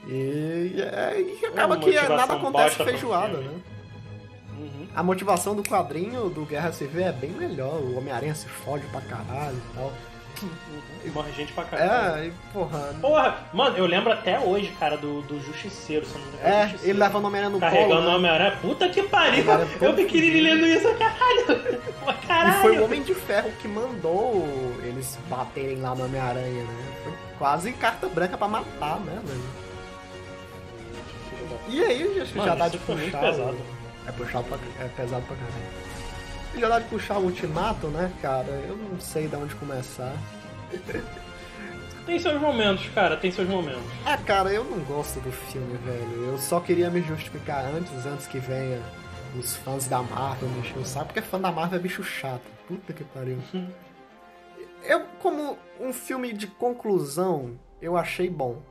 E, 0.08 0.76
é, 0.82 1.20
e 1.42 1.46
acaba 1.48 1.78
que 1.78 1.96
é- 1.98 2.08
nada 2.10 2.34
acontece 2.36 2.84
feijoada, 2.84 3.38
né? 3.40 3.52
Uhum. 4.58 4.88
A 4.96 5.04
motivação 5.04 5.56
do 5.56 5.64
quadrinho 5.64 6.30
do 6.30 6.46
Guerra 6.46 6.72
Civil 6.72 7.06
é 7.06 7.12
bem 7.12 7.32
melhor. 7.32 7.76
O 7.82 7.98
Homem-Aranha 7.98 8.36
se 8.36 8.48
fode 8.48 8.86
pra 8.88 9.02
caralho 9.02 9.56
e 9.58 9.76
tal. 9.76 9.92
Uhum. 10.44 11.12
Morre 11.14 11.32
gente 11.32 11.54
pra 11.54 11.64
caralho. 11.64 12.24
É, 12.24 12.28
e 12.28 12.34
porra. 12.54 12.94
Porra, 13.02 13.38
mano, 13.54 13.78
eu 13.78 13.86
lembro 13.86 14.12
até 14.12 14.40
hoje, 14.40 14.74
cara, 14.80 14.98
do, 14.98 15.22
do 15.24 15.40
Justiceiro. 15.42 16.06
Se 16.06 16.18
não 16.18 16.24
É, 16.44 16.64
Justiceiro. 16.64 16.92
ele 16.96 17.00
levando 17.00 17.24
o 17.24 17.28
Homem-Aranha 17.28 17.54
no 17.54 17.60
Carregando 17.60 17.90
colo. 17.90 18.02
o 18.02 18.10
né? 18.10 18.16
Homem-Aranha. 18.16 18.58
Puta 18.62 18.90
que 18.90 19.02
pariu! 19.04 19.46
Cara, 19.46 19.68
Eu 19.82 19.94
pequenininho 19.94 20.44
lendo 20.44 20.66
isso, 20.68 20.94
caralho! 20.96 21.82
Pô, 22.04 22.12
E 22.12 22.28
Caralho! 22.28 22.62
foi 22.62 22.78
o 22.78 22.84
Homem 22.86 23.02
de 23.04 23.14
Ferro 23.16 23.52
que 23.62 23.68
mandou 23.68 24.46
eles 24.84 25.18
baterem 25.30 25.78
lá 25.82 25.96
no 25.96 26.06
Homem-Aranha, 26.06 26.64
né? 26.64 26.94
Foi 27.04 27.14
quase 27.38 27.72
carta 27.74 28.08
branca 28.08 28.38
pra 28.38 28.48
matar, 28.48 29.00
né, 29.02 29.20
velho? 29.24 29.65
E 31.70 31.84
aí, 31.84 32.22
acho 32.22 32.32
que 32.32 32.38
Mano, 32.38 32.50
já 32.50 32.56
dá 32.56 32.68
de 32.68 32.78
puxar. 32.80 33.18
o- 33.18 33.22
pesado. 33.22 33.58
É, 34.08 34.12
puxado 34.12 34.44
pra... 34.46 34.58
é 34.80 34.88
pesado 34.90 35.26
pra 35.26 35.36
caralho. 35.36 35.86
E 36.56 36.60
já 36.60 36.70
dá 36.70 36.80
de 36.80 36.86
puxar 36.86 37.18
o 37.18 37.24
Ultimato, 37.26 37.88
né, 37.88 38.12
cara? 38.22 38.48
Eu 38.68 38.78
não 38.78 39.00
sei 39.00 39.28
de 39.28 39.36
onde 39.36 39.56
começar. 39.56 40.14
Tem 42.06 42.20
seus 42.20 42.40
momentos, 42.40 42.88
cara, 42.94 43.18
tem 43.18 43.32
seus 43.32 43.50
momentos. 43.50 43.82
Ah, 44.06 44.18
cara, 44.18 44.52
eu 44.54 44.64
não 44.64 44.78
gosto 44.80 45.20
do 45.22 45.32
filme, 45.32 45.76
velho. 45.78 46.26
Eu 46.32 46.38
só 46.38 46.60
queria 46.60 46.90
me 46.90 47.02
justificar 47.02 47.66
antes, 47.66 48.06
antes 48.06 48.28
que 48.28 48.38
venha 48.38 48.80
os 49.38 49.56
fãs 49.58 49.88
da 49.88 50.02
Marvel 50.04 50.48
me 50.50 50.60
encher 50.60 50.78
o 50.78 50.86
saco, 50.86 51.08
porque 51.08 51.22
fã 51.22 51.40
da 51.40 51.52
Marvel 51.52 51.80
é 51.80 51.82
bicho 51.82 52.04
chato. 52.04 52.44
Puta 52.68 52.94
que 52.94 53.04
pariu. 53.04 53.40
Eu, 54.84 55.02
como 55.20 55.58
um 55.80 55.92
filme 55.92 56.32
de 56.32 56.46
conclusão, 56.48 57.60
eu 57.82 57.98
achei 57.98 58.30
bom. 58.30 58.62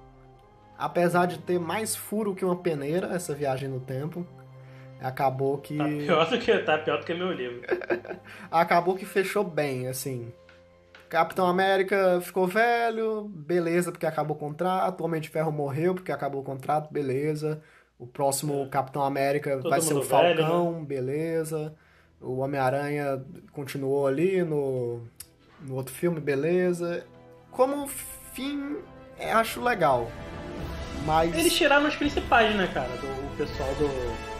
Apesar 0.77 1.27
de 1.27 1.39
ter 1.39 1.59
mais 1.59 1.94
furo 1.94 2.35
que 2.35 2.44
uma 2.44 2.57
peneira, 2.57 3.09
essa 3.15 3.35
viagem 3.35 3.69
no 3.69 3.81
tempo. 3.81 4.27
Acabou 5.01 5.59
que. 5.59 5.77
Tá 5.77 5.85
pior 5.85 6.31
do 6.31 6.39
que, 6.39 6.59
tá 6.59 6.78
pior 6.78 6.98
do 6.98 7.05
que 7.05 7.15
meu 7.15 7.32
livro. 7.32 7.61
acabou 8.51 8.97
que 8.97 9.05
fechou 9.05 9.44
bem, 9.44 9.86
assim. 9.86 10.32
Capitão 11.09 11.47
América 11.47 12.20
ficou 12.20 12.47
velho, 12.47 13.28
beleza, 13.28 13.93
porque 13.93 14.07
acabou 14.07 14.36
o 14.36 14.39
contrato. 14.39 15.01
O 15.01 15.05
Homem 15.05 15.20
de 15.20 15.28
Ferro 15.28 15.53
morreu 15.53 15.94
porque 15.94 16.11
acabou 16.11 16.40
o 16.40 16.44
contrato, 16.44 16.93
beleza. 16.93 17.62
O 17.98 18.07
próximo 18.07 18.69
Capitão 18.69 19.03
América 19.03 19.51
É. 19.51 19.57
Todo 19.57 19.70
vai 19.70 19.81
ser 19.81 19.93
o 19.93 19.98
mundo 19.98 20.09
velho, 20.09 20.43
né? 20.43 20.48
Falcão, 20.48 20.85
beleza. 20.85 21.74
O 22.20 22.39
Homem-Aranha 22.39 23.23
continuou 23.53 24.07
ali 24.07 24.43
no, 24.43 25.03
no 25.61 25.74
outro 25.74 25.94
filme, 25.94 26.19
beleza. 26.19 27.07
Como 27.51 27.86
fim, 27.86 28.78
eu 29.20 29.39
acho 29.39 29.62
legal. 29.62 30.11
Mas. 31.05 31.35
Eles 31.36 31.52
tiraram 31.55 31.86
os 31.86 31.97
principais, 31.97 32.55
né, 32.55 32.68
cara? 32.72 32.89
Do 33.01 33.06
o 33.06 33.36
pessoal 33.36 33.68
do. 33.74 34.35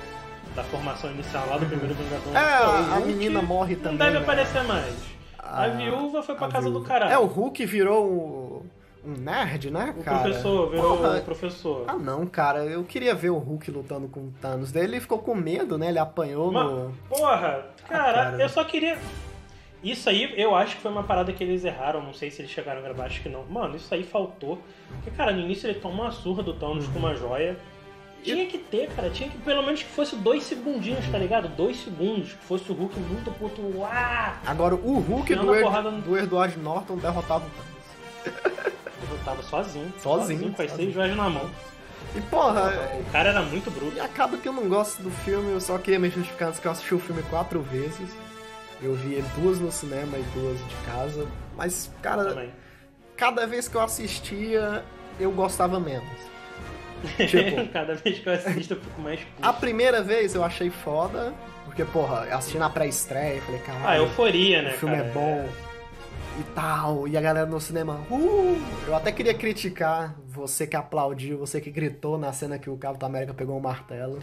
Da 0.55 0.62
formação 0.65 1.11
inicial 1.11 1.45
lá 1.49 1.59
do 1.59 1.66
primeiro 1.66 1.95
Vingador. 1.95 2.36
É, 2.36 2.39
a- 2.39 2.91
o 2.91 2.95
a 2.95 3.01
menina 3.01 3.43
morre 3.43 3.74
Não 3.74 3.82
também, 3.82 3.99
deve 3.99 4.12
né? 4.19 4.19
aparecer 4.23 4.62
mais. 4.62 4.95
A, 5.39 5.65
A- 5.65 5.69
viúva 5.69 6.23
foi 6.23 6.35
pra 6.36 6.47
casa 6.49 6.66
do 6.66 6.74
viúva. 6.74 6.86
caralho. 6.86 7.12
É, 7.12 7.19
o 7.19 7.24
Hulk 7.27 7.66
virou 7.66 8.62
um, 9.05 9.11
um 9.11 9.15
nerd, 9.19 9.70
né, 9.73 9.93
O 9.99 10.03
cara? 10.05 10.20
professor, 10.20 10.70
virou 10.70 10.97
Porra, 10.97 11.19
o 11.19 11.23
professor. 11.23 11.85
Ah, 11.89 11.95
não, 11.95 12.24
cara, 12.27 12.65
eu 12.66 12.85
queria 12.85 13.15
ver 13.16 13.31
o 13.31 13.39
Hulk 13.39 13.69
lutando 13.73 14.07
com 14.07 14.20
o 14.20 14.32
Thanos. 14.41 14.70
Daí 14.70 14.85
ele 14.85 15.01
ficou 15.01 15.19
com 15.19 15.35
medo, 15.35 15.77
né? 15.77 15.89
Ele 15.89 15.99
apanhou 15.99 16.53
Ma- 16.53 16.62
no. 16.65 16.95
Porra, 17.09 17.66
cara, 17.89 18.12
cara. 18.31 18.36
eu 18.43 18.49
só 18.49 18.62
queria. 18.62 18.97
Isso 19.85 20.09
aí, 20.09 20.32
eu 20.40 20.55
acho 20.56 20.77
que 20.77 20.82
foi 20.82 20.90
uma 20.90 21.02
parada 21.02 21.32
que 21.32 21.44
eles 21.44 21.65
erraram. 21.65 22.02
Não 22.02 22.15
sei 22.15 22.31
se 22.31 22.40
eles 22.40 22.51
chegaram 22.51 22.81
a 22.81 22.82
gravar, 22.82 23.05
acho 23.05 23.20
que 23.23 23.28
não. 23.28 23.44
Mano, 23.44 23.77
isso 23.77 23.93
aí 23.94 24.02
faltou. 24.02 24.59
Porque, 24.89 25.11
cara, 25.11 25.31
no 25.32 25.40
início 25.40 25.69
ele 25.69 25.78
toma 25.78 26.05
uma 26.05 26.11
surra 26.11 26.43
do 26.43 26.55
Thanos 26.55 26.86
com 26.89 26.98
uma 26.98 27.15
joia. 27.15 27.56
Tinha 28.23 28.47
que 28.47 28.56
ter, 28.56 28.89
cara. 28.97 29.11
Tinha 29.11 29.28
que 29.28 29.36
pelo 29.39 29.62
menos 29.62 29.82
que 29.82 29.90
fosse 29.90 30.16
dois 30.16 30.44
segundinhos, 30.44 31.06
tá 31.11 31.19
ligado? 31.19 31.48
Dois 31.48 31.77
segundos. 31.77 32.32
Que 32.32 32.44
fosse 32.44 32.73
o 32.73 32.74
Hulk 32.74 32.98
muito 32.98 33.31
puto. 33.32 33.61
Uá! 33.77 34.39
Agora, 34.47 34.74
o 34.74 34.98
Hulk 35.01 35.35
do, 35.35 35.55
Ed- 35.55 35.65
no- 35.65 36.01
do 36.01 36.19
Edward 36.19 36.59
Norton 36.59 36.97
derrotava 36.97 37.44
o 37.47 37.51
Thanos. 37.51 38.55
lutava 39.11 39.43
sozinho. 39.43 39.93
Sozinho, 39.98 40.52
com 40.55 40.62
as 40.62 40.70
sozinho. 40.70 40.77
seis 40.77 40.94
joias 40.94 41.15
na 41.16 41.28
mão. 41.28 41.51
E 42.16 42.20
porra, 42.23 42.70
O 42.98 43.11
cara 43.12 43.31
era 43.31 43.43
muito 43.43 43.70
bruto. 43.70 43.97
e 43.97 44.01
acaba 44.01 44.36
que 44.39 44.48
eu 44.48 44.52
não 44.52 44.69
gosto 44.69 45.02
do 45.02 45.11
filme, 45.11 45.52
eu 45.52 45.61
só 45.61 45.77
queria 45.78 45.98
me 45.98 46.09
justificar 46.09 46.48
antes 46.48 46.61
que 46.61 46.66
eu 46.66 46.73
assisti 46.73 46.94
o 46.94 46.98
filme 46.98 47.23
quatro 47.24 47.61
vezes. 47.61 48.16
Eu 48.83 48.95
vi 48.95 49.23
duas 49.41 49.59
no 49.61 49.71
cinema 49.73 50.19
e 50.19 50.23
duas 50.39 50.59
de 50.59 50.75
casa. 50.87 51.27
Mas, 51.57 51.91
cara, 52.03 52.25
Também. 52.27 52.51
cada 53.17 53.47
vez 53.47 53.69
que 53.69 53.75
eu 53.77 53.81
assistia, 53.81 54.85
eu 55.19 55.31
gostava 55.33 55.79
menos. 55.81 56.09
Tipo, 57.29 57.69
Cada 57.73 57.95
vez 57.95 58.19
que 58.19 58.27
eu 58.29 58.33
assisto, 58.33 58.75
eu 58.75 58.81
fico 58.81 59.01
mais 59.03 59.21
puto. 59.21 59.47
a 59.47 59.53
primeira 59.53 60.03
vez 60.03 60.35
eu 60.35 60.43
achei 60.43 60.71
foda, 60.71 61.35
porque, 61.67 61.85
porra, 61.85 62.27
eu 62.31 62.37
assisti 62.39 62.57
na 62.59 62.71
pré-estreia, 62.71 63.43
falei, 63.43 63.61
Ah, 63.61 63.67
caralho, 63.67 64.03
euforia, 64.05 64.63
né? 64.63 64.71
o 64.75 64.79
filme 64.79 64.97
cara? 64.97 65.09
é 65.09 65.13
bom 65.13 65.49
e 66.41 66.43
tal, 66.55 67.07
e 67.07 67.17
a 67.17 67.21
galera 67.21 67.47
no 67.47 67.61
cinema, 67.61 68.01
uh! 68.11 68.59
Eu 68.87 68.97
até 68.97 69.13
queria 69.13 69.35
criticar 69.35 70.15
você 70.27 70.67
que 70.67 70.75
aplaudiu, 70.77 71.39
você 71.39 71.61
que 71.61 71.71
gritou 71.71 72.17
na 72.19 72.33
cena 72.33 72.59
que 72.59 72.69
o 72.71 72.77
Capitão 72.77 73.09
América 73.09 73.35
pegou 73.35 73.57
o 73.57 73.63
martelo. 73.63 74.19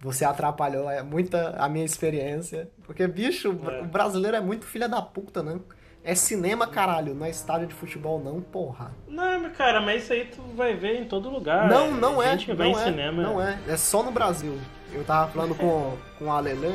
Você 0.00 0.24
atrapalhou 0.24 0.90
é, 0.90 1.02
muita 1.02 1.50
a 1.58 1.68
minha 1.68 1.84
experiência. 1.84 2.68
Porque, 2.84 3.06
bicho, 3.06 3.48
É. 3.68 3.80
o 3.80 3.84
brasileiro 3.86 4.36
é 4.36 4.40
muito 4.40 4.64
filha 4.66 4.88
da 4.88 5.00
puta, 5.00 5.42
né? 5.42 5.58
É 6.04 6.14
cinema, 6.14 6.68
caralho, 6.68 7.14
não 7.14 7.26
é 7.26 7.30
estádio 7.30 7.66
de 7.66 7.74
futebol, 7.74 8.22
não, 8.22 8.40
porra. 8.40 8.92
Não, 9.08 9.50
cara, 9.50 9.80
mas 9.80 10.04
isso 10.04 10.12
aí 10.12 10.26
tu 10.26 10.40
vai 10.54 10.74
ver 10.74 11.00
em 11.00 11.04
todo 11.08 11.28
lugar. 11.28 11.68
não, 11.68 11.90
não 11.90 12.22
é. 12.22 12.30
Gente 12.38 12.52
vai 12.54 12.70
não 12.70 12.78
em 12.78 12.82
é, 12.82 12.84
cinema. 12.84 13.22
Não 13.22 13.42
é. 13.42 13.58
É 13.66 13.76
só 13.76 14.02
no 14.04 14.12
Brasil. 14.12 14.56
Eu 14.92 15.02
tava 15.02 15.32
falando 15.32 15.54
com, 15.56 15.96
com 16.18 16.26
o 16.26 16.30
Alelê, 16.30 16.70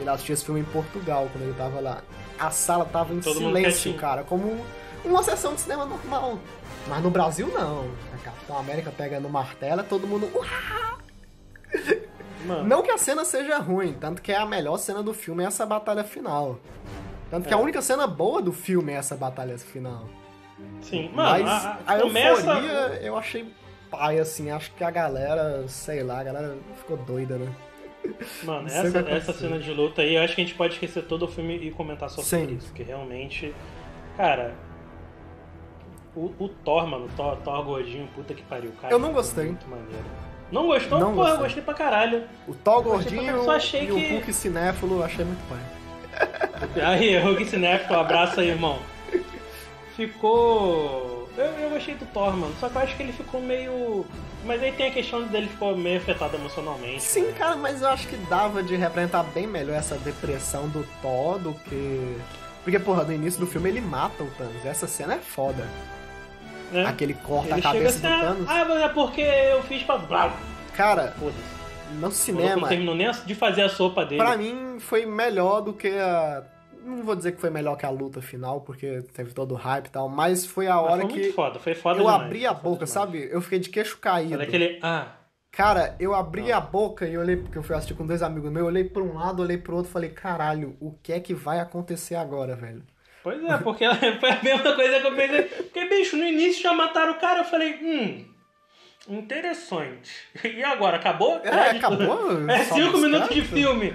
ele 0.00 0.08
assistiu 0.08 0.32
esse 0.32 0.44
filme 0.44 0.60
em 0.60 0.64
Portugal, 0.64 1.28
quando 1.30 1.44
ele 1.44 1.54
tava 1.54 1.80
lá. 1.80 1.98
A 2.38 2.50
sala 2.50 2.86
tava 2.86 3.12
em 3.12 3.20
Todo 3.20 3.36
silêncio, 3.38 3.92
cara, 3.94 4.22
como 4.24 4.64
uma 5.04 5.22
sessão 5.22 5.54
de 5.54 5.60
cinema 5.60 5.84
normal. 5.84 6.38
Mas 6.88 7.02
no 7.02 7.10
Brasil, 7.10 7.48
não. 7.48 7.84
A 8.14 8.24
Capitão 8.24 8.58
América 8.58 8.90
pega 8.90 9.20
no 9.20 9.28
martelo, 9.28 9.80
é 9.82 9.84
todo 9.84 10.06
mundo... 10.06 10.30
"Uá!" 10.34 10.98
Mano, 12.46 12.64
Não 12.64 12.82
que 12.82 12.90
a 12.90 12.98
cena 12.98 13.24
seja 13.24 13.58
ruim, 13.58 13.92
tanto 13.94 14.20
que 14.22 14.32
é 14.32 14.36
a 14.36 14.46
melhor 14.46 14.76
cena 14.78 15.02
do 15.02 15.12
filme 15.14 15.42
é 15.44 15.46
essa 15.46 15.64
batalha 15.66 16.02
final. 16.04 16.58
Tanto 17.30 17.48
que 17.48 17.54
a 17.54 17.56
É. 17.56 17.60
única 17.60 17.80
cena 17.80 18.06
boa 18.06 18.42
do 18.42 18.52
filme 18.52 18.92
é 18.92 18.96
essa 18.96 19.16
batalha 19.16 19.56
final. 19.58 20.04
sim. 20.80 21.10
Mano, 21.14 21.44
Mas 21.44 21.48
a, 21.48 21.78
a, 21.86 21.94
a, 21.94 22.00
começa... 22.00 22.40
euforia 22.50 23.00
eu 23.02 23.16
achei 23.16 23.52
pai, 23.90 24.18
assim. 24.18 24.50
Acho 24.50 24.72
que 24.74 24.82
a 24.84 24.90
galera, 24.90 25.66
sei 25.68 26.02
lá, 26.02 26.20
a 26.20 26.24
galera 26.24 26.56
ficou 26.78 26.96
doida, 26.96 27.36
né? 27.38 27.52
Mano, 28.42 28.66
essa, 28.68 28.98
essa 28.98 29.32
cena 29.32 29.58
de 29.58 29.72
luta 29.72 30.02
aí, 30.02 30.16
eu 30.16 30.22
acho 30.22 30.34
que 30.34 30.40
a 30.40 30.44
gente 30.44 30.56
pode 30.56 30.74
esquecer 30.74 31.04
todo 31.04 31.24
o 31.24 31.28
filme 31.28 31.56
e 31.56 31.70
comentar 31.70 32.10
só 32.10 32.20
sobre 32.22 32.46
Sim. 32.48 32.56
isso. 32.56 32.66
Porque 32.68 32.82
realmente, 32.82 33.54
cara, 34.16 34.54
o, 36.16 36.32
o 36.38 36.48
Thor, 36.48 36.86
mano, 36.86 37.04
o 37.06 37.08
Thor, 37.16 37.36
Thor 37.44 37.64
gordinho, 37.64 38.08
puta 38.14 38.34
que 38.34 38.42
pariu, 38.42 38.72
cara. 38.80 38.92
Eu 38.92 38.98
não 38.98 39.12
gostei. 39.12 39.46
Muito 39.46 39.68
maneiro. 39.68 40.04
Não 40.52 40.66
gostou? 40.66 41.00
Não 41.00 41.14
Porra, 41.14 41.30
eu 41.30 41.38
gostei. 41.38 41.62
pra 41.62 41.74
caralho. 41.74 42.22
O 42.46 42.54
pra 42.54 42.80
gordinho 42.80 43.24
caralho, 43.24 43.44
só 43.44 43.52
achei 43.56 43.86
e 43.86 43.92
o 43.92 43.96
que- 43.96 44.08
Hulk 44.12 44.32
cinéfilo 44.32 45.02
achei 45.02 45.24
muito 45.24 45.40
pai. 45.48 45.58
Aí, 46.84 47.18
Hulk 47.18 47.44
Cinéfilo, 47.46 47.98
abraço 47.98 48.38
aí, 48.38 48.48
irmão. 48.50 48.78
Ficou. 49.96 51.28
Eu, 51.36 51.44
eu 51.44 51.70
gostei 51.70 51.94
do 51.94 52.04
Thor, 52.06 52.36
mano. 52.36 52.54
Só 52.60 52.68
que 52.68 52.76
eu 52.76 52.82
acho 52.82 52.96
que 52.96 53.02
ele 53.02 53.12
ficou 53.12 53.40
meio. 53.40 54.04
Mas 54.44 54.62
aí 54.62 54.72
tem 54.72 54.88
a 54.88 54.90
questão 54.90 55.22
dele 55.24 55.48
ficou 55.48 55.76
meio 55.76 55.98
afetado 55.98 56.36
emocionalmente. 56.36 57.02
Sim, 57.02 57.22
né? 57.26 57.34
cara, 57.38 57.56
mas 57.56 57.82
eu 57.82 57.88
acho 57.88 58.08
que 58.08 58.16
dava 58.28 58.62
de 58.62 58.74
representar 58.76 59.22
bem 59.22 59.46
melhor 59.46 59.76
essa 59.76 59.96
depressão 59.96 60.68
do 60.68 60.84
Thor 61.00 61.38
do 61.38 61.54
que... 61.54 62.16
Porque, 62.64 62.78
porra, 62.78 63.04
no 63.04 63.12
início 63.12 63.38
do 63.40 63.46
filme 63.46 63.68
ele 63.68 63.80
mata 63.80 64.22
o 64.22 64.26
Thanos. 64.32 64.64
Essa 64.64 64.86
cena 64.86 65.14
é 65.14 65.18
foda. 65.18 65.64
Né? 66.72 66.86
Aquele 66.86 67.14
corta 67.14 67.50
Ele 67.50 67.60
a 67.60 67.62
cabeça 67.62 67.88
assim, 67.88 68.00
do 68.00 68.06
ah, 68.06 68.20
Thanos. 68.20 68.48
ah, 68.48 68.64
mas 68.66 68.82
é 68.82 68.88
porque 68.88 69.20
eu 69.20 69.62
fiz 69.64 69.82
pra. 69.82 69.98
Blá, 69.98 70.32
Cara, 70.74 71.14
no 72.00 72.10
cinema, 72.10 72.62
Não 72.62 72.68
terminou 72.68 72.94
nem 72.94 73.10
de 73.26 73.34
fazer 73.34 73.62
a 73.62 73.68
sopa 73.68 74.04
dele. 74.04 74.22
Pra 74.22 74.36
mim 74.36 74.78
foi 74.80 75.04
melhor 75.06 75.60
do 75.60 75.72
que 75.72 75.88
a. 75.88 76.42
Não 76.84 77.04
vou 77.04 77.14
dizer 77.14 77.32
que 77.32 77.40
foi 77.40 77.50
melhor 77.50 77.76
que 77.76 77.86
a 77.86 77.90
luta 77.90 78.20
final, 78.20 78.62
porque 78.62 79.02
teve 79.14 79.32
todo 79.32 79.52
o 79.52 79.56
hype 79.56 79.86
e 79.86 79.90
tal, 79.90 80.08
mas 80.08 80.44
foi 80.44 80.66
a 80.66 80.74
Mas 80.76 80.84
hora 80.84 81.02
foi 81.02 81.04
muito 81.10 81.20
que 81.28 81.32
foda, 81.32 81.58
foi 81.60 81.74
foda 81.76 82.00
eu 82.00 82.04
demais, 82.04 82.22
abri 82.22 82.44
a 82.46 82.54
foi 82.54 82.62
boca, 82.62 82.74
demais. 82.86 82.90
sabe? 82.90 83.28
Eu 83.30 83.40
fiquei 83.40 83.60
de 83.60 83.68
queixo 83.68 83.98
caído. 83.98 84.30
Foi 84.30 84.38
daquele. 84.38 84.80
Ah, 84.82 85.06
Cara, 85.52 85.94
eu 86.00 86.14
abri 86.14 86.50
a 86.50 86.58
boca 86.58 87.06
e 87.06 87.16
olhei, 87.18 87.36
porque 87.36 87.58
eu 87.58 87.62
fui 87.62 87.76
assistir 87.76 87.92
com 87.92 88.06
dois 88.06 88.22
amigos 88.22 88.50
meus, 88.50 88.62
eu 88.62 88.66
olhei 88.68 88.84
pra 88.84 89.02
um 89.02 89.14
lado, 89.14 89.42
olhei 89.42 89.58
pro 89.58 89.76
outro 89.76 89.90
e 89.90 89.92
falei, 89.92 90.08
caralho, 90.08 90.74
o 90.80 90.92
que 91.02 91.12
é 91.12 91.20
que 91.20 91.34
vai 91.34 91.60
acontecer 91.60 92.14
agora, 92.14 92.56
velho? 92.56 92.82
Pois 93.22 93.42
é, 93.44 93.56
porque 93.58 93.84
foi 94.20 94.30
a 94.30 94.42
mesma 94.42 94.74
coisa 94.74 95.00
que 95.00 95.06
eu 95.06 95.14
pensei. 95.16 95.42
Porque, 95.42 95.84
bicho, 95.86 96.16
no 96.16 96.24
início 96.24 96.62
já 96.62 96.72
mataram 96.72 97.12
o 97.12 97.18
cara, 97.20 97.40
eu 97.40 97.44
falei, 97.44 97.74
hum. 97.82 98.24
Interessante. 99.08 100.10
E 100.44 100.62
agora, 100.62 100.96
acabou? 100.96 101.40
É, 101.44 101.70
acabou? 101.70 102.48
É 102.48 102.64
cinco 102.64 102.98
minutos 102.98 103.34
de 103.34 103.42
filme. 103.42 103.92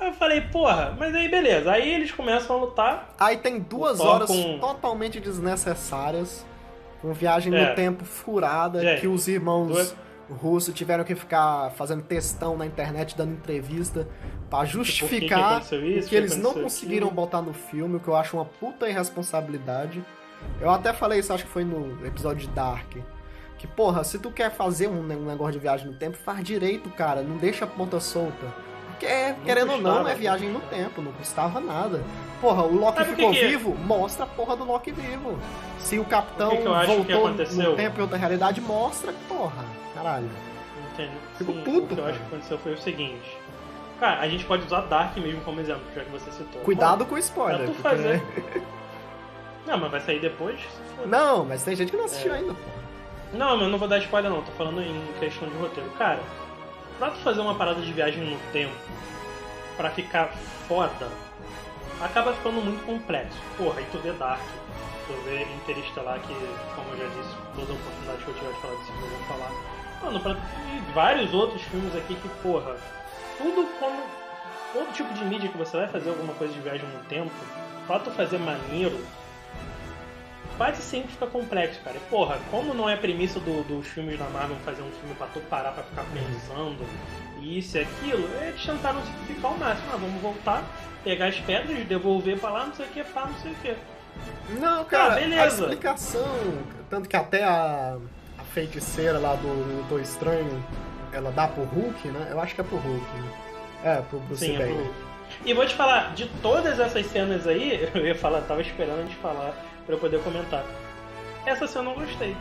Aí 0.00 0.08
eu 0.08 0.12
falei, 0.14 0.40
porra, 0.42 0.94
mas 0.98 1.12
aí 1.14 1.28
beleza. 1.28 1.72
Aí 1.72 1.92
eles 1.94 2.12
começam 2.12 2.56
a 2.56 2.60
lutar. 2.60 3.14
Aí 3.18 3.36
tem 3.38 3.58
duas 3.58 3.98
horas 3.98 4.28
com- 4.28 4.58
totalmente 4.60 5.18
desnecessárias, 5.18 6.46
com 7.02 7.12
viagem 7.12 7.52
É. 7.54 7.68
no 7.70 7.74
tempo 7.74 8.04
furada, 8.04 8.80
Gente, 8.80 9.00
que 9.00 9.08
os 9.08 9.26
irmãos 9.26 9.66
duas- 9.68 9.96
russos 10.30 10.74
tiveram 10.74 11.04
que 11.04 11.14
ficar 11.14 11.70
fazendo 11.72 12.02
textão 12.02 12.56
na 12.56 12.66
internet, 12.66 13.16
dando 13.16 13.32
entrevista, 13.32 14.06
pra 14.50 14.64
justificar 14.64 15.52
aconteceu 15.56 15.86
isso, 15.86 16.06
o 16.06 16.10
que 16.10 16.16
eles 16.16 16.34
que 16.34 16.38
não 16.38 16.50
aconteceu 16.50 16.62
conseguiram 16.64 17.06
aquilo. 17.08 17.22
botar 17.22 17.42
no 17.42 17.52
filme, 17.52 17.96
o 17.96 18.00
que 18.00 18.08
eu 18.08 18.16
acho 18.16 18.36
uma 18.36 18.44
puta 18.44 18.88
irresponsabilidade. 18.88 20.04
Eu 20.60 20.70
até 20.70 20.92
falei 20.92 21.18
isso, 21.18 21.32
acho 21.32 21.44
que 21.44 21.50
foi 21.50 21.64
no 21.64 22.06
episódio 22.06 22.46
de 22.46 22.54
Dark. 22.54 22.96
Que, 23.58 23.66
porra, 23.66 24.04
se 24.04 24.18
tu 24.18 24.30
quer 24.30 24.52
fazer 24.52 24.86
um, 24.86 25.00
um 25.00 25.26
negócio 25.26 25.54
de 25.54 25.58
viagem 25.58 25.88
no 25.88 25.94
tempo, 25.94 26.16
faz 26.16 26.44
direito, 26.44 26.88
cara. 26.90 27.22
Não 27.22 27.36
deixa 27.36 27.64
a 27.64 27.68
ponta 27.68 27.98
solta. 27.98 28.46
Porque, 28.86 29.34
querendo 29.44 29.72
ou 29.72 29.80
não, 29.80 29.90
custava, 29.90 30.10
é 30.10 30.14
viagem 30.14 30.48
no 30.50 30.60
tempo, 30.60 31.00
não 31.00 31.12
custava 31.12 31.60
nada. 31.60 32.02
Porra, 32.40 32.62
o 32.64 32.74
Loki 32.74 32.98
Sabe 32.98 33.10
que 33.10 33.16
ficou 33.16 33.32
que 33.32 33.38
é? 33.38 33.48
vivo, 33.48 33.74
mostra 33.74 34.24
a 34.24 34.26
porra 34.26 34.56
do 34.56 34.64
Loki 34.64 34.92
vivo. 34.92 35.38
Se 35.78 35.98
o 35.98 36.04
capitão 36.04 36.48
O 36.48 36.50
que 36.50 36.56
que 36.58 36.62
que 36.62 37.12
voltou 37.14 37.30
no 37.30 37.76
tempo 37.76 37.98
e 37.98 38.02
outra 38.02 38.16
realidade, 38.16 38.60
mostra, 38.60 39.12
porra. 39.28 39.77
Caralho. 40.02 40.30
Entende? 40.92 41.12
Fico 41.36 41.52
Sim, 41.52 41.62
puto, 41.64 41.92
O 41.92 41.96
que 41.96 42.00
eu 42.00 42.06
acho 42.06 42.18
que 42.20 42.26
aconteceu 42.26 42.58
foi 42.58 42.72
o 42.74 42.78
seguinte. 42.78 43.36
Cara, 43.98 44.20
a 44.20 44.28
gente 44.28 44.44
pode 44.44 44.64
usar 44.64 44.82
Dark 44.82 45.16
mesmo 45.16 45.40
como 45.40 45.60
exemplo, 45.60 45.82
já 45.94 46.04
que 46.04 46.10
você 46.10 46.30
citou. 46.30 46.62
Cuidado 46.62 47.04
com 47.04 47.16
o 47.16 47.18
spoiler. 47.18 47.66
Tu 47.66 47.72
porque- 47.72 47.82
fazer. 47.82 48.22
Não, 49.66 49.76
mas 49.76 49.90
vai 49.90 50.00
sair 50.00 50.20
depois? 50.20 50.58
Não, 51.04 51.44
mas 51.44 51.62
tem 51.64 51.74
gente 51.76 51.90
que 51.90 51.96
não 51.96 52.06
assistiu 52.06 52.32
É. 52.32 52.38
ainda, 52.38 52.54
porra. 52.54 52.78
Não, 53.34 53.54
mas 53.56 53.62
eu 53.62 53.68
não 53.68 53.78
vou 53.78 53.86
dar 53.86 53.98
spoiler 53.98 54.30
não, 54.30 54.40
tô 54.40 54.50
falando 54.52 54.80
em 54.80 55.04
questão 55.20 55.46
de 55.46 55.54
roteiro. 55.58 55.90
Cara, 55.98 56.20
pra 56.98 57.10
tu 57.10 57.18
fazer 57.18 57.40
uma 57.42 57.54
parada 57.54 57.82
de 57.82 57.92
viagem 57.92 58.24
no 58.24 58.38
tempo, 58.50 58.72
pra 59.76 59.90
ficar 59.90 60.28
foda, 60.66 61.08
acaba 62.00 62.32
ficando 62.32 62.62
muito 62.64 62.82
complexo. 62.86 63.36
Porra, 63.58 63.80
aí 63.80 63.86
tu 63.92 63.98
vê 63.98 64.12
Dark, 64.12 64.40
tu 65.06 65.12
vê 65.26 65.42
Interestelar, 65.42 66.18
que, 66.20 66.34
como 66.74 66.88
eu 66.92 66.96
já 66.96 67.14
disse, 67.20 67.34
toda 67.54 67.72
oportunidade 67.74 68.24
que 68.24 68.28
eu 68.28 68.34
tiver 68.34 68.52
de 68.54 68.60
falar 68.62 68.76
filme 68.86 69.02
eu 69.02 69.08
vou 69.10 69.18
falar. 69.36 69.50
Mano, 70.02 70.20
pra, 70.20 70.32
e 70.32 70.92
vários 70.92 71.32
outros 71.34 71.62
filmes 71.62 71.94
aqui 71.96 72.14
que, 72.14 72.28
porra, 72.42 72.76
tudo 73.36 73.66
como. 73.78 74.02
Todo 74.72 74.92
tipo 74.92 75.12
de 75.14 75.24
mídia 75.24 75.48
que 75.48 75.56
você 75.56 75.78
vai 75.78 75.88
fazer 75.88 76.10
alguma 76.10 76.34
coisa 76.34 76.52
de 76.52 76.60
viagem 76.60 76.86
no 76.88 76.98
tempo, 77.04 77.30
pra 77.86 77.98
tu 77.98 78.10
fazer 78.10 78.38
maneiro, 78.38 79.00
quase 80.58 80.82
sempre 80.82 81.10
fica 81.12 81.26
complexo, 81.26 81.80
cara. 81.82 81.96
E, 81.96 82.00
porra, 82.10 82.38
como 82.50 82.74
não 82.74 82.88
é 82.88 82.94
premissa 82.96 83.40
do- 83.40 83.64
dos 83.64 83.86
filmes 83.86 84.18
da 84.18 84.26
Marvel 84.26 84.56
fazer 84.66 84.82
um 84.82 84.90
filme 84.90 85.14
pra 85.16 85.26
tu 85.28 85.40
parar 85.40 85.72
pra 85.72 85.82
ficar 85.84 86.04
pensando 86.12 86.84
isso 87.40 87.78
e 87.78 87.80
aquilo, 87.80 88.28
eles 88.42 88.62
tentaram 88.64 89.00
simplificar 89.02 89.52
ao 89.52 89.56
máximo. 89.58 89.88
Ah, 89.94 89.96
vamos 89.96 90.20
voltar, 90.20 90.62
pegar 91.02 91.26
as 91.28 91.40
pedras, 91.40 91.86
devolver 91.86 92.38
pra 92.38 92.50
lá, 92.50 92.66
não 92.66 92.74
sei 92.74 92.84
o 92.86 92.88
que, 92.90 93.04
pá, 93.04 93.26
não 93.26 93.38
sei 93.40 93.52
o 93.52 93.54
que. 93.56 93.76
Não, 94.60 94.84
cara, 94.84 95.14
Tá, 95.14 95.20
beleza. 95.20 95.42
a 95.44 95.46
explicação. 95.48 96.58
Tanto 96.90 97.08
que 97.08 97.16
até 97.16 97.42
a 97.44 97.96
feiticeira 98.52 99.18
lá 99.18 99.34
do 99.34 99.76
Doutor 99.76 100.00
Estranho, 100.00 100.64
ela 101.12 101.30
dá 101.30 101.48
pro 101.48 101.64
Hulk, 101.64 102.08
né? 102.08 102.28
Eu 102.30 102.40
acho 102.40 102.54
que 102.54 102.60
é 102.60 102.64
pro 102.64 102.76
Hulk, 102.76 103.06
né? 103.16 103.32
É, 103.84 104.02
pro 104.02 104.18
Bruce 104.20 104.44
Sim, 104.44 104.56
é 104.56 104.58
Banner. 104.58 104.74
pro... 104.74 105.08
E 105.44 105.54
vou 105.54 105.66
te 105.66 105.74
falar, 105.74 106.14
de 106.14 106.26
todas 106.42 106.80
essas 106.80 107.06
cenas 107.06 107.46
aí, 107.46 107.88
eu 107.94 108.06
ia 108.06 108.14
falar, 108.14 108.40
tava 108.42 108.60
esperando 108.60 109.00
a 109.00 109.02
gente 109.02 109.16
falar 109.16 109.52
pra 109.86 109.94
eu 109.94 109.98
poder 109.98 110.22
comentar. 110.22 110.64
Essa 111.46 111.66
cena 111.66 111.90
eu 111.90 111.96
não 111.96 112.04
gostei. 112.04 112.36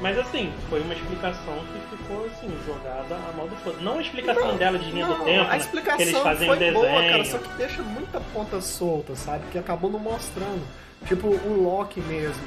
Mas 0.00 0.18
assim, 0.18 0.52
foi 0.68 0.80
uma 0.80 0.92
explicação 0.92 1.54
que 1.72 1.96
ficou 1.96 2.26
assim, 2.26 2.50
jogada 2.66 3.14
a 3.14 3.32
mal 3.36 3.48
do 3.48 3.56
foda. 3.56 3.78
Não 3.80 3.98
a 3.98 4.02
explicação 4.02 4.56
dela 4.56 4.78
de 4.78 4.90
linha 4.90 5.06
Não, 5.06 5.18
do 5.18 5.24
tempo, 5.24 5.44
a 5.44 5.52
né, 5.52 5.56
explicação 5.56 5.96
que 5.96 6.02
eles 6.02 6.18
fazem 6.18 6.48
foi 6.48 6.58
desenho. 6.58 6.80
boa, 6.80 7.02
cara, 7.02 7.24
só 7.24 7.38
que 7.38 7.48
deixa 7.54 7.82
muita 7.82 8.20
ponta 8.32 8.60
solta, 8.60 9.14
sabe? 9.14 9.44
Que 9.50 9.58
acabou 9.58 9.90
não 9.90 9.98
mostrando. 9.98 10.62
Tipo, 11.06 11.28
o 11.28 11.62
Loki 11.62 12.00
mesmo. 12.00 12.42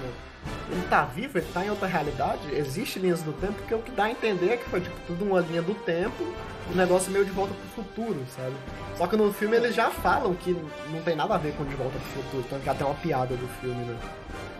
Ele 0.70 0.86
tá 0.90 1.04
vivo, 1.04 1.38
ele 1.38 1.48
tá 1.54 1.66
em 1.66 1.70
outra 1.70 1.88
realidade, 1.88 2.42
existe 2.54 3.00
linhas 3.00 3.22
do 3.22 3.32
tempo, 3.34 3.54
porque 3.54 3.74
o 3.74 3.80
que 3.80 3.92
dá 3.92 4.06
a 4.06 4.12
entender 4.12 4.50
é 4.50 4.58
que 4.58 4.70
foi 4.70 4.82
tipo, 4.82 4.96
tudo 5.08 5.26
uma 5.26 5.40
linha 5.40 5.62
do 5.62 5.74
tempo, 5.74 6.24
um 6.72 6.76
negócio 6.76 7.12
meio 7.12 7.24
de 7.24 7.32
volta 7.32 7.54
pro 7.54 7.84
futuro, 7.84 8.24
sabe? 8.36 8.54
Só 8.98 9.08
que 9.08 9.16
no 9.16 9.32
filme 9.32 9.56
eles 9.56 9.74
já 9.74 9.90
falam 9.90 10.34
que 10.34 10.56
não 10.90 11.02
tem 11.04 11.16
nada 11.16 11.36
a 11.36 11.38
ver 11.38 11.54
com 11.54 11.64
de 11.64 11.76
volta 11.76 11.98
pro 11.98 12.24
futuro, 12.24 12.46
tanto 12.50 12.64
que 12.64 12.70
até 12.70 12.84
uma 12.84 12.96
piada 12.96 13.36
do 13.36 13.48
filme, 13.62 13.84
né? 13.86 13.98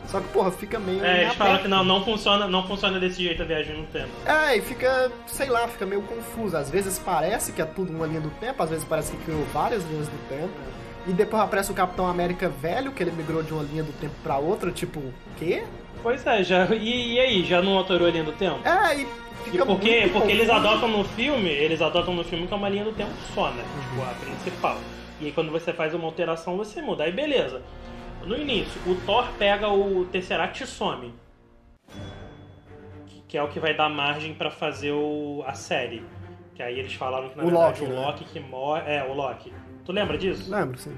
Só 0.08 0.22
que, 0.22 0.28
porra, 0.30 0.52
fica 0.52 0.80
meio. 0.80 1.04
É, 1.04 1.24
eles 1.24 1.36
falam 1.36 1.58
que 1.58 1.68
não, 1.68 1.84
não 1.84 2.04
funciona, 2.04 2.48
não 2.48 2.66
funciona 2.66 3.00
desse 3.00 3.22
jeito 3.22 3.42
a 3.42 3.46
viagem 3.46 3.78
no 3.78 3.86
tempo. 3.88 4.10
É, 4.26 4.56
e 4.56 4.62
fica, 4.62 5.12
sei 5.26 5.50
lá, 5.50 5.68
fica 5.68 5.86
meio 5.86 6.02
confuso. 6.02 6.56
Às 6.56 6.70
vezes 6.70 6.98
parece 6.98 7.52
que 7.52 7.62
é 7.62 7.66
tudo 7.66 7.92
uma 7.92 8.08
linha 8.08 8.22
do 8.22 8.30
tempo, 8.32 8.64
às 8.64 8.70
vezes 8.70 8.86
parece 8.86 9.12
que 9.12 9.24
criou 9.26 9.44
várias 9.54 9.84
linhas 9.84 10.08
do 10.08 10.30
tempo. 10.30 10.54
E 11.08 11.14
depois 11.14 11.42
aparece 11.42 11.72
o 11.72 11.76
Capitão 11.76 12.06
América 12.08 12.50
velho, 12.50 12.92
que 12.92 13.02
ele 13.02 13.12
migrou 13.12 13.42
de 13.42 13.54
uma 13.54 13.64
linha 13.64 13.84
do 13.84 13.94
tempo 13.94 14.14
pra 14.22 14.38
outra, 14.38 14.72
tipo, 14.72 15.00
o 15.00 15.14
quê? 15.38 15.64
Pois 16.04 16.26
é, 16.28 16.44
já, 16.44 16.66
e, 16.76 17.14
e 17.14 17.20
aí, 17.20 17.44
já 17.46 17.62
não 17.62 17.78
alterou 17.78 18.08
a 18.08 18.12
linha 18.12 18.24
do 18.24 18.34
tempo? 18.34 18.60
É, 18.68 18.96
e 18.98 19.02
E 19.04 19.52
fica 19.52 19.66
porque, 19.66 20.02
muito 20.02 20.14
porque 20.14 20.32
eles 20.32 20.50
adotam 20.50 20.90
no 20.90 21.04
filme, 21.04 21.50
eles 21.50 21.82
adotam 21.82 22.14
no 22.14 22.24
filme 22.24 22.46
que 22.46 22.54
é 22.54 22.58
uma 22.58 22.70
linha 22.70 22.84
do 22.84 22.92
tempo 22.92 23.12
só, 23.34 23.50
né? 23.52 23.64
Uhum. 23.64 23.82
Tipo, 23.82 24.02
a 24.04 24.14
principal. 24.16 24.78
E 25.22 25.26
aí 25.28 25.32
quando 25.32 25.52
você 25.52 25.72
faz 25.74 25.94
uma 25.94 26.06
alteração, 26.06 26.58
você 26.58 26.82
muda. 26.82 27.04
Aí 27.06 27.12
beleza. 27.12 27.62
No 28.26 28.36
início, 28.36 28.80
o 28.86 28.96
Thor 29.06 29.26
pega 29.40 29.70
o 29.70 30.06
Tesseract 30.12 30.64
e 30.64 30.68
some. 30.68 31.14
Que- 33.28 33.38
é 33.38 33.44
o 33.44 33.48
que 33.48 33.60
vai 33.60 33.74
dar 33.74 33.90
margem 33.90 34.34
pra 34.34 34.52
fazer 34.52 34.92
o, 34.92 35.44
a 35.48 35.54
série. 35.54 36.04
Que 36.56 36.62
aí 36.64 36.80
eles 36.80 36.94
falaram 36.94 37.30
que 37.30 37.38
na 37.38 37.44
O 37.44 37.48
verdade 37.48 37.82
Loki, 37.82 37.92
o 37.92 37.96
né? 37.96 38.06
Loki 38.06 38.24
que 38.26 38.40
morre. 38.40 38.82
É, 38.86 39.04
o 39.04 39.14
Loki. 39.14 39.54
Tu 39.88 39.94
lembra 39.94 40.18
disso? 40.18 40.52
Lembro, 40.52 40.78
sim. 40.78 40.94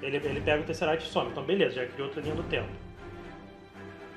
Ele, 0.00 0.16
ele 0.16 0.40
pega 0.40 0.62
o 0.62 0.64
Tesseract 0.64 1.06
e 1.06 1.12
some. 1.12 1.28
Então, 1.30 1.44
beleza, 1.44 1.74
já 1.74 1.86
criou 1.86 2.08
outra 2.08 2.22
linha 2.22 2.34
do 2.34 2.42
tempo. 2.44 2.68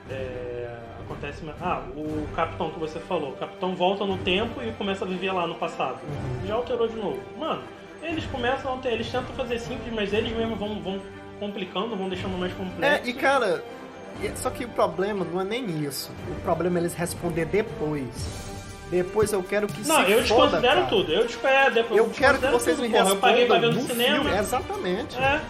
É, 0.10 0.70
acontece... 1.02 1.42
Ah, 1.62 1.84
o 1.94 2.26
Capitão 2.34 2.72
que 2.72 2.80
você 2.80 3.00
falou. 3.02 3.32
O 3.32 3.36
Capitão 3.36 3.76
volta 3.76 4.06
no 4.06 4.18
tempo 4.20 4.62
e 4.64 4.72
começa 4.72 5.04
a 5.04 5.08
viver 5.08 5.34
lá 5.34 5.46
no 5.46 5.56
passado. 5.56 6.00
Uhum. 6.04 6.48
Já 6.48 6.54
alterou 6.56 6.88
de 6.88 6.96
novo. 6.96 7.20
Mano, 7.38 7.62
eles 8.02 8.24
começam 8.28 8.74
a 8.76 8.78
ter... 8.78 8.94
Eles 8.94 9.12
tentam 9.12 9.36
fazer 9.36 9.60
simples, 9.60 9.94
mas 9.94 10.14
eles 10.14 10.32
mesmos 10.38 10.58
vão, 10.58 10.82
vão 10.82 11.02
complicando, 11.38 11.94
vão 11.98 12.08
deixando 12.08 12.38
mais 12.38 12.54
É, 12.54 12.56
complexo. 12.56 13.10
e 13.10 13.14
cara, 13.14 13.62
só 14.36 14.50
que 14.52 14.64
o 14.64 14.70
problema 14.70 15.26
não 15.26 15.42
é 15.42 15.44
nem 15.44 15.84
isso. 15.84 16.14
O 16.30 16.42
problema 16.44 16.80
é 16.80 16.82
eles 16.84 16.94
responder 16.94 17.44
depois. 17.44 18.51
Depois 18.92 19.32
eu 19.34 19.42
quero 19.42 19.68
que 19.68 19.88
Não, 19.88 20.02
eu 20.02 20.06
foda, 20.06 20.22
desconsidero 20.22 20.76
cara. 20.76 20.88
tudo. 20.88 21.12
Eu 21.14 21.26
desconsidero... 21.26 21.74
depois- 21.74 21.98
Eu 22.00 22.10
quero 22.10 22.38
que 22.40 22.48
vocês 22.48 22.76
tudo, 22.76 22.88
me 22.88 22.94
porra. 22.94 23.10
Eu 23.10 23.16
paguei 23.18 23.46
pra 23.46 23.58
ver 23.58 23.68
respondam 23.68 23.88
no 23.88 23.90
cinema. 23.96 24.24
filme. 24.26 24.38
Exatamente. 24.40 25.18
É. 25.18 25.42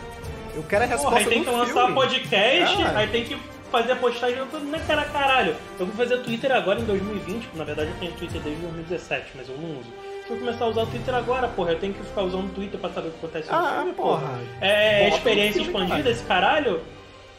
Eu 0.55 0.63
quero 0.63 0.83
a 0.83 0.87
Porra, 0.87 0.97
resposta 0.99 1.19
aí 1.19 1.25
tem 1.25 1.43
que 1.43 1.49
lançar 1.49 1.73
filme. 1.73 1.93
podcast, 1.95 2.81
É. 2.81 2.95
aí 2.95 3.07
tem 3.07 3.23
que 3.25 3.37
fazer 3.71 3.91
a 3.93 3.95
postagem. 3.95 4.37
Eu 4.37 4.45
tô, 4.45 4.57
né, 4.59 4.81
cara, 4.85 5.03
caralho. 5.05 5.55
Eu 5.79 5.85
vou 5.87 5.95
fazer 5.95 6.17
Twitter 6.19 6.51
agora 6.51 6.79
em 6.79 6.83
2020. 6.85 7.49
Na 7.55 7.63
verdade, 7.63 7.89
eu 7.89 7.95
tenho 7.99 8.11
Twitter 8.13 8.39
desde 8.41 8.61
2017, 8.61 9.25
mas 9.35 9.49
eu 9.49 9.57
não 9.57 9.79
uso. 9.79 9.89
Eu 10.29 10.37
começar 10.37 10.63
a 10.63 10.67
usar 10.67 10.83
o 10.83 10.87
Twitter 10.87 11.13
agora, 11.15 11.47
porra, 11.49 11.71
eu 11.71 11.79
tenho 11.79 11.93
que 11.93 12.03
ficar 12.03 12.21
usando 12.21 12.45
o 12.45 12.49
Twitter 12.49 12.79
pra 12.79 12.89
saber 12.91 13.07
o 13.09 13.11
que 13.11 13.17
acontece 13.17 13.49
no 13.51 13.57
Ah, 13.57 13.73
filme, 13.77 13.93
porra. 13.93 14.39
É 14.61 15.03
Bota 15.05 15.15
experiência 15.17 15.61
expandida 15.61 15.89
caralho. 15.97 16.11
esse 16.11 16.23
caralho? 16.23 16.81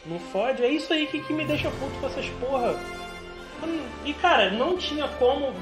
Não 0.05 0.19
fode? 0.19 0.63
É 0.63 0.67
isso 0.67 0.91
aí 0.91 1.07
que, 1.07 1.19
que 1.21 1.33
me 1.33 1.45
deixa 1.45 1.69
puto 1.71 1.97
com 2.01 2.07
essas 2.07 2.25
porra. 2.41 2.75
E, 4.05 4.13
cara, 4.13 4.49
não 4.51 4.75
tinha 4.77 5.07
como, 5.07 5.53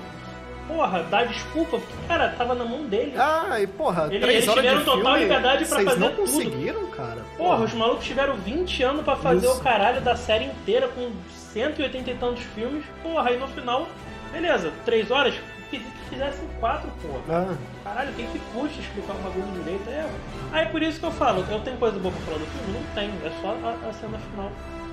porra, 0.75 1.03
dar 1.03 1.27
desculpa, 1.27 1.77
porque, 1.77 1.93
cara, 2.07 2.29
tava 2.37 2.55
na 2.55 2.63
mão 2.65 2.83
dele. 2.85 3.13
Ah, 3.17 3.59
e 3.61 3.67
porra, 3.67 4.07
Ele- 4.09 4.19
três 4.19 4.37
eles 4.43 4.47
horas 4.49 4.63
tiveram 4.63 4.83
total 4.85 5.01
filme, 5.13 5.19
liberdade 5.19 5.65
pra 5.65 5.81
fazer 5.83 5.99
não 5.99 6.09
tudo. 6.09 6.19
conseguiram, 6.21 6.87
cara. 6.87 7.21
Porra, 7.37 7.63
os 7.65 7.73
malucos 7.73 8.05
tiveram 8.05 8.35
20 8.35 8.83
anos 8.83 9.03
pra 9.03 9.15
fazer 9.15 9.47
Isso. 9.47 9.57
o 9.57 9.61
caralho 9.61 10.01
da 10.01 10.15
série 10.15 10.45
inteira 10.45 10.87
com 10.87 11.11
180 11.53 12.11
e 12.11 12.15
tantos 12.15 12.43
filmes. 12.55 12.83
Porra, 13.03 13.29
aí 13.29 13.37
no 13.39 13.47
final, 13.47 13.87
beleza, 14.31 14.71
3 14.85 15.09
horas, 15.11 15.33
que 15.69 15.79
que 15.79 16.15
fizessem 16.15 16.45
4, 16.59 16.89
porra. 17.01 17.47
Ah, 17.49 17.55
Caralho, 17.85 18.11
o 18.11 18.13
que 18.13 18.23
que 18.23 18.39
custa 18.53 18.79
explicar 18.81 19.13
o 19.13 19.17
bagulho 19.19 19.63
direito? 19.63 19.89
É. 19.89 20.05
Aí 20.51 20.65
por 20.67 20.81
isso 20.81 20.99
que 20.99 21.05
eu 21.05 21.11
falo, 21.11 21.45
eu 21.49 21.59
tenho 21.61 21.77
coisa 21.77 21.97
boa 21.97 22.13
pra 22.13 22.25
falar 22.25 22.37
do 22.39 22.45
filme? 22.45 22.73
Não 22.73 22.93
tem, 22.93 23.09
é 23.25 23.31
só 23.41 23.55
a, 23.63 23.89
a 23.89 23.93
cena 23.93 24.17
final. 24.31 24.51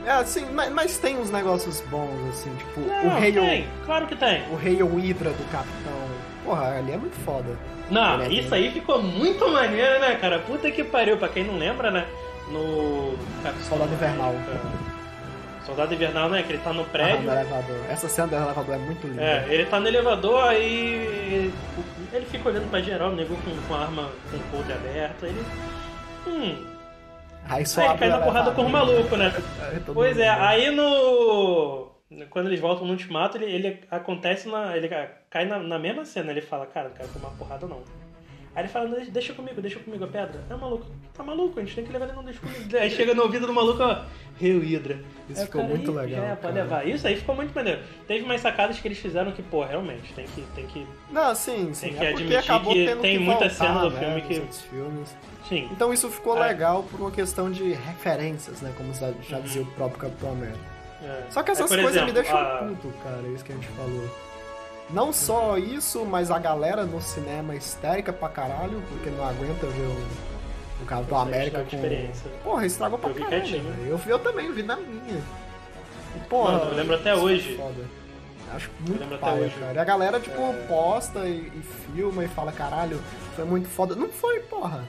É 0.08 0.12
assim, 0.12 0.46
mas, 0.52 0.72
mas 0.72 0.98
tem 0.98 1.18
uns 1.18 1.30
negócios 1.30 1.80
bons, 1.90 2.28
assim, 2.30 2.54
tipo, 2.56 2.80
Não, 2.80 3.06
o 3.08 3.16
Hail, 3.16 3.34
tem, 3.40 3.68
claro 3.84 4.06
que 4.06 4.16
tem. 4.16 4.42
o 4.50 4.56
Hail 4.56 4.86
Hydra 4.96 5.30
do 5.30 5.50
Capitão. 5.50 6.08
Porra, 6.44 6.78
ali 6.78 6.92
é 6.92 6.96
muito 6.96 7.16
foda. 7.24 7.56
Não, 7.90 8.20
é 8.22 8.28
isso 8.28 8.54
aí 8.54 8.70
ficou 8.70 9.02
muito 9.02 9.48
maneiro, 9.48 10.00
né, 10.00 10.16
cara? 10.16 10.38
Puta 10.40 10.70
que 10.70 10.82
pariu, 10.84 11.16
pra 11.16 11.28
quem 11.28 11.44
não 11.44 11.58
lembra, 11.58 11.90
né? 11.90 12.06
No. 12.50 13.14
Soldado 13.68 13.92
Invernal. 13.92 14.34
Soldado 15.66 15.92
Invernal, 15.92 16.28
né? 16.30 16.42
Que 16.42 16.52
ele 16.54 16.62
tá 16.62 16.72
no 16.72 16.82
Ah, 16.82 16.86
prédio. 16.90 17.22
do 17.24 17.30
elevador. 17.30 17.76
Essa 17.90 18.08
cena 18.08 18.28
do 18.28 18.34
elevador 18.36 18.74
é 18.74 18.78
muito 18.78 19.06
linda. 19.06 19.22
É, 19.22 19.46
ele 19.50 19.66
tá 19.66 19.78
no 19.78 19.86
elevador, 19.88 20.44
aí 20.44 21.52
ele 22.12 22.26
fica 22.26 22.48
olhando 22.48 22.70
pra 22.70 22.80
geral, 22.80 23.10
o 23.10 23.14
nego 23.14 23.36
com, 23.36 23.54
com 23.68 23.74
a 23.74 23.80
arma 23.80 24.08
com 24.30 24.36
o 24.38 24.40
coldre 24.50 24.72
aberto, 24.72 25.26
ele. 25.26 25.44
Hum. 26.26 26.77
Aí 27.48 27.64
só 27.66 27.80
Aí 27.90 27.98
cai 27.98 28.08
na 28.08 28.20
porrada 28.20 28.52
com 28.52 28.62
o 28.62 28.68
maluco, 28.68 29.16
né? 29.16 29.32
Pois 29.92 30.18
é, 30.18 30.28
aí 30.28 30.70
no. 30.70 31.88
Quando 32.30 32.46
eles 32.46 32.60
voltam 32.60 32.86
no 32.86 32.92
ultimato, 32.92 33.36
ele, 33.36 33.46
ele 33.46 33.80
acontece 33.90 34.48
na. 34.48 34.76
Ele 34.76 34.88
cai 35.30 35.44
na, 35.44 35.58
na 35.58 35.78
mesma 35.78 36.04
cena, 36.04 36.30
ele 36.30 36.40
fala, 36.40 36.66
cara, 36.66 36.88
não 36.88 36.96
quero 36.96 37.08
tomar 37.08 37.30
porrada 37.30 37.66
não. 37.66 37.82
Aí 38.54 38.62
ele 38.62 38.68
fala, 38.68 38.88
"Deixa- 39.10 39.32
comigo, 39.34 39.60
deixa 39.60 39.78
comigo 39.78 40.04
a 40.04 40.08
pedra. 40.08 40.40
É 40.50 40.54
maluco, 40.56 40.86
tá 41.14 41.22
maluco, 41.22 41.60
a 41.60 41.62
gente 41.62 41.74
tem 41.76 41.84
que 41.84 41.92
levar 41.92 42.06
ele 42.06 42.14
não 42.16 42.24
deixa 42.24 42.40
comigo. 42.40 42.76
Aí 42.76 42.90
chega 42.90 43.14
no 43.14 43.22
ouvido 43.22 43.46
do 43.46 43.52
maluco, 43.52 43.80
ó, 43.82 44.04
Rio 44.38 44.60
Hydra. 44.60 44.98
Isso 45.28 45.40
Aí 45.40 45.46
ficou 45.46 45.60
cara, 45.60 45.74
muito 45.74 45.90
"Ih, 45.90 45.94
legal, 45.94 46.24
É, 46.24 46.28
pode 46.30 46.40
cara." 46.40 46.54
levar. 46.54 46.86
Isso 46.88 47.06
aí 47.06 47.16
ficou 47.16 47.34
muito 47.36 47.54
maneiro. 47.54 47.80
Teve 48.06 48.24
umas 48.24 48.40
sacadas 48.40 48.80
que 48.80 48.88
eles 48.88 48.98
fizeram 48.98 49.30
que, 49.32 49.42
pô, 49.42 49.62
realmente, 49.64 50.12
tem 50.14 50.26
que. 50.26 50.42
Tem 50.54 50.66
que 50.66 50.86
Não, 51.10 51.34
sim, 51.34 51.72
sim. 51.74 51.88
Tem 51.88 51.96
que 51.98 52.04
é 52.04 52.08
admitir 52.10 52.36
acabou 52.38 52.72
que 52.72 52.84
tendo 52.86 53.00
tem 53.00 53.18
que 53.18 53.24
muita 53.24 53.48
voltar, 53.48 53.54
cena 53.54 53.80
do 53.80 53.90
né, 53.90 54.00
filme 54.00 54.20
que- 54.22 54.52
filmes. 54.68 55.16
sim. 55.48 55.68
Então 55.70 55.92
isso 55.92 56.08
ficou 56.10 56.36
É. 56.42 56.48
legal 56.48 56.82
por 56.82 57.00
uma 57.00 57.10
questão 57.12 57.50
de 57.50 57.72
referências, 57.74 58.60
né? 58.60 58.72
Como 58.76 58.92
já, 58.94 59.12
já 59.28 59.38
dizia 59.40 59.62
o 59.62 59.66
próprio 59.66 60.00
Capitão 60.00 60.32
América. 60.32 60.58
é. 61.00 61.22
Só 61.30 61.42
que 61.44 61.52
essas 61.52 61.68
por 61.70 61.76
coisas 61.80 62.02
me 62.02 62.10
exemplo, 62.10 62.12
deixam 62.14 62.36
a- 62.38 62.58
puto, 62.74 62.92
cara, 63.04 63.20
é 63.24 63.28
isso 63.32 63.44
que 63.44 63.52
a 63.52 63.54
gente 63.54 63.68
falou. 63.68 64.08
Não 64.90 65.12
só 65.12 65.58
isso, 65.58 66.04
mas 66.04 66.30
a 66.30 66.38
galera 66.38 66.84
no 66.84 67.00
cinema 67.00 67.54
histérica 67.54 68.12
pra 68.12 68.28
caralho, 68.28 68.82
porque 68.88 69.10
não 69.10 69.24
aguenta 69.26 69.66
ver 69.66 69.82
o, 69.86 70.82
o 70.82 70.86
Capitão 70.86 71.18
América 71.18 71.58
com... 71.62 71.76
experiência. 71.76 72.30
Porra, 72.42 72.64
estragou 72.66 72.98
pra 72.98 73.10
Eu 73.10 73.14
vi 73.14 73.20
caralho, 73.24 73.42
quietinho. 73.42 73.70
velho. 73.72 73.88
Eu, 73.90 73.98
vi- 73.98 74.10
eu 74.10 74.18
também 74.18 74.50
vi 74.52 74.62
na 74.62 74.76
minha. 74.76 75.22
E, 76.16 76.20
porra, 76.28 76.52
Mano, 76.52 76.70
eu 76.70 76.76
lembro 76.76 76.94
até 76.94 77.10
é 77.10 77.14
hoje. 77.14 77.54
Foda. 77.56 77.84
Acho 78.54 78.70
muito 78.80 79.14
até 79.14 79.32
hoje. 79.34 79.54
cara. 79.60 79.74
E 79.74 79.78
a 79.78 79.84
galera, 79.84 80.18
tipo, 80.20 80.40
É. 80.40 80.52
posta 80.66 81.18
e, 81.28 81.48
e 81.54 81.62
filma 81.94 82.24
e 82.24 82.28
fala, 82.28 82.50
caralho, 82.50 82.98
foi 83.36 83.44
muito 83.44 83.68
foda. 83.68 83.94
Não 83.94 84.08
foi, 84.08 84.40
porra. 84.40 84.84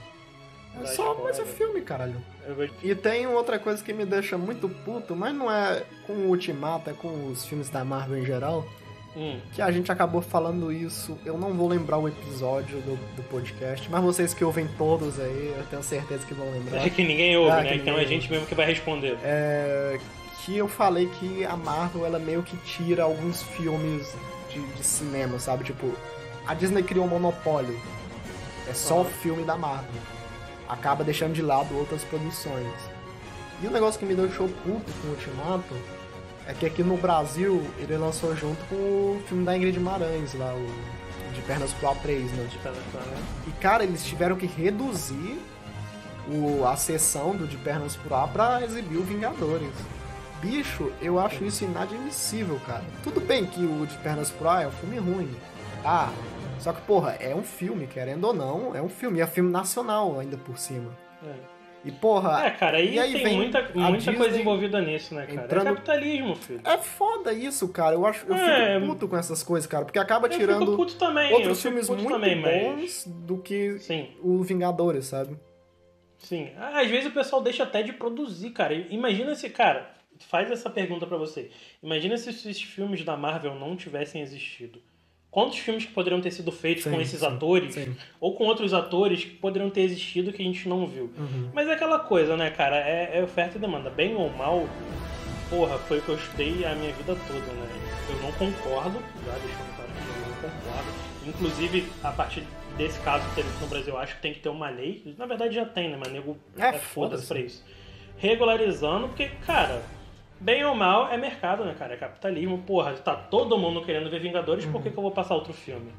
É 0.81 0.85
só 0.85 1.13
mais 1.15 1.38
um 1.39 1.45
filme, 1.45 1.81
caralho. 1.81 2.15
Eu 2.47 2.55
vou- 2.55 2.69
E 2.81 2.95
tem 2.95 3.27
outra 3.27 3.59
coisa 3.59 3.84
que 3.84 3.91
me 3.91 4.05
deixa 4.05 4.38
muito 4.38 4.69
puto, 4.69 5.13
mas 5.13 5.35
não 5.35 5.51
é 5.51 5.84
com 6.07 6.13
o 6.13 6.27
Ultimato, 6.30 6.89
é 6.89 6.93
com 6.93 7.27
os 7.27 7.45
filmes 7.45 7.69
da 7.69 7.84
Marvel 7.84 8.17
em 8.19 8.26
geral, 8.26 8.65
Hum. 9.18 9.40
que 9.53 9.61
a 9.61 9.72
gente 9.72 9.91
acabou 9.91 10.22
falando 10.22 10.72
isso. 10.72 11.18
Eu 11.26 11.38
não 11.38 11.52
vou 11.53 11.68
lembrar 11.68 11.98
o 11.98 12.07
episódio 12.07 12.77
do, 12.81 12.95
do 13.15 13.23
podcast, 13.23 13.90
mas 13.90 14.02
vocês 14.03 14.34
que 14.34 14.45
ouvem 14.45 14.68
todos 14.77 15.19
aí, 15.19 15.53
eu 15.57 15.64
tenho 15.69 15.81
certeza 15.84 16.26
que 16.26 16.34
vão 16.34 16.49
lembrar. 16.52 16.86
É 16.86 16.90
que 16.90 17.03
ninguém 17.03 17.36
ouve, 17.36 17.52
Ah, 17.52 17.61
né? 17.64 17.76
Então 17.76 17.98
é 17.98 18.02
a 18.02 18.06
gente 18.06 18.30
mesmo 18.31 18.45
que 18.45 18.53
vai 18.56 18.65
responder. 18.68 19.18
É, 19.23 19.99
que 20.45 20.56
eu 20.57 20.68
falei 20.68 21.07
que 21.19 21.44
a 21.44 21.57
Marvel, 21.57 22.06
ela 22.06 22.19
meio 22.19 22.44
que 22.44 22.56
tira 22.57 23.03
alguns 23.03 23.41
filmes 23.44 24.15
de, 24.52 24.61
de 24.61 24.84
cinema, 24.84 25.38
sabe? 25.40 25.64
Tipo, 25.64 25.91
a 26.48 26.53
Disney 26.53 26.84
criou 26.84 27.06
um 27.06 27.10
monopólio. 27.10 27.77
É 28.69 28.73
só 28.73 28.99
Uhum. 28.99 29.06
filme 29.06 29.44
da 29.44 29.57
Marvel. 29.57 29.90
Acaba 30.68 31.03
deixando 31.03 31.34
de 31.34 31.41
lado 31.41 31.76
outras 31.76 32.03
produções. 32.03 32.68
E 33.61 33.68
o 33.68 33.72
negócio 33.72 33.99
que 33.99 34.06
me 34.06 34.14
deixou 34.14 34.48
puto 34.48 34.91
com 35.02 35.07
o 35.07 35.11
Ultimato 35.11 35.76
é 36.49 36.53
que 36.53 36.65
aqui 36.65 36.84
no 36.84 36.97
Brasil 36.97 37.63
ele 37.77 37.95
lançou 37.95 38.35
junto 38.35 38.57
com 38.65 38.76
o 38.76 39.21
filme 39.27 39.45
da 39.45 39.55
Ingrid 39.55 39.77
Guimarães, 39.77 40.34
lá, 40.34 40.51
o 40.55 41.31
De 41.31 41.41
Pernas 41.43 41.71
pro 41.73 41.89
A3, 41.89 42.23
né? 42.31 42.49
E 43.47 43.51
cara, 43.61 43.84
eles 43.84 44.03
tiveram 44.03 44.35
que 44.35 44.47
reduzir 44.47 45.39
o, 46.27 46.65
a 46.65 46.76
sessão 46.76 47.35
do 47.35 47.47
De 47.47 47.55
Pernas 47.57 47.95
pro 47.95 48.15
Ar 48.15 48.27
pra 48.30 48.63
exibir 48.63 48.97
o 48.97 49.03
Vingadores. 49.03 49.71
Bicho, 50.41 50.91
eu 50.99 51.19
acho 51.19 51.43
isso 51.43 51.65
inadmissível, 51.65 52.59
cara. 52.65 52.84
Tudo 53.03 53.21
bem 53.21 53.45
que 53.45 53.63
o 53.63 53.85
De 53.85 53.95
Pernas 53.99 54.31
pro 54.31 54.49
Ar 54.49 54.63
é 54.63 54.67
um 54.67 54.71
filme 54.71 54.97
ruim. 54.97 55.35
Ah, 55.85 56.11
só 56.59 56.73
que, 56.73 56.81
porra, 56.81 57.11
é 57.19 57.35
um 57.35 57.43
filme, 57.43 57.85
querendo 57.85 58.23
ou 58.23 58.34
não, 58.34 58.76
é 58.76 58.81
um 58.81 58.89
filme. 58.89 59.19
E 59.19 59.21
é 59.21 59.27
filme 59.27 59.51
nacional 59.51 60.19
ainda 60.19 60.35
por 60.35 60.57
cima. 60.57 60.89
É. 61.23 61.35
E, 61.85 61.91
porra. 61.91 62.45
É, 62.45 62.51
cara, 62.51 62.77
aí, 62.77 62.95
e 62.95 62.99
aí 62.99 63.14
tem 63.23 63.38
muita, 63.38 63.61
muita 63.73 63.97
Disney 63.97 64.15
coisa 64.18 64.39
envolvida 64.39 64.81
nisso, 64.81 65.15
né, 65.15 65.26
cara? 65.26 65.45
entrando- 65.45 65.68
É 65.68 65.72
capitalismo, 65.72 66.35
filho. 66.35 66.61
É 66.65 66.77
foda 66.77 67.31
isso, 67.34 67.69
cara. 67.69 67.95
Eu 67.95 68.06
acho, 68.06 68.26
eu 68.27 68.35
É. 68.35 68.76
fico 68.80 68.88
puto 68.88 69.07
com 69.07 69.18
essas 69.18 69.41
coisas, 69.43 69.65
cara, 69.68 69.85
porque 69.85 69.97
acaba 69.99 70.27
Eu 70.27 70.31
fico 70.34 70.43
tirando 70.45 70.76
puto 70.76 70.95
também, 70.95 71.31
outros 71.34 71.61
filmes 71.61 71.88
muito 71.89 72.07
também, 72.10 72.35
mas... 72.35 72.64
bons 72.64 73.06
do 73.26 73.38
que 73.38 73.80
Sim, 73.80 74.10
o 74.22 74.43
Vingadores, 74.43 75.06
sabe? 75.06 75.38
sim. 76.18 76.49
Às 76.57 76.89
vezes 76.89 77.06
o 77.10 77.11
pessoal 77.14 77.41
deixa 77.41 77.64
até 77.64 77.81
de 77.81 77.93
produzir, 77.93 78.49
cara. 78.51 78.73
Imagina 78.73 79.34
se, 79.35 79.49
cara, 79.49 79.89
faz 80.27 80.51
essa 80.51 80.69
pergunta 80.69 81.07
pra 81.07 81.18
você. 81.18 81.49
Imagina 81.81 82.18
se 82.18 82.30
esses 82.30 82.61
filmes 82.61 83.06
da 83.06 83.15
Marvel 83.15 83.56
não 83.56 83.76
tivessem 83.77 84.22
existido. 84.22 84.81
Quantos 85.31 85.60
filmes 85.60 85.85
que 85.85 85.91
poderiam 85.91 86.19
ter 86.19 86.31
sido 86.31 86.51
feitos 86.51 86.84
Sim, 86.85 86.91
com 86.91 86.99
esses 87.01 87.19
sim, 87.19 87.26
atores 87.26 87.76
sim. 87.76 87.95
ou 88.19 88.35
com 88.35 88.45
outros 88.45 88.73
atores 88.73 89.23
que 89.23 89.31
poderiam 89.35 89.69
ter 89.69 89.81
existido 89.81 90.34
que 90.34 90.41
a 90.41 90.45
gente 90.45 90.68
não 90.68 90.88
viu? 90.88 91.11
Uhum. 91.18 91.51
Mas 91.53 91.68
é 91.68 91.73
aquela 91.73 91.99
coisa, 91.99 92.35
né, 92.35 92.49
cara? 92.49 92.77
É, 92.77 93.19
é 93.19 93.23
oferta 93.23 93.57
e 93.57 93.61
demanda. 93.61 93.91
Bem 93.91 94.15
ou 94.15 94.30
mal, 94.31 94.68
porra, 95.49 95.77
foi 95.77 95.99
o 95.99 96.01
que 96.01 96.10
eu 96.10 96.15
estudei 96.15 96.65
a 96.65 96.73
minha 96.73 96.91
vida 96.93 97.15
toda, 97.27 97.39
né? 97.39 97.68
Eu 98.10 98.15
não 98.23 98.31
concordo, 98.31 98.99
já 99.26 99.34
deixando 99.34 99.76
claro 99.76 99.91
que 99.91 99.99
eu 99.99 100.27
não 100.27 100.35
concordo. 100.49 100.89
Inclusive, 101.27 101.85
a 102.03 102.11
partir 102.11 102.43
desse 102.76 102.99
caso 103.01 103.27
que 103.30 103.35
teve 103.35 103.49
no 103.61 103.68
Brasil, 103.68 103.93
eu 103.93 103.99
acho 103.99 104.15
que 104.15 104.22
tem 104.23 104.34
que 104.34 104.39
ter 104.39 104.49
uma 104.49 104.69
lei. 104.72 105.14
Na 105.15 105.27
verdade 105.27 105.53
já 105.53 105.65
tem, 105.65 105.89
né? 105.91 105.97
Mas 105.99 106.11
nego 106.11 106.38
É, 106.57 106.69
é, 106.69 106.73
foda-se. 106.80 107.27
pra 107.27 107.39
isso. 107.39 107.64
Regularizando, 108.18 109.07
porque, 109.10 109.27
cara, 109.45 109.84
bem 110.40 110.64
ou 110.66 110.76
mal 110.76 111.10
é 111.11 111.18
mercado, 111.18 111.64
né, 111.66 111.76
cara? 111.78 111.94
É 111.94 111.98
capitalismo. 111.98 112.60
Porra, 112.60 112.94
tá 112.94 113.16
todo 113.16 113.57
mundo 113.57 113.82
querendo 113.84 114.10
ver 114.10 114.20
Vingadores, 114.20 114.66
por 114.66 114.76
Uhum. 114.78 114.82
que, 114.84 114.90
que 114.91 114.98
eu 114.98 115.03
vou 115.03 115.11
passar 115.11 115.36
outro 115.36 115.53
filme? 115.53 115.91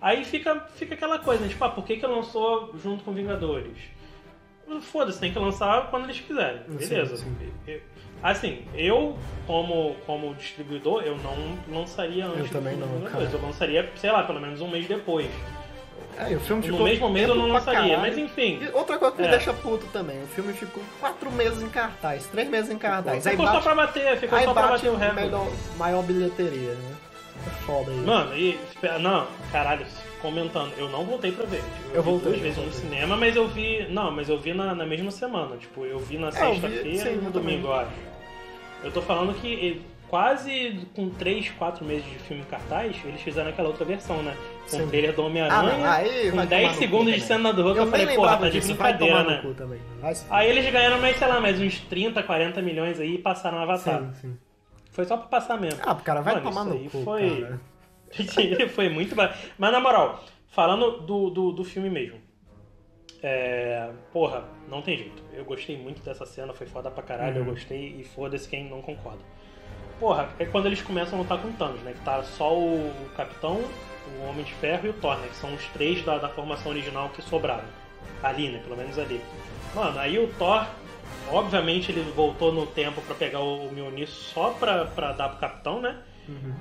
Aí 0.00 0.24
fica, 0.24 0.60
fica 0.74 0.94
aquela 0.94 1.18
coisa, 1.18 1.42
né? 1.42 1.48
tipo, 1.48 1.64
ah, 1.64 1.70
por 1.70 1.84
que, 1.84 1.96
que 1.96 2.06
lançou 2.06 2.74
junto 2.78 3.02
com 3.04 3.12
Vingadores? 3.12 3.78
Foda-se, 4.82 5.20
tem 5.20 5.32
que 5.32 5.38
lançar 5.38 5.90
quando 5.90 6.04
eles 6.04 6.20
quiserem. 6.20 6.60
Sim, 6.78 6.88
Beleza. 6.88 7.16
sim. 7.18 7.36
Eu- 7.66 7.80
Assim, 8.22 8.64
eu, 8.74 9.16
como, 9.46 9.94
como 10.06 10.34
distribuidor, 10.34 11.02
eu 11.02 11.16
não 11.18 11.58
lançaria 11.68 12.26
antes. 12.26 12.48
do 12.50 12.52
também 12.52 12.74
não, 12.76 12.86
Vingadores. 12.88 13.12
cara. 13.12 13.24
Eu 13.36 13.42
lançaria, 13.46 13.90
sei 13.94 14.10
lá, 14.10 14.22
pelo 14.24 14.40
menos 14.40 14.60
um 14.60 14.68
mês 14.68 14.88
depois. 14.88 15.28
E 16.30 16.34
o 16.34 16.40
filme 16.40 16.62
ficou 16.62 16.78
no 16.78 16.84
mesmo 16.84 17.08
mês 17.10 17.28
eu 17.28 17.34
não 17.34 17.48
lançaria, 17.48 17.98
mas 17.98 18.16
enfim. 18.16 18.58
E 18.62 18.68
outra 18.72 18.98
coisa 18.98 19.14
que 19.14 19.22
me 19.22 19.28
É. 19.28 19.30
deixa 19.32 19.52
puto 19.52 19.86
também, 19.92 20.22
o 20.22 20.26
filme 20.28 20.52
ficou 20.52 20.82
quatro 21.00 21.30
meses 21.32 21.62
em 21.62 21.68
cartaz, 21.68 22.26
três 22.26 22.48
meses 22.48 22.70
em 22.70 22.78
cartaz. 22.78 23.26
Aí 23.26 23.32
Ficou 23.32 23.46
só 23.46 23.52
bate, 23.54 23.64
pra 23.64 23.74
bater, 23.74 24.16
ficou 24.18 24.38
aí 24.38 24.44
só 24.44 24.52
pra 24.52 24.62
bate 24.62 24.72
bater 24.74 24.88
o 24.90 24.96
recorde. 24.96 25.20
melhor, 25.22 25.46
maior 25.76 26.02
bilheteria, 26.02 26.72
né? 26.74 26.92
É 27.46 27.50
foda 27.66 27.90
aí. 27.90 27.98
Mano, 27.98 28.34
e. 28.36 28.58
espera- 28.72 28.98
Não, 28.98 29.26
caralho, 29.52 29.84
comentando, 30.22 30.72
eu 30.78 30.88
não 30.88 31.04
voltei 31.04 31.30
pra 31.32 31.44
ver. 31.44 31.58
Tipo, 31.62 31.94
Eu 31.94 32.02
vi 32.02 32.10
voltei, 32.10 32.30
duas 32.32 32.42
vezes 32.42 32.58
eu 32.58 32.64
no 32.64 32.72
cinema, 32.72 33.16
mas 33.16 33.36
eu 33.36 33.46
vi. 33.46 33.86
Não, 33.90 34.10
mas 34.10 34.28
eu 34.30 34.38
vi 34.38 34.54
na, 34.54 34.74
na 34.74 34.86
mesma 34.86 35.10
semana. 35.10 35.56
Tipo, 35.56 35.84
eu 35.84 35.98
vi 35.98 36.16
na 36.16 36.28
É, 36.28 36.30
eu 36.30 36.32
sexta-feira 36.32 37.10
e 37.10 37.16
no 37.16 37.26
eu 37.26 37.30
domingo, 37.30 37.68
eu 37.68 37.74
acho. 37.74 37.90
Eu 38.82 38.90
tô 38.90 39.02
falando 39.02 39.34
que 39.34 39.78
eh, 39.78 39.86
quase 40.08 40.80
com 40.94 41.10
3, 41.10 41.50
4 41.58 41.84
meses 41.84 42.04
de 42.04 42.18
filme 42.20 42.42
em 42.42 42.46
cartaz, 42.46 42.96
eles 43.04 43.20
fizeram 43.20 43.50
aquela 43.50 43.68
outra 43.68 43.84
versão, 43.84 44.22
né? 44.22 44.34
Com 44.70 44.78
o 44.78 44.86
trailer 44.88 45.14
do 45.14 45.22
Ah, 45.22 45.26
Homem-Aranha, 45.26 45.90
aí 45.90 46.30
com 46.30 46.36
vai 46.36 46.46
10 46.46 46.62
tomar 46.62 46.72
no 46.74 46.78
segundos 46.78 47.14
de 47.14 47.20
cena 47.20 47.52
do 47.52 47.62
Hulk, 47.62 47.78
eu, 47.78 47.84
Eu 47.84 47.90
falei, 47.90 48.16
porra, 48.16 48.36
tá 48.38 48.48
de 48.48 48.60
brincadeira, 48.60 49.22
né? 49.24 49.42
Aí 50.30 50.48
eles 50.50 50.72
ganharam 50.72 51.00
mais, 51.00 51.16
sei 51.16 51.28
lá, 51.28 51.40
mais 51.40 51.60
uns 51.60 51.78
30, 51.80 52.22
40 52.22 52.60
milhões 52.62 52.98
aí 52.98 53.14
e 53.14 53.18
passaram 53.18 53.58
Avatar. 53.58 54.00
Sim, 54.00 54.14
sim. 54.14 54.38
Foi 54.90 55.04
só 55.04 55.16
pra 55.16 55.26
passar 55.28 55.60
mesmo. 55.60 55.80
Ah, 55.84 55.94
cara, 55.94 56.20
vai 56.20 56.34
Mano, 56.34 56.48
tomar 56.48 56.64
no 56.64 56.78
cu, 56.90 57.02
foi- 57.04 57.40
cara. 57.42 57.60
foi 58.70 58.88
muito 58.88 59.14
Mas 59.14 59.72
na 59.72 59.78
moral, 59.80 60.24
falando 60.48 61.00
do, 61.02 61.30
do, 61.30 61.52
do 61.52 61.64
filme 61.64 61.90
mesmo. 61.90 62.18
É. 63.22 63.90
Porra, 64.12 64.44
não 64.68 64.82
tem 64.82 64.96
jeito. 64.96 65.22
Eu 65.32 65.44
gostei 65.44 65.76
muito 65.76 66.02
dessa 66.02 66.24
cena, 66.26 66.52
foi 66.52 66.66
foda 66.66 66.90
pra 66.90 67.02
caralho, 67.02 67.34
Uhum. 67.42 67.46
eu 67.46 67.52
gostei 67.52 67.96
e 67.98 68.04
foda-se 68.04 68.48
quem 68.48 68.68
não 68.68 68.80
concorda. 68.82 69.20
Porra, 69.98 70.28
é 70.38 70.44
quando 70.44 70.66
eles 70.66 70.82
começam 70.82 71.18
a 71.18 71.22
lutar 71.22 71.38
com 71.40 71.48
o 71.48 71.52
Thanos, 71.52 71.80
né? 71.82 71.92
Que 71.92 72.00
tá 72.04 72.22
só 72.22 72.54
o 72.56 72.90
Capitão, 73.16 73.60
o 74.18 74.28
Homem 74.28 74.44
de 74.44 74.52
Ferro 74.54 74.86
e 74.86 74.90
o 74.90 74.92
Thor, 74.94 75.16
né? 75.18 75.28
Que 75.28 75.36
são 75.36 75.52
os 75.54 75.64
três 75.68 76.04
da, 76.04 76.18
da 76.18 76.28
formação 76.28 76.72
original 76.72 77.08
que 77.10 77.22
sobraram. 77.22 77.64
Ali, 78.22 78.50
né? 78.50 78.60
Pelo 78.62 78.76
menos 78.76 78.98
ali. 78.98 79.20
Mano, 79.74 79.98
aí 79.98 80.18
o 80.18 80.28
Thor, 80.34 80.66
obviamente 81.30 81.90
ele 81.92 82.02
voltou 82.12 82.52
no 82.52 82.66
tempo 82.66 83.00
pra 83.02 83.14
pegar 83.14 83.40
o, 83.40 83.66
o 83.66 83.72
Mjolnir 83.72 84.08
só 84.08 84.50
pra, 84.50 84.84
pra 84.86 85.12
dar 85.12 85.28
pro 85.30 85.38
Capitão, 85.38 85.80
né? 85.80 85.96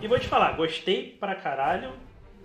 E 0.02 0.08
vou 0.08 0.20
te 0.20 0.28
falar, 0.28 0.52
gostei 0.54 1.16
pra 1.20 1.34
caralho 1.36 1.92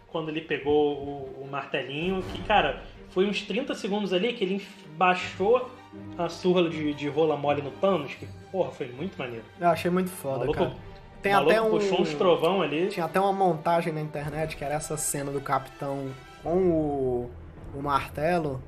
quando 0.08 0.28
ele 0.28 0.40
pegou 0.40 0.94
o, 0.94 1.44
o 1.44 1.48
martelinho, 1.50 2.22
que, 2.32 2.42
cara, 2.42 2.82
foi 3.10 3.26
uns 3.26 3.42
30 3.42 3.74
segundos 3.74 4.12
ali 4.12 4.32
que 4.32 4.44
ele 4.44 4.66
baixou 4.96 5.70
a 6.18 6.28
surra 6.28 6.68
de, 6.68 6.94
de 6.94 7.08
rola 7.08 7.36
mole 7.36 7.62
no 7.62 7.70
Thanos, 7.72 8.14
que, 8.14 8.26
porra, 8.50 8.70
foi 8.70 8.88
muito 8.88 9.16
maneiro. 9.18 9.44
Eu 9.60 9.68
achei 9.68 9.90
muito 9.90 10.10
foda, 10.10 10.40
maluco, 10.40 10.58
cara. 10.58 10.76
Tem 11.22 11.32
até 11.32 11.60
um... 11.60 11.70
puxou 11.70 12.00
uns 12.00 12.14
trovão 12.14 12.62
ali. 12.62 12.88
Tinha 12.88 13.06
até 13.06 13.20
uma 13.20 13.32
montagem 13.32 13.92
na 13.92 14.00
internet 14.00 14.56
que 14.56 14.64
era 14.64 14.74
essa 14.74 14.96
cena 14.96 15.30
do 15.30 15.40
capitão 15.40 16.08
com 16.42 16.56
o, 16.56 17.30
o 17.74 17.82
martelo, 17.82 18.62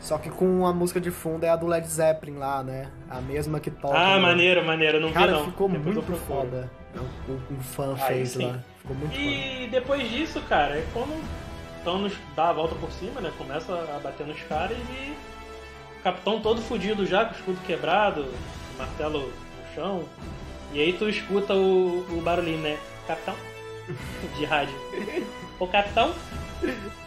só 0.00 0.18
que 0.18 0.28
com 0.28 0.66
a 0.66 0.72
música 0.72 1.00
de 1.00 1.10
fundo 1.10 1.44
é 1.44 1.50
a 1.50 1.56
do 1.56 1.66
Led 1.66 1.86
Zeppelin 1.86 2.36
lá, 2.36 2.62
né? 2.62 2.90
A 3.08 3.20
mesma 3.20 3.60
que 3.60 3.70
toca. 3.70 3.96
Ah, 3.96 4.16
no- 4.16 4.22
maneiro, 4.22 4.64
maneiro, 4.64 5.00
não 5.00 5.08
vi 5.08 5.14
Cara, 5.14 5.32
não. 5.32 5.44
ficou 5.44 5.68
Depois 5.68 5.94
muito 5.94 6.12
foda. 6.26 6.70
Um, 7.28 7.54
um 7.54 7.60
fã 7.60 7.94
Aí 7.94 8.14
fez 8.14 8.30
sim. 8.30 8.46
lá. 8.46 8.58
Ficou 8.80 8.96
muito 8.96 9.12
foda. 9.12 9.24
E 9.24 9.68
depois 9.70 10.10
disso, 10.10 10.40
cara, 10.48 10.74
é 10.76 10.84
quando 10.92 11.10
o 11.10 11.24
Thanos 11.84 12.12
dá 12.34 12.50
a 12.50 12.52
volta 12.52 12.74
por 12.74 12.90
cima, 12.92 13.20
né? 13.20 13.32
Começa 13.38 13.72
a 13.72 14.00
bater 14.02 14.26
nos 14.26 14.40
caras 14.42 14.76
e 14.76 15.12
o 16.00 16.02
capitão 16.02 16.40
todo 16.40 16.60
fudido 16.60 17.06
já, 17.06 17.24
com 17.24 17.32
o 17.32 17.36
escudo 17.36 17.58
quebrado, 17.66 18.22
o 18.22 18.78
martelo 18.78 19.20
no 19.28 19.74
chão. 19.74 20.04
E 20.74 20.80
aí 20.80 20.92
tu 20.92 21.08
escuta 21.08 21.54
o, 21.54 22.00
o 22.10 22.20
barulhinho, 22.20 22.58
né? 22.58 22.76
Capitão? 23.06 23.34
De 24.36 24.44
rádio. 24.44 24.74
Ô 25.58 25.66
capitão? 25.66 26.12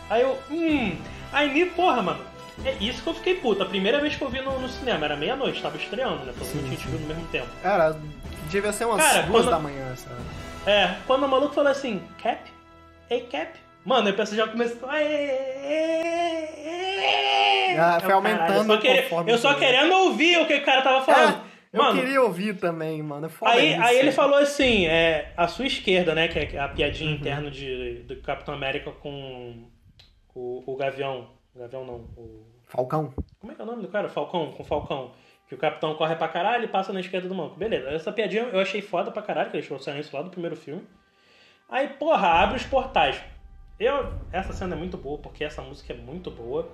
Aí 0.10 0.22
eu, 0.22 0.38
hum. 0.49 0.95
Aí 1.34 1.53
me, 1.53 1.65
porra, 1.65 2.02
mano. 2.02 2.19
É 2.65 2.72
isso 2.80 3.03
que 3.03 3.10
eu 3.10 3.14
fiquei 3.14 3.35
puto. 3.35 3.61
A 3.61 3.65
primeira 3.65 3.99
vez 3.99 4.15
que 4.15 4.22
eu 4.23 4.30
vi 4.30 4.41
no, 4.41 4.57
no 4.60 4.68
cinema 4.69 5.06
era 5.06 5.15
meia-noite, 5.15 5.61
tava 5.61 5.77
estreando, 5.77 6.23
né? 6.26 6.34
Todo 6.38 6.48
mundo 6.56 6.76
tinha 6.77 6.94
no 6.98 7.07
mesmo 7.07 7.27
tempo. 7.27 7.48
Cara, 7.61 7.99
devia 8.49 8.72
ser 8.73 8.85
umas 8.85 9.03
Cara, 9.06 9.22
duas 9.23 9.44
quando- 9.44 9.52
da 9.52 9.60
manhã, 9.60 9.95
sabe? 9.95 10.15
É, 10.65 10.95
quando 11.06 11.23
o 11.26 11.27
maluco 11.30 11.53
falou 11.53 11.72
assim, 11.72 12.02
Cap? 12.22 12.41
Ei, 13.10 13.22
Cap? 13.22 13.52
Mano, 13.85 14.10
a 14.10 14.14
pessoa 14.14 14.38
já 14.38 14.48
começou. 14.48 14.89
Ah, 17.80 17.99
foi 18.02 18.11
aumentando 18.14 18.38
caralho, 18.48 18.57
eu 18.57 18.65
só, 18.65 18.77
queria- 18.77 19.07
eu 19.27 19.38
só 19.38 19.53
querendo 19.53 19.94
ouvir 19.94 20.39
o 20.39 20.45
que 20.48 20.56
o 20.56 20.65
cara 20.65 20.81
tava 20.81 21.06
falando. 21.06 21.35
É, 21.35 21.57
eu 21.73 21.81
Mano, 21.84 21.99
queria 21.99 22.22
ouvir 22.22 22.57
também, 22.57 23.02
mano. 23.03 23.26
É 23.26 23.30
Foda 23.30 23.52
aí, 23.52 23.73
isso. 23.73 23.81
aí 23.84 23.99
ele 23.99 24.11
falou 24.11 24.38
assim: 24.39 24.85
é, 24.85 25.34
a 25.35 25.48
sua 25.48 25.65
esquerda, 25.65 26.14
né? 26.15 26.27
Que 26.27 26.39
é 26.56 26.60
a 26.60 26.68
piadinha 26.69 27.10
Uhum. 27.11 27.15
interna 27.18 27.52
de, 27.52 28.03
do 28.03 28.15
Capitão 28.22 28.53
América 28.53 28.91
com 28.91 29.65
o, 30.34 30.64
o 30.65 30.76
Gavião. 30.76 31.30
O 31.56 31.60
Gavião 31.60 31.85
não, 31.85 31.95
o. 32.18 32.45
Falcão. 32.68 33.14
Como 33.39 33.52
é 33.52 33.56
que 33.56 33.61
é 33.61 33.64
o 33.64 33.68
nome 33.68 33.81
do 33.81 33.88
cara? 33.88 34.10
Falcão, 34.10 34.52
com 34.52 34.64
Falcão. 34.64 35.11
Que 35.48 35.56
o 35.56 35.57
capitão 35.57 35.95
corre 35.95 36.14
pra 36.18 36.27
caralho 36.27 36.65
e 36.65 36.68
passa 36.68 36.91
na 36.91 36.99
esquerda 36.99 37.30
do 37.30 37.34
manco. 37.34 37.56
Beleza, 37.56 37.89
essa 37.89 38.11
piadinha 38.11 38.44
eu 38.52 38.60
achei 38.60 38.81
foda 38.81 39.10
pra 39.11 39.22
caralho, 39.22 39.49
que 39.49 39.56
eles 39.56 39.65
trouxeram 39.68 39.98
isso 39.98 40.14
lá 40.14 40.22
do 40.22 40.30
primeiro 40.30 40.57
filme. 40.57 40.84
Aí, 41.69 41.88
porra, 41.88 42.27
abre 42.44 42.57
os 42.57 42.65
portais. 42.65 43.22
Eu, 43.80 44.11
essa 44.31 44.52
cena 44.52 44.76
é 44.76 44.77
muito 44.77 44.98
boa, 44.98 45.18
porque 45.19 45.45
essa 45.45 45.61
música 45.61 45.94
é 45.94 45.95
muito 45.95 46.30
boa. 46.30 46.69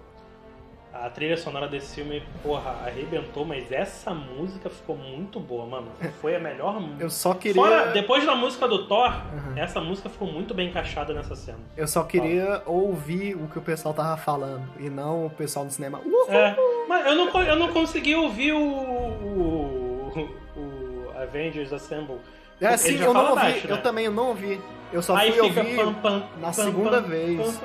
A 0.93 1.09
trilha 1.09 1.35
sonora 1.35 1.67
desse 1.67 1.95
filme, 1.95 2.21
porra, 2.43 2.69
arrebentou, 2.85 3.43
mas 3.43 3.71
essa 3.71 4.13
música 4.13 4.69
ficou 4.69 4.95
muito 4.95 5.39
boa, 5.39 5.65
mano. 5.65 5.87
Foi 6.21 6.35
a 6.35 6.39
melhor 6.39 6.79
música. 6.79 7.01
Eu 7.03 7.09
só 7.09 7.33
queria. 7.33 7.59
Fora, 7.61 7.87
depois 7.91 8.23
da 8.23 8.35
música 8.35 8.67
do 8.67 8.85
Thor, 8.87 9.09
Uhum. 9.33 9.57
essa 9.57 9.81
música 9.81 10.07
ficou 10.07 10.27
muito 10.31 10.53
bem 10.53 10.69
encaixada 10.69 11.11
nessa 11.11 11.35
cena. 11.35 11.57
Eu 11.75 11.87
só 11.87 12.03
queria 12.03 12.61
ouvir 12.67 13.35
o 13.35 13.47
que 13.47 13.57
o 13.57 13.61
pessoal 13.61 13.93
tava 13.93 14.15
falando 14.17 14.67
e 14.79 14.87
não 14.89 15.25
o 15.25 15.29
pessoal 15.31 15.65
do 15.65 15.71
cinema. 15.73 15.99
É, 16.29 16.55
mas 16.87 17.05
eu 17.07 17.15
não, 17.15 17.41
eu 17.41 17.55
não 17.55 17.69
consegui 17.73 18.15
ouvir 18.15 18.51
o, 18.53 18.63
o, 18.63 20.29
o 20.55 21.11
Avengers 21.19 21.73
Assemble. 21.73 22.17
é 22.61 22.77
sim, 22.77 22.99
eu 23.01 23.13
não 23.13 23.29
ouvi. 23.31 23.41
baixo, 23.41 23.67
Eu 23.67 23.75
né? 23.77 23.81
também 23.81 24.09
não 24.09 24.27
ouvi. 24.29 24.61
Eu 24.91 25.01
só 25.01 25.15
Aí 25.15 25.31
fui 25.31 25.41
ouvir 25.41 25.75
pam, 25.75 25.93
pam, 25.95 26.19
na 26.39 26.47
pam, 26.47 26.53
segunda 26.53 27.01
vez. 27.01 27.59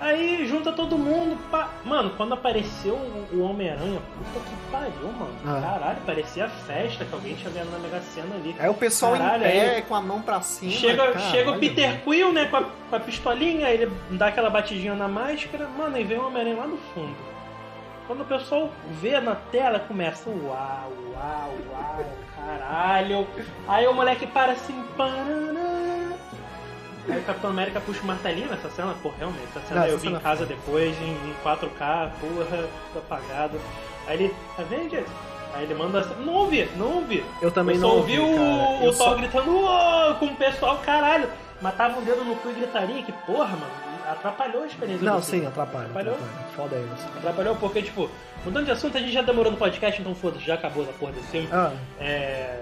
Aí 0.00 0.46
junta 0.46 0.72
todo 0.72 0.98
mundo. 0.98 1.38
pá. 1.50 1.70
Mano, 1.84 2.10
quando 2.16 2.34
apareceu 2.34 2.94
o 3.32 3.40
Homem-Aranha, 3.42 4.00
puta 4.00 4.44
que 4.44 4.56
pariu, 4.70 5.12
mano. 5.12 5.34
Ah. 5.46 5.60
Caralho, 5.78 5.98
parecia 6.04 6.48
festa 6.48 7.04
que 7.04 7.14
alguém 7.14 7.34
tinha 7.36 7.50
ganhado 7.50 7.70
na 7.70 7.78
Mega 7.78 8.00
Sena 8.00 8.34
ali. 8.34 8.54
Aí 8.58 8.68
o 8.68 8.74
pessoal 8.74 9.12
Caralho, 9.12 9.44
em 9.46 9.50
pé, 9.50 9.74
aí- 9.76 9.82
com 9.82 9.94
a 9.94 10.00
mão 10.02 10.20
pra 10.20 10.40
cima. 10.40 10.72
Chega, 10.72 11.12
caralho, 11.12 11.30
chega 11.30 11.50
o 11.52 11.58
Peter 11.58 11.88
mano. 11.90 12.00
Quill, 12.02 12.32
né, 12.32 12.44
com 12.46 12.56
a, 12.56 12.62
com 12.64 12.96
a 12.96 13.00
pistolinha, 13.00 13.70
ele 13.70 13.90
dá 14.10 14.26
aquela 14.26 14.50
batidinha 14.50 14.94
na 14.94 15.06
máscara, 15.08 15.68
mano, 15.68 15.96
e 15.98 16.04
vem 16.04 16.18
o 16.18 16.26
Homem-Aranha 16.26 16.56
lá 16.56 16.66
do 16.66 16.78
fundo. 16.92 17.14
Quando 18.06 18.20
o 18.20 18.24
pessoal 18.26 18.70
vê 19.00 19.18
na 19.20 19.34
tela, 19.34 19.78
começa 19.78 20.28
uau, 20.28 20.92
uau, 21.14 21.54
uau, 21.72 22.04
caralho. 22.36 23.26
Aí 23.66 23.86
o 23.86 23.94
moleque 23.94 24.26
para 24.26 24.52
assim, 24.52 24.84
paraná. 24.96 26.03
Aí 27.08 27.18
o 27.20 27.24
Capitão 27.24 27.50
América 27.50 27.80
puxa 27.80 28.00
o 28.02 28.06
martelinho 28.06 28.48
nessa 28.48 28.70
cena, 28.70 28.94
pô, 29.02 29.10
realmente, 29.18 29.44
essa 29.54 29.66
cena 29.68 29.82
Ah, 29.82 29.88
eu 29.88 29.96
essa 29.96 30.02
vi 30.02 30.12
em 30.14 30.18
casa 30.18 30.46
depois, 30.46 30.96
em, 31.00 31.10
em 31.12 31.34
4K, 31.44 32.10
porra, 32.20 32.68
tudo 32.92 32.98
apagado. 32.98 33.60
Aí 34.06 34.14
ele, 34.22 34.34
Avengers? 34.58 35.08
Aí 35.54 35.64
ele 35.64 35.74
manda 35.74 36.00
assim, 36.00 36.14
não 36.24 36.32
ouvi, 36.34 36.68
não 36.76 36.94
ouvi. 36.96 37.24
Eu 37.40 37.50
também 37.50 37.76
eu 37.76 37.80
não 37.82 37.88
só 37.90 37.96
ouvi, 37.96 38.18
ouvi 38.18 38.34
o, 38.34 38.36
cara. 38.36 38.50
o 38.82 38.84
Eu 38.86 38.92
Thor 38.94 39.08
só- 39.08 39.14
gritando 39.14 39.50
"Uou!" 39.50 40.14
com 40.16 40.26
o 40.26 40.36
pessoal, 40.36 40.78
caralho. 40.78 41.28
Matava 41.62 41.98
um 42.00 42.04
dedo 42.04 42.24
no 42.24 42.34
cu 42.36 42.50
e 42.50 42.54
gritaria, 42.54 43.02
que 43.02 43.12
porra, 43.12 43.50
mano, 43.56 43.70
atrapalhou 44.10 44.64
a 44.64 44.66
experiência 44.66 45.04
Não, 45.04 45.22
sim, 45.22 45.46
atrapalha. 45.46 45.84
Atrapalhou? 45.84 46.14
atrapalha. 46.14 46.46
Foda 46.56 46.76
isso. 46.76 47.06
Atrapalhou 47.18 47.56
porque, 47.56 47.82
tipo, 47.82 48.10
mudando 48.44 48.64
de 48.66 48.72
assunto, 48.72 48.98
a 48.98 49.00
gente 49.00 49.12
já 49.12 49.22
demorou 49.22 49.52
no 49.52 49.56
podcast, 49.56 50.00
então 50.00 50.14
foda-se, 50.14 50.44
já 50.44 50.54
acabou 50.54 50.82
essa 50.82 50.92
porra 50.94 51.12
desse 51.12 51.28
filme. 51.28 51.48
Ah, 51.52 51.70
É, 52.00 52.60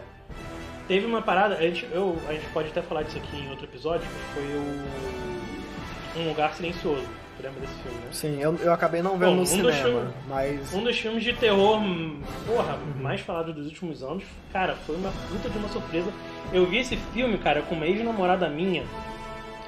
teve 0.88 1.06
uma 1.06 1.22
parada, 1.22 1.56
a 1.56 1.62
gente, 1.62 1.86
eu, 1.92 2.16
a 2.28 2.32
gente 2.32 2.46
pode 2.52 2.68
até 2.68 2.82
falar 2.82 3.02
disso 3.02 3.18
aqui 3.18 3.36
em 3.36 3.50
outro 3.50 3.64
episódio, 3.64 4.06
que 4.06 4.34
foi 4.34 4.44
o. 4.44 5.12
Um 6.14 6.28
Lugar 6.28 6.52
Silencioso. 6.52 7.06
Tu 7.38 7.42
lembra 7.42 7.60
desse 7.60 7.74
filme, 7.82 7.98
né? 7.98 8.06
Sim, 8.12 8.38
eu, 8.38 8.54
eu 8.56 8.72
acabei 8.74 9.00
não 9.00 9.12
vendo 9.16 9.30
Bom, 9.30 9.34
no 9.36 9.40
um 9.40 9.44
dos 9.44 9.48
cinema, 9.50 9.72
filmes- 9.72 10.14
mas... 10.28 10.74
Um 10.74 10.84
dos 10.84 10.98
filmes 10.98 11.24
de 11.24 11.32
terror, 11.32 11.80
porra, 12.46 12.78
mais 13.00 13.22
falado 13.22 13.54
dos 13.54 13.64
últimos 13.66 14.02
anos. 14.02 14.22
Cara, 14.52 14.74
foi 14.86 14.94
uma 14.96 15.10
puta 15.30 15.48
de 15.48 15.56
uma 15.56 15.68
surpresa. 15.70 16.12
Eu 16.52 16.66
vi 16.66 16.78
esse 16.80 16.96
filme, 17.14 17.38
cara, 17.38 17.62
com 17.62 17.74
uma 17.74 17.86
ex-namorada 17.86 18.46
minha 18.50 18.84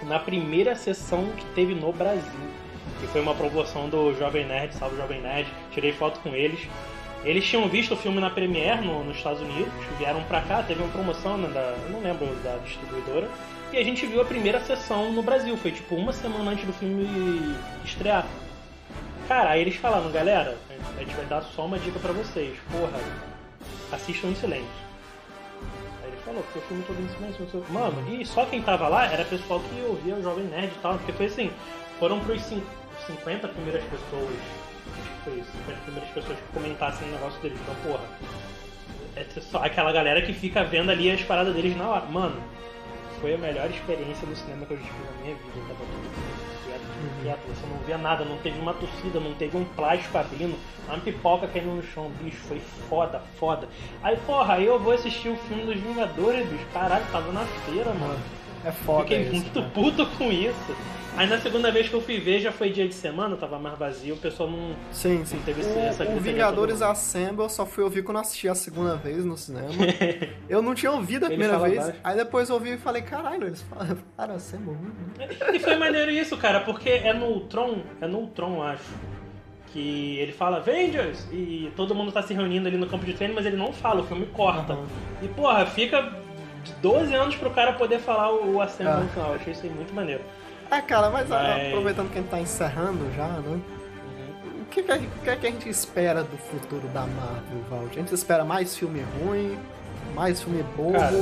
na 0.02 0.18
primeira 0.18 0.76
sessão 0.76 1.30
que 1.34 1.46
teve 1.54 1.74
no 1.74 1.90
Brasil. 1.90 2.22
Que 3.00 3.06
foi 3.06 3.22
uma 3.22 3.34
promoção 3.34 3.88
do 3.88 4.12
Jovem 4.18 4.44
Nerd, 4.46 4.74
salve 4.74 4.96
Jovem 4.98 5.22
Nerd. 5.22 5.48
Tirei 5.72 5.92
foto 5.92 6.20
com 6.20 6.34
eles. 6.34 6.60
Eles 7.24 7.44
tinham 7.46 7.66
visto 7.68 7.94
o 7.94 7.96
filme 7.96 8.20
na 8.20 8.28
Premiere 8.30 8.84
no- 8.84 9.02
nos 9.04 9.16
Estados 9.16 9.40
Unidos, 9.40 9.72
vieram 9.98 10.22
pra 10.24 10.42
cá, 10.42 10.62
teve 10.62 10.82
uma 10.82 10.92
promoção 10.92 11.38
né, 11.38 11.48
da. 11.48 11.74
não 11.90 12.00
lembro 12.00 12.26
da 12.42 12.56
distribuidora. 12.58 13.28
E 13.72 13.78
a 13.78 13.82
gente 13.82 14.04
viu 14.06 14.20
a 14.20 14.24
primeira 14.24 14.60
sessão 14.60 15.10
no 15.12 15.22
Brasil. 15.22 15.56
Foi 15.56 15.72
tipo 15.72 15.94
uma 15.96 16.12
semana 16.12 16.50
antes 16.50 16.64
do 16.66 16.72
filme 16.74 17.56
estrear. 17.84 18.26
Cara, 19.26 19.50
aí 19.50 19.62
eles 19.62 19.76
falaram, 19.76 20.10
galera, 20.12 20.56
a 20.96 21.00
gente 21.00 21.14
vai 21.16 21.24
dar 21.24 21.42
só 21.42 21.64
uma 21.64 21.78
dica 21.78 21.98
pra 21.98 22.12
vocês. 22.12 22.56
Porra, 22.70 23.00
assistam 23.90 24.28
em 24.28 24.34
silêncio. 24.34 24.66
Aí 26.02 26.08
ele 26.08 26.16
falou, 26.24 26.42
porque 26.42 26.58
o 26.58 26.62
filme 26.62 26.84
todo 26.86 27.00
em 27.00 27.08
silêncio. 27.08 27.64
Mano, 27.70 28.04
e 28.14 28.24
só 28.26 28.44
quem 28.44 28.60
tava 28.62 28.86
lá 28.86 29.06
era 29.06 29.24
pessoal 29.24 29.60
que 29.60 29.80
ouvia 29.88 30.14
o 30.14 30.22
Jovem 30.22 30.44
Nerd 30.44 30.66
e 30.76 30.78
tal. 30.80 30.98
Porque 30.98 31.12
foi 31.12 31.26
assim, 31.26 31.50
foram 31.98 32.20
pros 32.20 32.42
cin- 32.42 32.62
50 33.06 33.48
primeiras 33.48 33.82
pessoas. 33.84 34.36
Foi 35.24 35.32
isso, 35.38 35.50
50 35.52 35.80
primeiras 35.82 36.10
pessoas 36.10 36.38
que 36.38 36.52
comentassem 36.52 37.08
o 37.08 37.12
negócio 37.12 37.40
deles. 37.40 37.58
Então, 37.60 37.74
porra. 37.82 38.04
É 39.16 39.24
só 39.40 39.64
aquela 39.64 39.92
galera 39.92 40.20
que 40.22 40.32
fica 40.32 40.64
vendo 40.64 40.90
ali 40.90 41.10
as 41.10 41.22
paradas 41.22 41.54
deles 41.54 41.76
na 41.76 41.88
hora. 41.88 42.04
Mano, 42.06 42.42
foi 43.20 43.34
a 43.34 43.38
melhor 43.38 43.70
experiência 43.70 44.26
do 44.26 44.36
cinema 44.36 44.66
que 44.66 44.74
eu 44.74 44.76
já 44.76 44.84
tive 44.84 44.98
na 44.98 45.22
minha 45.22 45.34
vida. 45.36 45.60
Tava 45.68 45.78
todo 45.78 45.88
mundo 45.88 46.44
quieto, 46.64 47.22
quieto, 47.22 47.40
você 47.46 47.66
não 47.66 47.78
via 47.86 47.98
nada, 47.98 48.24
não 48.24 48.38
teve 48.38 48.58
uma 48.58 48.74
torcida, 48.74 49.20
não 49.20 49.34
teve 49.34 49.56
um 49.56 49.64
plástico 49.64 50.18
abrindo, 50.18 50.58
uma 50.86 50.98
pipoca 50.98 51.46
caindo 51.46 51.76
no 51.76 51.82
chão, 51.82 52.10
bicho, 52.20 52.36
foi 52.48 52.60
foda, 52.88 53.22
foda. 53.38 53.68
Aí, 54.02 54.16
porra, 54.26 54.54
aí 54.54 54.66
eu 54.66 54.78
vou 54.78 54.92
assistir 54.92 55.28
o 55.28 55.36
filme 55.36 55.64
dos 55.64 55.76
Vingadores, 55.76 56.46
bicho, 56.48 56.66
caralho, 56.72 57.04
tava 57.10 57.32
na 57.32 57.44
feira, 57.64 57.92
mano. 57.94 58.18
É 58.64 58.72
foda 58.72 59.02
Fiquei 59.02 59.22
isso, 59.22 59.32
muito 59.34 59.60
né? 59.60 59.70
puto 59.74 60.06
com 60.18 60.30
isso. 60.32 60.76
Aí 61.16 61.28
na 61.28 61.38
segunda 61.38 61.70
vez 61.70 61.88
que 61.88 61.94
eu 61.94 62.00
fui 62.00 62.18
ver, 62.18 62.40
já 62.40 62.50
foi 62.50 62.70
dia 62.70 62.88
de 62.88 62.94
semana, 62.94 63.36
tava 63.36 63.56
mais 63.56 63.78
vazio, 63.78 64.14
o 64.14 64.18
pessoal 64.18 64.50
não. 64.50 64.74
Sim, 64.90 65.24
sim. 65.24 65.40
Teve 65.44 65.60
esse- 65.60 65.70
o, 65.70 65.78
essa 65.78 66.04
o 66.08 66.18
Vingadores. 66.18 66.82
Assemble 66.82 67.42
eu 67.44 67.48
só 67.48 67.64
fui 67.64 67.84
ouvir 67.84 68.02
quando 68.02 68.16
assisti 68.18 68.48
a 68.48 68.54
segunda 68.54 68.96
vez 68.96 69.24
no 69.24 69.36
cinema. 69.36 69.68
eu 70.48 70.60
não 70.60 70.74
tinha 70.74 70.90
ouvido 70.90 71.24
a 71.24 71.28
Ele 71.28 71.36
primeira 71.36 71.56
vez, 71.58 71.78
baixo. 71.84 71.98
aí 72.02 72.16
depois 72.16 72.48
eu 72.48 72.56
ouvi 72.56 72.72
e 72.74 72.78
falei, 72.78 73.02
caralho, 73.02 73.46
eles 73.46 73.62
falaram 73.62 74.34
Assemble. 74.34 74.70
hum, 74.70 74.90
E 75.52 75.58
foi 75.60 75.76
maneiro 75.76 76.10
isso, 76.10 76.36
cara, 76.36 76.60
porque 76.60 76.88
é 76.90 77.12
no 77.12 77.26
Ultron, 77.26 77.78
é 78.00 78.08
no 78.08 78.18
Ultron, 78.18 78.56
eu 78.56 78.62
acho. 78.62 78.82
Que 79.72 80.18
ele 80.20 80.32
fala 80.32 80.58
Avengers 80.58 81.26
e 81.32 81.70
todo 81.76 81.94
mundo 81.96 82.12
tá 82.12 82.22
se 82.22 82.32
reunindo 82.32 82.68
ali 82.68 82.76
no 82.76 82.86
campo 82.86 83.04
de 83.04 83.12
treino, 83.12 83.34
mas 83.34 83.44
ele 83.44 83.56
não 83.56 83.72
fala, 83.72 84.02
o 84.02 84.04
filme 84.06 84.26
corta. 84.26 84.72
Aham. 84.74 84.86
E 85.22 85.28
porra, 85.28 85.66
fica 85.66 86.12
12 86.72 87.14
anos 87.14 87.36
pro 87.36 87.50
cara 87.50 87.72
poder 87.74 87.98
falar 88.00 88.30
o, 88.32 88.56
o 88.56 88.60
Ah. 88.62 88.66
no 88.66 89.08
final. 89.08 89.28
Eu 89.30 89.34
achei 89.36 89.52
isso 89.52 89.62
aí 89.64 89.70
muito 89.70 89.92
maneiro. 89.94 90.22
É, 90.70 90.80
cara, 90.80 91.10
mas, 91.10 91.30
ah, 91.30 91.54
Mas- 91.56 91.68
aproveitando 91.68 92.10
que 92.10 92.18
a 92.18 92.20
gente 92.22 92.30
tá 92.30 92.40
encerrando 92.40 93.10
já, 93.14 93.26
né? 93.28 93.60
O 94.60 94.64
que, 94.74 94.82
que, 94.82 94.90
é 95.30 95.36
que 95.36 95.46
a 95.46 95.50
gente 95.50 95.68
espera 95.68 96.22
do 96.24 96.36
futuro 96.36 96.88
da 96.88 97.02
Marvel, 97.02 97.62
Vald? 97.70 97.90
A 97.92 97.94
gente 97.94 98.12
espera 98.14 98.44
mais 98.44 98.76
filme 98.76 99.04
ruim, 99.20 99.56
mais 100.14 100.42
filme 100.42 100.64
bobo, 100.76 100.92
Cara, 100.98 101.12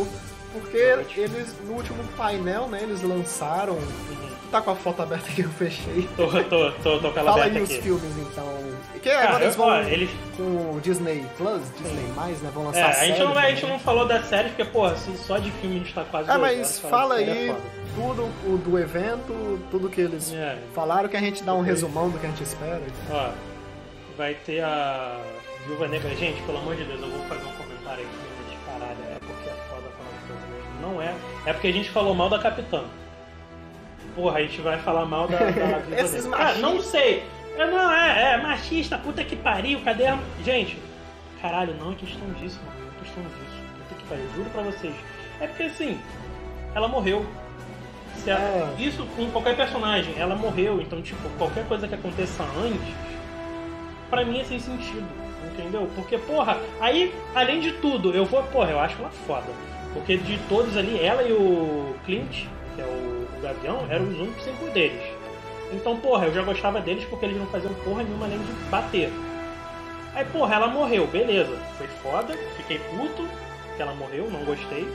porque 0.55 0.77
eles, 1.21 1.55
no 1.67 1.75
último 1.75 2.03
painel, 2.17 2.67
né, 2.69 2.81
eles 2.83 3.03
lançaram... 3.03 3.75
Uhum. 3.75 4.33
Tá 4.51 4.61
com 4.61 4.71
a 4.71 4.75
foto 4.75 5.01
aberta 5.03 5.31
que 5.33 5.43
eu 5.43 5.49
fechei. 5.51 6.07
Tô, 6.17 6.27
tô, 6.45 6.71
tô, 6.73 6.99
tô 7.01 7.11
com 7.11 7.19
ela 7.21 7.33
Fala 7.33 7.45
aberta 7.47 7.57
aí 7.59 7.63
os 7.63 7.71
aqui. 7.71 7.81
filmes, 7.83 8.19
então. 8.19 8.45
Que 9.03 9.11
Cara, 9.11 9.29
agora 9.31 9.45
eles 9.45 9.57
vão 9.57 9.67
ó, 9.69 9.81
eles- 9.83 10.11
com 10.37 10.43
o 10.77 10.81
Disney 10.81 11.27
Plus, 11.37 11.61
Disney+, 11.81 12.13
Mais, 12.15 12.41
né? 12.41 12.51
Vão 12.55 12.65
lançar 12.67 12.79
É, 12.81 12.83
a 12.85 12.93
gente, 12.93 13.17
série 13.17 13.25
não, 13.25 13.35
vai- 13.35 13.47
a 13.47 13.51
gente 13.51 13.61
também. 13.63 13.77
não 13.77 13.83
falou 13.83 14.07
da 14.07 14.23
série, 14.23 14.49
porque, 14.51 14.65
porra, 14.67 14.97
se 14.97 15.17
só 15.17 15.39
de 15.39 15.51
filme 15.53 15.77
a 15.77 15.79
gente 15.81 15.93
tá 15.95 16.05
quase 16.05 16.31
Ah, 16.31 16.39
mas 16.39 16.57
horas, 16.57 16.79
fala 16.81 17.21
é 17.21 17.25
aí 17.33 17.49
foda. 17.49 17.61
tudo 17.97 18.23
o 18.47 18.59
do 18.59 18.79
evento, 18.79 19.61
tudo 19.71 19.89
que 19.89 20.01
eles 20.01 20.33
É. 20.33 20.59
falaram, 20.75 21.09
que 21.09 21.17
a 21.17 21.21
gente 21.21 21.43
dá 21.43 21.53
um 21.55 21.63
resumão 21.63 22.11
do 22.11 22.19
que 22.19 22.27
a 22.27 22.29
gente 22.29 22.43
espera. 22.43 22.81
Ó, 23.11 23.31
vai 24.17 24.35
ter 24.35 24.63
a 24.63 25.19
Viúva 25.67 25.89
Negra. 25.89 26.11
Gente, 26.15 26.41
pelo 26.43 26.59
amor 26.59 26.77
de 26.77 26.85
Deus, 26.85 27.01
eu 27.01 27.09
vou 27.11 27.25
fazer 27.27 27.45
um 27.45 27.53
comentário 27.53 28.05
aqui, 28.05 28.17
mas 28.49 28.59
caralho, 28.67 28.99
é 29.11 29.19
porque 29.19 29.49
é 29.49 29.53
foda 29.69 29.89
falar 29.99 30.11
de 30.21 30.27
coisa 30.33 30.47
mesmo. 30.55 30.81
Não 30.95 31.03
é. 31.03 31.15
É 31.47 31.53
porque 31.53 31.69
a 31.69 31.73
gente 31.73 31.91
falou 31.91 32.15
mal 32.15 32.29
da 32.29 32.39
Capitã. 32.39 32.85
Porra, 34.15 34.39
a 34.39 34.43
gente 34.43 34.61
vai 34.61 34.79
falar 34.79 35.07
mal 35.07 35.27
da, 35.27 35.39
da 35.39 35.45
Viúva 35.51 35.81
Negra. 35.89 36.31
Cara, 36.37 36.59
não 36.59 36.81
sei. 36.81 37.25
É, 37.57 37.67
não, 37.67 37.93
é, 37.93 38.33
é 38.35 38.37
machista, 38.39 38.99
puta 38.99 39.23
que 39.25 39.37
pariu, 39.37 39.81
cadê 39.85 40.07
a... 40.07 40.19
Gente, 40.45 40.79
caralho, 41.41 41.75
não 41.75 41.93
é 41.93 41.95
questão 41.95 42.29
disso, 42.33 42.59
mano. 42.65 42.79
Não 42.81 42.89
é 42.97 43.05
questão 43.05 43.23
disso. 43.23 43.63
Puta 43.89 44.01
que 44.01 44.07
pariu, 44.09 44.25
juro 44.35 44.51
pra 44.51 44.63
vocês. 44.63 44.95
É 45.41 45.47
porque 45.47 45.65
assim, 45.65 45.99
ela 46.75 46.89
morreu. 46.89 47.27
Se 48.17 48.31
ela- 48.31 48.75
É. 48.79 48.83
Isso 48.83 49.05
com 49.17 49.31
qualquer 49.31 49.57
personagem, 49.57 50.15
ela 50.19 50.35
morreu, 50.35 50.81
então, 50.81 51.01
tipo, 51.03 51.29
qualquer 51.39 51.67
coisa 51.67 51.87
que 51.89 51.95
aconteça 51.95 52.43
antes, 52.43 52.95
pra 54.11 54.25
mim 54.25 54.41
é 54.41 54.45
sem 54.45 54.59
sentido, 54.61 55.07
entendeu? 55.53 55.91
Porque, 55.95 56.19
porra, 56.19 56.59
aí, 56.81 57.15
além 57.35 57.61
de 57.61 57.73
tudo, 57.73 58.13
eu 58.15 58.25
vou, 58.25 58.43
porra, 58.45 58.71
eu 58.71 58.79
acho 58.81 58.99
ela 58.99 59.11
foda. 59.27 59.47
Porque 59.93 60.17
de 60.17 60.39
todos 60.49 60.77
ali, 60.77 60.99
ela 61.03 61.23
e 61.23 61.33
o 61.33 61.95
Clint, 62.07 62.45
que 62.75 62.81
é 62.81 62.85
o, 62.85 62.89
o 63.37 63.41
Gavião, 63.43 63.87
eram 63.91 64.09
os 64.09 64.19
únicos 64.19 64.43
sem 64.45 64.55
poderes. 64.57 65.03
Então, 65.73 65.97
porra, 65.99 66.27
eu 66.27 66.35
já 66.35 66.43
gostava 66.43 66.81
deles 66.81 67.05
porque 67.07 67.25
eles 67.25 67.37
não 67.39 67.47
faziam 67.47 67.73
porra 67.75 68.03
nenhuma 68.03 68.27
além 68.27 68.39
de 68.39 68.53
bater. 68.71 69.11
Aí, 70.15 70.25
porra, 70.27 70.55
ela 70.57 70.67
morreu, 70.69 71.07
beleza. 71.07 71.57
Foi 71.79 71.87
foda, 71.87 72.35
fiquei 72.57 72.79
puto 72.79 73.27
que 73.77 73.81
ela 73.83 73.95
morreu, 73.95 74.31
não 74.31 74.45
gostei. 74.45 74.87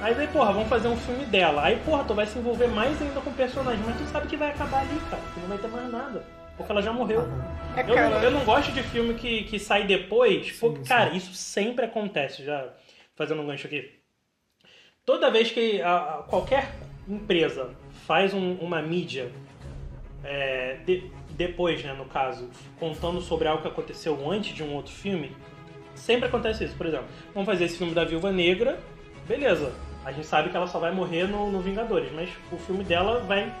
Mas 0.00 0.18
aí, 0.18 0.26
porra, 0.28 0.52
vamos 0.52 0.68
fazer 0.68 0.88
um 0.88 0.96
filme 0.96 1.26
dela. 1.26 1.62
Aí, 1.64 1.76
porra, 1.84 2.04
tu 2.04 2.14
vai 2.14 2.26
se 2.26 2.38
envolver 2.38 2.68
mais 2.68 3.00
ainda 3.02 3.20
com 3.20 3.28
o 3.28 3.34
personagem, 3.34 3.82
mas 3.84 3.98
tu 3.98 4.04
sabe 4.04 4.26
que 4.28 4.36
vai 4.36 4.48
acabar 4.48 4.80
ali, 4.80 4.98
cara, 5.10 5.22
que 5.34 5.40
não 5.40 5.48
vai 5.48 5.58
ter 5.58 5.68
mais 5.68 5.92
nada. 5.92 6.24
Porque 6.56 6.72
ela 6.72 6.80
já 6.80 6.92
morreu. 6.92 7.28
É, 7.76 7.82
Eu, 7.82 7.94
cara, 7.94 8.16
eu 8.24 8.30
não 8.30 8.44
gosto 8.44 8.72
de 8.72 8.82
filme 8.82 9.12
que, 9.14 9.44
que 9.44 9.58
sai 9.58 9.84
depois, 9.84 10.52
porque, 10.52 10.78
sim. 10.78 10.84
cara, 10.84 11.10
isso 11.14 11.34
sempre 11.34 11.84
acontece, 11.84 12.42
já 12.44 12.68
fazendo 13.14 13.42
um 13.42 13.46
gancho 13.46 13.66
aqui. 13.66 13.90
Toda 15.04 15.30
vez 15.30 15.50
que 15.50 15.80
a- 15.82 15.96
a- 15.96 16.22
qualquer 16.28 16.70
empresa 17.08 17.70
faz 18.06 18.32
um- 18.32 18.54
uma 18.54 18.80
mídia, 18.80 19.30
é, 20.24 20.76
de- 20.84 21.10
depois, 21.30 21.82
né, 21.82 21.92
no 21.94 22.04
caso, 22.04 22.48
contando 22.78 23.20
sobre 23.20 23.48
algo 23.48 23.62
que 23.62 23.68
aconteceu 23.68 24.30
antes 24.30 24.54
de 24.54 24.62
um 24.62 24.74
outro 24.74 24.92
filme, 24.92 25.34
sempre 25.94 26.28
acontece 26.28 26.64
isso. 26.64 26.74
Por 26.76 26.86
exemplo, 26.86 27.06
vamos 27.34 27.46
fazer 27.46 27.64
esse 27.64 27.78
filme 27.78 27.94
da 27.94 28.04
Viúva 28.04 28.30
Negra, 28.30 28.78
beleza. 29.26 29.72
A 30.04 30.12
gente 30.12 30.26
sabe 30.26 30.48
que 30.50 30.56
ela 30.56 30.66
só 30.66 30.78
vai 30.78 30.92
morrer 30.92 31.24
no, 31.26 31.50
no 31.50 31.60
Vingadores, 31.60 32.10
mas 32.12 32.28
o 32.52 32.56
filme 32.56 32.84
dela 32.84 33.20
vai 33.20 33.52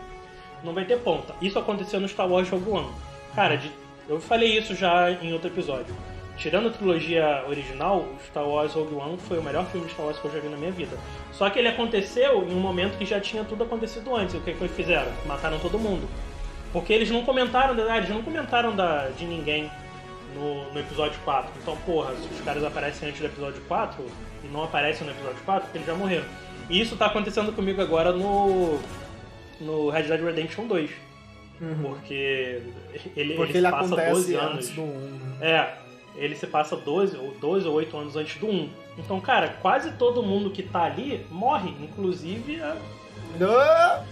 não 0.62 0.74
vai 0.74 0.84
ter 0.84 0.98
ponta. 0.98 1.34
Isso 1.40 1.58
aconteceu 1.58 1.98
no 2.00 2.06
Star 2.08 2.28
Wars 2.28 2.48
Rogue 2.50 2.70
One. 2.70 2.90
Cara, 3.34 3.56
de- 3.56 3.70
eu 4.08 4.20
falei 4.20 4.58
isso 4.58 4.74
já 4.74 5.10
em 5.10 5.32
outro 5.32 5.48
episódio. 5.48 5.94
Tirando 6.36 6.68
a 6.68 6.70
trilogia 6.70 7.44
original, 7.48 8.06
Star 8.26 8.46
Wars 8.46 8.72
Rogue 8.74 8.94
One 8.94 9.16
foi 9.18 9.38
o 9.38 9.42
melhor 9.42 9.66
filme 9.66 9.86
de 9.86 9.92
Star 9.92 10.04
Wars 10.06 10.18
que 10.18 10.24
eu 10.26 10.32
já 10.32 10.38
vi 10.40 10.48
na 10.48 10.56
minha 10.56 10.70
vida. 10.72 10.96
Só 11.32 11.48
que 11.50 11.58
ele 11.58 11.68
aconteceu 11.68 12.42
em 12.48 12.54
um 12.54 12.60
momento 12.60 12.96
que 12.98 13.04
já 13.06 13.20
tinha 13.20 13.44
tudo 13.44 13.64
acontecido 13.64 14.14
antes. 14.14 14.34
O 14.34 14.40
que, 14.40 14.52
que 14.52 14.62
eles 14.64 14.74
fizeram? 14.74 15.10
Mataram 15.26 15.58
todo 15.58 15.78
mundo. 15.78 16.06
Porque 16.72 16.92
eles 16.92 17.10
não 17.10 17.24
comentaram, 17.24 17.74
ah, 17.88 17.96
eles 17.96 18.10
não 18.10 18.22
comentaram 18.22 18.74
da, 18.74 19.08
de 19.08 19.24
ninguém 19.24 19.70
no, 20.34 20.72
no 20.72 20.80
episódio 20.80 21.18
4. 21.24 21.50
Então, 21.60 21.76
porra, 21.78 22.14
se 22.14 22.28
os 22.32 22.40
caras 22.42 22.62
aparecem 22.64 23.08
antes 23.08 23.20
do 23.20 23.26
episódio 23.26 23.60
4 23.66 24.04
e 24.44 24.46
não 24.48 24.64
aparecem 24.64 25.06
no 25.06 25.12
episódio 25.12 25.40
4, 25.44 25.62
porque 25.64 25.78
eles 25.78 25.86
já 25.86 25.94
morreram. 25.94 26.24
E 26.68 26.80
isso 26.80 26.96
tá 26.96 27.06
acontecendo 27.06 27.52
comigo 27.52 27.80
agora 27.82 28.12
no, 28.12 28.78
no 29.60 29.90
Red 29.90 30.04
Dead 30.04 30.22
Redemption 30.22 30.66
2. 30.66 30.90
Porque 31.82 32.62
ele, 33.16 33.34
porque 33.34 33.58
ele, 33.58 33.66
ele 33.66 33.70
passa 33.70 33.86
acontece 33.86 34.10
12 34.12 34.34
anos. 34.34 34.54
antes 34.54 34.68
do 34.70 34.82
1. 34.82 34.86
né? 34.86 35.36
É, 35.40 35.74
ele 36.16 36.34
se 36.36 36.46
passa 36.46 36.76
12 36.76 37.16
ou 37.16 37.34
12 37.40 37.68
ou 37.68 37.74
8 37.74 37.96
anos 37.96 38.16
antes 38.16 38.38
do 38.38 38.46
1. 38.46 38.70
Então, 38.98 39.20
cara, 39.20 39.56
quase 39.60 39.92
todo 39.92 40.22
mundo 40.22 40.50
que 40.50 40.62
tá 40.62 40.84
ali 40.84 41.26
morre, 41.30 41.74
inclusive 41.80 42.60
a... 42.62 42.76
Ah! 43.42 44.04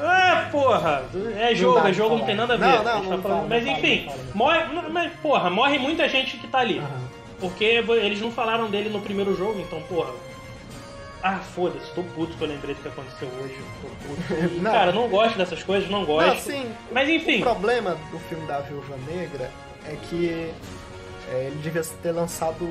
É, 0.00 0.50
porra! 0.50 1.02
É 1.38 1.54
jogo, 1.54 1.86
é 1.86 1.92
jogo, 1.92 2.18
não 2.18 2.26
tem 2.26 2.34
nada 2.36 2.54
a 2.54 2.56
ver. 2.56 2.66
Não, 2.66 2.84
não, 2.84 2.92
a 2.92 2.96
gente 2.96 3.08
tá 3.08 3.16
não 3.16 3.22
falando- 3.22 3.48
Mas 3.48 3.66
enfim, 3.66 4.10
morre. 4.34 4.60
Mas, 4.90 5.12
porra, 5.20 5.50
morre 5.50 5.78
muita 5.78 6.08
gente 6.08 6.36
que 6.36 6.46
tá 6.46 6.58
ali. 6.58 6.82
Porque 7.40 7.64
eles 7.64 8.20
não 8.20 8.30
falaram 8.32 8.68
dele 8.68 8.88
no 8.88 9.00
primeiro 9.00 9.36
jogo, 9.36 9.60
então, 9.60 9.80
porra. 9.82 10.10
Ah, 11.22 11.38
foda-se, 11.38 11.92
tô 11.94 12.02
puto 12.02 12.36
que 12.36 12.42
eu 12.44 12.48
lembrei 12.48 12.74
do 12.76 12.80
que 12.80 12.88
aconteceu 12.88 13.28
hoje. 13.42 13.56
Tô 13.82 14.34
Não. 14.62 14.70
Cara, 14.70 14.92
não 14.92 15.08
gosto 15.08 15.36
dessas 15.36 15.62
coisas, 15.64 15.90
não 15.90 16.04
gosto. 16.04 16.28
Não, 16.28 16.36
sim, 16.36 16.70
Mas 16.92 17.08
enfim. 17.08 17.38
O 17.40 17.42
problema 17.42 17.96
do 18.12 18.18
filme 18.20 18.46
da 18.46 18.60
Viúva 18.60 18.94
Negra 19.08 19.50
é 19.84 19.96
que 20.08 20.52
é, 21.30 21.44
ele 21.46 21.56
devia 21.62 21.82
ter 22.02 22.12
lançado. 22.12 22.66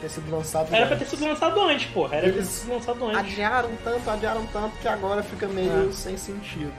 ter 0.00 0.08
sido 0.08 0.30
lançado. 0.30 0.74
Era 0.74 0.86
pra 0.86 0.96
ter 0.96 1.04
antes. 1.04 1.18
sido 1.18 1.28
lançado 1.28 1.60
antes, 1.62 1.86
porra. 1.90 2.16
Era 2.16 2.22
pra 2.24 2.32
ter 2.32 2.38
Eles 2.38 2.48
sido 2.48 2.72
lançado 2.72 3.04
antes. 3.06 3.18
Adiaram 3.20 3.70
tanto, 3.84 4.10
adiaram 4.10 4.46
tanto 4.46 4.76
que 4.78 4.88
agora 4.88 5.22
fica 5.22 5.46
meio 5.48 5.88
É. 5.90 5.92
sem 5.92 6.16
sentido. 6.16 6.72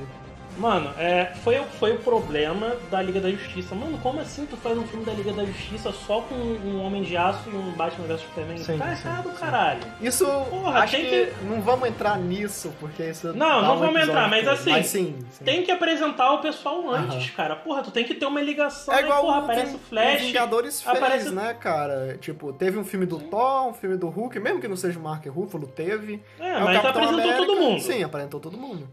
Mano, 0.58 0.92
é, 0.98 1.34
foi, 1.44 1.58
foi 1.80 1.94
o 1.94 2.00
problema 2.00 2.76
da 2.92 3.02
Liga 3.02 3.20
da 3.20 3.32
Justiça. 3.32 3.74
Mano, 3.74 3.98
como 4.00 4.20
assim 4.20 4.46
tu 4.46 4.56
faz 4.58 4.78
um 4.78 4.84
filme 4.84 5.04
da 5.06 5.14
Liga 5.14 5.32
da 5.34 5.44
Justiça 5.46 5.92
só 5.92 6.22
com 6.22 6.36
um 6.36 6.84
Homem 6.86 7.04
de 7.04 7.16
Aço 7.18 7.50
e 7.50 7.56
um 7.56 7.72
Batman 7.72 8.06
vs 8.08 8.22
Superman? 8.22 8.58
Sim, 8.58 8.78
tá 8.78 8.96
sim, 8.96 9.08
errado, 9.08 9.30
sim. 9.32 9.36
caralho. 9.40 9.82
Isso, 10.02 10.26
Porra, 10.50 10.80
acho 10.82 10.96
tem 10.96 11.06
que... 11.06 11.26
que- 11.28 11.46
não 11.46 11.62
vamos 11.62 11.88
entrar 11.90 12.18
nisso, 12.20 12.74
porque 12.80 13.04
isso 13.04 13.34
Não, 13.34 13.62
não 13.62 13.76
um 13.76 13.80
vamos 13.80 14.02
entrar, 14.02 14.30
mas 14.30 14.48
assim, 14.48 14.70
Mas 14.72 14.88
sim, 14.88 15.18
sim. 15.32 15.44
Tem 15.44 15.64
que 15.64 15.72
apresentar 15.72 16.32
o 16.34 16.40
pessoal 16.40 16.90
antes, 16.92 17.30
cara. 17.32 17.56
Porra, 17.56 17.82
tu 17.82 17.90
tem 17.92 18.04
que 18.04 18.14
ter 18.14 18.26
uma 18.26 18.42
ligação. 18.42 18.94
É 18.94 18.98
aí, 18.98 19.04
igual 19.06 19.22
porra, 19.22 19.40
o 19.40 19.44
aparece 19.46 19.76
o 19.76 19.80
Flash. 19.80 20.22
Vingadores 20.22 20.82
fez, 20.82 20.98
aparece- 20.98 21.30
né, 21.32 21.54
cara? 21.60 22.18
Tipo, 22.20 22.54
teve 22.54 22.78
um 22.78 22.84
filme 22.84 23.06
do 23.06 23.20
Thor, 23.20 23.68
um 23.68 23.74
filme 23.74 23.98
do 23.98 24.10
Hulk, 24.10 24.40
mesmo 24.40 24.60
que 24.60 24.68
não 24.68 24.76
seja 24.76 25.00
o 25.00 25.02
Mark 25.02 25.26
Ruffalo, 25.28 25.66
teve. 25.66 26.22
É, 26.40 26.58
o 26.58 26.66
mas 26.66 26.78
apresentou 26.86 27.20
América- 27.22 27.38
todo 27.38 27.56
mundo. 27.56 27.80
Sim, 27.82 28.04
apresentou 28.04 28.40
todo 28.40 28.58
mundo. 28.58 28.88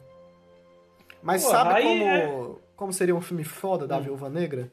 Mas 1.22 1.42
Pô, 1.44 1.50
sabe 1.50 1.82
como, 1.82 2.04
é- 2.04 2.50
como 2.76 2.92
seria 2.92 3.14
um 3.14 3.20
filme 3.20 3.44
foda 3.44 3.86
da 3.86 3.96
Hum. 3.98 4.02
Viúva 4.02 4.28
Negra? 4.28 4.70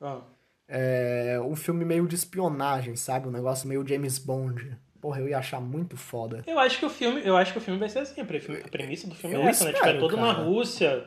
Ah. 0.00 0.20
É 0.68 1.40
um 1.44 1.56
filme 1.56 1.84
meio 1.84 2.06
de 2.06 2.14
espionagem, 2.14 2.94
sabe? 2.96 3.26
Um 3.28 3.32
negócio 3.32 3.68
meio 3.68 3.86
James 3.86 4.18
Bond. 4.18 4.76
Porra, 5.00 5.20
eu 5.20 5.28
ia 5.28 5.38
achar 5.38 5.60
muito 5.60 5.96
foda. 5.96 6.42
Eu 6.46 6.58
acho 6.58 6.78
que 6.78 6.84
o 6.86 6.90
filme, 6.90 7.22
eu 7.24 7.36
acho 7.36 7.52
que 7.52 7.58
o 7.58 7.60
filme 7.60 7.80
vai 7.80 7.88
ser 7.88 8.00
assim. 8.00 8.20
A 8.20 8.24
pre- 8.24 8.62
a 8.64 8.68
premissa 8.68 9.06
do 9.08 9.14
filme 9.14 9.34
Eu 9.34 9.42
é 9.42 9.46
essa, 9.48 9.64
né? 9.64 9.72
Tipo, 9.72 9.84
é 9.84 9.88
espero, 9.90 10.08
todo 10.08 10.16
na 10.16 10.34
cara. 10.34 10.44
Rússia. 10.46 11.04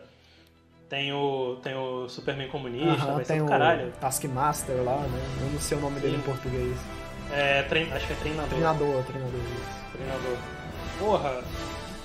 Tem 0.89 1.11
o, 1.13 1.55
tem 1.63 1.75
o 1.75 2.07
Superman 2.09 2.49
comunista, 2.49 2.91
Aham, 3.05 3.15
vai 3.15 3.25
ser 3.25 3.38
do 3.39 3.45
o 3.45 3.47
caralho. 3.47 3.91
Taskmaster 3.99 4.84
lá, 4.84 4.97
né? 4.97 5.19
Eu 5.41 5.49
não 5.51 5.59
sei 5.59 5.77
o 5.77 5.81
nome 5.81 5.99
dele 5.99 6.15
Sim. 6.15 6.19
em 6.19 6.23
português. 6.23 6.77
É, 7.31 7.63
trein, 7.63 7.91
acho 7.93 8.05
que 8.05 8.13
é 8.13 8.15
treinador. 8.17 8.49
Treinador, 8.49 9.03
treinador. 9.05 9.39
Treinador. 9.93 10.38
Porra. 10.99 11.43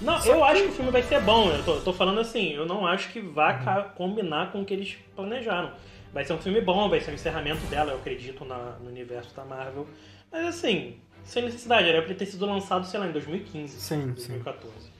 Não, 0.00 0.20
Só 0.20 0.32
eu 0.32 0.36
que- 0.38 0.42
acho 0.44 0.62
que 0.62 0.68
o 0.68 0.72
filme 0.72 0.90
vai 0.90 1.02
ser 1.02 1.20
bom. 1.20 1.50
Eu 1.50 1.62
tô, 1.64 1.76
tô 1.80 1.92
falando 1.92 2.20
assim, 2.20 2.52
eu 2.52 2.64
não 2.66 2.86
acho 2.86 3.10
que 3.10 3.20
vá 3.20 3.52
Uhum. 3.54 3.90
combinar 3.96 4.52
com 4.52 4.62
o 4.62 4.64
que 4.64 4.74
eles 4.74 4.96
planejaram. 5.16 5.72
Vai 6.12 6.24
ser 6.24 6.32
um 6.32 6.38
filme 6.38 6.60
bom, 6.60 6.88
vai 6.88 7.00
ser 7.00 7.10
o 7.10 7.14
encerramento 7.14 7.64
dela, 7.66 7.92
eu 7.92 7.98
acredito, 7.98 8.44
na- 8.44 8.76
no 8.80 8.88
universo 8.88 9.34
da 9.34 9.44
Marvel. 9.44 9.86
Mas 10.30 10.46
assim, 10.46 10.96
sem 11.24 11.42
necessidade, 11.44 11.88
era 11.88 12.00
pra 12.02 12.14
ter 12.14 12.26
sido 12.26 12.46
lançado, 12.46 12.86
sei 12.86 12.98
lá, 13.00 13.06
em 13.06 13.12
2015, 13.12 13.78
Sim, 13.80 14.12
2014. 14.12 14.90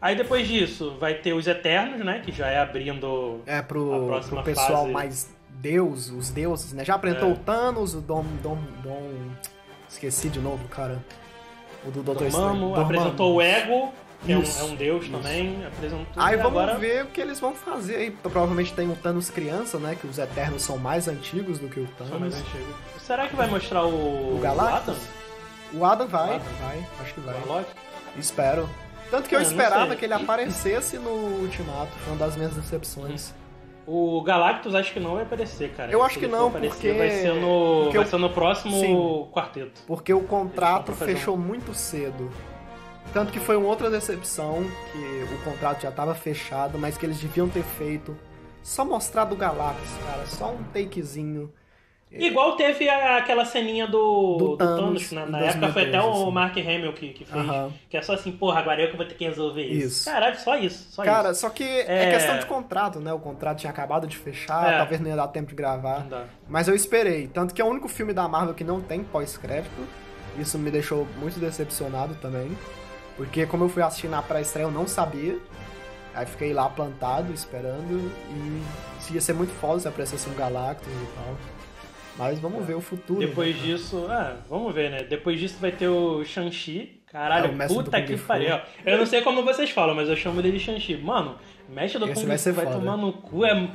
Aí 0.00 0.16
depois 0.16 0.48
disso, 0.48 0.96
vai 0.98 1.14
ter 1.14 1.32
os 1.34 1.46
Eternos, 1.46 2.04
né? 2.04 2.20
Que 2.24 2.32
já 2.32 2.48
é 2.48 2.58
abrindo. 2.58 3.40
É 3.46 3.58
A 3.58 3.62
pro, 3.62 4.06
próxima 4.06 4.42
pro 4.42 4.52
pessoal 4.52 4.82
fase- 4.82 4.92
mais 4.92 5.36
deus, 5.50 6.08
os 6.10 6.30
deuses, 6.30 6.72
né? 6.72 6.84
Já 6.84 6.94
apresentou 6.94 7.28
É. 7.28 7.32
o 7.32 7.36
Thanos, 7.36 7.94
o 7.94 8.00
Dom, 8.00 8.24
Dom, 8.42 8.58
Dom... 8.82 9.10
Esqueci 9.88 10.28
de 10.30 10.38
novo, 10.40 10.66
cara. 10.68 11.04
O 11.84 11.90
do 11.90 12.02
Doutor 12.02 12.26
Estranho. 12.28 12.48
Dormammu, 12.50 12.76
apresentou 12.80 13.34
o 13.36 13.42
Ego, 13.42 13.92
é 14.28 14.36
um, 14.36 14.42
é 14.42 14.62
um 14.64 14.74
deus 14.74 15.04
isso. 15.04 15.12
também. 15.12 15.64
Apresentou. 15.66 16.06
Aí 16.16 16.36
vamos 16.36 16.60
agora... 16.60 16.78
ver 16.78 17.04
o 17.04 17.06
que 17.08 17.20
eles 17.20 17.40
vão 17.40 17.54
fazer 17.54 17.96
aí. 17.96 18.06
Então, 18.08 18.30
Provavelmente 18.30 18.72
tem 18.72 18.90
o 18.90 18.94
Thanos 18.96 19.30
criança, 19.30 19.78
né? 19.78 19.96
Que 20.00 20.06
os 20.06 20.18
Eternos 20.18 20.62
são 20.62 20.76
mais 20.78 21.08
antigos 21.08 21.58
do 21.58 21.68
que 21.68 21.80
o 21.80 21.88
Só 21.98 22.04
mais 22.18 22.34
Thanos. 22.34 22.36
antigo. 22.48 22.74
Será 22.98 23.26
que 23.28 23.34
vai 23.36 23.48
mostrar 23.48 23.84
o. 23.84 24.36
O 24.36 24.40
Galactus? 24.42 24.96
Adam? 24.96 25.80
O 25.80 25.84
Adam 25.84 26.06
vai, 26.08 26.28
O 26.30 26.34
Adam. 26.34 26.46
vai, 26.60 26.86
acho 27.00 27.14
que 27.14 27.20
vai. 27.20 27.34
Warlock? 27.34 27.66
Espero. 28.18 28.68
Tanto 29.10 29.28
que 29.28 29.34
eu 29.34 29.40
não 29.40 29.46
esperava 29.46 29.96
que 29.96 30.04
ele 30.04 30.14
aparecesse 30.14 30.96
no 30.98 31.10
Ultimato. 31.42 31.90
Foi 32.04 32.12
uma 32.12 32.18
das 32.24 32.36
minhas 32.36 32.52
decepções. 32.54 33.32
O 33.86 34.22
Galactus 34.22 34.72
acho 34.74 34.92
que 34.92 35.00
não 35.00 35.14
vai 35.14 35.22
aparecer, 35.24 35.70
cara. 35.72 35.90
Eu 35.90 36.02
acho 36.02 36.16
que 36.18 36.28
não, 36.28 36.46
aparecer, 36.48 36.74
porque- 36.74 36.92
Vai 36.92 37.10
ser 37.10 37.34
no, 37.34 37.80
porque 37.84 37.98
vai 37.98 38.06
eu- 38.06 38.10
ser 38.10 38.18
no 38.18 38.30
próximo 38.30 38.78
Sim. 38.78 39.28
quarteto. 39.32 39.80
Porque 39.86 40.12
o 40.14 40.20
contrato 40.22 40.92
um- 40.92 40.94
fechou 40.94 41.36
muito 41.36 41.74
cedo. 41.74 42.30
Tanto 43.12 43.32
que 43.32 43.40
foi 43.40 43.56
uma 43.56 43.66
outra 43.66 43.90
decepção, 43.90 44.64
que 44.92 45.34
o 45.34 45.38
contrato 45.44 45.82
já 45.82 45.88
estava 45.88 46.14
fechado, 46.14 46.78
mas 46.78 46.96
que 46.96 47.04
eles 47.04 47.18
deviam 47.18 47.48
ter 47.48 47.64
feito. 47.64 48.16
Só 48.62 48.84
mostrado 48.84 49.34
o 49.34 49.38
Galactus, 49.38 49.90
cara. 50.06 50.26
Só 50.26 50.50
um 50.52 50.62
takezinho. 50.64 51.52
Igual 52.12 52.56
teve 52.56 52.88
aquela 52.88 53.44
ceninha 53.44 53.86
do, 53.86 54.36
Do 54.36 54.48
do 54.48 54.56
Thanos, 54.56 55.10
Thanos, 55.10 55.12
na, 55.12 55.26
na 55.26 55.38
época 55.46 55.68
foi 55.72 55.82
até 55.82 55.92
2013, 56.00 56.08
o 56.08 56.22
assim. 56.22 56.32
Mark 56.32 56.56
Hamill 56.58 56.92
que, 56.92 57.08
que 57.10 57.24
fez. 57.24 57.48
Aham. 57.48 57.72
Que 57.88 57.96
é 57.96 58.02
só 58.02 58.14
assim, 58.14 58.32
porra, 58.32 58.58
agora 58.58 58.82
eu 58.82 58.90
que 58.90 58.96
vou 58.96 59.06
ter 59.06 59.14
que 59.14 59.24
resolver 59.24 59.62
isso. 59.64 59.86
Isso. 59.86 60.04
Caralho, 60.10 60.36
só 60.36 60.56
isso. 60.58 60.88
Só 60.90 61.04
Cara, 61.04 61.30
isso. 61.30 61.40
só 61.40 61.50
que 61.50 61.62
é... 61.62 62.08
É. 62.08 62.10
questão 62.10 62.36
de 62.38 62.46
contrato, 62.46 62.98
né? 62.98 63.12
O 63.12 63.20
contrato 63.20 63.58
tinha 63.58 63.70
acabado 63.70 64.08
de 64.08 64.16
fechar, 64.16 64.72
É. 64.72 64.78
talvez 64.78 65.00
não 65.00 65.08
ia 65.08 65.14
dar 65.14 65.28
tempo 65.28 65.50
de 65.50 65.54
gravar. 65.54 66.04
Mas 66.48 66.66
eu 66.66 66.74
esperei. 66.74 67.28
Tanto 67.28 67.54
que 67.54 67.62
é 67.62 67.64
o 67.64 67.68
único 67.68 67.86
filme 67.86 68.12
da 68.12 68.26
Marvel 68.26 68.54
que 68.54 68.64
não 68.64 68.80
tem 68.80 69.04
pós-crédito. 69.04 69.86
Isso 70.36 70.58
me 70.58 70.70
deixou 70.70 71.06
muito 71.16 71.38
decepcionado 71.38 72.14
também. 72.16 72.56
Porque 73.20 73.44
como 73.44 73.64
eu 73.64 73.68
fui 73.68 73.82
assistir 73.82 74.08
na 74.08 74.22
pré-estreia, 74.22 74.64
eu 74.64 74.70
não 74.70 74.88
sabia. 74.88 75.36
Aí 76.14 76.24
fiquei 76.24 76.54
lá 76.54 76.70
plantado, 76.70 77.30
esperando. 77.34 78.10
E 78.30 78.62
se 79.02 79.12
ia 79.12 79.20
ser 79.20 79.34
muito 79.34 79.52
foda 79.52 79.78
se 79.78 79.86
aparecesse 79.86 80.26
um 80.30 80.34
Galactus 80.34 80.88
e 80.88 81.06
tal. 81.14 81.36
Mas 82.16 82.38
vamos 82.38 82.64
ver 82.64 82.76
o 82.76 82.80
futuro. 82.80 83.20
Depois 83.20 83.54
né? 83.56 83.62
disso, 83.62 84.06
ah, 84.08 84.38
vamos 84.48 84.74
ver, 84.74 84.90
né? 84.90 85.02
Depois 85.02 85.38
disso 85.38 85.58
vai 85.60 85.70
ter 85.70 85.88
o 85.88 86.24
Shang-Chi. 86.24 87.02
Caralho, 87.12 87.62
É, 87.62 87.66
puta 87.66 88.00
que 88.00 88.16
pariu. 88.16 88.58
Eu 88.86 88.96
não 88.96 89.04
sei 89.04 89.20
como 89.20 89.44
vocês 89.44 89.68
falam, 89.68 89.94
mas 89.94 90.08
eu 90.08 90.16
chamo 90.16 90.40
ele 90.40 90.52
de 90.52 90.58
Shang-Chi. 90.58 90.96
Mano, 90.96 91.36
mestre 91.68 91.98
do 91.98 92.06
Esse 92.06 92.22
Kung 92.22 92.26
vai 92.26 92.38
ser 92.38 92.52
vai 92.52 92.64
foda. 92.64 92.78
tomar 92.78 92.96
no 92.96 93.12
cu. 93.12 93.44
É... 93.44 93.68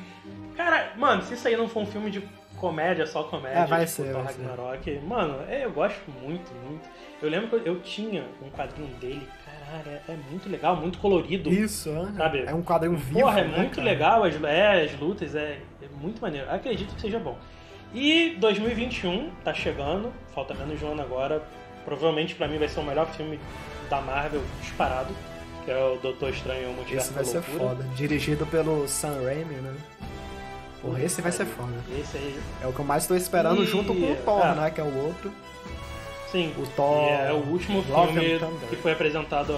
Cara, 0.57 0.93
mano, 0.97 1.21
se 1.21 1.35
isso 1.35 1.47
aí 1.47 1.55
não 1.55 1.69
for 1.69 1.83
um 1.83 1.85
filme 1.85 2.09
de 2.09 2.23
comédia, 2.59 3.05
só 3.05 3.21
comédia, 3.21 3.59
É, 3.59 3.65
vai 3.67 3.85
tipo 3.85 3.91
ser, 3.91 4.13
vai 4.13 4.33
ser. 4.33 5.01
Mano, 5.01 5.43
é, 5.47 5.65
eu 5.65 5.71
gosto 5.71 6.01
muito, 6.19 6.51
muito. 6.65 6.89
Eu 7.21 7.29
lembro 7.29 7.47
que 7.47 7.55
eu, 7.55 7.75
eu 7.75 7.79
tinha 7.81 8.25
um 8.41 8.49
quadrinho 8.49 8.93
dele, 8.95 9.27
caralho, 9.45 9.89
é, 9.89 10.01
é 10.13 10.17
muito 10.29 10.49
legal, 10.49 10.75
muito 10.75 10.99
colorido. 10.99 11.51
Isso, 11.51 11.89
é. 11.89 12.17
Sabe? 12.17 12.43
É 12.45 12.53
um 12.53 12.61
quadrinho 12.61 12.97
vivo. 12.97 13.19
Porra, 13.19 13.39
é 13.39 13.47
né, 13.47 13.57
muito 13.57 13.75
cara? 13.77 13.83
legal, 13.83 14.23
as, 14.23 14.43
é, 14.43 14.83
as 14.83 14.99
lutas, 14.99 15.33
é, 15.33 15.59
é 15.81 15.87
muito 15.99 16.21
maneiro. 16.21 16.49
Acredito 16.51 16.93
que 16.93 17.01
seja 17.01 17.19
bom. 17.19 17.37
E 17.93 18.35
2021 18.39 19.31
tá 19.43 19.53
chegando, 19.53 20.11
falta 20.33 20.53
menos 20.53 20.77
de 20.77 20.85
um 20.85 20.91
ano 20.91 21.01
agora. 21.01 21.41
Provavelmente 21.85 22.35
pra 22.35 22.47
mim 22.47 22.57
vai 22.57 22.67
ser 22.67 22.79
o 22.79 22.83
melhor 22.83 23.07
filme 23.13 23.39
da 23.89 24.01
Marvel 24.01 24.41
disparado, 24.61 25.13
que 25.63 25.71
é 25.71 25.77
o 25.77 25.97
Doutor 25.97 26.29
Estranho 26.31 26.73
Multiverso 26.73 27.07
Esse 27.07 27.13
vai 27.13 27.23
ser 27.23 27.41
foda. 27.41 27.83
Dirigido 27.95 28.45
pelo 28.47 28.87
Sam 28.87 29.23
Raimi, 29.23 29.55
né? 29.55 29.73
Porra, 30.81 31.01
esse 31.01 31.21
vai 31.21 31.31
ser 31.31 31.45
foda. 31.45 31.73
Esse 31.99 32.17
aí, 32.17 32.39
É 32.61 32.67
o 32.67 32.73
que 32.73 32.79
eu 32.79 32.85
mais 32.85 33.07
tô 33.07 33.15
esperando 33.15 33.63
E- 33.63 33.65
junto 33.65 33.93
com 33.93 34.11
o 34.11 34.15
Thor, 34.17 34.45
ah. 34.45 34.55
né? 34.55 34.71
Que 34.71 34.81
é 34.81 34.83
o 34.83 35.05
outro. 35.05 35.31
Sim. 36.35 36.53
O 36.57 36.65
Thor. 36.67 37.07
É 37.09 37.31
o 37.31 37.37
último 37.37 37.81
filme 37.83 38.39
que 38.69 38.75
foi 38.75 38.91
apresentado. 38.91 39.53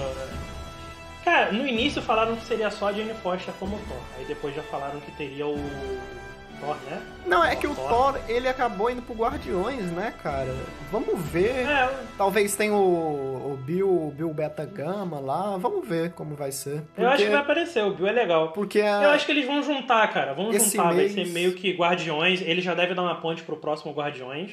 Cara, 1.24 1.52
no 1.52 1.68
início 1.68 2.02
falaram 2.02 2.36
que 2.36 2.46
seria 2.46 2.70
só 2.72 2.88
a 2.90 2.94
Jane 2.94 3.14
Foster 3.16 3.54
como 3.60 3.78
Thor. 3.88 3.98
Aí 4.18 4.26
depois 4.26 4.56
já 4.56 4.64
falaram 4.64 5.00
que 5.02 5.12
teria 5.12 5.46
o 5.46 5.56
Thor, 6.62 6.76
né? 6.90 7.02
Não, 7.26 7.44
é 7.44 7.54
que 7.56 7.68
o 7.68 7.76
Thor. 7.76 7.90
Thor, 8.14 8.20
ele 8.30 8.48
acabou 8.48 8.90
indo 8.90 9.02
pro 9.02 9.14
Guardiões, 9.14 9.92
né, 9.92 10.14
cara? 10.24 10.56
Vamos 10.90 11.20
ver. 11.26 11.68
É, 11.68 11.90
Talvez 12.18 12.56
tenha 12.56 12.74
o, 12.74 13.52
o 13.54 13.58
Bill, 13.62 13.90
o 13.90 14.12
Bill 14.16 14.34
Beta 14.34 14.64
Gama 14.66 15.20
lá. 15.20 15.58
Vamos 15.58 15.86
ver 15.86 16.14
como 16.14 16.34
vai 16.34 16.52
ser. 16.54 16.82
Porque, 16.96 17.02
eu 17.02 17.10
acho 17.10 17.24
que 17.26 17.30
vai 17.30 17.42
aparecer, 17.42 17.84
o 17.84 17.94
Bill 17.94 18.08
é 18.08 18.12
legal. 18.14 18.54
Porque 18.54 18.80
a- 18.80 19.04
Eu 19.04 19.10
acho 19.10 19.26
que 19.26 19.32
eles 19.34 19.46
vão 19.46 19.62
juntar, 19.62 20.08
cara. 20.14 20.34
Vão 20.34 20.50
Esse 20.54 20.78
juntar, 20.78 20.94
mês- 20.94 21.14
vai 21.14 21.26
ser 21.26 21.32
meio 21.34 21.54
que 21.56 21.74
Guardiões. 21.74 22.40
Ele 22.42 22.62
já 22.62 22.74
deve 22.74 22.94
dar 22.94 23.02
uma 23.02 23.16
ponte 23.20 23.44
pro 23.44 23.58
próximo 23.58 23.92
Guardiões. 23.92 24.52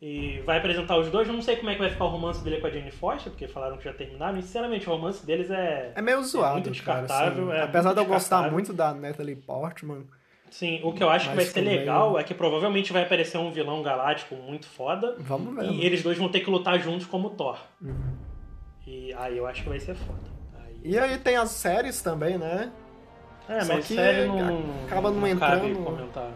E 0.00 0.40
vai 0.44 0.58
apresentar 0.58 0.98
os 0.98 1.08
dois. 1.10 1.26
Eu 1.26 1.32
não 1.34 1.40
sei 1.40 1.56
como 1.56 1.70
é 1.70 1.74
que 1.74 1.80
vai 1.80 1.88
ficar 1.90 2.04
o 2.04 2.08
romance 2.08 2.44
dele 2.44 2.60
com 2.60 2.66
a 2.66 2.70
Jane 2.70 2.90
Foster, 2.90 3.32
porque 3.32 3.48
falaram 3.48 3.78
que 3.78 3.84
já 3.84 3.92
terminaram. 3.94 4.38
E 4.38 4.42
sinceramente, 4.42 4.86
o 4.88 4.92
romance 4.92 5.24
deles 5.24 5.50
é. 5.50 5.92
é 5.94 6.02
meio 6.02 6.22
zoado, 6.22 6.54
muito 6.60 6.82
cara. 6.82 7.00
descartável, 7.02 7.50
assim. 7.50 7.60
é 7.60 7.62
Apesar 7.62 7.88
muito 7.90 7.98
de 7.98 8.04
eu 8.04 8.12
gostar 8.14 8.50
muito 8.50 8.72
da 8.74 8.92
Natalie 8.92 9.36
Portman. 9.36 10.04
Sim, 10.50 10.80
o 10.84 10.92
que 10.92 11.02
eu 11.02 11.08
acho 11.10 11.30
que 11.30 11.34
vai 11.36 11.44
ser 11.44 11.60
legal 11.62 12.10
meio- 12.10 12.20
é 12.20 12.24
que 12.24 12.32
provavelmente 12.34 12.92
vai 12.92 13.02
aparecer 13.02 13.36
um 13.38 13.50
vilão 13.50 13.82
galáctico 13.82 14.34
muito 14.36 14.66
foda. 14.66 15.16
Vamos 15.18 15.54
ver. 15.56 15.70
E 15.72 15.84
eles 15.84 16.02
dois 16.02 16.16
vão 16.18 16.28
ter 16.28 16.40
que 16.40 16.50
lutar 16.50 16.78
juntos 16.78 17.06
como 17.06 17.30
Thor. 17.30 17.58
Uhum. 17.82 18.16
E 18.86 19.12
aí 19.14 19.36
eu 19.36 19.46
acho 19.46 19.62
que 19.62 19.68
vai 19.68 19.80
ser 19.80 19.94
foda. 19.96 20.20
Aí... 20.64 20.80
E 20.84 20.98
aí 20.98 21.18
tem 21.18 21.36
as 21.36 21.50
séries 21.50 22.00
também, 22.00 22.38
né? 22.38 22.70
É, 23.48 23.60
Só 23.60 23.74
mas 23.74 23.86
que 23.86 23.94
série 23.94 24.26
não, 24.28 24.62
acaba 24.86 25.10
não 25.10 25.20
cabe 25.20 25.30
entrando- 25.68 25.84
comentar. 25.84 26.30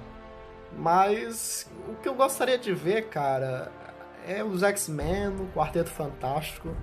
Mas 0.76 1.70
o 1.88 1.94
que 1.96 2.08
eu 2.08 2.14
gostaria 2.14 2.56
de 2.56 2.72
ver, 2.72 3.08
cara, 3.08 3.70
é 4.26 4.42
os 4.42 4.62
X-Men, 4.62 5.28
o 5.28 5.46
Quarteto 5.54 5.90
Fantástico. 5.90 6.74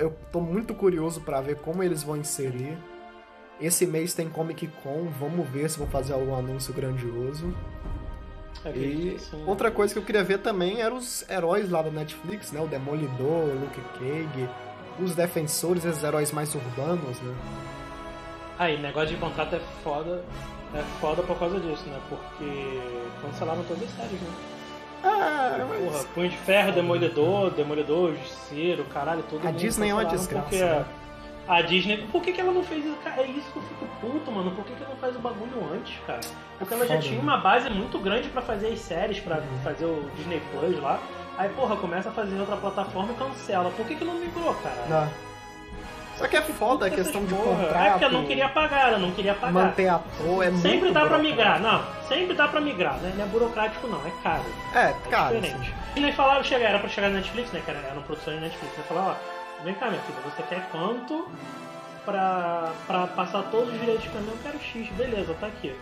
Eu 0.00 0.16
tô 0.30 0.40
muito 0.40 0.74
curioso 0.74 1.20
pra 1.20 1.40
ver 1.40 1.56
como 1.56 1.82
eles 1.82 2.02
vão 2.02 2.16
inserir. 2.16 2.76
Esse 3.60 3.86
mês 3.86 4.12
tem 4.14 4.28
Comic 4.28 4.66
Con, 4.82 5.08
vamos 5.18 5.48
ver 5.48 5.70
se 5.70 5.78
vão 5.78 5.86
fazer 5.86 6.12
algum 6.12 6.34
anúncio 6.34 6.74
grandioso. 6.74 7.54
E 8.76 9.16
outra 9.46 9.70
coisa 9.70 9.92
que 9.92 9.98
eu 9.98 10.04
queria 10.04 10.22
ver 10.22 10.38
também 10.38 10.80
eram 10.80 10.96
os 10.96 11.28
heróis 11.28 11.70
lá 11.70 11.82
da 11.82 11.90
Netflix, 11.90 12.52
né? 12.52 12.60
O 12.60 12.66
Demolidor, 12.66 13.48
o 13.48 13.60
Luke 13.60 13.80
Cage, 13.98 14.48
os 15.00 15.14
Defensores, 15.14 15.84
esses 15.84 16.02
heróis 16.02 16.30
mais 16.32 16.54
urbanos, 16.54 17.20
né? 17.20 17.34
Aí, 18.58 18.80
negócio 18.80 19.08
de 19.08 19.16
contrato 19.16 19.56
é 19.56 19.60
foda. 19.82 20.22
É 20.74 20.82
foda 21.00 21.22
por 21.22 21.38
causa 21.38 21.60
disso, 21.60 21.84
né? 21.86 21.98
Porque 22.08 22.80
cancelaram 23.20 23.62
todas 23.64 23.82
as 23.82 23.90
séries, 23.90 24.20
né? 24.20 24.30
Ah, 25.04 25.66
mas... 25.68 25.84
Porra, 25.92 26.04
Punho 26.14 26.28
de 26.30 26.36
Ferro, 26.38 26.72
Demolidor, 26.72 27.50
Demolidor, 27.50 28.14
Justiceiro, 28.14 28.84
caralho, 28.84 29.22
tudo. 29.28 29.42
A 29.46 29.50
mundo 29.50 29.58
Disney 29.58 29.90
é 29.90 29.94
uma 29.94 30.04
desgraça, 30.04 30.42
Porque, 30.48 30.62
né? 30.64 30.84
A 31.48 31.60
Disney, 31.60 32.06
por 32.12 32.22
que, 32.22 32.32
que 32.32 32.40
ela 32.40 32.52
não 32.52 32.62
fez 32.62 32.84
isso? 32.86 32.96
Cara, 33.02 33.20
é 33.22 33.26
isso 33.26 33.50
que 33.52 33.56
eu 33.58 33.62
fico 33.62 33.86
puto, 34.00 34.30
mano. 34.30 34.52
Por 34.52 34.64
que, 34.64 34.72
que 34.74 34.80
ela 34.82 34.90
não 34.90 34.96
faz 35.00 35.16
o 35.16 35.18
bagulho 35.18 35.74
antes, 35.74 35.98
cara? 36.06 36.20
Porque 36.56 36.72
ela 36.72 36.86
já 36.86 36.94
Foda, 36.94 37.06
tinha 37.06 37.16
né? 37.16 37.22
uma 37.22 37.36
base 37.38 37.68
muito 37.68 37.98
grande 37.98 38.28
pra 38.28 38.40
fazer 38.40 38.68
as 38.68 38.78
séries, 38.78 39.18
pra 39.18 39.38
Uhum. 39.38 39.58
fazer 39.64 39.84
o 39.86 40.08
Disney 40.16 40.40
Plus 40.52 40.80
lá. 40.80 41.00
Aí, 41.36 41.48
porra, 41.48 41.74
começa 41.76 42.10
a 42.10 42.12
fazer 42.12 42.38
outra 42.38 42.56
plataforma 42.56 43.12
e 43.12 43.16
cancela. 43.16 43.70
Por 43.70 43.84
que, 43.86 43.96
que 43.96 44.04
não 44.04 44.14
migrou, 44.14 44.54
cara? 44.54 44.86
Não. 44.88 45.31
Só 46.22 46.28
que 46.28 46.36
é 46.36 46.42
foda 46.42 46.86
a 46.86 46.90
questão 46.90 47.24
de 47.24 47.34
porra. 47.34 47.64
contrato. 47.64 47.84
É 47.86 47.90
porque 47.90 48.04
eu 48.04 48.12
não 48.12 48.24
queria 48.24 48.48
pagar, 48.48 48.92
eu 48.92 48.98
não 49.00 49.10
queria 49.10 49.34
pagar. 49.34 49.52
Manter 49.52 49.88
ator 49.88 50.44
é 50.44 50.50
muito 50.50 50.62
Sempre 50.62 50.92
dá 50.92 51.04
pra 51.06 51.18
migrar, 51.18 51.60
não. 51.60 51.82
Sempre 52.08 52.34
dá 52.34 52.46
pra 52.46 52.60
migrar, 52.60 52.94
né? 52.98 53.12
Não 53.16 53.24
é 53.24 53.26
burocrático, 53.26 53.88
não, 53.88 53.98
é 54.06 54.12
caro. 54.22 54.44
É, 54.72 54.78
É 54.90 54.94
cara. 55.10 55.40
diferente. 55.40 55.74
E 55.96 56.00
nem 56.00 56.12
falaram, 56.12 56.44
chega, 56.44 56.64
era 56.64 56.78
pra 56.78 56.88
chegar 56.88 57.08
na 57.08 57.16
Netflix, 57.16 57.50
né? 57.50 57.60
Que 57.64 57.72
era, 57.72 57.80
uma 57.92 58.02
produção 58.02 58.32
de 58.34 58.38
Netflix. 58.40 58.72
Você 58.76 58.82
falar, 58.82 59.08
ó, 59.08 59.64
vem 59.64 59.74
cá, 59.74 59.88
minha 59.90 60.00
filha, 60.02 60.18
você 60.24 60.42
quer 60.44 60.68
quanto 60.70 61.28
pra, 62.04 62.70
pra 62.86 63.06
passar 63.08 63.42
todos 63.50 63.74
os 63.74 63.80
direitos 63.80 64.04
pra 64.06 64.20
mim? 64.20 64.28
Eu 64.30 64.38
quero 64.44 64.60
X, 64.60 64.88
beleza, 64.96 65.34
tá 65.40 65.48
aqui. 65.48 65.74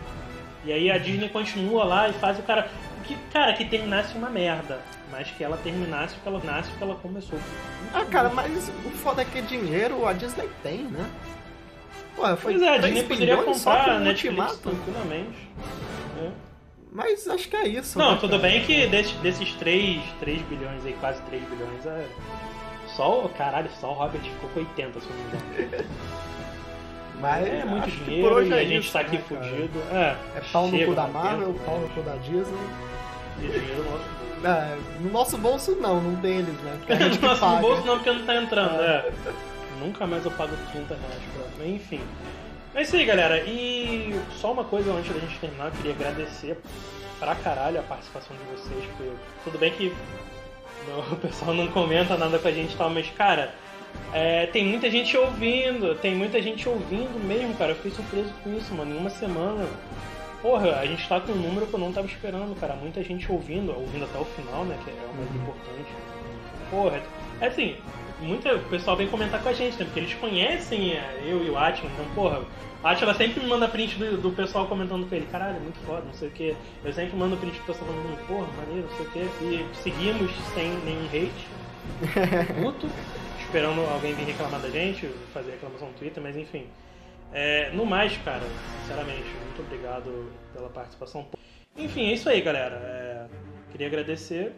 E 0.63 0.71
aí 0.71 0.91
a 0.91 0.97
Disney 0.97 1.29
continua 1.29 1.83
lá 1.83 2.09
e 2.09 2.13
faz 2.13 2.37
o 2.39 2.43
cara. 2.43 2.69
Que, 3.03 3.17
cara, 3.33 3.53
que 3.53 3.65
terminasse 3.65 4.15
uma 4.15 4.29
merda. 4.29 4.79
Mas 5.11 5.29
que 5.31 5.43
ela 5.43 5.57
terminasse 5.57 6.13
porque 6.15 6.29
ela 6.29 6.41
nasce 6.43 6.69
porque 6.69 6.83
ela 6.83 6.95
começou. 6.95 7.37
Ah, 7.93 8.05
cara, 8.05 8.29
mas 8.29 8.69
o 8.85 8.89
foda 8.91 9.21
é 9.21 9.25
que 9.25 9.41
dinheiro 9.41 10.07
a 10.07 10.13
Disney 10.13 10.49
tem, 10.63 10.83
né? 10.83 11.09
Pô, 12.15 12.25
foi 12.37 12.53
Pois 12.53 12.61
é, 12.61 12.69
a 12.69 12.79
3 12.79 12.93
Disney 12.93 13.09
poderia 13.09 13.37
comprar 13.37 13.85
com 13.85 13.91
a 13.91 13.99
Netflix 13.99 14.57
tranquilamente. 14.57 15.49
É. 16.21 16.31
Mas 16.91 17.27
acho 17.27 17.49
que 17.49 17.55
é 17.55 17.67
isso. 17.67 17.97
Não, 17.97 18.13
né, 18.13 18.17
tudo 18.19 18.39
cara? 18.39 18.43
bem 18.43 18.63
que 18.63 18.87
desses, 18.87 19.13
desses 19.15 19.53
3, 19.55 20.01
3 20.19 20.41
bilhões 20.43 20.85
aí, 20.85 20.95
quase 20.99 21.21
3 21.23 21.43
bilhões, 21.43 21.85
é. 21.85 22.05
Só 22.95 23.25
o. 23.25 23.29
Caralho, 23.29 23.69
só 23.79 23.91
o 23.91 23.93
Robert 23.93 24.21
ficou 24.21 24.49
com 24.49 24.59
80, 24.59 24.99
se 24.99 25.07
eu 25.07 25.15
não 25.15 25.23
me 25.23 25.65
engano. 25.65 25.89
Mas 27.21 27.47
É 27.47 27.65
muito 27.65 27.87
acho 27.87 27.97
dinheiro 27.97 28.27
por 28.27 28.37
hoje 28.37 28.49
e 28.49 28.53
é 28.53 28.57
a 28.59 28.63
gente 28.65 28.83
isso, 28.83 28.93
tá 28.93 28.99
aqui 29.01 29.17
né, 29.17 29.23
fudido. 29.27 29.79
É, 29.91 30.15
É 30.35 30.41
pau 30.51 30.67
no 30.67 30.85
cu 30.85 30.95
da 30.95 31.03
não 31.03 31.11
Marvel, 31.11 31.53
pau 31.65 31.75
né? 31.79 31.87
no 31.87 31.89
cu 31.89 32.01
da 32.01 32.15
Disney. 32.15 32.67
E 33.39 33.47
dinheiro 33.47 33.83
nosso. 33.89 34.21
É, 34.43 34.77
no 34.99 35.11
nosso 35.11 35.37
bolso 35.37 35.75
não, 35.79 36.01
no 36.01 36.17
deles, 36.17 36.55
né? 36.61 36.75
Porque 36.79 36.93
a 36.93 36.95
gente 36.97 37.19
que 37.19 37.25
Nosso 37.25 37.41
paga. 37.41 37.61
bolso 37.61 37.85
não, 37.85 37.95
porque 37.95 38.11
não 38.11 38.25
tá 38.25 38.35
entrando, 38.35 38.81
é. 38.81 39.11
Nunca 39.79 40.05
mais 40.07 40.25
eu 40.25 40.31
pago 40.31 40.51
30 40.71 40.93
reais 40.95 41.21
pra. 41.57 41.65
Enfim. 41.65 42.01
É 42.73 42.81
isso 42.83 42.95
aí, 42.95 43.05
galera. 43.05 43.37
E 43.39 44.19
só 44.39 44.51
uma 44.51 44.63
coisa 44.63 44.91
antes 44.93 45.13
da 45.13 45.19
gente 45.19 45.37
terminar, 45.39 45.65
eu 45.65 45.71
queria 45.71 45.91
agradecer 45.93 46.57
pra 47.19 47.35
caralho 47.35 47.79
a 47.79 47.83
participação 47.83 48.35
de 48.35 48.43
vocês. 48.61 48.83
Porque 48.97 49.11
tudo 49.43 49.57
bem 49.59 49.71
que 49.71 49.93
o 51.11 51.15
pessoal 51.17 51.53
não 51.53 51.67
comenta 51.67 52.15
nada 52.17 52.39
com 52.39 52.47
a 52.47 52.51
gente 52.51 52.73
e 52.73 52.77
tal, 52.77 52.89
mas, 52.89 53.07
cara, 53.11 53.53
é, 54.13 54.45
tem 54.47 54.65
muita 54.65 54.89
gente 54.89 55.15
ouvindo, 55.17 55.95
tem 55.95 56.13
muita 56.15 56.41
gente 56.41 56.67
ouvindo 56.67 57.19
mesmo, 57.25 57.53
cara. 57.55 57.71
Eu 57.71 57.75
fiquei 57.75 57.91
surpreso 57.91 58.33
com 58.43 58.55
isso, 58.57 58.73
mano. 58.73 58.93
Em 58.93 58.97
uma 58.97 59.09
semana. 59.09 59.65
Porra, 60.41 60.77
a 60.79 60.85
gente 60.85 61.07
tá 61.07 61.19
com 61.19 61.31
um 61.33 61.35
número 61.35 61.67
que 61.67 61.73
eu 61.73 61.79
não 61.79 61.93
tava 61.93 62.07
esperando, 62.07 62.55
cara. 62.59 62.75
Muita 62.75 63.03
gente 63.03 63.31
ouvindo, 63.31 63.71
ouvindo 63.73 64.05
até 64.05 64.17
o 64.19 64.25
final, 64.25 64.65
né? 64.65 64.77
Que 64.83 64.89
é 64.89 64.93
o 64.93 65.15
mais 65.15 65.29
Uhum. 65.29 65.35
importante. 65.37 65.91
Porra, 66.69 67.01
é 67.39 67.47
assim, 67.47 67.75
muita, 68.19 68.55
o 68.55 68.63
pessoal 68.63 68.97
vem 68.97 69.07
comentar 69.07 69.41
com 69.41 69.49
a 69.49 69.53
gente, 69.53 69.77
né? 69.77 69.85
Porque 69.85 69.99
eles 69.99 70.13
conhecem 70.15 70.93
é, 70.93 71.21
eu 71.25 71.43
e 71.45 71.49
o 71.49 71.57
Atila, 71.57 71.89
então, 71.93 72.05
porra, 72.15 72.41
o 72.83 72.87
Atila 72.87 73.13
sempre 73.13 73.41
me 73.41 73.47
manda 73.47 73.67
print 73.67 73.95
do, 73.97 74.17
do 74.17 74.31
pessoal 74.31 74.65
comentando 74.67 75.07
com 75.07 75.13
ele, 75.13 75.27
caralho, 75.31 75.57
é 75.57 75.59
muito 75.59 75.77
foda, 75.85 76.01
não 76.05 76.13
sei 76.13 76.29
o 76.29 76.31
que. 76.31 76.55
Eu 76.83 76.91
sempre 76.93 77.15
mando 77.15 77.37
print 77.37 77.53
do 77.59 77.65
pessoal 77.65 77.87
falando, 77.91 78.27
porra, 78.27 78.47
maneiro, 78.65 78.87
não 78.89 78.97
sei 78.97 79.05
o 79.05 79.09
que. 79.11 79.45
E 79.45 79.65
seguimos 79.83 80.31
sem 80.55 80.69
nenhum 80.85 81.05
hate, 81.05 82.53
puto, 82.63 82.87
esperando 83.51 83.81
alguém 83.81 84.13
vir 84.13 84.27
reclamar 84.27 84.61
da 84.61 84.69
gente, 84.69 85.07
fazer 85.33 85.51
reclamação 85.51 85.89
no 85.89 85.93
Twitter, 85.95 86.23
mas 86.23 86.37
enfim. 86.37 86.67
É, 87.33 87.69
no 87.71 87.85
mais, 87.85 88.15
cara, 88.19 88.43
sinceramente, 88.79 89.27
muito 89.45 89.61
obrigado 89.61 90.31
pela 90.53 90.69
participação. 90.69 91.27
Enfim, 91.75 92.05
é 92.05 92.13
isso 92.13 92.29
aí, 92.29 92.39
galera. 92.39 92.75
É, 92.77 93.27
queria 93.69 93.87
agradecer, 93.87 94.55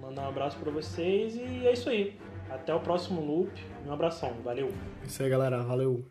mandar 0.00 0.22
um 0.22 0.28
abraço 0.30 0.58
pra 0.58 0.72
vocês 0.72 1.36
e 1.36 1.64
é 1.64 1.72
isso 1.72 1.88
aí. 1.88 2.18
Até 2.50 2.74
o 2.74 2.80
próximo 2.80 3.20
loop. 3.20 3.52
Um 3.86 3.92
abração, 3.92 4.32
valeu. 4.42 4.72
Isso 5.04 5.22
aí, 5.22 5.28
galera. 5.28 5.62
Valeu. 5.62 6.04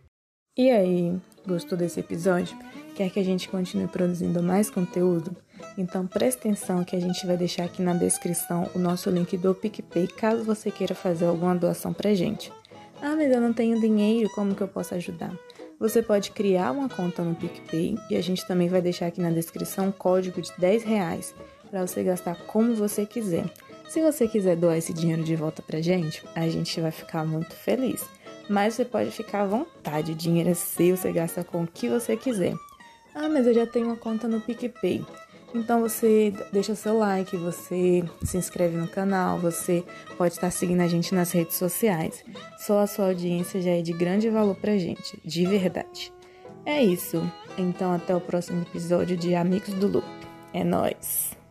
E 0.57 0.71
aí, 0.71 1.19
gostou 1.45 1.77
desse 1.77 1.99
episódio? 1.99 2.57
Quer 2.95 3.09
que 3.09 3.19
a 3.19 3.23
gente 3.23 3.49
continue 3.49 3.87
produzindo 3.87 4.41
mais 4.43 4.69
conteúdo? 4.69 5.35
Então 5.77 6.05
preste 6.05 6.37
atenção 6.39 6.83
que 6.83 6.95
a 6.95 6.99
gente 6.99 7.25
vai 7.25 7.35
deixar 7.35 7.63
aqui 7.65 7.81
na 7.81 7.93
descrição 7.93 8.69
o 8.75 8.79
nosso 8.79 9.09
link 9.09 9.35
do 9.35 9.55
PicPay 9.55 10.07
caso 10.07 10.43
você 10.43 10.69
queira 10.69 10.93
fazer 10.93 11.25
alguma 11.25 11.55
doação 11.55 11.91
pra 11.91 12.13
gente. 12.13 12.51
Ah, 13.01 13.15
mas 13.15 13.31
eu 13.31 13.41
não 13.41 13.51
tenho 13.51 13.81
dinheiro, 13.81 14.29
como 14.35 14.53
que 14.53 14.61
eu 14.61 14.67
posso 14.67 14.93
ajudar? 14.93 15.33
Você 15.79 16.01
pode 16.03 16.31
criar 16.31 16.71
uma 16.71 16.87
conta 16.87 17.23
no 17.23 17.35
PicPay 17.35 17.97
e 18.09 18.15
a 18.15 18.21
gente 18.21 18.45
também 18.47 18.69
vai 18.69 18.81
deixar 18.81 19.07
aqui 19.07 19.19
na 19.19 19.31
descrição 19.31 19.87
um 19.87 19.91
código 19.91 20.39
de 20.39 20.51
10 20.57 20.83
reais 20.83 21.33
para 21.69 21.85
você 21.85 22.03
gastar 22.03 22.35
como 22.45 22.75
você 22.75 23.05
quiser. 23.05 23.45
Se 23.89 24.01
você 24.01 24.27
quiser 24.27 24.55
doar 24.55 24.77
esse 24.77 24.93
dinheiro 24.93 25.23
de 25.23 25.35
volta 25.35 25.61
pra 25.63 25.81
gente, 25.81 26.23
a 26.35 26.47
gente 26.47 26.79
vai 26.79 26.91
ficar 26.91 27.25
muito 27.25 27.55
feliz. 27.55 28.05
Mas 28.47 28.75
você 28.75 28.85
pode 28.85 29.11
ficar 29.11 29.41
à 29.41 29.45
vontade, 29.45 30.11
o 30.11 30.15
dinheiro 30.15 30.49
é 30.49 30.53
seu, 30.53 30.95
você 30.95 31.11
gasta 31.11 31.43
com 31.43 31.63
o 31.63 31.67
que 31.67 31.89
você 31.89 32.15
quiser. 32.15 32.53
Ah, 33.15 33.29
mas 33.29 33.45
eu 33.47 33.53
já 33.53 33.65
tenho 33.65 33.87
uma 33.87 33.95
conta 33.95 34.27
no 34.27 34.41
PicPay. 34.41 35.05
Então 35.53 35.81
você 35.81 36.33
deixa 36.51 36.73
seu 36.73 36.97
like, 36.97 37.37
você 37.37 38.03
se 38.23 38.37
inscreve 38.37 38.75
no 38.75 38.87
canal, 38.87 39.37
você 39.37 39.83
pode 40.17 40.33
estar 40.33 40.49
seguindo 40.49 40.81
a 40.81 40.87
gente 40.87 41.13
nas 41.13 41.31
redes 41.31 41.57
sociais. 41.57 42.23
Só 42.57 42.79
a 42.79 42.87
sua 42.87 43.07
audiência 43.07 43.61
já 43.61 43.71
é 43.71 43.81
de 43.81 43.93
grande 43.93 44.29
valor 44.29 44.55
pra 44.55 44.77
gente, 44.77 45.19
de 45.23 45.45
verdade. 45.45 46.11
É 46.65 46.83
isso. 46.83 47.21
Então 47.55 47.93
até 47.93 48.15
o 48.15 48.21
próximo 48.21 48.63
episódio 48.63 49.15
de 49.15 49.35
Amigos 49.35 49.73
do 49.75 49.87
Loop. 49.87 50.07
É 50.51 50.63
nóis! 50.63 51.42